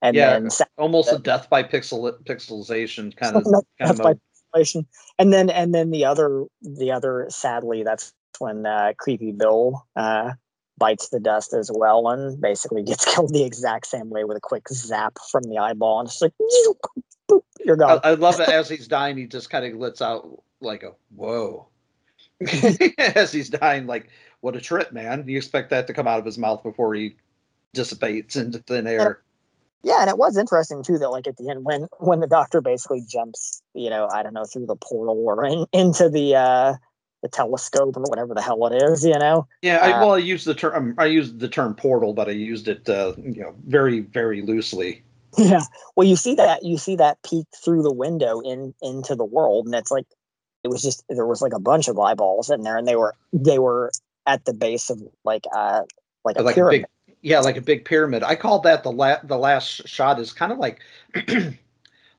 And 0.00 0.16
yeah, 0.16 0.38
then 0.38 0.48
almost 0.78 1.12
a 1.12 1.18
death 1.18 1.48
by 1.48 1.62
pixel 1.62 2.12
pixelization 2.24 3.16
kind 3.16 3.36
of, 3.36 3.44
kind 3.78 4.00
of 4.00 4.18
pixelization. 4.54 4.86
And 5.18 5.32
then 5.32 5.48
and 5.48 5.74
then 5.74 5.90
the 5.90 6.04
other 6.04 6.44
the 6.60 6.90
other 6.90 7.26
sadly 7.28 7.84
that's 7.84 8.12
when 8.38 8.66
uh, 8.66 8.92
creepy 8.98 9.30
Bill 9.30 9.86
uh, 9.94 10.32
bites 10.78 11.10
the 11.10 11.20
dust 11.20 11.54
as 11.54 11.70
well 11.72 12.08
and 12.08 12.40
basically 12.40 12.82
gets 12.84 13.04
killed 13.04 13.32
the 13.32 13.44
exact 13.44 13.86
same 13.86 14.10
way 14.10 14.24
with 14.24 14.36
a 14.36 14.40
quick 14.40 14.68
zap 14.68 15.18
from 15.30 15.44
the 15.44 15.58
eyeball 15.58 16.00
and 16.00 16.08
it's 16.08 16.20
like 16.20 16.32
you're 17.64 17.76
gone. 17.76 18.00
I, 18.02 18.10
I 18.10 18.14
love 18.14 18.40
it 18.40 18.48
as 18.48 18.68
he's 18.68 18.88
dying. 18.88 19.16
He 19.16 19.26
just 19.26 19.50
kind 19.50 19.64
of 19.64 19.78
lets 19.78 20.02
out 20.02 20.42
like 20.60 20.82
a 20.82 20.92
whoa 21.14 21.68
as 22.98 23.32
he's 23.32 23.50
dying. 23.50 23.86
Like 23.86 24.08
what 24.42 24.56
a 24.56 24.60
trip, 24.60 24.92
man. 24.92 25.24
You 25.26 25.38
expect 25.38 25.70
that 25.70 25.86
to 25.86 25.94
come 25.94 26.06
out 26.06 26.18
of 26.18 26.26
his 26.26 26.36
mouth 26.36 26.62
before 26.62 26.94
he 26.94 27.16
dissipates 27.72 28.36
into 28.36 28.58
thin 28.58 28.86
air. 28.86 29.22
Yeah, 29.84 30.00
and 30.00 30.10
it 30.10 30.18
was 30.18 30.36
interesting 30.36 30.82
too 30.82 30.98
that 30.98 31.10
like 31.10 31.26
at 31.26 31.36
the 31.38 31.48
end 31.48 31.64
when 31.64 31.88
when 31.98 32.20
the 32.20 32.26
doctor 32.26 32.60
basically 32.60 33.02
jumps, 33.08 33.62
you 33.74 33.88
know, 33.88 34.08
I 34.12 34.22
don't 34.22 34.34
know, 34.34 34.44
through 34.44 34.66
the 34.66 34.76
portal 34.76 35.24
or 35.24 35.44
in, 35.44 35.66
into 35.72 36.08
the 36.08 36.36
uh 36.36 36.74
the 37.22 37.28
telescope 37.28 37.96
or 37.96 38.02
whatever 38.02 38.34
the 38.34 38.42
hell 38.42 38.66
it 38.66 38.82
is, 38.82 39.04
you 39.04 39.18
know. 39.18 39.46
Yeah, 39.62 39.78
I, 39.78 39.92
uh, 39.92 40.00
well, 40.00 40.14
I 40.14 40.18
used 40.18 40.46
the 40.46 40.54
term 40.54 40.94
I 40.98 41.06
used 41.06 41.38
the 41.38 41.48
term 41.48 41.74
portal, 41.74 42.12
but 42.12 42.28
I 42.28 42.32
used 42.32 42.68
it, 42.68 42.88
uh, 42.88 43.14
you 43.16 43.42
know, 43.42 43.54
very 43.66 44.00
very 44.00 44.42
loosely. 44.42 45.02
Yeah, 45.38 45.62
well, 45.96 46.06
you 46.06 46.16
see 46.16 46.34
that 46.34 46.64
you 46.64 46.78
see 46.78 46.96
that 46.96 47.22
peek 47.22 47.46
through 47.64 47.82
the 47.82 47.92
window 47.92 48.40
in 48.40 48.74
into 48.82 49.14
the 49.14 49.24
world, 49.24 49.66
and 49.66 49.74
it's 49.74 49.90
like 49.90 50.06
it 50.62 50.68
was 50.68 50.82
just 50.82 51.04
there 51.08 51.26
was 51.26 51.40
like 51.40 51.54
a 51.54 51.60
bunch 51.60 51.88
of 51.88 51.98
eyeballs 51.98 52.50
in 52.50 52.62
there, 52.62 52.76
and 52.76 52.86
they 52.86 52.96
were 52.96 53.14
they 53.32 53.58
were 53.58 53.90
at 54.26 54.44
the 54.44 54.54
base 54.54 54.90
of 54.90 55.02
like 55.24 55.44
uh 55.54 55.82
like 56.24 56.36
a 56.38 56.42
like 56.42 56.56
a 56.56 56.68
big 56.68 56.84
yeah 57.22 57.40
like 57.40 57.56
a 57.56 57.62
big 57.62 57.84
pyramid. 57.84 58.22
I 58.22 58.34
called 58.34 58.62
that 58.64 58.82
the 58.82 58.92
la- 58.92 59.22
the 59.22 59.38
last 59.38 59.88
shot 59.88 60.18
is 60.20 60.32
kind 60.32 60.52
of 60.52 60.58
like 60.58 60.80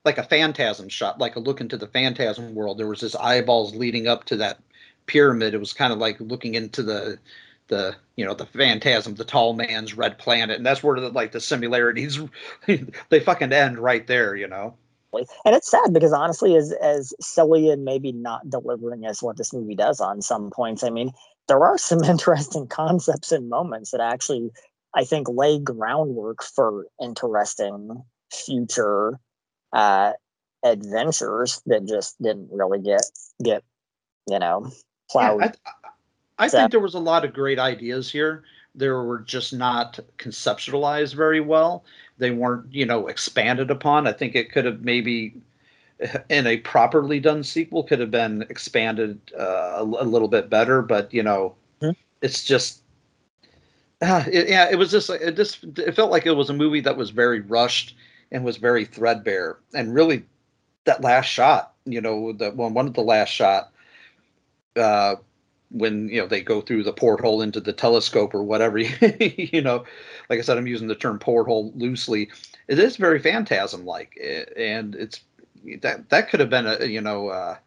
like 0.06 0.18
a 0.18 0.24
phantasm 0.24 0.90
shot 0.90 1.20
like 1.20 1.36
a 1.36 1.40
look 1.40 1.62
into 1.62 1.78
the 1.78 1.88
phantasm 1.88 2.56
world. 2.56 2.78
There 2.78 2.88
was 2.88 3.02
this 3.02 3.16
eyeballs 3.16 3.76
leading 3.76 4.08
up 4.08 4.26
to 4.26 4.38
that 4.38 4.60
pyramid. 5.06 5.54
It 5.54 5.60
was 5.60 5.74
kind 5.74 5.94
of 5.94 6.00
like 6.00 6.20
looking 6.20 6.56
into 6.56 6.84
the 6.84 7.20
the 7.68 7.96
you 8.16 8.26
know 8.26 8.34
the 8.34 8.46
phantasm 8.46 9.16
the 9.16 9.26
tall 9.26 9.54
man's 9.54 9.96
red 9.96 10.18
planet 10.18 10.58
and 10.58 10.66
that's 10.66 10.84
where 10.84 11.00
the 11.00 11.10
like 11.10 11.32
the 11.32 11.40
similarities 11.40 12.20
they 13.10 13.20
fucking 13.20 13.54
end 13.54 13.80
right 13.80 14.08
there 14.08 14.36
you 14.36 14.48
know? 14.48 14.76
And 15.46 15.56
it's 15.56 15.70
sad 15.70 15.94
because 15.94 16.12
honestly 16.12 16.56
as 16.56 16.72
as 16.74 17.14
silly 17.22 17.70
and 17.70 17.86
maybe 17.86 18.12
not 18.12 18.50
delivering 18.50 19.06
as 19.06 19.22
what 19.22 19.38
this 19.38 19.54
movie 19.54 19.76
does 19.76 20.02
on 20.02 20.22
some 20.22 20.52
points 20.52 20.84
i 20.84 20.90
mean 20.90 21.12
there 21.48 21.64
are 21.64 21.78
some 21.78 22.04
interesting 22.04 22.68
concepts 22.68 23.32
and 23.32 23.50
moments 23.50 23.92
that 23.92 24.02
actually 24.02 24.50
i 24.96 25.04
think 25.04 25.28
lay 25.30 25.60
groundwork 25.60 26.44
for 26.44 26.88
interesting 27.02 28.04
future 28.32 29.20
uh 29.74 30.12
adventures 30.64 31.62
that 31.66 31.86
just 31.86 32.20
didn't 32.22 32.50
really 32.52 32.80
get 32.82 33.02
get 33.44 33.64
you 34.30 34.40
know 34.40 34.72
plowed. 35.12 35.42
Yeah, 35.42 35.52
I, 36.40 36.46
I 36.46 36.48
So- 36.48 36.60
think 36.60 36.72
there 36.72 36.80
was 36.80 36.96
a 36.96 37.00
lot 37.00 37.26
of 37.26 37.34
great 37.34 37.60
ideas 37.60 38.10
here. 38.12 38.44
They 38.76 38.88
were 38.88 39.20
just 39.20 39.54
not 39.54 40.00
conceptualized 40.18 41.14
very 41.14 41.42
well. 41.42 41.84
They 42.18 42.32
weren't 42.32 42.74
you 42.74 42.86
know 42.86 43.08
expanded 43.08 43.70
upon. 43.70 44.08
I 44.08 44.14
think 44.14 44.36
it 44.36 44.52
could 44.52 44.66
have 44.66 44.82
maybe 44.82 45.36
in 46.30 46.48
a 46.48 46.58
properly 46.58 47.20
done 47.20 47.44
sequel 47.44 47.84
could 47.84 48.00
have 48.00 48.12
been 48.12 48.42
expanded 48.50 49.20
uh, 49.38 49.76
a, 49.78 49.84
a 49.84 50.06
little 50.06 50.28
bit 50.28 50.50
better 50.50 50.82
but 50.82 51.14
you 51.14 51.24
know 51.24 51.56
it's 52.22 52.44
just 52.44 52.82
uh, 54.02 54.24
it, 54.28 54.50
yeah 54.50 54.68
it 54.72 54.76
was 54.76 54.90
just 54.90 55.10
it 55.10 55.36
just 55.36 55.64
it 55.78 55.96
felt 55.96 56.12
like 56.12 56.26
it 56.26 56.36
was 56.36 56.50
a 56.50 56.54
movie 56.54 56.82
that 56.82 56.98
was 56.98 57.10
very 57.12 57.42
rushed 57.42 57.96
and 58.32 58.44
was 58.44 58.58
very 58.58 58.84
threadbare. 58.84 59.58
And 59.76 59.94
really 59.94 60.26
that 60.86 61.02
last 61.02 61.28
shot 61.28 61.74
you 61.86 62.02
know 62.02 62.34
the 62.34 62.52
one 62.52 62.74
one 62.74 62.88
of 62.88 62.94
the 62.94 63.02
last 63.02 63.30
shot 63.30 63.72
uh 64.76 65.16
when 65.70 66.08
you 66.10 66.20
know 66.20 66.28
they 66.28 66.42
go 66.42 66.62
through 66.62 66.84
the 66.84 66.94
porthole 66.94 67.42
into 67.42 67.60
the 67.60 67.74
telescope 67.74 68.34
or 68.34 68.44
whatever 68.44 68.78
you 69.20 69.62
know 69.62 69.84
like 70.30 70.40
i 70.40 70.42
said 70.42 70.58
i'm 70.58 70.68
using 70.68 70.88
the 70.88 70.96
term 70.96 71.20
porthole 71.20 71.72
loosely. 71.76 72.30
It 72.68 72.80
is 72.80 72.96
very 72.96 73.20
phantasm 73.20 73.86
like 73.86 74.18
and 74.56 74.96
it's 74.96 75.22
that 75.82 76.10
that 76.10 76.30
could 76.30 76.40
have 76.40 76.50
been 76.50 76.68
a 76.68 76.86
you 76.86 77.02
know 77.02 77.30
uh 77.30 77.58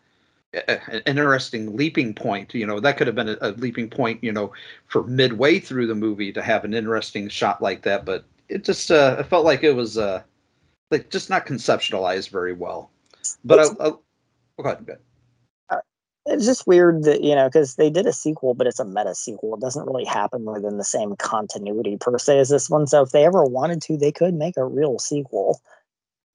a- 0.54 0.90
an 0.90 1.02
interesting 1.06 1.76
leaping 1.76 2.14
point 2.14 2.54
you 2.54 2.66
know 2.66 2.80
that 2.80 2.96
could 2.96 3.06
have 3.06 3.16
been 3.16 3.28
a, 3.28 3.36
a 3.40 3.50
leaping 3.52 3.90
point 3.90 4.22
you 4.22 4.32
know 4.32 4.52
for 4.86 5.02
midway 5.04 5.58
through 5.58 5.86
the 5.86 5.94
movie 5.94 6.32
to 6.32 6.42
have 6.42 6.64
an 6.64 6.74
interesting 6.74 7.28
shot 7.28 7.60
like 7.60 7.82
that 7.82 8.04
but 8.04 8.24
it 8.48 8.64
just 8.64 8.90
uh 8.90 9.16
it 9.18 9.26
felt 9.26 9.44
like 9.44 9.62
it 9.62 9.72
was 9.72 9.98
uh 9.98 10.22
like 10.90 11.10
just 11.10 11.30
not 11.30 11.46
conceptualized 11.46 12.30
very 12.30 12.52
well. 12.52 12.90
But 13.44 13.58
I, 13.58 13.62
I, 13.62 13.66
oh, 13.80 14.00
go 14.58 14.64
ahead, 14.64 14.86
go 14.86 14.92
ahead. 14.92 15.82
it's 16.26 16.44
just 16.44 16.66
weird 16.66 17.04
that 17.04 17.22
you 17.22 17.34
know 17.34 17.48
because 17.48 17.76
they 17.76 17.90
did 17.90 18.06
a 18.06 18.12
sequel 18.12 18.54
but 18.54 18.66
it's 18.66 18.80
a 18.80 18.84
meta 18.84 19.14
sequel. 19.14 19.54
It 19.54 19.60
doesn't 19.60 19.86
really 19.86 20.04
happen 20.04 20.44
within 20.44 20.78
the 20.78 20.84
same 20.84 21.16
continuity 21.16 21.96
per 22.00 22.18
se 22.18 22.38
as 22.38 22.48
this 22.48 22.70
one. 22.70 22.86
So 22.86 23.02
if 23.02 23.10
they 23.10 23.24
ever 23.24 23.44
wanted 23.44 23.82
to 23.82 23.96
they 23.96 24.12
could 24.12 24.34
make 24.34 24.56
a 24.56 24.64
real 24.64 24.98
sequel. 24.98 25.60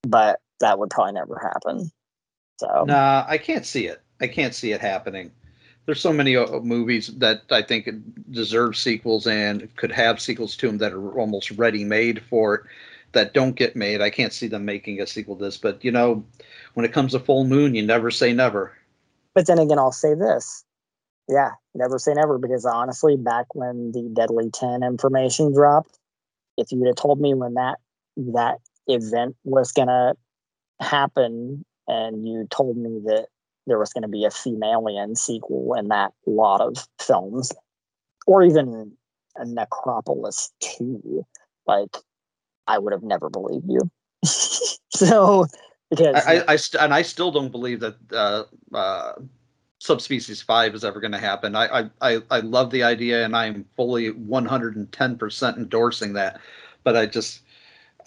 But 0.04 0.40
that 0.62 0.80
would 0.80 0.90
probably 0.90 1.14
never 1.14 1.38
happen 1.38 1.92
so 2.58 2.86
Nah, 2.86 3.26
I 3.28 3.38
can't 3.38 3.66
see 3.66 3.88
it. 3.88 4.02
I 4.22 4.28
can't 4.28 4.56
see 4.56 4.72
it 4.72 4.82
happening. 4.82 5.32
There's 5.86 6.00
so 6.00 6.14
many 6.14 6.36
uh, 6.38 6.60
movies 6.60 7.08
that 7.18 7.42
I 7.50 7.62
think 7.64 7.90
deserve 8.30 8.78
sequels 8.78 9.26
and 9.28 9.76
could 9.76 9.92
have 9.92 10.22
sequels 10.22 10.56
to 10.58 10.68
them 10.68 10.78
that 10.78 10.94
are 10.94 11.20
almost 11.20 11.52
ready 11.52 11.84
made 11.84 12.22
for 12.24 12.56
it 12.56 12.62
that 13.14 13.34
don't 13.34 13.56
get 13.56 13.76
made. 13.76 14.00
I 14.02 14.10
can't 14.10 14.32
see 14.32 14.48
them 14.48 14.64
making 14.64 15.02
a 15.02 15.08
sequel 15.08 15.36
to 15.36 15.44
this. 15.46 15.58
But 15.58 15.84
you 15.84 15.92
know, 15.92 16.24
when 16.76 16.86
it 16.86 16.94
comes 16.94 17.12
to 17.14 17.20
Full 17.20 17.44
Moon, 17.46 17.76
you 17.76 17.86
never 17.86 18.12
say 18.12 18.32
never. 18.32 18.72
but 19.34 19.48
then 19.48 19.60
again 19.60 19.80
i'll 19.80 19.92
say 19.92 20.14
this 20.14 20.64
yeah 21.30 21.52
never 21.74 21.98
say 21.98 22.14
never 22.14 22.38
because 22.38 22.66
honestly 22.66 23.16
back 23.18 23.46
when 23.56 23.92
the 23.92 24.10
deadly 24.14 24.50
10 24.52 24.84
information 24.84 25.54
dropped 25.54 25.98
if 26.58 26.72
you'd 26.72 26.86
have 26.88 26.96
told 26.96 27.20
me 27.20 27.34
when 27.34 27.54
that 27.54 27.78
that 28.18 28.58
event 28.88 29.36
was 29.44 29.72
gonna 29.72 30.14
happen 30.82 31.64
and 31.88 32.28
you 32.28 32.48
told 32.50 32.78
me 32.78 33.00
that 33.06 33.28
there 33.68 33.80
was 33.80 33.94
going 33.94 34.02
to 34.02 34.08
be 34.08 34.26
a 34.26 34.30
Femalien 34.30 35.18
sequel 35.18 35.76
in 35.78 35.90
that 35.90 36.12
lot 36.26 36.62
of 36.62 36.88
films 37.00 37.52
or 38.28 38.44
even 38.44 38.92
a 39.36 39.46
necropolis 39.46 40.52
2 40.62 41.26
like 41.68 41.96
i 42.68 42.78
would 42.78 42.92
have 42.92 43.04
never 43.04 43.30
believed 43.30 43.66
you 43.70 43.90
so 44.90 45.46
because 45.90 46.16
I, 46.26 46.44
I, 46.48 46.56
st- 46.56 46.82
and 46.82 46.94
I 46.94 47.02
still 47.02 47.32
don't 47.32 47.52
believe 47.52 47.82
that 47.82 47.96
uh, 48.14 48.44
uh, 48.74 49.14
subspecies 49.80 50.42
five 50.42 50.74
is 50.74 50.86
ever 50.86 51.00
going 51.02 51.12
to 51.12 51.18
happen. 51.18 51.56
I, 51.56 51.90
I, 52.02 52.22
I, 52.30 52.40
love 52.40 52.72
the 52.72 52.84
idea, 52.84 53.26
and 53.26 53.36
I'm 53.36 53.66
fully 53.76 54.12
110 54.12 55.18
percent 55.18 55.58
endorsing 55.58 56.14
that. 56.14 56.40
But 56.86 56.96
I 56.96 57.08
just, 57.08 57.42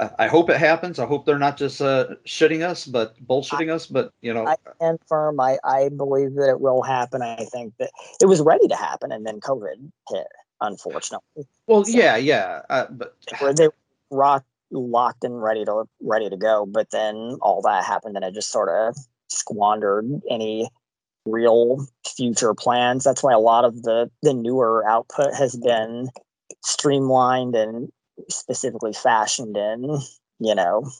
I, 0.01 0.11
I 0.21 0.27
hope 0.27 0.51
it 0.51 0.59
happens. 0.59 0.99
I 0.99 1.07
hope 1.07 1.27
they're 1.27 1.39
not 1.39 1.57
just 1.57 1.81
uh, 1.81 2.07
shitting 2.27 2.63
us, 2.63 2.87
but 2.87 3.17
bullshitting 3.27 3.73
us. 3.73 3.87
But 3.87 4.13
you 4.21 4.33
know, 4.33 4.47
I 4.47 4.57
stand 4.77 4.99
firm. 5.07 5.41
I, 5.41 5.59
I 5.65 5.89
believe 5.89 6.35
that 6.35 6.49
it 6.51 6.61
will 6.61 6.83
happen. 6.83 7.23
I 7.23 7.45
think 7.45 7.75
that 7.79 7.91
it 8.21 8.27
was 8.27 8.41
ready 8.41 8.69
to 8.69 8.77
happen, 8.77 9.13
and 9.13 9.27
then 9.27 9.41
COVID 9.41 9.91
hit, 10.11 10.27
unfortunately. 10.61 11.47
well, 11.67 11.85
yeah, 11.87 12.17
yeah. 12.17 12.63
Uh, 12.71 12.87
but 12.91 13.17
Where 13.39 13.55
they 13.55 13.69
rock 14.11 14.45
locked 14.71 15.25
and 15.25 15.43
ready 15.43 15.65
to 15.65 15.85
ready 16.01 16.29
to 16.29 16.37
go, 16.37 16.67
but 16.67 16.91
then 16.91 17.39
all 17.41 17.63
that 17.63 17.85
happened, 17.85 18.17
and 18.17 18.25
it 18.25 18.35
just 18.35 18.51
sort 18.51 18.69
of 18.69 18.97
squandered 19.29 20.07
any 20.31 20.69
real 21.27 21.87
future 22.17 22.55
plans. 22.55 23.05
That's 23.05 23.23
why 23.23 23.33
a 23.33 23.39
lot 23.39 23.65
of 23.65 23.83
the 23.83 24.11
the 24.23 24.35
newer 24.35 24.87
output 24.89 25.35
has 25.35 25.57
been 25.57 26.09
streamlined 26.63 27.55
and 27.55 27.91
specifically 28.29 28.93
fashioned 28.93 29.57
in, 29.57 29.99
you 30.39 30.55
know, 30.55 30.91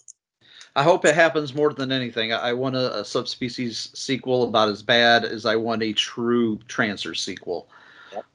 I 0.77 0.83
hope 0.83 1.05
it 1.05 1.15
happens 1.15 1.55
more 1.55 1.73
than 1.73 1.93
anything. 1.93 2.33
I, 2.33 2.53
want 2.53 2.75
a, 2.75 3.01
a 3.01 3.05
subspecies 3.05 3.91
sequel 3.95 4.45
about 4.45 4.69
as 4.69 4.83
bad 4.83 5.25
as 5.25 5.47
I 5.47 5.55
want 5.55 5.83
a 5.83 5.93
true 5.93 6.59
trancers 6.67 7.23
sequel. 7.23 7.69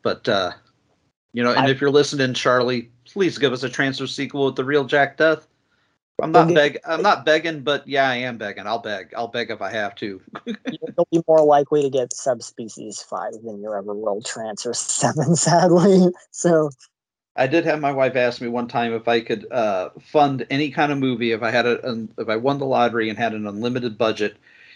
But 0.03 0.27
uh, 0.30 0.51
you 1.34 1.43
know, 1.43 1.51
and 1.51 1.67
I- 1.67 1.69
if 1.69 1.82
you're 1.82 1.91
listening, 1.91 2.34
Charlie, 2.34 2.89
please 3.05 3.38
give 3.38 3.51
us 3.53 3.63
a 3.63 3.69
trancers 3.69 4.15
sequel 4.15 4.45
with 4.45 4.55
the 4.55 4.63
real 4.63 4.86
Jack 4.86 5.17
Deth. 5.17 5.47
I'm 6.21 6.32
not 6.32 6.45
Okay. 6.45 6.53
beg. 6.53 6.80
I'm 6.86 7.01
not 7.01 7.25
begging, 7.25 7.61
but 7.61 7.88
yeah, 7.88 8.09
I 8.09 8.15
am 8.15 8.38
begging. 8.38 8.67
I'll 8.67 8.80
beg. 8.80 9.13
I'll 9.15 9.30
beg 9.30 9.51
if 9.51 9.61
I 9.61 9.71
have 9.71 9.95
to. 9.95 10.21
you'll 10.71 11.07
be 11.11 11.21
more 11.27 11.43
likely 11.43 11.82
to 11.82 11.89
get 11.89 12.13
subspecies 12.13 13.01
five 13.01 13.34
than 13.43 13.61
you 13.61 13.73
ever 13.73 13.93
will 13.93 14.21
trancers 14.21 14.80
seven, 14.80 15.36
sadly. 15.38 16.07
So 16.32 16.71
I 17.39 17.47
did 17.47 17.63
have 17.63 17.79
my 17.79 17.93
wife 17.93 18.17
ask 18.17 18.41
me 18.41 18.49
one 18.49 18.67
time 18.67 18.93
if 18.93 19.07
I 19.07 19.21
could 19.21 19.49
uh, 19.49 19.91
fund 20.01 20.45
any 20.49 20.69
kind 20.71 20.91
of 20.91 20.97
movie 20.97 21.31
if 21.31 21.41
I 21.41 21.51
had 21.51 21.65
a 21.65 21.89
an, 21.89 22.13
if 22.17 22.27
I 22.27 22.35
won 22.35 22.59
the 22.59 22.65
lottery 22.65 23.09
and 23.09 23.17
had 23.17 23.33
an 23.33 23.47
unlimited 23.47 23.97
budget. 23.97 24.35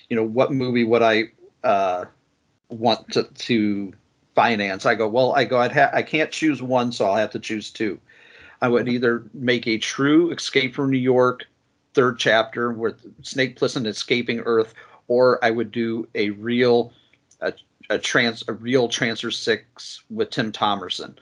You 0.09 0.16
know, 0.16 0.24
what 0.24 0.53
movie 0.53 0.86
would 0.86 1.01
I 1.01 1.26
uh, 1.66 2.05
want 2.70 3.11
to 3.11 3.24
to 3.24 3.93
finance? 4.34 4.86
I 4.86 4.95
go, 4.95 5.09
well, 5.09 5.34
I 5.34 5.43
go, 5.43 5.59
I'd 5.59 5.74
ha- 5.74 5.91
I 5.91 6.03
can't 6.03 6.32
choose 6.32 6.61
one, 6.61 6.93
so 6.93 7.05
I'll 7.05 7.18
have 7.18 7.32
to 7.32 7.39
choose 7.39 7.70
two. 7.70 7.99
I 8.61 8.70
would 8.70 8.88
either 8.88 9.26
make 9.34 9.68
a 9.68 9.78
true 9.78 10.32
Escape 10.32 10.74
from 10.74 10.89
New 10.89 10.97
York 10.97 11.43
third 11.93 12.18
chapter 12.18 12.72
with 12.72 12.95
Snake 13.26 13.59
Plissken 13.59 13.86
escaping 13.86 14.39
Earth, 14.39 14.74
or 15.09 15.43
I 15.43 15.51
would 15.51 15.74
do 15.74 16.07
a 16.16 16.30
real 16.30 16.93
a, 17.41 17.51
a 17.89 17.99
trans 17.99 18.41
a 18.47 18.54
real 18.54 18.88
Trancers 18.88 19.38
Six 19.38 20.01
with 20.09 20.29
Tim 20.29 20.54
Thomerson 20.54 21.17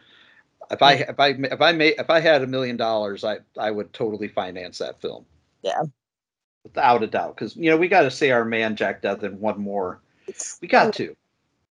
if 0.72 0.82
I 0.82 0.94
if 0.94 1.20
I 1.20 1.28
if 1.30 1.62
I 1.62 1.72
made 1.72 1.96
if 1.98 2.10
I 2.10 2.20
had 2.20 2.42
a 2.42 2.48
million 2.48 2.78
dollars, 2.78 3.24
I 3.24 3.40
I 3.58 3.72
would 3.72 3.94
totally 3.94 4.28
finance 4.28 4.78
that 4.80 5.02
film 5.02 5.26
yeah, 5.62 5.82
without 6.64 7.04
a 7.04 7.08
doubt. 7.08 7.36
Because 7.36 7.56
you 7.56 7.70
know 7.70 7.78
we 7.78 7.88
got 7.88 8.02
to 8.02 8.12
say 8.12 8.32
our 8.32 8.46
man 8.46 8.76
Jack 8.76 9.02
Deth 9.02 9.24
in 9.24 9.40
one 9.40 9.60
more. 9.60 10.00
We 10.62 10.68
got 10.68 10.94
to. 10.96 11.16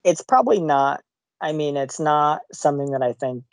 it's 0.04 0.22
probably 0.22 0.60
not. 0.60 1.02
I 1.40 1.52
mean, 1.52 1.76
it's 1.76 1.98
not 1.98 2.42
something 2.52 2.90
that 2.90 3.02
I 3.02 3.14
think 3.14 3.44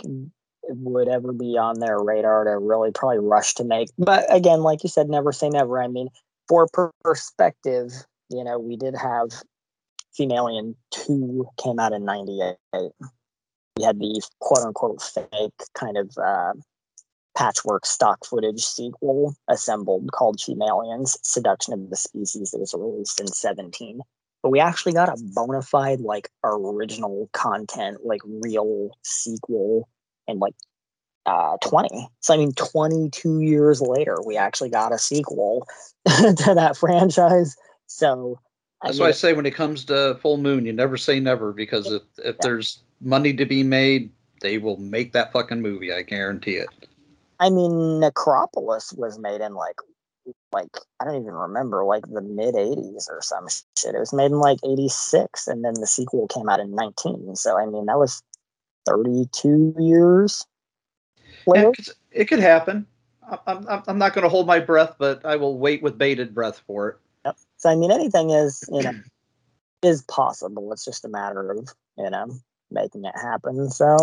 would 0.64 1.08
ever 1.08 1.32
be 1.32 1.58
on 1.58 1.80
their 1.80 2.00
radar 2.00 2.44
to 2.44 2.58
really 2.58 2.92
probably 2.92 3.20
rush 3.20 3.54
to 3.56 3.64
make. 3.64 3.90
But 3.98 4.26
again, 4.30 4.62
like 4.62 4.84
you 4.84 4.90
said, 4.90 5.10
never 5.10 5.32
say 5.32 5.50
never. 5.50 5.82
I 5.82 5.88
mean, 5.88 6.10
for 6.50 6.68
perspective, 7.04 7.94
you 8.30 8.44
know, 8.44 8.60
we 8.60 8.76
did 8.76 8.96
have 8.96 9.30
Femalien 10.20 10.76
2 10.92 11.48
came 11.64 11.80
out 11.80 11.94
in 11.94 12.04
98. 12.04 12.56
We 13.78 13.84
had 13.84 14.00
the 14.00 14.22
quote 14.40 14.66
unquote 14.66 15.02
fake 15.02 15.64
kind 15.74 15.98
of 15.98 16.18
uh, 16.18 16.54
patchwork 17.36 17.86
stock 17.86 18.26
footage 18.26 18.64
sequel 18.64 19.36
assembled 19.48 20.12
called 20.12 20.40
Femaliens 20.40 21.18
Seduction 21.22 21.74
of 21.74 21.90
the 21.90 21.96
Species 21.96 22.52
that 22.52 22.60
was 22.60 22.74
released 22.74 23.20
in 23.20 23.28
17 23.28 24.00
but 24.44 24.50
we 24.50 24.60
actually 24.60 24.94
got 24.94 25.10
a 25.10 25.22
bona 25.34 25.62
fide 25.62 26.00
like 26.00 26.30
original 26.44 27.30
content 27.34 27.98
like 28.06 28.22
real 28.26 28.92
sequel 29.04 29.90
in 30.28 30.40
like 30.40 30.54
uh, 31.26 31.58
20. 31.62 32.08
So, 32.22 32.34
I 32.34 32.38
mean, 32.38 32.54
22 32.54 33.42
years 33.42 33.82
later, 33.82 34.16
we 34.26 34.38
actually 34.38 34.70
got 34.70 34.94
a 34.94 34.98
sequel 34.98 35.68
to 36.08 36.54
that 36.56 36.78
franchise. 36.78 37.58
So, 37.88 38.40
That's 38.82 39.00
I 39.00 39.04
why 39.04 39.10
I 39.10 39.12
say 39.12 39.34
when 39.34 39.46
it 39.46 39.54
comes 39.54 39.84
to 39.86 40.18
Full 40.22 40.38
Moon, 40.38 40.66
you 40.66 40.72
never 40.72 40.96
say 40.96 41.20
never 41.20 41.52
because 41.52 41.92
if 41.92 42.04
if 42.24 42.38
there's 42.38 42.82
money 43.02 43.34
to 43.34 43.46
be 43.46 43.64
made, 43.64 44.12
they 44.42 44.58
will 44.58 44.78
make 44.78 45.14
that 45.14 45.32
fucking 45.32 45.62
movie. 45.62 45.94
I 45.94 46.02
guarantee 46.02 46.56
it. 46.56 46.70
I 47.40 47.50
mean, 47.50 48.00
Necropolis 48.00 48.94
was 48.94 49.20
made 49.20 49.42
in 49.42 49.54
like, 49.54 49.76
like 50.52 50.70
I 51.00 51.06
don't 51.06 51.22
even 51.22 51.34
remember, 51.34 51.84
like 51.84 52.04
the 52.08 52.22
mid 52.22 52.56
'80s 52.56 53.10
or 53.10 53.22
some 53.22 53.48
shit. 53.78 53.96
It 53.96 54.00
was 54.00 54.14
made 54.14 54.32
in 54.32 54.40
like 54.40 54.60
'86, 54.64 55.48
and 55.48 55.64
then 55.64 55.76
the 55.76 55.88
sequel 55.88 56.28
came 56.28 56.50
out 56.50 56.60
in 56.60 56.76
'19. 56.76 57.36
So 57.36 57.58
I 57.58 57.66
mean, 57.66 57.86
that 57.86 57.98
was 57.98 58.22
32 58.88 59.76
years 59.80 60.46
Yeah, 61.54 61.72
it 62.12 62.26
could 62.26 62.40
happen. 62.40 62.88
I'm 63.46 63.68
I'm, 63.68 63.84
I'm 63.88 63.98
not 63.98 64.14
going 64.14 64.24
to 64.24 64.30
hold 64.30 64.48
my 64.48 64.60
breath, 64.60 64.96
but 64.98 65.26
I 65.26 65.36
will 65.36 65.58
wait 65.58 65.84
with 65.84 65.98
bated 65.98 66.34
breath 66.34 66.62
for 66.66 66.90
it. 66.90 66.96
Yep. 67.26 67.38
So 67.58 67.70
I 67.70 67.76
mean, 67.76 67.92
anything 67.92 68.32
is 68.32 68.64
you 68.72 68.82
know 68.82 68.94
is 69.84 70.02
possible. 70.04 70.72
It's 70.72 70.86
just 70.86 71.06
a 71.06 71.10
matter 71.10 71.52
of 71.52 71.70
you 71.98 72.10
know 72.10 72.40
making 72.72 73.06
it 73.06 73.16
happen. 73.16 73.70
So 73.70 73.98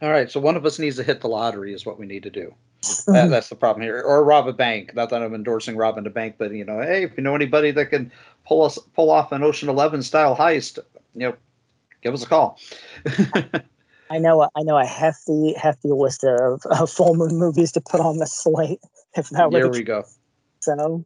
All 0.00 0.10
right, 0.10 0.30
so 0.30 0.40
one 0.40 0.56
of 0.56 0.64
us 0.66 0.78
needs 0.78 0.96
to 0.96 1.02
hit 1.02 1.20
the 1.20 1.28
lottery, 1.28 1.72
is 1.74 1.84
what 1.84 1.98
we 1.98 2.06
need 2.06 2.22
to 2.24 2.30
do. 2.30 2.54
That, 3.06 3.30
that's 3.30 3.48
the 3.48 3.56
problem 3.56 3.82
here, 3.82 4.02
or 4.02 4.22
rob 4.22 4.48
a 4.48 4.52
bank. 4.52 4.94
Not 4.94 5.10
that 5.10 5.22
I'm 5.22 5.34
endorsing 5.34 5.76
robbing 5.76 6.06
a 6.06 6.10
bank, 6.10 6.36
but 6.38 6.52
you 6.52 6.64
know, 6.64 6.80
hey, 6.80 7.04
if 7.04 7.16
you 7.16 7.22
know 7.22 7.34
anybody 7.34 7.70
that 7.70 7.86
can 7.86 8.12
pull 8.46 8.62
us 8.62 8.78
pull 8.94 9.10
off 9.10 9.32
an 9.32 9.42
Ocean 9.42 9.68
Eleven 9.68 10.02
style 10.02 10.36
heist, 10.36 10.78
you 11.14 11.28
know, 11.28 11.36
give 12.02 12.12
us 12.14 12.22
a 12.22 12.26
call. 12.26 12.58
I 14.10 14.18
know 14.18 14.42
a- 14.42 14.50
I 14.56 14.62
know 14.62 14.78
a 14.78 14.84
hefty 14.84 15.54
hefty 15.54 15.88
list 15.90 16.24
of, 16.24 16.62
of 16.66 16.90
full 16.90 17.14
moon 17.14 17.36
movies 17.38 17.72
to 17.72 17.80
put 17.80 18.00
on 18.00 18.18
the 18.18 18.26
slate. 18.26 18.80
If 19.16 19.30
that 19.30 19.50
were 19.50 19.58
There 19.58 19.68
the 19.68 19.78
we 19.78 19.82
go. 19.84 20.04
so 20.60 21.04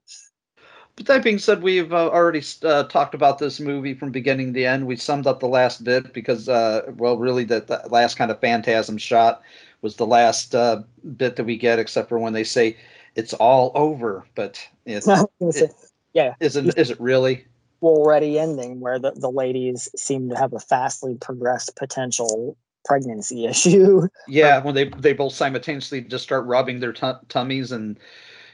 that 1.06 1.22
being 1.22 1.38
said, 1.38 1.62
we've 1.62 1.92
uh, 1.92 2.08
already 2.10 2.42
uh, 2.64 2.84
talked 2.84 3.14
about 3.14 3.38
this 3.38 3.60
movie 3.60 3.94
from 3.94 4.10
beginning 4.10 4.52
to 4.54 4.64
end. 4.64 4.86
We 4.86 4.96
summed 4.96 5.26
up 5.26 5.40
the 5.40 5.48
last 5.48 5.84
bit 5.84 6.12
because, 6.12 6.48
uh, 6.48 6.82
well, 6.96 7.16
really, 7.16 7.44
that 7.44 7.66
the 7.66 7.82
last 7.90 8.16
kind 8.16 8.30
of 8.30 8.40
phantasm 8.40 8.98
shot 8.98 9.42
was 9.80 9.96
the 9.96 10.06
last 10.06 10.54
uh, 10.54 10.82
bit 11.16 11.36
that 11.36 11.44
we 11.44 11.56
get, 11.56 11.78
except 11.78 12.08
for 12.08 12.18
when 12.18 12.32
they 12.32 12.44
say 12.44 12.76
it's 13.14 13.34
all 13.34 13.72
over. 13.74 14.24
But 14.34 14.66
it's, 14.86 15.08
I 15.08 15.20
was 15.20 15.28
gonna 15.40 15.52
say, 15.52 15.64
it, 15.66 15.74
yeah, 16.12 16.34
is 16.40 16.56
it 16.56 16.78
is 16.78 16.90
it 16.90 17.00
really? 17.00 17.46
already 17.82 18.38
ending 18.38 18.80
where 18.80 18.98
the, 18.98 19.12
the 19.12 19.30
ladies 19.30 19.88
seem 19.96 20.28
to 20.30 20.36
have 20.36 20.52
a 20.52 20.58
fastly 20.60 21.16
progressed 21.20 21.76
potential 21.76 22.56
pregnancy 22.84 23.44
issue. 23.46 24.08
Yeah, 24.28 24.62
when 24.62 24.74
they 24.74 24.88
they 24.88 25.12
both 25.12 25.34
simultaneously 25.34 26.02
just 26.02 26.24
start 26.24 26.46
rubbing 26.46 26.80
their 26.80 26.92
tu- 26.92 27.18
tummies 27.28 27.72
and 27.72 27.98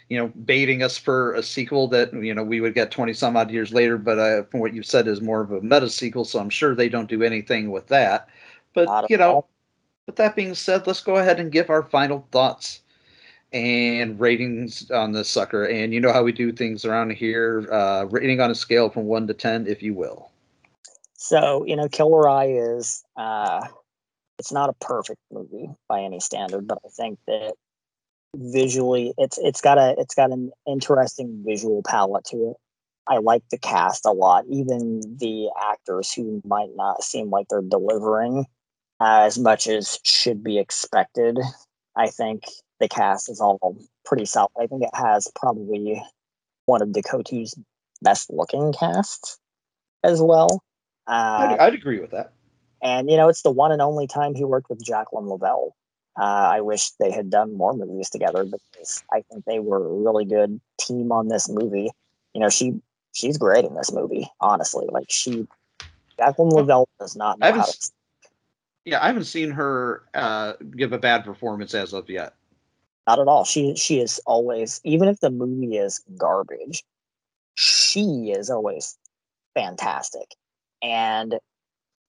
you 0.08 0.16
know 0.16 0.28
baiting 0.44 0.82
us 0.82 0.96
for 0.96 1.34
a 1.34 1.42
sequel 1.42 1.86
that 1.88 2.12
you 2.12 2.34
know 2.34 2.42
we 2.42 2.60
would 2.60 2.74
get 2.74 2.90
20 2.90 3.12
some 3.12 3.36
odd 3.36 3.50
years 3.50 3.72
later 3.72 3.98
but 3.98 4.18
uh, 4.18 4.42
from 4.44 4.60
what 4.60 4.74
you've 4.74 4.86
said 4.86 5.06
is 5.06 5.20
more 5.20 5.40
of 5.40 5.52
a 5.52 5.60
meta 5.60 5.88
sequel 5.88 6.24
so 6.24 6.38
i'm 6.38 6.50
sure 6.50 6.74
they 6.74 6.88
don't 6.88 7.08
do 7.08 7.22
anything 7.22 7.70
with 7.70 7.86
that. 7.88 8.28
But 8.74 9.10
you 9.10 9.16
know 9.16 9.32
all. 9.32 9.48
with 10.06 10.16
that 10.16 10.36
being 10.36 10.54
said 10.54 10.86
let's 10.86 11.02
go 11.02 11.16
ahead 11.16 11.40
and 11.40 11.52
give 11.52 11.70
our 11.70 11.82
final 11.82 12.26
thoughts 12.32 12.80
and 13.52 14.20
ratings 14.20 14.90
on 14.90 15.12
this 15.12 15.28
sucker. 15.28 15.64
And 15.64 15.94
you 15.94 16.00
know 16.00 16.12
how 16.12 16.22
we 16.22 16.32
do 16.32 16.52
things 16.52 16.84
around 16.84 17.12
here 17.12 17.66
uh 17.72 18.04
rating 18.10 18.40
on 18.40 18.50
a 18.50 18.54
scale 18.54 18.90
from 18.90 19.04
1 19.04 19.26
to 19.26 19.34
10 19.34 19.66
if 19.66 19.82
you 19.82 19.94
will. 19.94 20.30
So, 21.14 21.64
you 21.66 21.74
know, 21.74 21.88
Killer 21.88 22.28
Eye 22.28 22.52
is 22.52 23.04
uh 23.16 23.66
it's 24.38 24.52
not 24.52 24.68
a 24.68 24.74
perfect 24.74 25.20
movie 25.32 25.68
by 25.88 26.02
any 26.02 26.20
standard, 26.20 26.68
but 26.68 26.78
I 26.84 26.88
think 26.88 27.18
that 27.26 27.54
visually 28.38 29.12
it's 29.18 29.38
it's 29.38 29.60
got 29.60 29.78
a 29.78 29.94
it's 29.98 30.14
got 30.14 30.30
an 30.30 30.50
interesting 30.66 31.42
visual 31.46 31.82
palette 31.86 32.24
to 32.26 32.50
it. 32.50 32.56
I 33.06 33.18
like 33.18 33.42
the 33.50 33.58
cast 33.58 34.04
a 34.04 34.12
lot, 34.12 34.44
even 34.50 35.00
the 35.18 35.50
actors 35.70 36.12
who 36.12 36.42
might 36.44 36.70
not 36.76 37.02
seem 37.02 37.30
like 37.30 37.46
they're 37.48 37.62
delivering 37.62 38.46
as 39.00 39.38
much 39.38 39.66
as 39.66 39.98
should 40.04 40.44
be 40.44 40.58
expected. 40.58 41.38
I 41.96 42.08
think 42.08 42.44
the 42.80 42.88
cast 42.88 43.30
is 43.30 43.40
all 43.40 43.78
pretty 44.04 44.26
solid. 44.26 44.50
I 44.60 44.66
think 44.66 44.82
it 44.82 44.94
has 44.94 45.30
probably 45.34 46.02
one 46.66 46.82
of 46.82 46.88
DeCoteau's 46.88 47.54
best 48.02 48.30
looking 48.30 48.74
casts 48.74 49.38
as 50.04 50.20
well. 50.20 50.62
Uh, 51.06 51.56
I'd, 51.58 51.58
I'd 51.58 51.74
agree 51.74 52.00
with 52.00 52.10
that 52.10 52.32
and 52.82 53.10
you 53.10 53.16
know, 53.16 53.28
it's 53.28 53.42
the 53.42 53.50
one 53.50 53.72
and 53.72 53.82
only 53.82 54.06
time 54.06 54.34
he 54.34 54.44
worked 54.44 54.70
with 54.70 54.84
Jacqueline 54.84 55.26
Lovell. 55.26 55.74
Uh, 56.18 56.50
I 56.52 56.60
wish 56.62 56.90
they 56.98 57.12
had 57.12 57.30
done 57.30 57.56
more 57.56 57.74
movies 57.74 58.10
together 58.10 58.44
because 58.44 59.04
I 59.12 59.22
think 59.30 59.44
they 59.44 59.60
were 59.60 59.76
a 59.86 59.92
really 60.02 60.24
good 60.24 60.60
team 60.80 61.12
on 61.12 61.28
this 61.28 61.48
movie. 61.48 61.90
You 62.34 62.40
know, 62.40 62.48
she 62.48 62.80
she's 63.12 63.38
great 63.38 63.64
in 63.64 63.74
this 63.74 63.92
movie. 63.92 64.28
Honestly, 64.40 64.86
like 64.90 65.06
she, 65.08 65.46
Jacqueline 66.18 66.50
Lovell 66.50 66.88
does 66.98 67.14
not 67.14 67.38
know 67.38 67.52
how 67.52 67.64
to. 67.64 67.90
yeah 68.84 69.02
i 69.02 69.06
haven't 69.06 69.24
seen 69.24 69.50
her 69.50 70.02
uh 70.14 70.54
give 70.76 70.92
a 70.92 70.98
bad 70.98 71.24
performance 71.24 71.74
as 71.74 71.92
of 71.92 72.08
yet 72.10 72.34
Not 73.06 73.18
at 73.20 73.28
all. 73.28 73.44
She 73.44 73.74
she 73.76 74.00
is 74.00 74.20
always, 74.26 74.80
even 74.84 75.08
if 75.08 75.20
the 75.20 75.30
movie 75.30 75.76
is 75.78 76.02
garbage, 76.16 76.84
she 77.54 78.32
is 78.36 78.50
always 78.50 78.96
fantastic, 79.54 80.34
and 80.82 81.38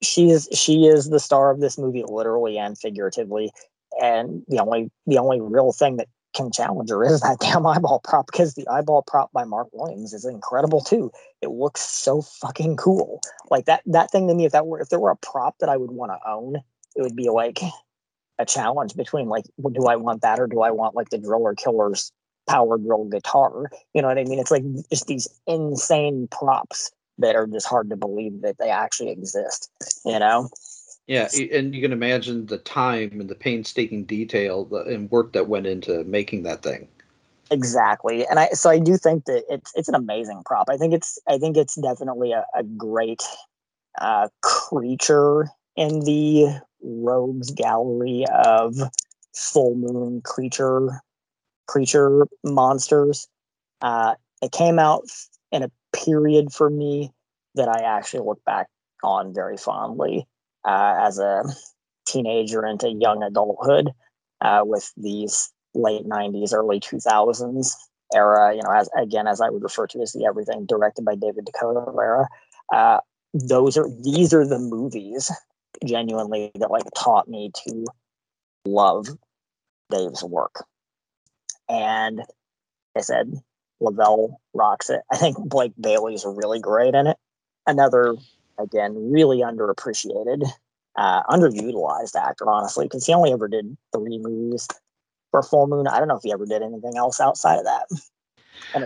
she 0.02 0.30
is 0.30 0.50
she 0.54 0.88
is 0.88 1.10
the 1.10 1.20
star 1.20 1.52
of 1.52 1.60
this 1.60 1.78
movie, 1.78 2.04
literally 2.08 2.58
and 2.58 2.78
figuratively. 2.78 3.52
And 4.02 4.44
the 4.48 4.60
only 4.60 4.92
the 5.06 5.18
only 5.18 5.42
real 5.42 5.72
thing 5.72 5.98
that 5.98 6.08
can 6.36 6.52
challenge 6.52 6.90
her 6.90 7.04
is 7.04 7.22
that 7.22 7.38
damn 7.42 7.66
eyeball 7.66 8.00
prop 8.04 8.28
because 8.28 8.54
the 8.54 8.68
eyeball 8.68 9.04
prop 9.04 9.32
by 9.32 9.44
Mark 9.44 9.70
Williams 9.72 10.14
is 10.14 10.26
incredible 10.26 10.82
too. 10.82 11.12
It 11.42 11.50
looks 11.50 11.82
so 11.82 12.22
fucking 12.22 12.78
cool. 12.78 13.22
Like 13.50 13.66
that 13.66 13.82
that 13.88 14.12
thing 14.12 14.28
to 14.28 14.34
me, 14.34 14.46
if 14.46 14.52
that 14.52 14.68
were 14.68 14.80
if 14.80 14.90
there 14.90 15.00
were 15.00 15.12
a 15.12 15.18
prop 15.18 15.58
that 15.60 15.70
I 15.70 15.78
would 15.78 15.92
want 15.92 16.12
to 16.12 16.30
own, 16.30 16.58
it 16.96 17.02
would 17.02 17.16
be 17.16 17.30
like 17.30 17.60
a 18.38 18.46
challenge 18.46 18.96
between 18.96 19.28
like 19.28 19.46
do 19.74 19.88
I 19.88 19.96
want 19.96 20.22
that 20.22 20.40
or 20.40 20.48
do 20.48 20.62
I 20.62 20.72
want 20.72 20.96
like 20.96 21.10
the 21.10 21.18
driller 21.18 21.56
killer's 21.56 22.12
power 22.48 22.78
drill 22.78 23.06
guitar? 23.06 23.70
You 23.94 24.02
know 24.02 24.08
what 24.08 24.18
I 24.18 24.24
mean? 24.24 24.40
It's 24.40 24.52
like 24.52 24.64
just 24.90 25.08
these 25.08 25.28
insane 25.48 26.28
props 26.32 26.92
that 27.18 27.36
are 27.36 27.48
just 27.48 27.68
hard 27.68 27.90
to 27.90 27.98
believe 27.98 28.42
that 28.42 28.58
they 28.58 28.70
actually 28.70 29.10
exist. 29.10 29.70
You 30.06 30.20
know? 30.20 30.50
Yeah, 31.10 31.28
and 31.52 31.74
you 31.74 31.82
can 31.82 31.92
imagine 31.92 32.46
the 32.46 32.60
time 32.60 33.20
and 33.20 33.28
the 33.28 33.34
painstaking 33.34 34.04
detail 34.04 34.70
and 34.86 35.10
work 35.10 35.34
that 35.34 35.48
went 35.48 35.66
into 35.66 36.04
making 36.04 36.44
that 36.44 36.62
thing. 36.62 36.88
Exactly. 37.50 38.28
And 38.28 38.38
I 38.38 38.50
so 38.50 38.70
I 38.70 38.78
do 38.78 38.96
think 38.96 39.26
that 39.26 39.44
it's 39.50 39.72
it's 39.74 39.88
an 39.88 39.96
amazing 39.96 40.44
prop. 40.46 40.68
I 40.70 40.78
think 40.78 40.94
it's 40.94 41.18
I 41.28 41.40
think 41.40 41.58
it's 41.58 41.74
definitely 41.82 42.32
a, 42.32 42.46
a 42.54 42.62
great 42.62 43.24
uh 44.00 44.28
creature 44.44 45.48
in 45.76 46.02
the 46.02 46.62
rogues 46.84 47.50
gallery 47.50 48.26
of 48.32 48.76
full 49.34 49.74
moon 49.74 50.22
creature 50.22 51.02
creature 51.66 52.28
monsters. 52.44 53.28
Uh 53.82 54.14
it 54.44 54.52
came 54.52 54.78
out 54.78 55.06
in 55.52 55.64
a 55.64 55.72
period 55.92 56.54
for 56.54 56.70
me 56.70 57.12
that 57.56 57.68
I 57.68 57.82
actually 57.82 58.28
look 58.28 58.46
back 58.46 58.68
on 59.04 59.34
very 59.34 59.58
fondly 59.58 60.28
uh, 60.70 60.96
as 61.02 61.18
a 61.18 61.44
teenager 62.06 62.66
into 62.66 62.90
young 62.92 63.24
adulthood 63.24 63.90
uh, 64.42 64.62
with 64.64 64.92
these 64.98 65.52
late 65.74 66.06
90s 66.06 66.54
early 66.54 66.80
2000s 66.80 67.74
era 68.16 68.56
you 68.56 68.62
know 68.64 68.72
as 68.72 68.90
again 68.98 69.28
as 69.28 69.40
i 69.40 69.50
would 69.50 69.62
refer 69.62 69.86
to 69.86 70.02
as 70.02 70.14
the 70.14 70.26
everything 70.26 70.66
directed 70.66 71.06
by 71.06 71.14
david 71.16 71.46
DeCoteau 71.46 71.96
era. 72.02 72.28
Uh, 72.74 73.00
those 73.34 73.78
are 73.78 73.88
these 74.04 74.34
are 74.34 74.48
the 74.48 74.58
movies 74.58 75.32
genuinely 75.86 76.52
that 76.56 76.72
like 76.72 76.84
taught 76.96 77.28
me 77.28 77.52
to 77.68 77.86
love 78.66 79.08
dave's 79.92 80.24
work. 80.24 80.66
And 81.68 82.22
i 82.96 83.02
said 83.02 83.32
Lovell 83.80 84.42
rocks 84.54 84.90
it 84.90 85.02
i 85.12 85.18
think 85.18 85.38
blake 85.38 85.74
bailey's 85.80 86.26
really 86.26 86.60
great 86.60 86.96
in 86.96 87.08
it. 87.08 87.18
Another 87.68 88.16
again 88.60 89.12
really 89.12 89.40
underappreciated 89.40 90.44
uh, 90.96 91.24
underutilized 91.24 92.16
actor 92.16 92.50
honestly 92.50 92.86
because 92.86 93.06
he 93.06 93.14
only 93.14 93.32
ever 93.32 93.48
did 93.48 93.78
three 93.94 94.20
movies 94.20 94.68
for 95.32 95.44
Full 95.44 95.68
Moon. 95.68 95.88
I 95.88 96.00
don't 96.00 96.08
know 96.08 96.18
if 96.18 96.24
he 96.24 96.32
ever 96.32 96.46
did 96.46 96.62
anything 96.62 96.98
else 96.98 97.20
outside 97.20 97.58
of 97.58 97.66
that. 97.66 97.88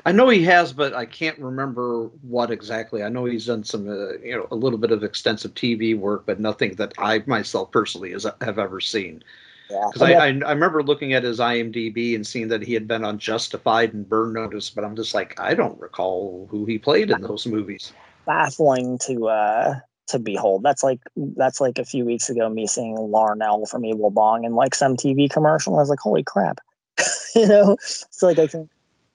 I 0.06 0.12
know 0.12 0.30
he 0.30 0.44
has, 0.44 0.72
but 0.72 0.94
I 0.94 1.06
can't 1.06 1.38
remember 1.40 2.06
what 2.22 2.52
exactly. 2.52 3.04
I 3.04 3.10
know 3.10 3.26
he's 3.26 3.48
done 3.48 3.64
some, 3.64 3.90
uh, 3.90 4.14
you 4.24 4.38
know, 4.38 4.48
a 4.52 4.56
little 4.56 4.78
bit 4.78 4.92
of 4.92 5.04
extensive 5.04 5.54
TV 5.56 5.98
work, 5.98 6.26
but 6.26 6.40
nothing 6.40 6.76
that 6.76 6.94
I 6.98 7.24
myself 7.26 7.72
personally 7.72 8.12
has, 8.12 8.26
have 8.42 8.60
ever 8.60 8.80
seen. 8.80 9.24
yeah, 9.70 9.90
Because 9.92 10.04
I, 10.04 10.14
I, 10.14 10.28
I 10.28 10.52
remember 10.52 10.84
looking 10.84 11.14
at 11.14 11.24
his 11.24 11.40
IMDb 11.40 12.16
and 12.16 12.26
seeing 12.26 12.48
that 12.50 12.62
he 12.62 12.74
had 12.74 12.88
been 12.88 13.04
on 13.04 13.18
Justified 13.18 13.94
and 13.94 14.08
Burn 14.08 14.34
Notice, 14.34 14.70
but 14.70 14.86
I'm 14.86 14.96
just 14.96 15.14
like, 15.14 15.38
I 15.40 15.54
don't 15.54 15.80
recall 15.80 16.48
who 16.50 16.66
he 16.66 16.78
played 16.78 17.10
in 17.10 17.22
those 17.22 17.48
movies. 17.48 17.94
Baffling 18.26 18.98
to 19.00 19.28
uh, 19.28 19.80
to 20.08 20.20
behold. 20.20 20.64
That's 20.64 20.84
like 20.84 21.02
that's 21.16 21.62
like 21.62 21.80
a 21.80 21.86
few 21.86 22.06
weeks 22.06 22.30
ago 22.30 22.50
me 22.50 22.68
seeing 22.68 22.98
Larnell 22.98 23.70
from 23.70 23.86
Evil 23.86 24.12
Bong 24.12 24.44
in 24.44 24.56
like 24.56 24.76
some 24.76 24.96
TV 24.96 25.30
commercial. 25.30 25.76
I 25.76 25.80
was 25.80 25.90
like, 25.90 26.00
holy 26.00 26.24
crap. 26.24 26.60
you 27.36 27.48
know? 27.48 27.78
So 27.82 28.28
like 28.28 28.40
I 28.40 28.48
think 28.48 28.70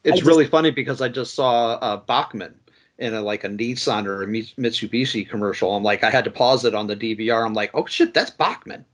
It's 0.04 0.22
I 0.22 0.26
really 0.26 0.46
funny 0.46 0.70
because 0.70 1.00
I 1.00 1.08
just 1.08 1.34
saw 1.34 1.74
uh, 1.74 1.96
Bachman 1.98 2.54
in 2.98 3.14
a 3.14 3.22
like 3.22 3.44
a 3.44 3.48
Nissan 3.48 4.06
or 4.06 4.22
a 4.22 4.26
Mitsubishi 4.26 5.28
commercial. 5.28 5.74
I'm 5.74 5.84
like, 5.84 6.02
I 6.02 6.10
had 6.10 6.24
to 6.24 6.30
pause 6.30 6.64
it 6.64 6.74
on 6.74 6.88
the 6.88 6.96
DVR. 6.96 7.44
I'm 7.44 7.54
like, 7.54 7.70
oh 7.74 7.86
shit, 7.86 8.14
that's 8.14 8.30
Bachman. 8.30 8.84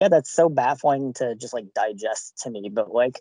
yeah, 0.00 0.08
that's 0.08 0.30
so 0.30 0.48
baffling 0.48 1.12
to 1.14 1.34
just 1.34 1.54
like 1.54 1.72
digest 1.74 2.38
to 2.42 2.50
me. 2.50 2.70
But 2.72 2.92
like, 2.92 3.20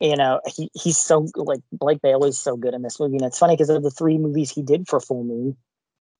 you 0.00 0.16
know, 0.16 0.40
he 0.46 0.70
he's 0.74 0.98
so 0.98 1.28
like 1.36 1.60
Blake 1.72 2.02
Bailey's 2.02 2.38
so 2.38 2.56
good 2.56 2.74
in 2.74 2.82
this 2.82 3.00
movie, 3.00 3.16
and 3.16 3.24
it's 3.24 3.38
funny 3.38 3.54
because 3.54 3.70
of 3.70 3.82
the 3.82 3.90
three 3.90 4.18
movies 4.18 4.50
he 4.50 4.62
did 4.62 4.86
for 4.88 5.00
Full 5.00 5.24
Moon, 5.24 5.56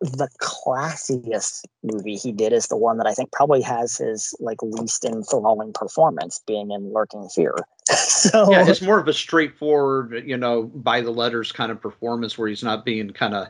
the 0.01 0.29
classiest 0.41 1.65
movie 1.83 2.17
he 2.17 2.33
did 2.33 2.53
is 2.53 2.69
the 2.69 2.77
one 2.77 2.99
that 2.99 3.07
I 3.07 3.15
think 3.15 3.33
probably 3.33 3.63
has 3.63 3.99
his 3.99 4.35
like 4.41 4.63
least 4.63 5.05
enthralling 5.05 5.73
performance, 5.73 6.41
being 6.47 6.71
in 6.71 6.93
Lurking 6.93 7.29
Fear. 7.29 7.55
so 7.89 8.51
Yeah, 8.51 8.67
it's 8.67 8.83
more 8.83 8.99
of 8.99 9.09
a 9.09 9.13
straightforward, 9.13 10.25
you 10.27 10.37
know, 10.37 10.65
by 10.65 11.01
the 11.01 11.11
letters 11.11 11.53
kind 11.53 11.71
of 11.71 11.81
performance 11.81 12.37
where 12.37 12.49
he's 12.49 12.63
not 12.63 12.85
being 12.85 13.11
kind 13.11 13.35
of 13.35 13.49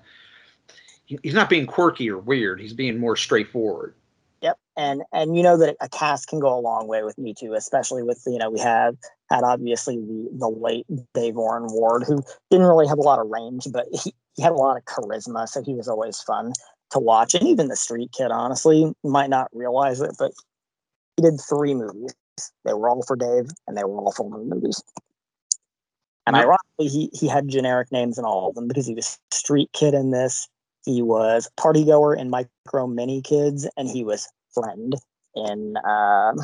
he's 1.07 1.35
not 1.35 1.49
being 1.49 1.67
quirky 1.67 2.11
or 2.11 2.19
weird. 2.19 2.61
He's 2.61 2.73
being 2.73 2.99
more 2.99 3.17
straightforward. 3.17 3.95
Yep, 4.47 4.59
and 4.77 5.03
and 5.13 5.37
you 5.37 5.43
know 5.43 5.59
that 5.59 5.75
a 5.81 5.89
cast 5.89 6.29
can 6.29 6.39
go 6.39 6.57
a 6.57 6.61
long 6.61 6.87
way 6.87 7.03
with 7.03 7.19
Me 7.19 7.35
Too, 7.35 7.55
especially 7.55 8.05
with 8.05 8.23
you 8.29 8.39
know 8.39 8.49
we 8.49 8.61
have 8.61 8.95
had 9.29 9.43
obviously 9.43 9.97
the 9.97 10.29
the 10.39 10.49
late 10.49 10.87
Dave 11.15 11.35
Warren 11.35 11.67
Ward 11.69 12.05
who 12.05 12.23
didn't 12.49 12.67
really 12.67 12.87
have 12.87 12.99
a 12.99 13.03
lot 13.03 13.19
of 13.19 13.27
range, 13.27 13.67
but 13.73 13.87
he, 13.91 14.15
he 14.37 14.45
had 14.45 14.53
a 14.53 14.55
lot 14.55 14.77
of 14.77 14.85
charisma, 14.85 15.49
so 15.49 15.65
he 15.65 15.75
was 15.75 15.89
always 15.89 16.21
fun 16.21 16.53
to 16.93 17.01
watch. 17.01 17.35
And 17.35 17.43
even 17.43 17.67
the 17.67 17.75
Street 17.75 18.13
Kid, 18.17 18.31
honestly, 18.31 18.93
might 19.03 19.31
not 19.31 19.49
realize 19.53 20.01
it, 20.01 20.15
but 20.17 20.31
he 21.17 21.25
did 21.25 21.41
three 21.41 21.75
movies. 21.75 22.15
They 22.65 22.73
were 22.73 22.89
all 22.89 23.03
for 23.03 23.17
Dave, 23.17 23.49
and 23.67 23.77
they 23.77 23.83
were 23.83 23.99
all 23.99 24.13
full 24.13 24.31
moon 24.31 24.49
movies. 24.49 24.81
And 26.25 26.37
ironically, 26.37 26.87
he 26.87 27.11
he 27.13 27.27
had 27.27 27.49
generic 27.49 27.91
names 27.91 28.17
in 28.17 28.25
all 28.25 28.49
of 28.49 28.55
them 28.55 28.69
because 28.69 28.87
he 28.87 28.95
was 28.95 29.19
Street 29.33 29.71
Kid 29.73 29.93
in 29.93 30.13
this. 30.13 30.49
He 30.85 31.03
was 31.03 31.51
party 31.57 31.85
goer 31.85 32.15
in 32.15 32.31
Micro 32.31 32.87
Mini 32.87 33.23
Kids, 33.23 33.69
and 33.77 33.89
he 33.89 34.05
was 34.05 34.29
friend 34.57 34.95
in 35.35 35.77
um 35.85 36.37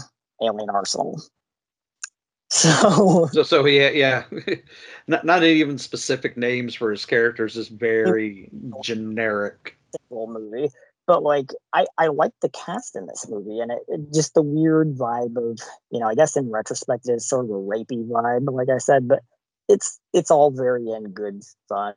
Alien 0.42 0.70
Arsenal. 0.70 1.20
So 2.52 3.30
So, 3.32 3.42
so 3.42 3.64
he, 3.64 3.78
yeah, 3.98 4.24
not 5.06 5.24
not 5.24 5.42
even 5.42 5.78
specific 5.78 6.36
names 6.36 6.74
for 6.74 6.90
his 6.90 7.06
characters. 7.06 7.56
Is 7.56 7.68
very 7.68 8.50
generic. 8.82 9.74
movie, 10.10 10.68
but 11.06 11.22
like 11.22 11.50
I 11.72 11.86
I 11.96 12.08
like 12.08 12.32
the 12.42 12.50
cast 12.50 12.94
in 12.94 13.06
this 13.06 13.26
movie, 13.26 13.58
and 13.58 13.72
it, 13.72 13.78
it 13.88 14.12
just 14.12 14.34
the 14.34 14.42
weird 14.42 14.94
vibe 14.96 15.38
of 15.38 15.60
you 15.90 15.98
know 15.98 16.08
I 16.08 16.14
guess 16.14 16.36
in 16.36 16.50
retrospect 16.50 17.08
it's 17.08 17.26
sort 17.26 17.46
of 17.46 17.50
a 17.52 17.54
rapey 17.54 18.06
vibe, 18.06 18.52
like 18.52 18.68
I 18.68 18.76
said, 18.76 19.08
but 19.08 19.20
it's 19.68 19.98
it's 20.12 20.30
all 20.30 20.50
very 20.50 20.90
in 20.90 21.04
good 21.04 21.42
fun. 21.70 21.94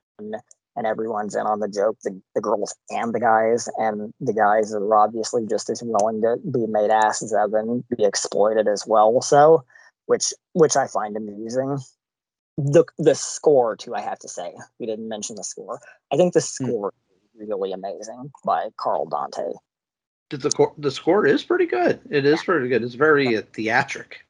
And 0.77 0.85
everyone's 0.85 1.35
in 1.35 1.41
on 1.47 1.61
the 1.61 1.69
joke, 1.69 1.97
the, 2.03 2.22
the 2.35 2.41
girls 2.41 2.76
and 2.89 3.14
the 3.14 3.19
guys, 3.19 3.69
and 3.77 4.14
the 4.19 4.34
guys 4.34 4.73
are 4.73 4.95
obviously 4.95 5.45
just 5.47 5.69
as 5.69 5.81
willing 5.81 6.22
to 6.22 6.35
be 6.52 6.65
made 6.68 6.89
asses 6.89 7.34
of 7.34 7.53
and 7.53 7.84
be 7.95 8.03
exploited 8.03 8.68
as 8.68 8.84
well. 8.85 9.22
So, 9.22 9.64
which 10.07 10.34
which 10.53 10.76
I 10.76 10.88
find 10.88 11.15
amusing. 11.15 11.77
The 12.57 12.84
the 12.97 13.15
score 13.15 13.76
too, 13.77 13.95
I 13.95 14.02
have 14.02 14.19
to 14.19 14.27
say, 14.27 14.53
we 14.80 14.85
didn't 14.85 15.07
mention 15.07 15.35
the 15.38 15.43
score. 15.43 15.80
I 16.11 16.18
think 16.18 16.34
the 16.34 16.41
score 16.41 16.93
is 17.39 17.47
really 17.47 17.72
amazing 17.72 18.31
by 18.45 18.69
Carl 18.77 19.06
Dante. 19.07 19.53
The 20.30 20.38
the, 20.38 20.49
cor- 20.49 20.73
the 20.77 20.91
score 20.91 21.26
is 21.26 21.43
pretty 21.43 21.68
good. 21.68 22.02
It 22.10 22.26
is 22.26 22.43
pretty 22.43 22.68
good. 22.68 22.84
It's 22.84 22.95
very 22.95 23.38
uh, 23.38 23.43
theatric. 23.53 24.26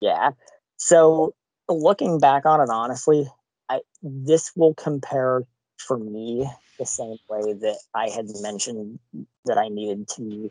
Yeah. 0.00 0.30
So 0.76 1.34
looking 1.68 2.18
back 2.18 2.46
on 2.46 2.60
it, 2.60 2.70
honestly, 2.70 3.26
I 3.68 3.80
this 4.02 4.52
will 4.56 4.74
compare 4.74 5.42
for 5.84 5.98
me 5.98 6.48
the 6.78 6.86
same 6.86 7.16
way 7.28 7.52
that 7.52 7.78
I 7.94 8.08
had 8.08 8.26
mentioned 8.40 8.98
that 9.44 9.58
I 9.58 9.68
needed 9.68 10.08
to 10.16 10.50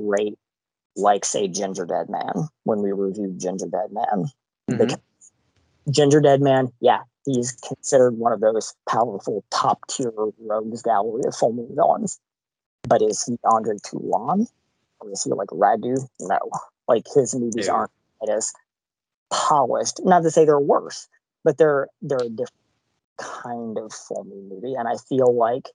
rate, 0.00 0.38
like 0.96 1.24
say 1.24 1.48
Gingerdead 1.48 2.08
Man 2.08 2.48
when 2.64 2.82
we 2.82 2.92
reviewed 2.92 3.40
Gingerdead 3.40 3.92
Man. 3.92 4.26
Mm-hmm. 4.70 4.78
Because 4.78 4.98
Gingerdead 5.90 6.40
Man, 6.40 6.72
yeah, 6.80 7.00
he's 7.24 7.52
considered 7.52 8.16
one 8.16 8.32
of 8.32 8.40
those 8.40 8.74
powerful 8.88 9.44
top 9.50 9.80
tier 9.88 10.12
rogues 10.40 10.82
gallery 10.82 11.22
of 11.26 11.34
full 11.34 11.52
moon 11.52 11.74
villains. 11.74 12.20
But 12.88 13.02
is 13.02 13.24
he 13.24 13.38
Andre 13.44 13.76
Toulon? 13.84 14.46
Or 15.00 15.10
is 15.10 15.24
he 15.24 15.30
like 15.30 15.48
Radu? 15.48 15.96
No. 16.20 16.38
Like 16.88 17.06
his 17.14 17.34
movies 17.34 17.68
No. 17.68 17.74
aren't 17.74 17.90
as 18.28 18.52
polished. 19.30 20.00
Not 20.04 20.22
to 20.22 20.30
say 20.30 20.44
they're 20.44 20.58
worse, 20.58 21.08
but 21.44 21.58
they're 21.58 21.88
they're 22.02 22.18
a 22.18 22.28
different 22.28 22.61
kind 23.22 23.78
of 23.78 23.92
full 23.92 24.24
moon 24.24 24.48
movie. 24.48 24.74
And 24.74 24.88
I 24.88 24.94
feel 25.08 25.34
like 25.34 25.68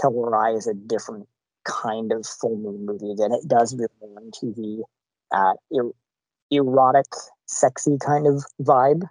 Killer 0.00 0.36
Eye 0.36 0.52
is 0.52 0.66
a 0.66 0.74
different 0.74 1.28
kind 1.64 2.12
of 2.12 2.26
full 2.26 2.56
moon 2.56 2.86
movie. 2.86 3.12
Again, 3.12 3.32
it 3.32 3.46
does 3.46 3.74
more 3.74 4.20
into 4.20 4.52
the 4.54 4.84
er- 5.74 5.92
erotic, 6.50 7.06
sexy 7.46 7.96
kind 8.04 8.26
of 8.26 8.44
vibe, 8.60 9.02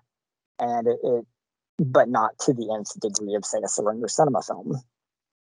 and 0.59 0.87
it, 0.87 0.97
it, 1.03 1.25
but 1.79 2.09
not 2.09 2.37
to 2.39 2.53
the 2.53 2.71
nth 2.73 2.99
degree 2.99 3.35
of 3.35 3.45
say 3.45 3.59
a 3.63 3.67
surrender 3.67 4.07
cinema 4.07 4.41
film. 4.41 4.75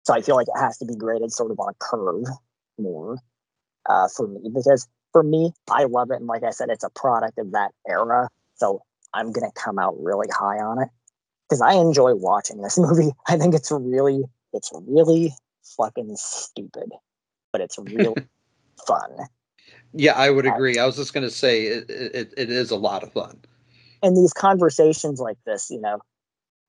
So 0.03 0.13
I 0.13 0.21
feel 0.21 0.35
like 0.35 0.47
it 0.47 0.59
has 0.59 0.77
to 0.77 0.85
be 0.85 0.95
graded 0.95 1.31
sort 1.31 1.51
of 1.51 1.59
on 1.59 1.69
a 1.69 1.75
curve 1.79 2.25
more 2.77 3.17
uh, 3.89 4.07
for 4.15 4.27
me 4.27 4.49
because 4.53 4.87
for 5.11 5.23
me, 5.23 5.51
I 5.71 5.85
love 5.85 6.11
it, 6.11 6.17
and 6.17 6.27
like 6.27 6.43
I 6.43 6.51
said, 6.51 6.69
it's 6.69 6.83
a 6.83 6.89
product 6.89 7.39
of 7.39 7.51
that 7.53 7.71
era. 7.87 8.29
So 8.55 8.83
I'm 9.13 9.31
gonna 9.31 9.51
come 9.55 9.79
out 9.79 9.95
really 9.99 10.27
high 10.31 10.57
on 10.57 10.81
it 10.81 10.89
because 11.47 11.61
I 11.61 11.73
enjoy 11.73 12.15
watching 12.15 12.61
this 12.61 12.77
movie. 12.77 13.11
I 13.27 13.37
think 13.37 13.55
it's 13.55 13.71
really, 13.71 14.23
it's 14.53 14.71
really 14.87 15.33
fucking 15.77 16.15
stupid, 16.15 16.91
but 17.51 17.61
it's 17.61 17.77
really 17.91 18.15
fun. 18.85 19.11
Yeah, 19.93 20.13
I 20.13 20.29
would 20.29 20.45
agree. 20.45 20.77
I 20.77 20.85
was 20.85 20.95
just 20.95 21.13
gonna 21.13 21.29
say 21.29 21.63
it, 21.63 21.89
it, 21.89 22.33
it 22.37 22.49
is 22.49 22.71
a 22.71 22.75
lot 22.75 23.03
of 23.03 23.11
fun. 23.11 23.39
And 24.03 24.15
these 24.15 24.33
conversations 24.33 25.19
like 25.19 25.37
this, 25.45 25.69
you 25.69 25.81
know, 25.81 25.99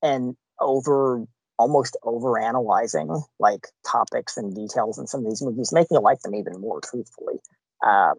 and 0.02 0.36
over 0.60 1.26
almost 1.58 1.96
over 2.04 2.38
analyzing 2.38 3.22
like 3.38 3.66
topics 3.86 4.36
and 4.36 4.54
details 4.54 4.98
in 4.98 5.06
some 5.06 5.24
of 5.24 5.30
these 5.30 5.42
movies 5.42 5.72
make 5.72 5.90
me 5.90 5.98
like 5.98 6.20
them 6.20 6.34
even 6.34 6.60
more 6.60 6.80
truthfully. 6.80 7.34
Uh, 7.84 8.12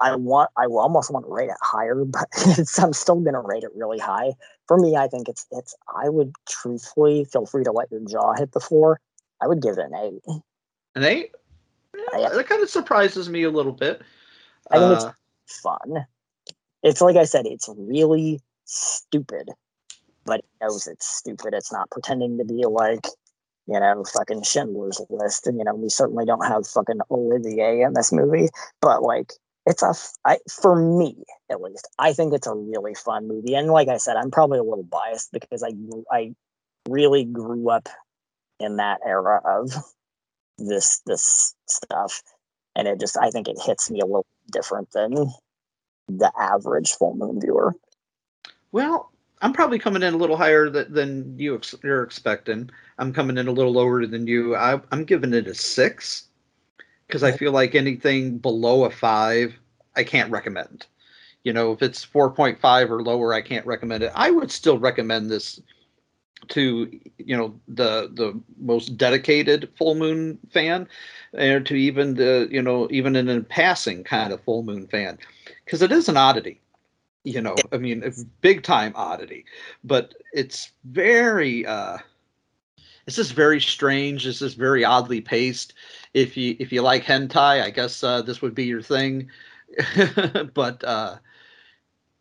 I 0.00 0.16
want 0.16 0.50
I 0.56 0.66
almost 0.66 1.10
want 1.10 1.26
to 1.26 1.32
rate 1.32 1.50
it 1.50 1.56
higher, 1.62 2.04
but 2.06 2.26
it's, 2.34 2.78
I'm 2.78 2.92
still 2.92 3.20
gonna 3.20 3.40
rate 3.40 3.64
it 3.64 3.70
really 3.74 3.98
high. 3.98 4.32
For 4.66 4.78
me, 4.78 4.96
I 4.96 5.08
think 5.08 5.28
it's 5.28 5.46
it's 5.50 5.74
I 6.02 6.08
would 6.08 6.32
truthfully 6.48 7.24
feel 7.24 7.46
free 7.46 7.64
to 7.64 7.72
let 7.72 7.90
your 7.90 8.00
jaw 8.00 8.34
hit 8.34 8.52
the 8.52 8.60
floor. 8.60 9.00
I 9.40 9.46
would 9.46 9.62
give 9.62 9.78
it 9.78 9.84
an 9.84 9.94
eight. 9.94 10.40
And 10.94 11.04
they 11.04 11.30
yeah, 12.18 12.28
that 12.30 12.48
kind 12.48 12.62
of 12.62 12.70
surprises 12.70 13.28
me 13.28 13.42
a 13.42 13.50
little 13.50 13.72
bit. 13.72 14.02
I 14.70 14.78
think 14.78 15.02
Uh, 15.02 15.12
it's 15.46 15.60
fun. 15.60 16.06
It's 16.82 17.00
like 17.00 17.16
I 17.16 17.24
said, 17.24 17.46
it's 17.46 17.68
really 17.76 18.40
stupid, 18.64 19.50
but 20.24 20.40
it 20.40 20.46
knows 20.60 20.86
it's 20.86 21.06
stupid. 21.06 21.54
It's 21.54 21.72
not 21.72 21.90
pretending 21.90 22.38
to 22.38 22.44
be 22.44 22.64
like, 22.66 23.06
you 23.66 23.78
know, 23.80 24.04
fucking 24.04 24.42
Schindler's 24.42 25.00
List. 25.08 25.46
And, 25.46 25.58
you 25.58 25.64
know, 25.64 25.74
we 25.74 25.88
certainly 25.88 26.24
don't 26.24 26.46
have 26.46 26.66
fucking 26.66 27.00
Olivier 27.10 27.82
in 27.82 27.94
this 27.94 28.12
movie, 28.12 28.48
but 28.80 29.02
like, 29.02 29.32
it's 29.66 29.82
a, 29.82 29.94
I, 30.24 30.38
for 30.50 30.76
me 30.76 31.24
at 31.50 31.60
least, 31.60 31.88
I 31.98 32.12
think 32.12 32.34
it's 32.34 32.46
a 32.46 32.54
really 32.54 32.94
fun 32.94 33.28
movie. 33.28 33.54
And 33.54 33.68
like 33.68 33.88
I 33.88 33.96
said, 33.96 34.16
I'm 34.16 34.30
probably 34.30 34.58
a 34.58 34.62
little 34.64 34.84
biased 34.84 35.32
because 35.32 35.62
I, 35.62 35.72
I 36.10 36.34
really 36.88 37.24
grew 37.24 37.70
up 37.70 37.88
in 38.60 38.76
that 38.76 39.00
era 39.06 39.40
of 39.44 39.72
this, 40.58 41.00
this 41.06 41.54
stuff. 41.66 42.22
And 42.76 42.88
it 42.88 43.00
just, 43.00 43.16
I 43.16 43.30
think 43.30 43.48
it 43.48 43.60
hits 43.64 43.90
me 43.90 44.00
a 44.00 44.06
little 44.06 44.26
different 44.50 44.90
than 44.92 45.14
the 46.08 46.32
average 46.38 46.92
full 46.92 47.14
moon 47.14 47.40
viewer. 47.40 47.74
Well, 48.72 49.10
I'm 49.40 49.52
probably 49.52 49.78
coming 49.78 50.02
in 50.02 50.14
a 50.14 50.18
little 50.18 50.36
higher 50.36 50.70
th- 50.70 50.88
than 50.88 51.38
you 51.38 51.54
ex- 51.54 51.74
you're 51.82 52.02
expecting. 52.02 52.70
I'm 52.98 53.12
coming 53.12 53.38
in 53.38 53.48
a 53.48 53.52
little 53.52 53.72
lower 53.72 54.06
than 54.06 54.26
you. 54.26 54.56
I, 54.56 54.80
I'm 54.90 55.04
giving 55.04 55.32
it 55.32 55.46
a 55.46 55.54
six 55.54 56.28
because 57.06 57.22
I 57.22 57.32
feel 57.32 57.52
like 57.52 57.74
anything 57.74 58.38
below 58.38 58.84
a 58.84 58.90
five, 58.90 59.54
I 59.96 60.04
can't 60.04 60.30
recommend. 60.30 60.86
You 61.44 61.52
know, 61.52 61.72
if 61.72 61.82
it's 61.82 62.04
4.5 62.04 62.90
or 62.90 63.02
lower, 63.02 63.34
I 63.34 63.42
can't 63.42 63.66
recommend 63.66 64.02
it. 64.02 64.12
I 64.14 64.30
would 64.30 64.50
still 64.50 64.78
recommend 64.78 65.30
this 65.30 65.60
to 66.48 66.90
you 67.18 67.36
know 67.36 67.58
the 67.68 68.10
the 68.14 68.38
most 68.58 68.96
dedicated 68.96 69.68
full 69.76 69.94
moon 69.94 70.38
fan 70.52 70.88
and 71.32 71.64
to 71.66 71.74
even 71.74 72.14
the 72.14 72.48
you 72.50 72.62
know 72.62 72.88
even 72.90 73.16
in 73.16 73.28
a 73.28 73.40
passing 73.40 74.04
kind 74.04 74.32
of 74.32 74.42
full 74.42 74.62
moon 74.62 74.86
fan 74.88 75.18
because 75.64 75.82
it 75.82 75.92
is 75.92 76.08
an 76.08 76.16
oddity 76.16 76.60
you 77.24 77.40
know 77.40 77.56
i 77.72 77.78
mean 77.78 78.02
a 78.04 78.10
big 78.40 78.62
time 78.62 78.92
oddity 78.94 79.44
but 79.84 80.14
it's 80.32 80.72
very 80.84 81.64
uh 81.66 81.96
it's 83.06 83.16
just 83.16 83.34
very 83.34 83.60
strange. 83.60 84.26
It's 84.26 84.38
just 84.38 84.56
very 84.56 84.84
oddly 84.84 85.20
paced. 85.20 85.74
If 86.14 86.36
you 86.36 86.56
if 86.58 86.72
you 86.72 86.82
like 86.82 87.04
hentai, 87.04 87.62
I 87.62 87.70
guess 87.70 88.02
uh, 88.02 88.22
this 88.22 88.40
would 88.40 88.54
be 88.54 88.64
your 88.64 88.82
thing. 88.82 89.30
but 90.54 90.82
uh, 90.84 91.16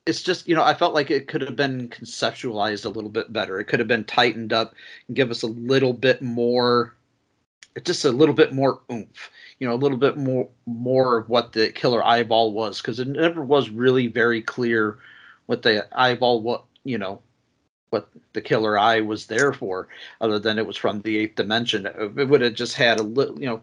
it's 0.05 0.21
just 0.21 0.47
you 0.47 0.55
know 0.55 0.63
I 0.63 0.73
felt 0.73 0.93
like 0.93 1.11
it 1.11 1.27
could 1.27 1.41
have 1.41 1.55
been 1.55 1.87
conceptualized 1.89 2.85
a 2.85 2.89
little 2.89 3.09
bit 3.09 3.31
better. 3.31 3.59
It 3.59 3.65
could 3.65 3.79
have 3.79 3.87
been 3.87 4.03
tightened 4.03 4.51
up 4.51 4.73
and 5.07 5.15
give 5.15 5.31
us 5.31 5.43
a 5.43 5.47
little 5.47 5.93
bit 5.93 6.21
more, 6.21 6.95
just 7.83 8.03
a 8.05 8.11
little 8.11 8.35
bit 8.35 8.53
more 8.53 8.81
oomph. 8.91 9.31
You 9.59 9.67
know, 9.67 9.75
a 9.75 9.75
little 9.75 9.97
bit 9.97 10.17
more 10.17 10.49
more 10.65 11.19
of 11.19 11.29
what 11.29 11.53
the 11.53 11.69
killer 11.71 12.03
eyeball 12.03 12.51
was 12.51 12.81
because 12.81 12.99
it 12.99 13.07
never 13.07 13.43
was 13.43 13.69
really 13.69 14.07
very 14.07 14.41
clear 14.41 14.97
what 15.45 15.61
the 15.61 15.87
eyeball 15.97 16.41
what 16.41 16.65
you 16.83 16.97
know 16.97 17.21
what 17.93 18.09
the 18.33 18.41
killer 18.41 18.77
eye 18.77 18.99
was 18.99 19.27
there 19.27 19.53
for, 19.53 19.87
other 20.19 20.39
than 20.39 20.57
it 20.57 20.65
was 20.65 20.75
from 20.75 20.99
the 21.01 21.19
eighth 21.19 21.35
dimension. 21.35 21.85
It 21.85 22.27
would 22.27 22.41
have 22.41 22.55
just 22.55 22.75
had 22.75 22.99
a 22.99 23.03
little, 23.03 23.39
you 23.39 23.45
know, 23.45 23.61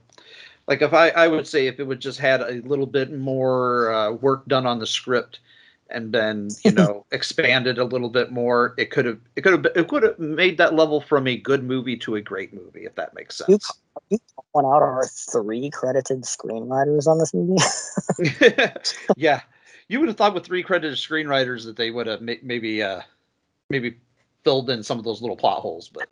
like 0.69 0.83
if 0.83 0.95
I, 0.95 1.09
I 1.11 1.27
would 1.27 1.49
say 1.49 1.67
if 1.67 1.81
it 1.81 1.85
would 1.85 1.99
just 2.01 2.21
had 2.21 2.41
a 2.41 2.63
little 2.63 2.87
bit 2.87 3.13
more 3.13 3.93
uh, 3.93 4.13
work 4.13 4.47
done 4.47 4.67
on 4.67 4.79
the 4.79 4.87
script 4.87 5.41
and 5.91 6.13
then 6.13 6.49
you 6.65 6.71
know 6.71 7.05
expanded 7.13 7.79
a 7.79 7.85
little 7.85 8.09
bit 8.09 8.31
more, 8.31 8.75
it 8.79 8.93
could 8.93 9.05
have 9.05 9.19
it 9.35 9.41
could 9.41 9.53
have 9.53 9.67
it 9.75 9.89
could 9.89 10.05
have 10.05 10.19
made 10.21 10.57
that 10.59 10.75
level 10.75 11.01
from 11.01 11.27
a 11.27 11.37
good 11.37 11.65
movie 11.65 11.97
to 11.97 12.15
a 12.15 12.21
great 12.21 12.55
movie 12.55 12.85
if 12.85 12.95
that 12.95 13.13
makes 13.15 13.37
sense. 13.37 13.73
Point 14.53 14.67
out 14.67 14.83
our 14.83 15.05
three 15.07 15.71
credited 15.71 16.23
screenwriters 16.23 17.09
on 17.09 17.19
this 17.19 17.35
movie. 17.35 17.61
yeah, 19.17 19.41
you 19.89 19.99
would 19.99 20.09
have 20.09 20.17
thought 20.17 20.35
with 20.35 20.47
three 20.47 20.63
credited 20.63 20.97
screenwriters 20.97 21.65
that 21.65 21.77
they 21.77 21.91
would 21.91 22.07
have 22.07 22.21
maybe 22.21 22.81
uh 22.81 23.01
maybe 23.71 23.97
filled 24.45 24.71
in 24.71 24.83
some 24.83 24.99
of 24.99 25.05
those 25.05 25.21
little 25.21 25.37
plot 25.37 25.61
holes. 25.61 25.89
But 25.89 26.09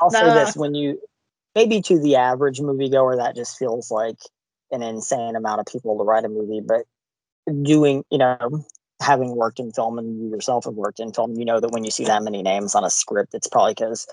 I'll 0.00 0.10
nah. 0.10 0.20
say 0.20 0.44
this: 0.44 0.56
when 0.56 0.74
you 0.74 1.00
maybe 1.54 1.80
to 1.82 1.98
the 1.98 2.16
average 2.16 2.60
moviegoer, 2.60 3.16
that 3.16 3.36
just 3.36 3.58
feels 3.58 3.90
like 3.90 4.18
an 4.70 4.82
insane 4.82 5.36
amount 5.36 5.60
of 5.60 5.66
people 5.66 5.98
to 5.98 6.04
write 6.04 6.24
a 6.24 6.28
movie. 6.28 6.60
But 6.60 6.84
doing, 7.62 8.04
you 8.10 8.18
know, 8.18 8.64
having 9.00 9.34
worked 9.36 9.58
in 9.58 9.72
film 9.72 9.98
and 9.98 10.20
you 10.20 10.30
yourself 10.30 10.64
have 10.64 10.74
worked 10.74 11.00
in 11.00 11.12
film, 11.12 11.36
you 11.36 11.44
know 11.44 11.60
that 11.60 11.70
when 11.70 11.84
you 11.84 11.90
see 11.90 12.04
that 12.04 12.22
many 12.22 12.42
names 12.42 12.74
on 12.74 12.84
a 12.84 12.90
script, 12.90 13.34
it's 13.34 13.48
probably 13.48 13.74
because 13.74 14.06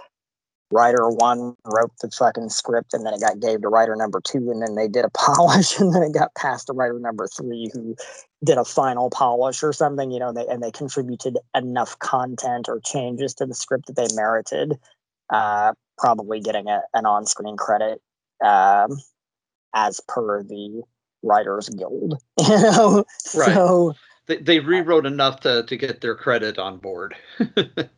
writer 0.76 1.10
one 1.10 1.56
wrote 1.64 1.92
the 2.02 2.12
fucking 2.12 2.50
script 2.50 2.94
and 2.94 3.06
then 3.06 3.14
it 3.14 3.22
got 3.22 3.40
gave 3.40 3.62
to 3.62 3.70
writer 3.70 3.96
number 3.96 4.20
two 4.20 4.52
and 4.52 4.62
then 4.62 4.76
they 4.76 4.90
did 4.90 5.06
a 5.06 5.10
polish 5.14 5.80
and 5.80 5.96
then 5.96 6.04
it 6.04 6.14
got 6.14 6.36
passed 6.36 6.68
to 6.68 6.74
writer 6.74 7.00
number 7.00 7.28
three 7.28 7.70
who 7.74 7.96
did 8.44 8.58
a 8.58 8.66
final 8.66 9.10
polish 9.10 9.64
or 9.64 9.72
something 9.72 10.12
you 10.12 10.20
know 10.20 10.34
they, 10.34 10.46
and 10.48 10.62
they 10.62 10.72
contributed 10.72 11.38
enough 11.56 11.98
content 12.00 12.68
or 12.68 12.82
changes 12.82 13.34
to 13.34 13.46
the 13.46 13.56
script 13.56 13.88
that 13.88 13.96
they 13.96 14.14
merited 14.16 14.74
uh, 15.30 15.72
probably 15.98 16.42
getting 16.42 16.68
a, 16.68 16.82
an 16.94 17.06
on-screen 17.06 17.56
credit 17.56 18.02
um, 18.44 19.00
as 19.74 20.02
per 20.10 20.44
the 20.44 20.84
writers 21.24 21.70
guild 21.70 22.22
you 22.40 22.62
know? 22.62 23.06
Right. 23.34 23.54
So, 23.54 23.94
they, 24.28 24.38
they 24.38 24.60
rewrote 24.60 25.06
enough 25.06 25.42
to, 25.42 25.64
to 25.64 25.78
get 25.78 26.02
their 26.02 26.16
credit 26.16 26.58
on 26.58 26.78
board 26.78 27.16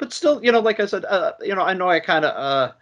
but 0.00 0.12
still, 0.14 0.42
you 0.42 0.50
know, 0.50 0.60
like 0.60 0.80
I 0.80 0.86
said, 0.86 1.04
uh, 1.04 1.34
you 1.40 1.54
know, 1.54 1.62
I 1.62 1.74
know 1.74 1.88
I 1.88 2.00
kind 2.00 2.24
of, 2.24 2.34
uh, 2.34 2.72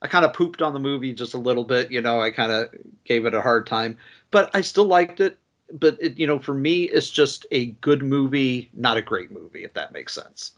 I 0.00 0.06
kind 0.06 0.24
of 0.24 0.32
pooped 0.32 0.62
on 0.62 0.72
the 0.72 0.78
movie 0.78 1.12
just 1.12 1.34
a 1.34 1.38
little 1.38 1.64
bit. 1.64 1.90
You 1.90 2.00
know, 2.00 2.20
I 2.20 2.30
kind 2.30 2.52
of 2.52 2.70
gave 3.04 3.26
it 3.26 3.34
a 3.34 3.42
hard 3.42 3.66
time, 3.66 3.98
but 4.30 4.48
I 4.54 4.60
still 4.60 4.84
liked 4.86 5.20
it. 5.20 5.38
But 5.72 5.98
it, 6.00 6.18
you 6.18 6.26
know, 6.26 6.38
for 6.38 6.54
me, 6.54 6.84
it's 6.84 7.10
just 7.10 7.46
a 7.50 7.66
good 7.66 8.02
movie, 8.02 8.70
not 8.74 8.96
a 8.96 9.02
great 9.02 9.32
movie, 9.32 9.64
if 9.64 9.74
that 9.74 9.92
makes 9.92 10.14
sense. 10.14 10.52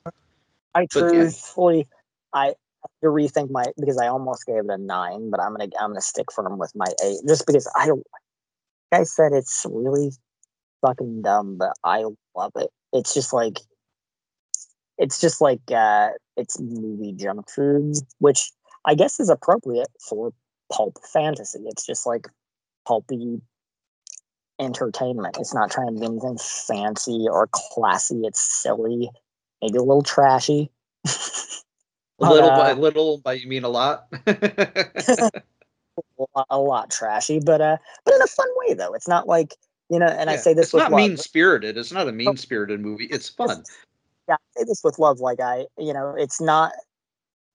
I 0.75 0.87
truthfully, 0.87 1.79
yeah. 1.79 1.85
I 2.33 2.47
have 2.47 2.55
to 3.03 3.09
rethink 3.09 3.51
my 3.51 3.65
because 3.79 3.97
I 3.97 4.09
almost 4.09 4.45
gave 4.45 4.59
it 4.59 4.71
a 4.71 4.77
nine, 4.77 5.31
but 5.31 5.41
I'm 5.41 5.53
gonna 5.53 5.71
I'm 5.81 5.91
gonna 5.91 6.01
stick 6.01 6.33
firm 6.33 6.59
with 6.59 6.73
my 6.75 6.89
eight 7.03 7.21
just 7.27 7.47
because 7.47 7.71
I 7.79 7.87
don't. 7.87 8.05
Like 8.93 9.01
I 9.01 9.05
said 9.05 9.33
it's 9.33 9.65
really 9.71 10.11
fucking 10.85 11.23
dumb, 11.23 11.57
but 11.59 11.73
I 11.83 12.05
love 12.37 12.53
it. 12.57 12.71
It's 12.93 13.15
just 13.15 13.33
like 13.33 13.59
it's 14.99 15.21
just 15.21 15.41
like 15.41 15.61
uh, 15.75 16.11
it's 16.37 16.61
movie 16.61 17.13
junk 17.13 17.49
food, 17.51 17.97
which 18.19 18.51
I 18.85 18.95
guess 18.95 19.19
is 19.21 19.29
appropriate 19.29 19.89
for 20.09 20.33
pulp 20.73 20.99
fantasy. 21.13 21.61
It's 21.67 21.87
just 21.87 22.07
like 22.07 22.29
pulpy 22.87 23.41
entertainment. 24.61 25.37
It's 25.39 25.55
not 25.55 25.71
trying 25.71 25.95
to 25.95 26.01
be 26.01 26.07
anything 26.07 26.39
fancy 26.39 27.27
or 27.29 27.49
classy. 27.53 28.23
It's 28.25 28.41
silly, 28.41 29.11
maybe 29.63 29.79
a 29.79 29.83
little 29.83 30.03
trashy. 30.03 30.71
a 31.05 31.11
little 32.21 32.51
uh, 32.51 32.57
by 32.57 32.73
little, 32.73 33.19
by 33.19 33.35
you 33.35 33.49
mean 33.49 33.65
a 33.65 33.69
lot. 33.69 34.07
a 36.51 36.59
lot 36.59 36.91
trashy, 36.91 37.41
but 37.45 37.61
uh, 37.61 37.77
but 38.05 38.15
in 38.15 38.23
a 38.23 38.27
fun 38.27 38.49
way 38.59 38.75
though. 38.75 38.95
It's 38.95 39.09
not 39.09 39.27
like 39.27 39.55
you 39.91 39.99
know. 39.99 40.07
And 40.07 40.31
yeah, 40.31 40.35
I 40.35 40.37
say 40.37 40.55
this. 40.55 40.67
It's 40.67 40.75
not 40.75 40.93
mean 40.93 41.17
spirited. 41.17 41.77
It's 41.77 41.93
not 41.93 42.07
a 42.07 42.13
mean 42.13 42.37
spirited 42.37 42.81
movie. 42.81 43.07
It's 43.07 43.29
fun 43.29 43.65
yeah, 44.29 44.35
I 44.35 44.61
say 44.61 44.65
this 44.67 44.83
with 44.85 44.99
love. 44.99 45.21
Like 45.21 45.41
I, 45.41 45.67
you 45.79 45.93
know, 45.93 46.15
it's 46.17 46.41
not, 46.41 46.73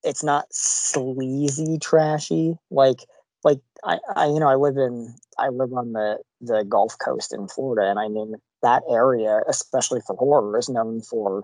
it's 0.04 0.24
not 0.24 0.46
sleazy, 0.52 1.78
trashy. 1.80 2.56
Like, 2.72 3.00
like 3.44 3.60
I, 3.84 4.00
I, 4.16 4.26
you 4.28 4.40
know, 4.40 4.48
I 4.48 4.56
live 4.56 4.78
in, 4.78 5.14
I 5.38 5.50
live 5.50 5.74
on 5.74 5.94
the 5.94 6.20
the 6.42 6.64
Gulf 6.64 6.96
Coast 7.04 7.34
in 7.34 7.48
Florida, 7.48 7.90
and 7.90 8.00
I 8.00 8.08
mean 8.08 8.36
that 8.62 8.84
area, 8.90 9.42
especially 9.48 10.02
for 10.06 10.16
horror, 10.16 10.58
is 10.58 10.70
known 10.70 11.02
for 11.02 11.44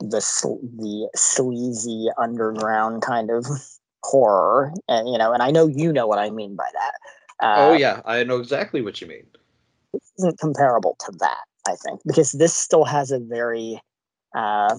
the 0.00 0.20
the 0.78 1.08
sleazy 1.14 2.08
underground 2.18 3.02
kind 3.02 3.30
of 3.30 3.46
horror, 4.02 4.72
and 4.88 5.08
you 5.08 5.18
know, 5.18 5.32
and 5.32 5.42
I 5.42 5.50
know 5.50 5.66
you 5.66 5.92
know 5.92 6.06
what 6.06 6.18
I 6.18 6.30
mean 6.30 6.56
by 6.56 6.68
that. 6.72 7.46
Uh, 7.46 7.70
oh 7.70 7.72
yeah, 7.74 8.00
I 8.04 8.24
know 8.24 8.38
exactly 8.38 8.82
what 8.82 9.00
you 9.00 9.06
mean. 9.06 9.26
This 9.92 10.12
isn't 10.18 10.38
comparable 10.38 10.96
to 11.00 11.12
that, 11.18 11.44
I 11.66 11.74
think, 11.76 12.00
because 12.06 12.32
this 12.32 12.54
still 12.54 12.84
has 12.84 13.10
a 13.10 13.18
very 13.18 13.80
uh, 14.34 14.76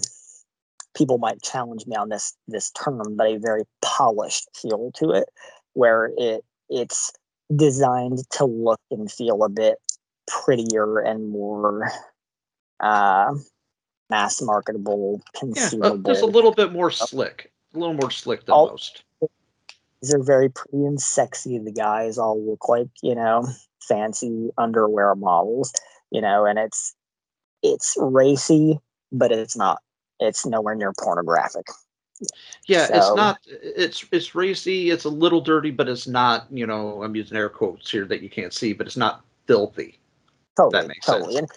people 0.95 1.17
might 1.17 1.41
challenge 1.41 1.85
me 1.87 1.95
on 1.95 2.09
this 2.09 2.35
this 2.47 2.71
term, 2.71 3.15
but 3.15 3.27
a 3.27 3.37
very 3.37 3.63
polished 3.81 4.47
feel 4.55 4.91
to 4.95 5.11
it, 5.11 5.29
where 5.73 6.11
it 6.17 6.43
it's 6.69 7.11
designed 7.55 8.19
to 8.31 8.45
look 8.45 8.79
and 8.91 9.11
feel 9.11 9.43
a 9.43 9.49
bit 9.49 9.77
prettier 10.27 10.99
and 10.99 11.29
more 11.29 11.91
uh, 12.79 13.33
mass 14.09 14.41
marketable, 14.41 15.21
consumable. 15.35 15.97
Yeah, 15.97 16.13
just 16.13 16.23
a 16.23 16.27
little 16.27 16.53
bit 16.53 16.71
more 16.71 16.91
slick, 16.91 17.51
a 17.73 17.79
little 17.79 17.95
more 17.95 18.11
slick 18.11 18.45
than 18.45 18.53
all, 18.53 18.67
most. 18.69 19.03
These 20.01 20.13
are 20.13 20.23
very 20.23 20.49
pretty 20.49 20.85
and 20.85 20.99
sexy. 20.99 21.59
The 21.59 21.71
guys 21.71 22.17
all 22.17 22.43
look 22.43 22.67
like 22.67 22.89
you 23.01 23.15
know 23.15 23.47
fancy 23.87 24.49
underwear 24.57 25.15
models, 25.15 25.73
you 26.11 26.21
know, 26.21 26.45
and 26.45 26.57
it's 26.57 26.95
it's 27.63 27.95
racy 27.99 28.79
but 29.11 29.31
it's 29.31 29.55
not. 29.55 29.81
It's 30.19 30.45
nowhere 30.45 30.75
near 30.75 30.93
pornographic. 30.99 31.65
Yeah, 32.67 32.85
so, 32.85 32.95
it's 32.95 33.15
not. 33.15 33.39
It's 33.47 34.05
it's 34.11 34.35
racy. 34.35 34.91
It's 34.91 35.05
a 35.05 35.09
little 35.09 35.41
dirty, 35.41 35.71
but 35.71 35.89
it's 35.89 36.07
not. 36.07 36.45
You 36.51 36.67
know, 36.67 37.03
I'm 37.03 37.15
using 37.15 37.37
air 37.37 37.49
quotes 37.49 37.89
here 37.89 38.05
that 38.05 38.21
you 38.21 38.29
can't 38.29 38.53
see, 38.53 38.73
but 38.73 38.87
it's 38.87 38.97
not 38.97 39.23
filthy. 39.47 39.99
Totally, 40.55 40.81
that 40.81 40.87
makes 40.87 41.05
totally. 41.05 41.35
Sense. 41.35 41.51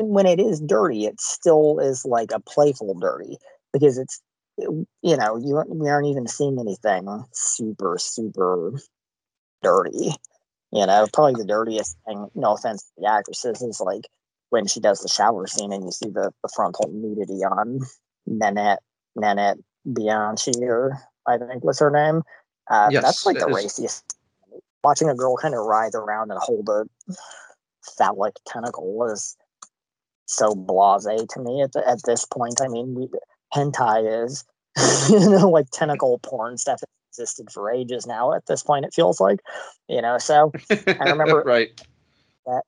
And 0.00 0.10
when 0.10 0.26
it 0.26 0.40
is 0.40 0.60
dirty, 0.60 1.06
it 1.06 1.20
still 1.20 1.78
is 1.78 2.04
like 2.04 2.30
a 2.32 2.40
playful 2.40 2.94
dirty 2.94 3.36
because 3.72 3.98
it's 3.98 4.20
you 4.58 4.86
know 5.16 5.36
you 5.36 5.62
we 5.68 5.88
aren't 5.88 6.08
even 6.08 6.26
seeing 6.26 6.58
anything 6.58 7.24
super 7.32 7.96
super 7.98 8.72
dirty. 9.62 10.14
You 10.72 10.86
know, 10.86 11.06
probably 11.12 11.34
the 11.34 11.46
dirtiest 11.46 11.98
thing, 12.06 12.28
no 12.34 12.54
offense 12.54 12.82
to 12.82 13.02
the 13.02 13.08
actresses, 13.08 13.60
is 13.60 13.80
like 13.80 14.06
when 14.52 14.66
she 14.66 14.80
does 14.80 15.00
the 15.00 15.08
shower 15.08 15.46
scene 15.46 15.72
and 15.72 15.82
you 15.82 15.90
see 15.90 16.10
the, 16.10 16.30
the 16.42 16.48
frontal 16.54 16.90
nudity 16.92 17.42
on 17.42 17.80
Nanette, 18.26 18.80
Nanette 19.16 19.56
Bianchi, 19.90 20.52
or 20.60 20.98
I 21.26 21.38
think 21.38 21.64
was 21.64 21.78
her 21.78 21.90
name. 21.90 22.22
Uh, 22.70 22.90
Yes, 22.92 23.02
that's 23.02 23.26
like 23.26 23.38
the 23.38 23.48
is. 23.48 23.56
raciest. 23.56 24.02
Watching 24.84 25.08
a 25.08 25.14
girl 25.14 25.38
kind 25.38 25.54
of 25.54 25.64
writhe 25.64 25.94
around 25.94 26.30
and 26.30 26.40
hold 26.42 26.68
a 26.68 26.84
phallic 27.96 28.34
tentacle 28.46 29.08
is 29.10 29.38
so 30.26 30.54
blasé 30.54 31.26
to 31.28 31.40
me 31.40 31.62
at, 31.62 31.72
the, 31.72 31.88
at 31.88 32.02
this 32.04 32.26
point. 32.26 32.60
I 32.62 32.68
mean, 32.68 32.94
we, 32.94 33.08
hentai 33.54 34.26
is, 34.26 34.44
you 35.10 35.30
know, 35.30 35.48
like 35.48 35.70
tentacle 35.72 36.18
porn 36.18 36.58
stuff 36.58 36.80
has 36.80 36.88
existed 37.24 37.50
for 37.50 37.70
ages 37.70 38.06
now. 38.06 38.34
At 38.34 38.44
this 38.46 38.62
point, 38.62 38.84
it 38.84 38.92
feels 38.92 39.18
like, 39.18 39.40
you 39.88 40.02
know. 40.02 40.18
So 40.18 40.52
I 40.70 41.08
remember 41.08 41.42
right. 41.46 41.70
that 42.44 42.64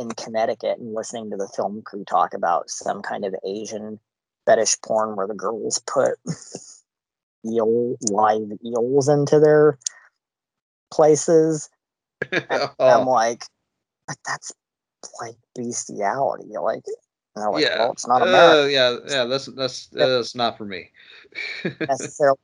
in 0.00 0.10
Connecticut 0.10 0.78
and 0.78 0.94
listening 0.94 1.30
to 1.30 1.36
the 1.36 1.48
film 1.48 1.82
crew 1.82 2.04
talk 2.04 2.32
about 2.32 2.70
some 2.70 3.02
kind 3.02 3.24
of 3.24 3.34
Asian 3.44 4.00
fetish 4.46 4.80
porn 4.82 5.14
where 5.14 5.26
the 5.26 5.34
girls 5.34 5.80
put 5.86 6.14
eel 7.46 7.96
live 8.00 8.50
eels 8.64 9.08
into 9.08 9.38
their 9.38 9.78
places. 10.92 11.68
And 12.32 12.70
I'm 12.80 13.06
Oh, 13.08 13.10
like, 13.10 13.44
but 14.06 14.16
that's 14.26 14.52
like 15.20 15.36
bestiality. 15.54 16.48
Like, 16.60 16.82
like, 17.36 17.64
yeah. 17.64 17.78
well, 17.78 17.92
it's 17.92 18.06
not 18.06 18.22
Uh, 18.22 18.66
yeah, 18.66 18.96
yeah. 19.06 19.24
That's 19.24 19.46
that's 19.46 19.86
that's 19.86 20.34
not 20.34 20.58
for 20.58 20.64
me. 20.64 20.90
necessarily, 21.88 22.38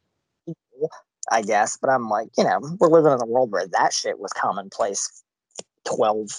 I 1.30 1.42
guess. 1.42 1.76
But 1.76 1.90
I'm 1.90 2.08
like, 2.08 2.28
you 2.38 2.44
know, 2.44 2.60
we're 2.78 2.88
living 2.88 3.12
in 3.12 3.22
a 3.22 3.26
world 3.26 3.50
where 3.50 3.66
that 3.68 3.92
shit 3.92 4.18
was 4.18 4.32
commonplace 4.32 5.22
12, 5.84 6.30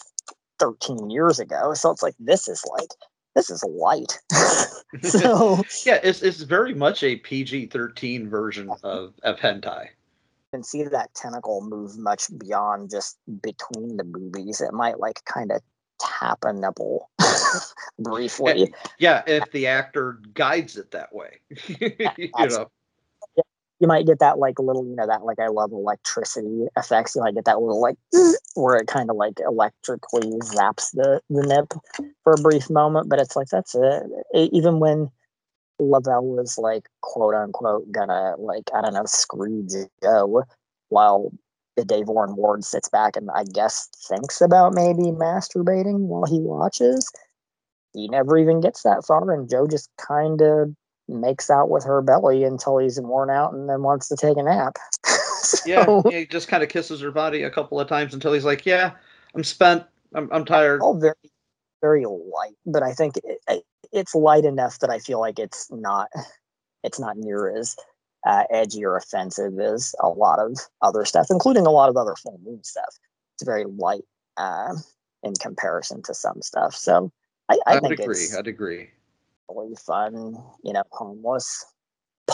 13 0.59 1.09
years 1.09 1.39
ago. 1.39 1.73
So 1.73 1.91
it's 1.91 2.03
like, 2.03 2.15
this 2.19 2.47
is 2.47 2.63
like, 2.77 2.89
this 3.35 3.49
is 3.49 3.63
light. 3.63 4.19
so 5.03 5.61
yeah, 5.85 5.99
it's 6.03 6.21
it's 6.21 6.41
very 6.41 6.73
much 6.73 7.03
a 7.03 7.17
PG 7.17 7.67
thirteen 7.67 8.29
version 8.29 8.69
of 8.84 9.13
of 9.23 9.38
hentai. 9.38 9.84
you 9.84 10.49
can 10.53 10.63
see 10.63 10.84
that 10.84 11.13
tentacle 11.13 11.61
move 11.61 11.97
much 11.97 12.23
beyond 12.38 12.89
just 12.89 13.17
between 13.41 13.97
the 13.97 14.03
boobies. 14.03 14.61
It 14.61 14.73
might 14.73 14.99
like 14.99 15.23
kind 15.25 15.51
of 15.51 15.61
tap 15.99 16.39
a 16.43 16.53
nipple 16.53 17.09
briefly. 17.99 18.73
Yeah, 18.97 19.23
if 19.27 19.51
the 19.51 19.67
actor 19.67 20.19
guides 20.34 20.77
it 20.77 20.91
that 20.91 21.13
way, 21.13 21.41
you 21.67 22.29
know. 22.34 22.71
You 23.80 23.88
might 23.88 24.08
get 24.08 24.20
that 24.20 24.40
like 24.40 24.60
little, 24.60 24.86
you 24.86 24.95
know, 24.95 25.06
that 25.08 25.24
like 25.24 25.40
I 25.40 25.48
love 25.48 25.72
electricity 25.72 26.66
effects. 26.78 27.16
You 27.16 27.22
might 27.22 27.36
get 27.36 27.45
that 27.45 27.60
little 27.62 27.80
like 27.82 27.98
where 28.56 28.78
it 28.78 28.88
kind 28.88 29.10
of 29.10 29.16
like 29.18 29.40
electrically 29.45 30.30
zaps 30.40 30.91
the 30.94 31.22
the 31.30 31.44
nip 31.44 31.74
for 32.24 32.34
a 32.34 32.41
brief 32.41 32.70
moment, 32.70 33.10
but 33.10 33.20
it's 33.20 33.36
like 33.36 33.48
that's 33.49 33.76
it. 33.76 34.04
E- 34.36 34.49
Even 34.52 34.80
when 34.80 35.10
Lovell 35.80 36.26
was 36.36 36.58
like 36.58 36.90
quote 37.02 37.36
unquote 37.36 37.91
gonna 37.91 38.36
like 38.38 38.70
I 38.74 38.82
don't 38.82 38.94
know 38.94 39.06
screw 39.06 39.68
Joe, 40.04 40.44
while 40.90 41.32
the 41.76 41.86
Dave 41.86 42.08
Warren 42.08 42.36
Ward 42.36 42.64
sits 42.64 42.90
back 42.90 43.16
and 43.16 43.30
I 43.36 43.44
guess 43.54 43.88
thinks 44.08 44.41
about 44.41 44.74
maybe 44.74 45.12
masturbating 45.12 45.99
while 46.08 46.26
he 46.26 46.40
watches. 46.40 47.12
He 47.94 48.08
never 48.08 48.38
even 48.38 48.62
gets 48.62 48.84
that 48.84 49.06
far, 49.06 49.32
and 49.32 49.49
Joe 49.49 49.68
just 49.68 49.90
kind 49.98 50.41
of 50.41 50.74
makes 51.07 51.49
out 51.49 51.69
with 51.69 51.84
her 51.85 52.01
belly 52.01 52.43
until 52.43 52.77
he's 52.77 52.99
worn 52.99 53.29
out 53.29 53.53
and 53.53 53.69
then 53.69 53.84
wants 53.84 54.07
to 54.09 54.15
take 54.15 54.38
a 54.38 54.43
nap. 54.43 54.77
Yeah, 55.65 56.01
he 56.09 56.25
just 56.25 56.47
kind 56.47 56.63
of 56.63 56.69
kisses 56.69 56.99
her 57.01 57.11
body 57.11 57.43
a 57.43 57.49
couple 57.49 57.79
of 57.79 57.88
times 57.88 58.13
until 58.13 58.34
he's 58.34 58.43
like, 58.45 58.65
"Yeah, 58.65 58.91
I'm 59.35 59.43
spent. 59.43 59.84
I'm 60.13 60.29
I'm 60.31 60.45
tired." 60.45 60.81
all 60.81 60.97
very 60.99 61.15
very 61.81 62.05
light 62.05 62.55
but 62.65 62.81
i 62.84 62.91
think 62.93 63.17
it, 63.17 63.39
it- 63.47 63.63
it's 63.93 64.13
light 64.15 64.43
enough 64.45 64.79
that 64.79 64.89
i 64.89 64.99
feel 64.99 65.19
like 65.19 65.39
it's 65.39 65.71
not 65.71 66.09
it's 66.84 66.99
not 66.99 67.17
near 67.17 67.55
as 67.55 67.75
uh, 68.25 68.43
edgy 68.49 68.84
or 68.84 68.97
offensive 68.97 69.57
as 69.59 69.95
a 70.01 70.09
lot 70.09 70.39
of 70.39 70.57
other 70.81 71.05
stuff 71.05 71.27
including 71.29 71.65
a 71.65 71.71
lot 71.71 71.88
of 71.89 71.95
other 71.95 72.15
full 72.15 72.39
moon 72.43 72.61
stuff 72.63 72.89
it's 73.35 73.45
very 73.45 73.63
light 73.65 74.03
uh, 74.38 74.73
in 75.23 75.34
comparison 75.35 76.01
to 76.03 76.13
some 76.13 76.41
stuff 76.41 76.75
so 76.75 77.11
i, 77.49 77.57
I 77.67 77.75
I'd 77.75 77.84
think 77.84 77.99
agree. 77.99 78.25
I'd 78.38 78.47
agree. 78.47 78.89
Really 79.49 79.76
fun 79.76 80.14
you 80.64 80.74
know 80.74 80.84
harmless 80.94 81.65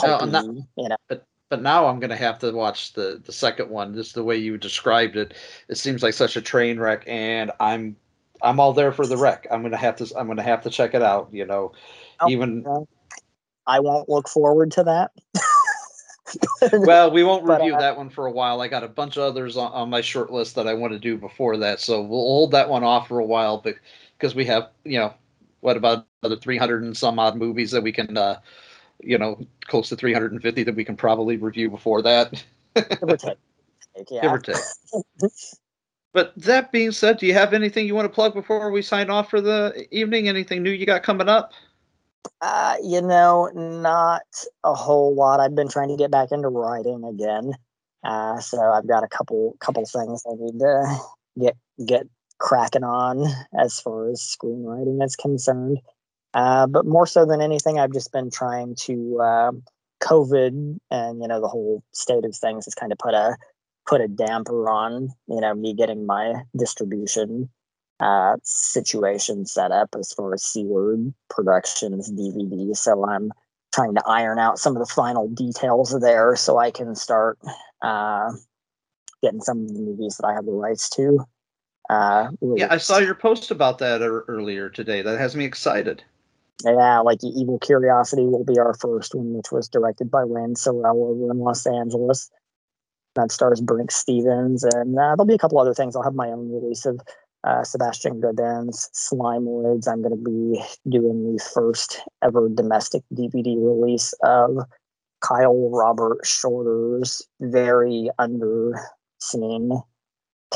No, 0.03 0.17
I'm 0.17 0.31
not- 0.31 0.45
you 0.45 0.89
know 0.89 0.97
But 1.07 1.25
but 1.49 1.61
now 1.61 1.85
I'm 1.85 1.99
gonna 1.99 2.15
have 2.15 2.39
to 2.39 2.51
watch 2.51 2.93
the 2.93 3.21
the 3.23 3.31
second 3.31 3.69
one. 3.69 3.93
Just 3.93 4.15
the 4.15 4.23
way 4.23 4.37
you 4.37 4.57
described 4.57 5.15
it, 5.15 5.35
it 5.67 5.77
seems 5.77 6.01
like 6.01 6.15
such 6.15 6.35
a 6.35 6.41
train 6.41 6.79
wreck, 6.79 7.03
and 7.05 7.51
I'm 7.59 7.95
I'm 8.41 8.59
all 8.59 8.73
there 8.73 8.91
for 8.91 9.05
the 9.05 9.17
wreck. 9.17 9.45
I'm 9.51 9.61
gonna 9.61 9.77
have 9.77 9.95
to 9.97 10.11
I'm 10.17 10.27
gonna 10.27 10.41
have 10.41 10.63
to 10.63 10.71
check 10.71 10.95
it 10.95 11.03
out. 11.03 11.29
You 11.31 11.45
know, 11.45 11.73
Oh, 12.21 12.29
even 12.29 12.65
i 13.67 13.79
won't 13.79 14.09
look 14.09 14.27
forward 14.27 14.71
to 14.71 14.83
that 14.83 15.11
well, 16.73 17.11
we 17.11 17.23
won't 17.23 17.45
But, 17.45 17.59
review 17.61 17.75
uh, 17.75 17.79
that 17.79 17.97
one 17.97 18.09
for 18.09 18.25
a 18.25 18.31
while. 18.31 18.61
I 18.61 18.67
got 18.67 18.83
a 18.83 18.87
bunch 18.87 19.17
of 19.17 19.23
others 19.23 19.57
on, 19.57 19.71
on 19.73 19.89
my 19.89 20.01
short 20.01 20.31
list 20.31 20.55
that 20.55 20.67
I 20.67 20.73
want 20.73 20.93
to 20.93 20.99
do 20.99 21.17
before 21.17 21.57
that, 21.57 21.79
so 21.79 22.01
we'll 22.01 22.21
hold 22.21 22.51
that 22.51 22.69
one 22.69 22.83
off 22.83 23.07
for 23.07 23.19
a 23.19 23.25
while. 23.25 23.57
But 23.57 23.75
because 24.17 24.33
we 24.33 24.45
have, 24.45 24.69
you 24.83 24.99
know, 24.99 25.13
what 25.63 25.77
about 25.77 26.05
the 26.21 26.37
300 26.37 26.83
and 26.83 26.95
some 26.95 27.19
odd 27.19 27.37
movies 27.37 27.71
that 27.71 27.81
we 27.81 27.91
can, 27.91 28.17
uh, 28.17 28.39
you 28.99 29.17
know, 29.17 29.39
close 29.65 29.89
to 29.89 29.95
350 29.95 30.63
that 30.63 30.75
we 30.75 30.85
can 30.85 30.95
probably 30.95 31.37
review 31.37 31.69
before 31.69 32.01
that, 32.01 32.43
give 32.75 33.03
or 33.03 33.17
take 33.17 33.37
yeah. 34.09 34.21
give 34.21 34.31
or 34.31 34.39
take. 34.39 34.55
But 36.13 36.33
that 36.37 36.71
being 36.71 36.91
said, 36.91 37.17
do 37.17 37.25
you 37.25 37.33
have 37.33 37.53
anything 37.53 37.87
you 37.87 37.95
want 37.95 38.05
to 38.05 38.13
plug 38.13 38.35
before 38.35 38.69
we 38.69 38.83
sign 38.83 39.09
off 39.09 39.31
for 39.31 39.41
the 39.41 39.87
evening? 39.89 40.27
Anything 40.27 40.61
new 40.61 40.69
you 40.69 40.85
got 40.85 41.01
coming 41.01 41.27
up? 41.27 41.53
Uh, 42.39 42.75
you 42.83 43.01
know, 43.01 43.49
not 43.53 44.21
a 44.63 44.75
whole 44.75 45.15
lot. 45.15 45.39
I've 45.39 45.55
been 45.55 45.69
trying 45.69 45.89
to 45.89 45.97
get 45.97 46.11
back 46.11 46.31
into 46.31 46.49
writing 46.49 47.03
again. 47.03 47.53
Uh, 48.03 48.39
so 48.39 48.61
I've 48.61 48.87
got 48.87 49.03
a 49.03 49.07
couple 49.07 49.55
couple 49.59 49.85
things 49.85 50.23
I 50.29 50.35
need 50.35 50.59
to 50.59 50.97
get 51.39 51.57
get 51.83 52.07
cracking 52.39 52.83
on 52.83 53.25
as 53.59 53.79
far 53.79 54.09
as 54.09 54.21
screenwriting 54.21 55.03
is 55.03 55.15
concerned. 55.15 55.79
Uh, 56.33 56.67
but 56.67 56.85
more 56.85 57.05
so 57.05 57.25
than 57.25 57.41
anything, 57.41 57.79
I've 57.79 57.93
just 57.93 58.11
been 58.11 58.31
trying 58.31 58.75
to 58.81 59.19
um 59.21 59.63
COVID 60.03 60.79
and 60.91 61.21
you 61.21 61.27
know 61.27 61.39
the 61.39 61.47
whole 61.47 61.83
state 61.93 62.25
of 62.25 62.35
things 62.35 62.65
has 62.65 62.75
kind 62.75 62.91
of 62.91 62.97
put 62.97 63.13
a 63.13 63.37
put 63.87 64.01
a 64.01 64.07
damper 64.07 64.69
on 64.69 65.09
you 65.27 65.39
know 65.39 65.53
me 65.53 65.73
getting 65.73 66.05
my 66.05 66.33
distribution 66.57 67.49
uh, 67.99 68.35
situation 68.43 69.45
set 69.45 69.71
up 69.71 69.89
as 69.97 70.11
far 70.11 70.33
as 70.33 70.43
Seaward 70.43 71.13
Productions 71.29 72.11
DVD. 72.11 72.75
So 72.75 73.05
I'm 73.07 73.31
trying 73.73 73.95
to 73.95 74.03
iron 74.05 74.39
out 74.39 74.59
some 74.59 74.75
of 74.75 74.85
the 74.85 74.93
final 74.93 75.29
details 75.29 75.97
there 76.01 76.35
so 76.35 76.57
I 76.57 76.71
can 76.71 76.95
start 76.95 77.39
uh, 77.81 78.31
getting 79.21 79.41
some 79.41 79.61
of 79.61 79.73
the 79.73 79.79
movies 79.79 80.17
that 80.17 80.27
I 80.27 80.33
have 80.33 80.45
the 80.45 80.51
rights 80.51 80.89
to. 80.91 81.25
Uh, 81.89 82.29
Yeah, 82.41 82.67
I 82.69 82.77
saw 82.77 82.97
your 82.99 83.15
post 83.15 83.51
about 83.51 83.77
that 83.79 84.01
ear- 84.01 84.25
earlier 84.27 84.69
today. 84.69 85.01
That 85.01 85.19
has 85.19 85.35
me 85.35 85.45
excited. 85.45 86.03
Yeah, 86.63 86.99
like 86.99 87.19
Evil 87.23 87.59
Curiosity 87.59 88.25
will 88.25 88.45
be 88.45 88.57
our 88.57 88.73
first 88.75 89.13
one, 89.15 89.33
which 89.33 89.51
was 89.51 89.67
directed 89.67 90.09
by 90.09 90.23
Lynn 90.23 90.53
Sorrell 90.53 91.09
over 91.09 91.31
in 91.31 91.39
Los 91.39 91.67
Angeles. 91.67 92.31
That 93.15 93.31
stars 93.31 93.61
Brinke 93.61 93.91
Stevens, 93.91 94.63
and 94.63 94.97
uh, 94.97 95.15
there'll 95.15 95.25
be 95.25 95.35
a 95.35 95.39
couple 95.39 95.59
other 95.59 95.73
things. 95.73 95.95
I'll 95.95 96.03
have 96.03 96.15
my 96.15 96.29
own 96.29 96.51
release 96.51 96.85
of 96.85 96.99
uh, 97.43 97.63
Sebastian 97.63 98.21
Godin's 98.21 98.89
Slimoids. 98.93 99.87
I'm 99.87 100.01
going 100.01 100.17
to 100.17 100.23
be 100.23 100.63
doing 100.89 101.35
the 101.35 101.43
first 101.53 102.01
ever 102.23 102.49
domestic 102.49 103.03
DVD 103.13 103.55
release 103.57 104.13
of 104.23 104.57
Kyle 105.21 105.69
Robert 105.69 106.25
Shorter's 106.25 107.21
very 107.39 108.09
underseen 108.19 109.83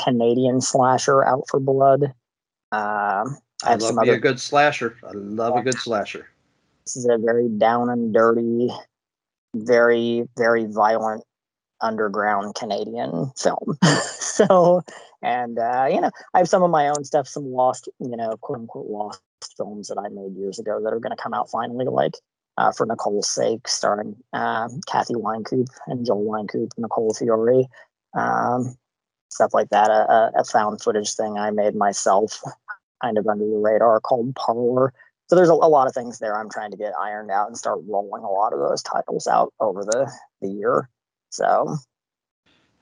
Canadian 0.03 0.61
slasher 0.61 1.23
Out 1.25 1.43
for 1.49 1.59
Blood. 1.59 2.03
Um, 2.71 3.37
I 3.63 3.69
I 3.69 3.69
have 3.71 3.81
love 3.81 3.87
some 3.89 3.95
me 3.97 4.09
other 4.09 4.17
a 4.17 4.19
good 4.19 4.39
slasher. 4.39 4.97
I 5.03 5.11
love 5.13 5.55
a 5.55 5.61
good 5.61 5.77
slasher. 5.77 6.27
this 6.85 6.95
is 6.95 7.05
a 7.05 7.17
very 7.17 7.49
down 7.49 7.89
and 7.89 8.13
dirty, 8.13 8.69
very, 9.55 10.27
very 10.37 10.65
violent 10.65 11.23
underground 11.81 12.55
Canadian 12.55 13.31
film. 13.37 13.77
so, 14.03 14.83
and, 15.21 15.57
uh, 15.57 15.87
you 15.89 16.01
know, 16.01 16.11
I 16.33 16.39
have 16.39 16.49
some 16.49 16.63
of 16.63 16.71
my 16.71 16.87
own 16.89 17.03
stuff, 17.03 17.27
some 17.27 17.51
lost, 17.51 17.89
you 17.99 18.15
know, 18.15 18.37
quote 18.41 18.59
unquote 18.59 18.89
lost 18.89 19.21
films 19.55 19.87
that 19.87 19.97
I 19.97 20.09
made 20.09 20.35
years 20.35 20.59
ago 20.59 20.79
that 20.83 20.93
are 20.93 20.99
going 20.99 21.15
to 21.15 21.21
come 21.21 21.33
out 21.33 21.49
finally, 21.49 21.85
like 21.85 22.13
uh, 22.57 22.71
For 22.71 22.85
Nicole's 22.85 23.29
Sake, 23.29 23.67
starring 23.67 24.15
um, 24.33 24.81
Kathy 24.87 25.13
Weinkoop 25.13 25.67
and 25.87 26.05
Joel 26.05 26.25
Winecoop, 26.25 26.71
Nicole 26.77 27.13
Fiore, 27.13 27.67
um, 28.13 28.75
stuff 29.29 29.53
like 29.53 29.69
that. 29.69 29.89
A, 29.89 30.31
a, 30.35 30.43
found 30.43 30.81
footage 30.81 31.13
thing 31.13 31.37
I 31.37 31.51
made 31.51 31.75
myself, 31.75 32.41
kind 33.01 33.17
of 33.17 33.27
under 33.27 33.45
the 33.45 33.57
radar, 33.57 33.99
called 33.99 34.35
Parlor. 34.35 34.93
So 35.27 35.35
there's 35.35 35.49
a, 35.49 35.53
a 35.53 35.69
lot 35.69 35.87
of 35.87 35.93
things 35.93 36.19
there 36.19 36.37
I'm 36.37 36.49
trying 36.49 36.71
to 36.71 36.77
get 36.77 36.93
ironed 36.99 37.31
out 37.31 37.47
and 37.47 37.57
start 37.57 37.79
rolling 37.87 38.23
a 38.23 38.31
lot 38.31 38.53
of 38.53 38.59
those 38.59 38.81
titles 38.81 39.27
out 39.27 39.53
over 39.59 39.83
the, 39.83 40.11
the 40.41 40.49
year. 40.49 40.89
So 41.29 41.45
All 41.45 41.77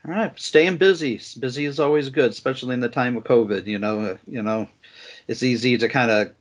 right, 0.05 0.39
staying 0.39 0.77
busy. 0.77 1.19
Busy 1.39 1.65
is 1.65 1.79
always 1.79 2.09
good, 2.09 2.31
especially 2.31 2.75
in 2.75 2.79
the 2.79 2.89
time 2.89 3.17
of 3.17 3.23
COVID. 3.23 3.65
You 3.65 3.79
know, 3.79 3.99
uh, 4.01 4.17
you 4.27 4.43
know, 4.43 4.67
it's 5.27 5.41
easy 5.41 5.77
to 5.77 5.89
kind 5.89 6.11
of 6.11 6.31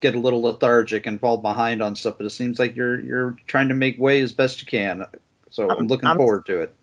get 0.00 0.14
a 0.14 0.20
little 0.20 0.42
lethargic 0.42 1.06
and 1.06 1.20
fall 1.20 1.38
behind 1.38 1.82
on 1.82 1.96
stuff, 1.96 2.16
but 2.18 2.26
it 2.26 2.30
seems 2.30 2.58
like 2.58 2.76
you're 2.76 3.00
you're 3.00 3.36
trying 3.46 3.68
to 3.68 3.74
make 3.74 3.98
way 3.98 4.20
as 4.20 4.32
best 4.32 4.60
you 4.60 4.66
can. 4.66 5.04
So 5.50 5.70
I'm, 5.70 5.78
I'm 5.78 5.86
looking 5.86 6.08
I'm, 6.08 6.16
forward 6.16 6.46
to 6.46 6.60
it. 6.60 6.74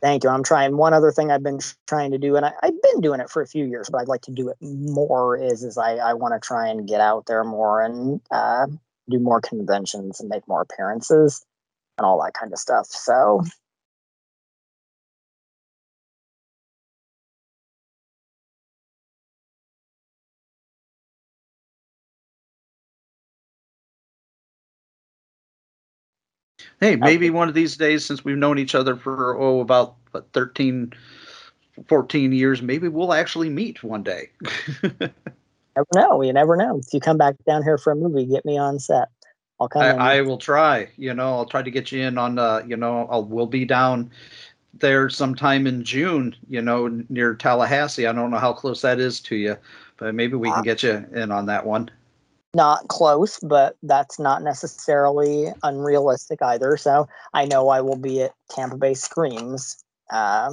Thank 0.00 0.22
you. 0.22 0.30
I'm 0.30 0.44
trying. 0.44 0.76
One 0.76 0.94
other 0.94 1.10
thing 1.10 1.30
I've 1.30 1.42
been 1.42 1.58
trying 1.88 2.12
to 2.12 2.18
do, 2.18 2.36
and 2.36 2.46
I, 2.46 2.52
have 2.62 2.82
been 2.82 3.00
doing 3.00 3.20
it 3.20 3.30
for 3.30 3.42
a 3.42 3.46
few 3.46 3.64
years, 3.64 3.88
but 3.90 4.00
I'd 4.00 4.08
like 4.08 4.22
to 4.22 4.30
do 4.30 4.48
it 4.48 4.56
more. 4.60 5.36
Is 5.36 5.64
is 5.64 5.76
I 5.76 5.96
I 5.96 6.14
want 6.14 6.40
to 6.40 6.46
try 6.46 6.68
and 6.68 6.86
get 6.86 7.00
out 7.00 7.26
there 7.26 7.42
more 7.42 7.82
and 7.82 8.20
uh, 8.30 8.66
do 9.10 9.18
more 9.18 9.40
conventions 9.40 10.20
and 10.20 10.28
make 10.28 10.46
more 10.46 10.62
appearances 10.62 11.44
and 11.98 12.06
all 12.06 12.22
that 12.22 12.34
kind 12.34 12.52
of 12.52 12.58
stuff. 12.60 12.86
So 12.86 13.42
Hey, 26.80 26.94
maybe 26.96 27.30
one 27.30 27.48
of 27.48 27.54
these 27.54 27.76
days, 27.76 28.04
since 28.04 28.24
we've 28.24 28.36
known 28.36 28.58
each 28.58 28.74
other 28.74 28.94
for 28.94 29.36
oh 29.36 29.60
about 29.60 29.96
what, 30.12 30.32
13, 30.32 30.92
14 31.88 32.32
years, 32.32 32.62
maybe 32.62 32.88
we'll 32.88 33.12
actually 33.12 33.48
meet 33.48 33.82
one 33.82 34.02
day. 34.02 34.30
never 35.00 35.86
know. 35.94 36.22
You 36.22 36.32
never 36.32 36.56
know. 36.56 36.78
If 36.78 36.92
you 36.92 37.00
come 37.00 37.18
back 37.18 37.34
down 37.46 37.64
here 37.64 37.78
for 37.78 37.92
a 37.92 37.96
movie, 37.96 38.26
get 38.26 38.44
me 38.44 38.58
on 38.58 38.78
set. 38.78 39.08
I'll 39.60 39.68
come. 39.68 39.82
I, 39.82 40.18
I 40.18 40.20
will 40.20 40.38
try. 40.38 40.88
You 40.96 41.14
know, 41.14 41.34
I'll 41.34 41.46
try 41.46 41.62
to 41.62 41.70
get 41.70 41.90
you 41.90 42.02
in 42.02 42.16
on. 42.16 42.38
Uh, 42.38 42.62
you 42.66 42.76
know, 42.76 43.08
I'll 43.10 43.24
we'll 43.24 43.46
be 43.46 43.64
down 43.64 44.10
there 44.74 45.10
sometime 45.10 45.66
in 45.66 45.82
June. 45.82 46.36
You 46.48 46.62
know, 46.62 46.86
near 47.08 47.34
Tallahassee. 47.34 48.06
I 48.06 48.12
don't 48.12 48.30
know 48.30 48.38
how 48.38 48.52
close 48.52 48.82
that 48.82 49.00
is 49.00 49.18
to 49.22 49.34
you, 49.34 49.56
but 49.96 50.14
maybe 50.14 50.36
we 50.36 50.48
can 50.50 50.62
get 50.62 50.84
you 50.84 51.04
in 51.12 51.32
on 51.32 51.46
that 51.46 51.66
one 51.66 51.90
not 52.54 52.88
close, 52.88 53.38
but 53.40 53.76
that's 53.82 54.18
not 54.18 54.42
necessarily 54.42 55.48
unrealistic 55.62 56.40
either. 56.42 56.76
So 56.76 57.08
I 57.34 57.44
know 57.44 57.68
I 57.68 57.80
will 57.80 57.98
be 57.98 58.22
at 58.22 58.32
Tampa 58.50 58.76
Bay 58.76 58.94
Screams 58.94 59.82
uh, 60.10 60.52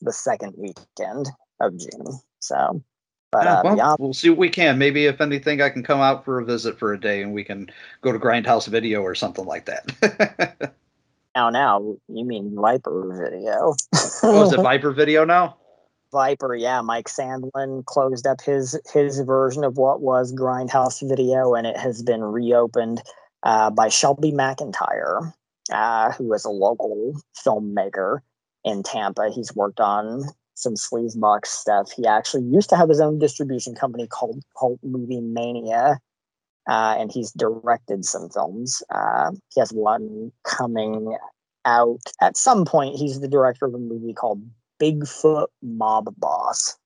the 0.00 0.12
second 0.12 0.54
weekend 0.56 1.28
of 1.60 1.76
June. 1.78 2.20
So, 2.40 2.82
but 3.30 3.44
yeah, 3.44 3.54
uh, 3.54 3.62
well, 3.64 3.76
yeah. 3.76 3.96
we'll 3.98 4.14
see 4.14 4.30
what 4.30 4.38
we 4.38 4.50
can. 4.50 4.78
Maybe 4.78 5.06
if 5.06 5.20
anything, 5.20 5.60
I 5.60 5.70
can 5.70 5.82
come 5.82 6.00
out 6.00 6.24
for 6.24 6.40
a 6.40 6.44
visit 6.44 6.78
for 6.78 6.92
a 6.92 7.00
day 7.00 7.22
and 7.22 7.32
we 7.32 7.44
can 7.44 7.70
go 8.02 8.12
to 8.12 8.18
Grindhouse 8.18 8.68
Video 8.68 9.02
or 9.02 9.14
something 9.14 9.44
like 9.44 9.66
that. 9.66 10.74
now, 11.34 11.50
now 11.50 11.96
you 12.08 12.24
mean 12.24 12.54
Viper 12.54 13.12
Video? 13.24 13.74
oh, 14.22 14.44
is 14.44 14.52
it 14.52 14.60
Viper 14.62 14.92
Video 14.92 15.24
now? 15.24 15.56
Viper, 16.12 16.54
yeah, 16.54 16.80
Mike 16.80 17.08
Sandlin 17.08 17.84
closed 17.84 18.26
up 18.26 18.40
his 18.40 18.80
his 18.92 19.20
version 19.20 19.64
of 19.64 19.76
what 19.76 20.00
was 20.00 20.32
Grindhouse 20.32 21.06
Video, 21.06 21.54
and 21.54 21.66
it 21.66 21.76
has 21.76 22.02
been 22.02 22.22
reopened 22.22 23.02
uh, 23.42 23.70
by 23.70 23.88
Shelby 23.88 24.32
McIntyre, 24.32 25.32
uh, 25.72 26.12
who 26.12 26.32
is 26.32 26.44
a 26.44 26.50
local 26.50 27.20
filmmaker 27.36 28.20
in 28.64 28.82
Tampa. 28.82 29.30
He's 29.30 29.54
worked 29.54 29.80
on 29.80 30.24
some 30.54 30.74
sleazebox 30.74 31.46
stuff. 31.46 31.92
He 31.92 32.06
actually 32.06 32.44
used 32.44 32.70
to 32.70 32.76
have 32.76 32.88
his 32.88 33.00
own 33.00 33.18
distribution 33.18 33.74
company 33.74 34.06
called 34.06 34.42
Cult 34.58 34.80
Movie 34.82 35.20
Mania, 35.20 36.00
uh, 36.68 36.96
and 36.98 37.12
he's 37.12 37.32
directed 37.32 38.04
some 38.04 38.30
films. 38.30 38.82
Uh, 38.90 39.32
he 39.54 39.60
has 39.60 39.72
one 39.72 40.32
coming 40.44 41.16
out 41.64 42.00
at 42.20 42.36
some 42.36 42.64
point. 42.64 42.96
He's 42.96 43.20
the 43.20 43.28
director 43.28 43.66
of 43.66 43.74
a 43.74 43.78
movie 43.78 44.14
called 44.14 44.42
Bigfoot 44.80 45.46
Mob 45.62 46.14
Boss. 46.18 46.76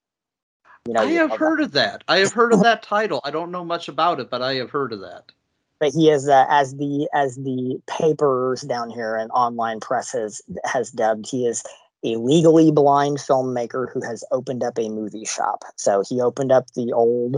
You 0.85 0.93
know, 0.93 1.01
I 1.01 1.11
have 1.11 1.31
heard 1.31 1.59
that. 1.59 1.65
of 1.65 1.71
that. 1.73 2.03
I 2.07 2.17
have 2.17 2.33
heard 2.33 2.53
of 2.53 2.61
that 2.63 2.83
title. 2.83 3.21
I 3.23 3.31
don't 3.31 3.51
know 3.51 3.63
much 3.63 3.87
about 3.87 4.19
it, 4.19 4.29
but 4.29 4.41
I 4.41 4.55
have 4.55 4.69
heard 4.69 4.91
of 4.91 4.99
that. 4.99 5.31
But 5.79 5.93
he 5.93 6.09
is 6.09 6.27
uh, 6.27 6.45
as 6.49 6.75
the 6.75 7.09
as 7.13 7.35
the 7.37 7.81
papers 7.87 8.61
down 8.61 8.89
here 8.89 9.15
and 9.15 9.31
online 9.31 9.79
press 9.79 10.11
has 10.11 10.41
has 10.65 10.91
dubbed. 10.91 11.29
He 11.29 11.45
is 11.45 11.63
a 12.03 12.17
legally 12.17 12.71
blind 12.71 13.17
filmmaker 13.17 13.91
who 13.91 14.01
has 14.01 14.23
opened 14.31 14.63
up 14.63 14.77
a 14.77 14.89
movie 14.89 15.25
shop. 15.25 15.63
So 15.77 16.03
he 16.07 16.21
opened 16.21 16.51
up 16.51 16.67
the 16.75 16.91
old 16.91 17.37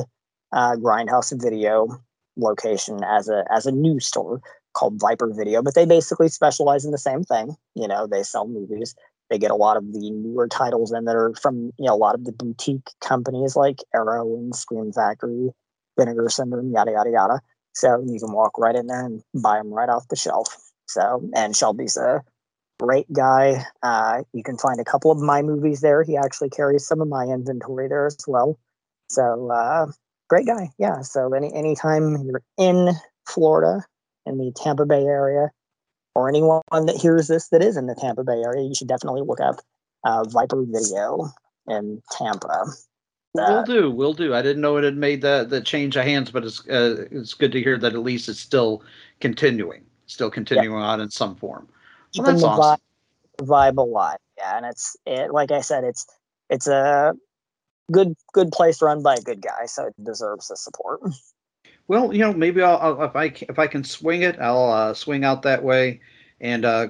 uh, 0.52 0.76
Grindhouse 0.78 1.34
Video 1.42 1.88
location 2.38 3.04
as 3.04 3.30
a 3.30 3.46
as 3.52 3.66
a 3.66 3.72
new 3.72 4.00
store 4.00 4.42
called 4.74 5.00
Viper 5.00 5.32
Video, 5.34 5.62
but 5.62 5.76
they 5.76 5.86
basically 5.86 6.30
specialize 6.30 6.84
in 6.84 6.92
the 6.92 6.98
same 6.98 7.24
thing. 7.24 7.56
You 7.76 7.88
know, 7.88 8.08
they 8.08 8.24
sell 8.24 8.48
movies. 8.48 8.96
They 9.30 9.38
get 9.38 9.52
a 9.52 9.56
lot 9.56 9.78
of 9.78 9.92
the 9.92 10.12
newer 10.12 10.48
titles 10.48 10.92
in 10.92 11.06
that 11.06 11.16
are 11.16 11.34
from 11.42 11.72
you 11.78 11.86
know 11.86 11.94
a 11.94 11.98
lot 11.98 12.16
of 12.16 12.26
the 12.26 12.32
boutique 12.32 12.90
companies 13.02 13.56
like 13.56 13.80
Arrow 13.94 14.36
and 14.36 14.56
Scream 14.56 14.92
Factory, 14.92 15.50
Vinegar 15.98 16.30
Syndrome, 16.30 16.72
yada 16.72 16.92
yada 16.92 17.10
yada. 17.10 17.42
So 17.74 18.04
you 18.06 18.20
can 18.20 18.32
walk 18.32 18.58
right 18.58 18.76
in 18.76 18.88
there 18.88 19.06
and 19.06 19.22
buy 19.34 19.58
them 19.58 19.74
right 19.74 19.90
off 19.90 20.08
the 20.08 20.16
shelf. 20.16 20.56
So 20.88 21.28
and 21.36 21.56
Shelby's 21.56 21.98
a 21.98 22.24
great 22.80 23.12
guy. 23.12 23.66
Uh, 23.82 24.24
you 24.34 24.44
can 24.44 24.58
find 24.58 24.80
a 24.80 24.86
couple 24.86 25.12
of 25.12 25.20
my 25.20 25.42
movies 25.42 25.82
there. 25.82 26.04
He 26.04 26.18
actually 26.18 26.50
carries 26.50 26.86
some 26.86 27.02
of 27.02 27.08
my 27.08 27.24
inventory 27.26 27.88
there 27.88 28.06
as 28.06 28.18
well. 28.28 28.60
So 29.10 29.50
uh, 29.52 29.88
great 30.30 30.46
guy. 30.46 30.70
Yeah. 30.78 31.02
So 31.02 31.34
any 31.34 31.54
anytime 31.54 32.26
you're 32.26 32.42
in 32.58 32.92
Florida 33.28 33.86
in 34.26 34.38
the 34.38 34.52
Tampa 34.56 34.86
Bay 34.86 35.04
area, 35.04 35.52
or 36.16 36.30
anyone 36.30 36.62
that 36.72 36.98
hears 37.00 37.28
this 37.28 37.50
that 37.50 37.62
is 37.62 37.78
in 37.78 37.88
the 37.88 37.96
Tampa 37.96 38.24
Bay 38.24 38.42
area, 38.44 38.64
you 38.64 38.74
should 38.74 38.88
definitely 38.88 39.22
look 39.22 39.42
up 39.42 39.58
uh, 40.06 40.24
Viper 40.24 40.64
Video 40.66 41.30
in 41.68 42.02
Tampa. 42.12 42.66
Uh, 43.38 43.48
we'll 43.50 43.64
do. 43.64 43.92
We'll 43.92 44.14
do. 44.14 44.34
I 44.34 44.42
didn't 44.42 44.62
know 44.62 44.78
it 44.78 44.86
had 44.86 44.96
made 44.96 45.22
the 45.22 45.46
the 45.48 45.60
change 45.60 45.98
of 45.98 46.06
hands, 46.06 46.32
but 46.32 46.46
it's 46.46 46.68
uh, 46.70 47.06
it's 47.12 47.34
good 47.34 47.52
to 47.52 47.62
hear 47.62 47.78
that 47.78 47.94
at 47.94 48.00
least 48.00 48.30
it's 48.30 48.40
still 48.40 48.82
continuing, 49.20 49.84
still 50.06 50.32
continuing 50.32 50.82
on 50.82 51.02
in 51.02 51.10
some 51.10 51.36
form. 51.36 51.68
Well, 52.18 52.26
that's 52.26 52.44
awesome. 52.44 52.80
Vibe, 53.42 53.48
vibe 53.48 53.78
alive, 53.78 54.20
yeah, 54.38 54.58
and 54.58 54.66
it's 54.66 54.96
it. 55.06 55.34
Like 55.34 55.52
I 55.52 55.60
said, 55.60 55.84
it's 55.84 56.08
it's 56.50 56.68
a 56.68 57.14
good 57.92 58.16
good 58.34 58.52
place 58.52 58.82
run 58.82 59.04
by 59.04 59.16
a 59.16 59.22
good 59.22 59.42
guy, 59.42 59.66
so 59.66 59.88
it 59.88 59.94
deserves 60.02 60.48
the 60.48 60.56
support. 60.56 61.02
Well, 61.88 62.14
you 62.14 62.20
know, 62.20 62.34
maybe 62.34 62.62
I'll, 62.62 62.78
I'll 62.78 63.04
if 63.04 63.16
I 63.16 63.26
if 63.26 63.60
I 63.60 63.68
can 63.68 63.84
swing 63.84 64.24
it, 64.24 64.40
I'll 64.40 64.72
uh, 64.72 64.94
swing 64.94 65.24
out 65.24 65.44
that 65.44 65.64
way, 65.64 66.02
and 66.42 66.66
uh, 66.66 66.88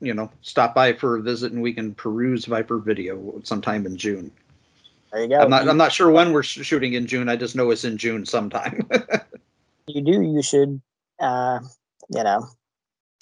you 0.00 0.12
know, 0.12 0.30
stop 0.42 0.74
by 0.74 0.92
for 0.92 1.16
a 1.16 1.22
visit, 1.22 1.52
and 1.52 1.62
we 1.62 1.72
can 1.72 1.94
peruse 1.94 2.44
Viper 2.44 2.78
Video 2.78 3.40
sometime 3.42 3.86
in 3.86 3.96
June. 3.96 4.30
There 5.12 5.22
you 5.22 5.28
go. 5.28 5.38
I'm 5.38 5.50
not 5.50 5.68
I'm 5.68 5.76
not 5.76 5.92
sure 5.92 6.10
when 6.10 6.32
we're 6.32 6.42
shooting 6.42 6.92
in 6.92 7.06
June. 7.06 7.28
I 7.28 7.36
just 7.36 7.56
know 7.56 7.70
it's 7.70 7.84
in 7.84 7.96
June 7.96 8.26
sometime. 8.26 8.86
you 9.86 10.02
do. 10.02 10.20
You 10.20 10.42
should, 10.42 10.82
uh, 11.20 11.60
you 12.10 12.22
know, 12.22 12.46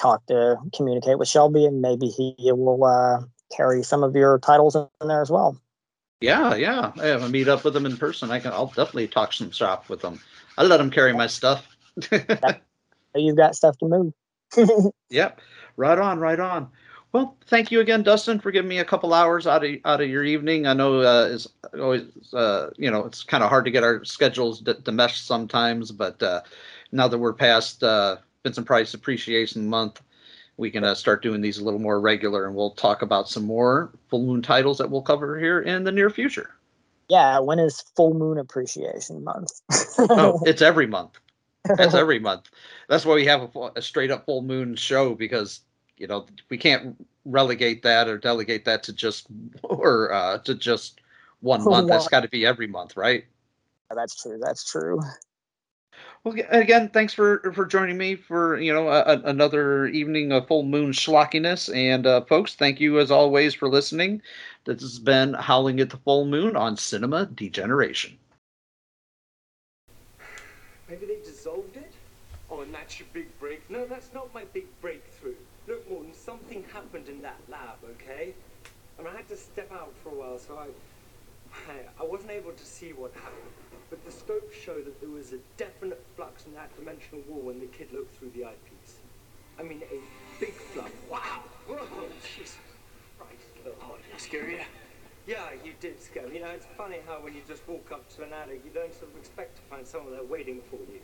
talk 0.00 0.26
to 0.26 0.56
communicate 0.74 1.18
with 1.18 1.28
Shelby, 1.28 1.66
and 1.66 1.80
maybe 1.80 2.08
he 2.08 2.34
will 2.40 2.82
uh, 2.82 3.24
carry 3.54 3.84
some 3.84 4.02
of 4.02 4.16
your 4.16 4.38
titles 4.40 4.74
in 4.74 4.88
there 5.06 5.22
as 5.22 5.30
well. 5.30 5.56
Yeah, 6.20 6.54
yeah. 6.54 6.92
I 7.00 7.06
have 7.06 7.22
a 7.22 7.28
meet 7.28 7.48
up 7.48 7.64
with 7.64 7.74
them 7.74 7.86
in 7.86 7.96
person. 7.96 8.30
I 8.30 8.40
can. 8.40 8.52
I'll 8.52 8.66
definitely 8.66 9.08
talk 9.08 9.32
some 9.32 9.50
shop 9.50 9.88
with 9.88 10.00
them. 10.00 10.20
I 10.58 10.64
let 10.64 10.80
him 10.80 10.90
carry 10.90 11.12
my 11.12 11.26
stuff. 11.26 11.66
You've 13.14 13.36
got 13.36 13.54
stuff 13.54 13.76
to 13.78 13.86
move. 13.86 14.92
yep. 15.10 15.40
Right 15.76 15.98
on, 15.98 16.18
right 16.18 16.40
on. 16.40 16.68
Well, 17.12 17.36
thank 17.46 17.70
you 17.70 17.80
again, 17.80 18.02
Dustin, 18.02 18.40
for 18.40 18.50
giving 18.50 18.70
me 18.70 18.78
a 18.78 18.84
couple 18.86 19.12
hours 19.12 19.46
out 19.46 19.64
of 19.64 19.74
out 19.84 20.00
of 20.00 20.08
your 20.08 20.24
evening. 20.24 20.66
I 20.66 20.72
know 20.72 21.00
uh, 21.00 21.24
is 21.24 21.46
always 21.78 22.04
uh, 22.32 22.70
you 22.78 22.90
know 22.90 23.04
it's 23.04 23.22
kind 23.22 23.44
of 23.44 23.50
hard 23.50 23.66
to 23.66 23.70
get 23.70 23.84
our 23.84 24.02
schedules 24.02 24.62
to, 24.62 24.74
to 24.74 24.92
mesh 24.92 25.20
sometimes, 25.20 25.92
but 25.92 26.22
uh, 26.22 26.40
now 26.90 27.08
that 27.08 27.18
we're 27.18 27.34
past 27.34 27.84
uh, 27.84 28.16
Vincent 28.44 28.66
Price 28.66 28.94
Appreciation 28.94 29.68
Month, 29.68 30.00
we 30.56 30.70
can 30.70 30.84
uh, 30.84 30.94
start 30.94 31.22
doing 31.22 31.42
these 31.42 31.58
a 31.58 31.64
little 31.64 31.80
more 31.80 32.00
regular, 32.00 32.46
and 32.46 32.56
we'll 32.56 32.70
talk 32.70 33.02
about 33.02 33.28
some 33.28 33.44
more 33.44 33.92
full 34.08 34.24
moon 34.24 34.40
titles 34.40 34.78
that 34.78 34.90
we'll 34.90 35.02
cover 35.02 35.38
here 35.38 35.60
in 35.60 35.84
the 35.84 35.92
near 35.92 36.08
future. 36.08 36.54
Yeah, 37.12 37.40
when 37.40 37.59
is 37.59 37.82
Full 37.94 38.14
Moon 38.14 38.39
Appreciation 38.39 39.22
Month? 39.22 39.60
oh, 39.98 40.40
it's 40.47 40.62
every 40.62 40.86
month. 40.86 41.18
That's 41.66 41.93
every 41.93 42.18
month. 42.28 42.48
That's 42.89 43.05
why 43.05 43.14
we 43.16 43.26
have 43.26 43.55
a, 43.55 43.70
a, 43.76 43.82
straight 43.82 44.10
up 44.10 44.24
full 44.24 44.40
moon 44.40 44.76
show 44.76 45.14
because 45.14 45.60
you 45.98 46.06
know 46.06 46.24
we 46.48 46.56
can't 46.56 46.97
relegate 47.26 47.82
that 47.82 48.09
or 48.09 48.16
delegate 48.16 48.64
that 48.64 48.82
to 48.84 48.94
just 48.94 49.26
or 49.62 50.10
uh, 50.10 50.39
to 50.39 50.55
just 50.55 51.02
one 51.40 51.62
month. 51.62 51.89
That's 51.89 52.09
got 52.09 52.20
to 52.20 52.28
be 52.28 52.47
every 52.47 52.66
month, 52.66 52.97
right? 52.97 53.26
That's 53.94 54.16
true. 54.16 54.40
That's 54.43 54.64
true. 54.64 54.98
Well, 56.24 56.36
again, 56.50 56.88
thanks 56.88 57.12
for 57.12 57.52
for 57.52 57.66
joining 57.66 57.98
me 57.98 58.14
for 58.14 58.56
you 58.60 58.72
know 58.72 58.88
a, 58.88 59.20
another 59.24 59.88
evening 59.88 60.30
of 60.30 60.46
full 60.46 60.62
moon 60.62 60.92
schlockiness, 60.92 61.74
and 61.74 62.06
uh, 62.06 62.20
folks, 62.26 62.54
thank 62.54 62.78
you 62.78 63.00
as 63.00 63.10
always 63.10 63.54
for 63.54 63.68
listening. 63.68 64.22
This 64.64 64.82
has 64.82 65.00
been 65.00 65.34
Howling 65.34 65.80
at 65.80 65.90
the 65.90 65.96
Full 65.96 66.24
Moon 66.26 66.54
on 66.54 66.76
Cinema 66.76 67.26
Degeneration. 67.26 68.16
Maybe 70.88 71.06
they 71.06 71.18
dissolved 71.24 71.76
it? 71.76 71.92
Oh, 72.48 72.60
and 72.60 72.72
that's 72.72 73.00
your 73.00 73.08
big 73.12 73.26
break? 73.40 73.68
No, 73.68 73.84
that's 73.86 74.14
not 74.14 74.32
my 74.32 74.44
big 74.44 74.66
breakthrough. 74.80 75.34
Look, 75.66 75.90
Morton, 75.90 76.14
something 76.14 76.64
happened 76.72 77.08
in 77.08 77.20
that 77.22 77.40
lab, 77.48 77.78
okay? 77.94 78.34
I 78.98 79.02
mean, 79.02 79.12
I 79.12 79.16
had 79.16 79.28
to 79.28 79.36
step 79.36 79.72
out 79.72 79.92
for 80.04 80.10
a 80.10 80.14
while, 80.14 80.38
so 80.38 80.56
I, 80.56 81.72
I, 81.72 81.76
I 82.00 82.04
wasn't 82.04 82.30
able 82.30 82.52
to 82.52 82.64
see 82.64 82.92
what 82.92 83.12
happened. 83.14 83.61
But 83.93 84.06
the 84.06 84.10
scopes 84.10 84.56
show 84.56 84.81
that 84.81 85.02
there 85.02 85.10
was 85.10 85.35
a 85.35 85.39
definite 85.59 86.02
flux 86.16 86.47
in 86.47 86.55
that 86.55 86.74
dimensional 86.74 87.23
wall 87.28 87.43
when 87.43 87.60
the 87.60 87.66
kid 87.66 87.93
looked 87.93 88.16
through 88.16 88.31
the 88.31 88.43
eyepiece. 88.47 89.01
I 89.60 89.62
mean, 89.64 89.82
a 89.82 90.40
big 90.40 90.55
flux. 90.55 90.90
Wow! 91.10 91.44
Whoa, 91.69 92.09
Jesus 92.23 92.56
Christ. 93.19 93.43
Oh, 93.66 93.97
did 94.02 94.14
I 94.14 94.19
scare 94.19 94.48
you? 94.48 94.60
Yeah, 95.27 95.44
you 95.62 95.74
did 95.78 96.01
scare 96.01 96.27
me. 96.27 96.36
You 96.36 96.40
know, 96.40 96.48
it's 96.52 96.64
funny 96.74 97.01
how 97.06 97.20
when 97.20 97.35
you 97.35 97.43
just 97.47 97.69
walk 97.69 97.93
up 97.93 98.09
to 98.16 98.23
an 98.23 98.32
attic, 98.32 98.62
you 98.64 98.70
don't 98.70 98.94
sort 98.94 99.10
of 99.12 99.19
expect 99.19 99.56
to 99.56 99.62
find 99.69 99.86
someone 99.86 100.14
there 100.14 100.24
waiting 100.24 100.62
for 100.70 100.77
you. 100.77 101.02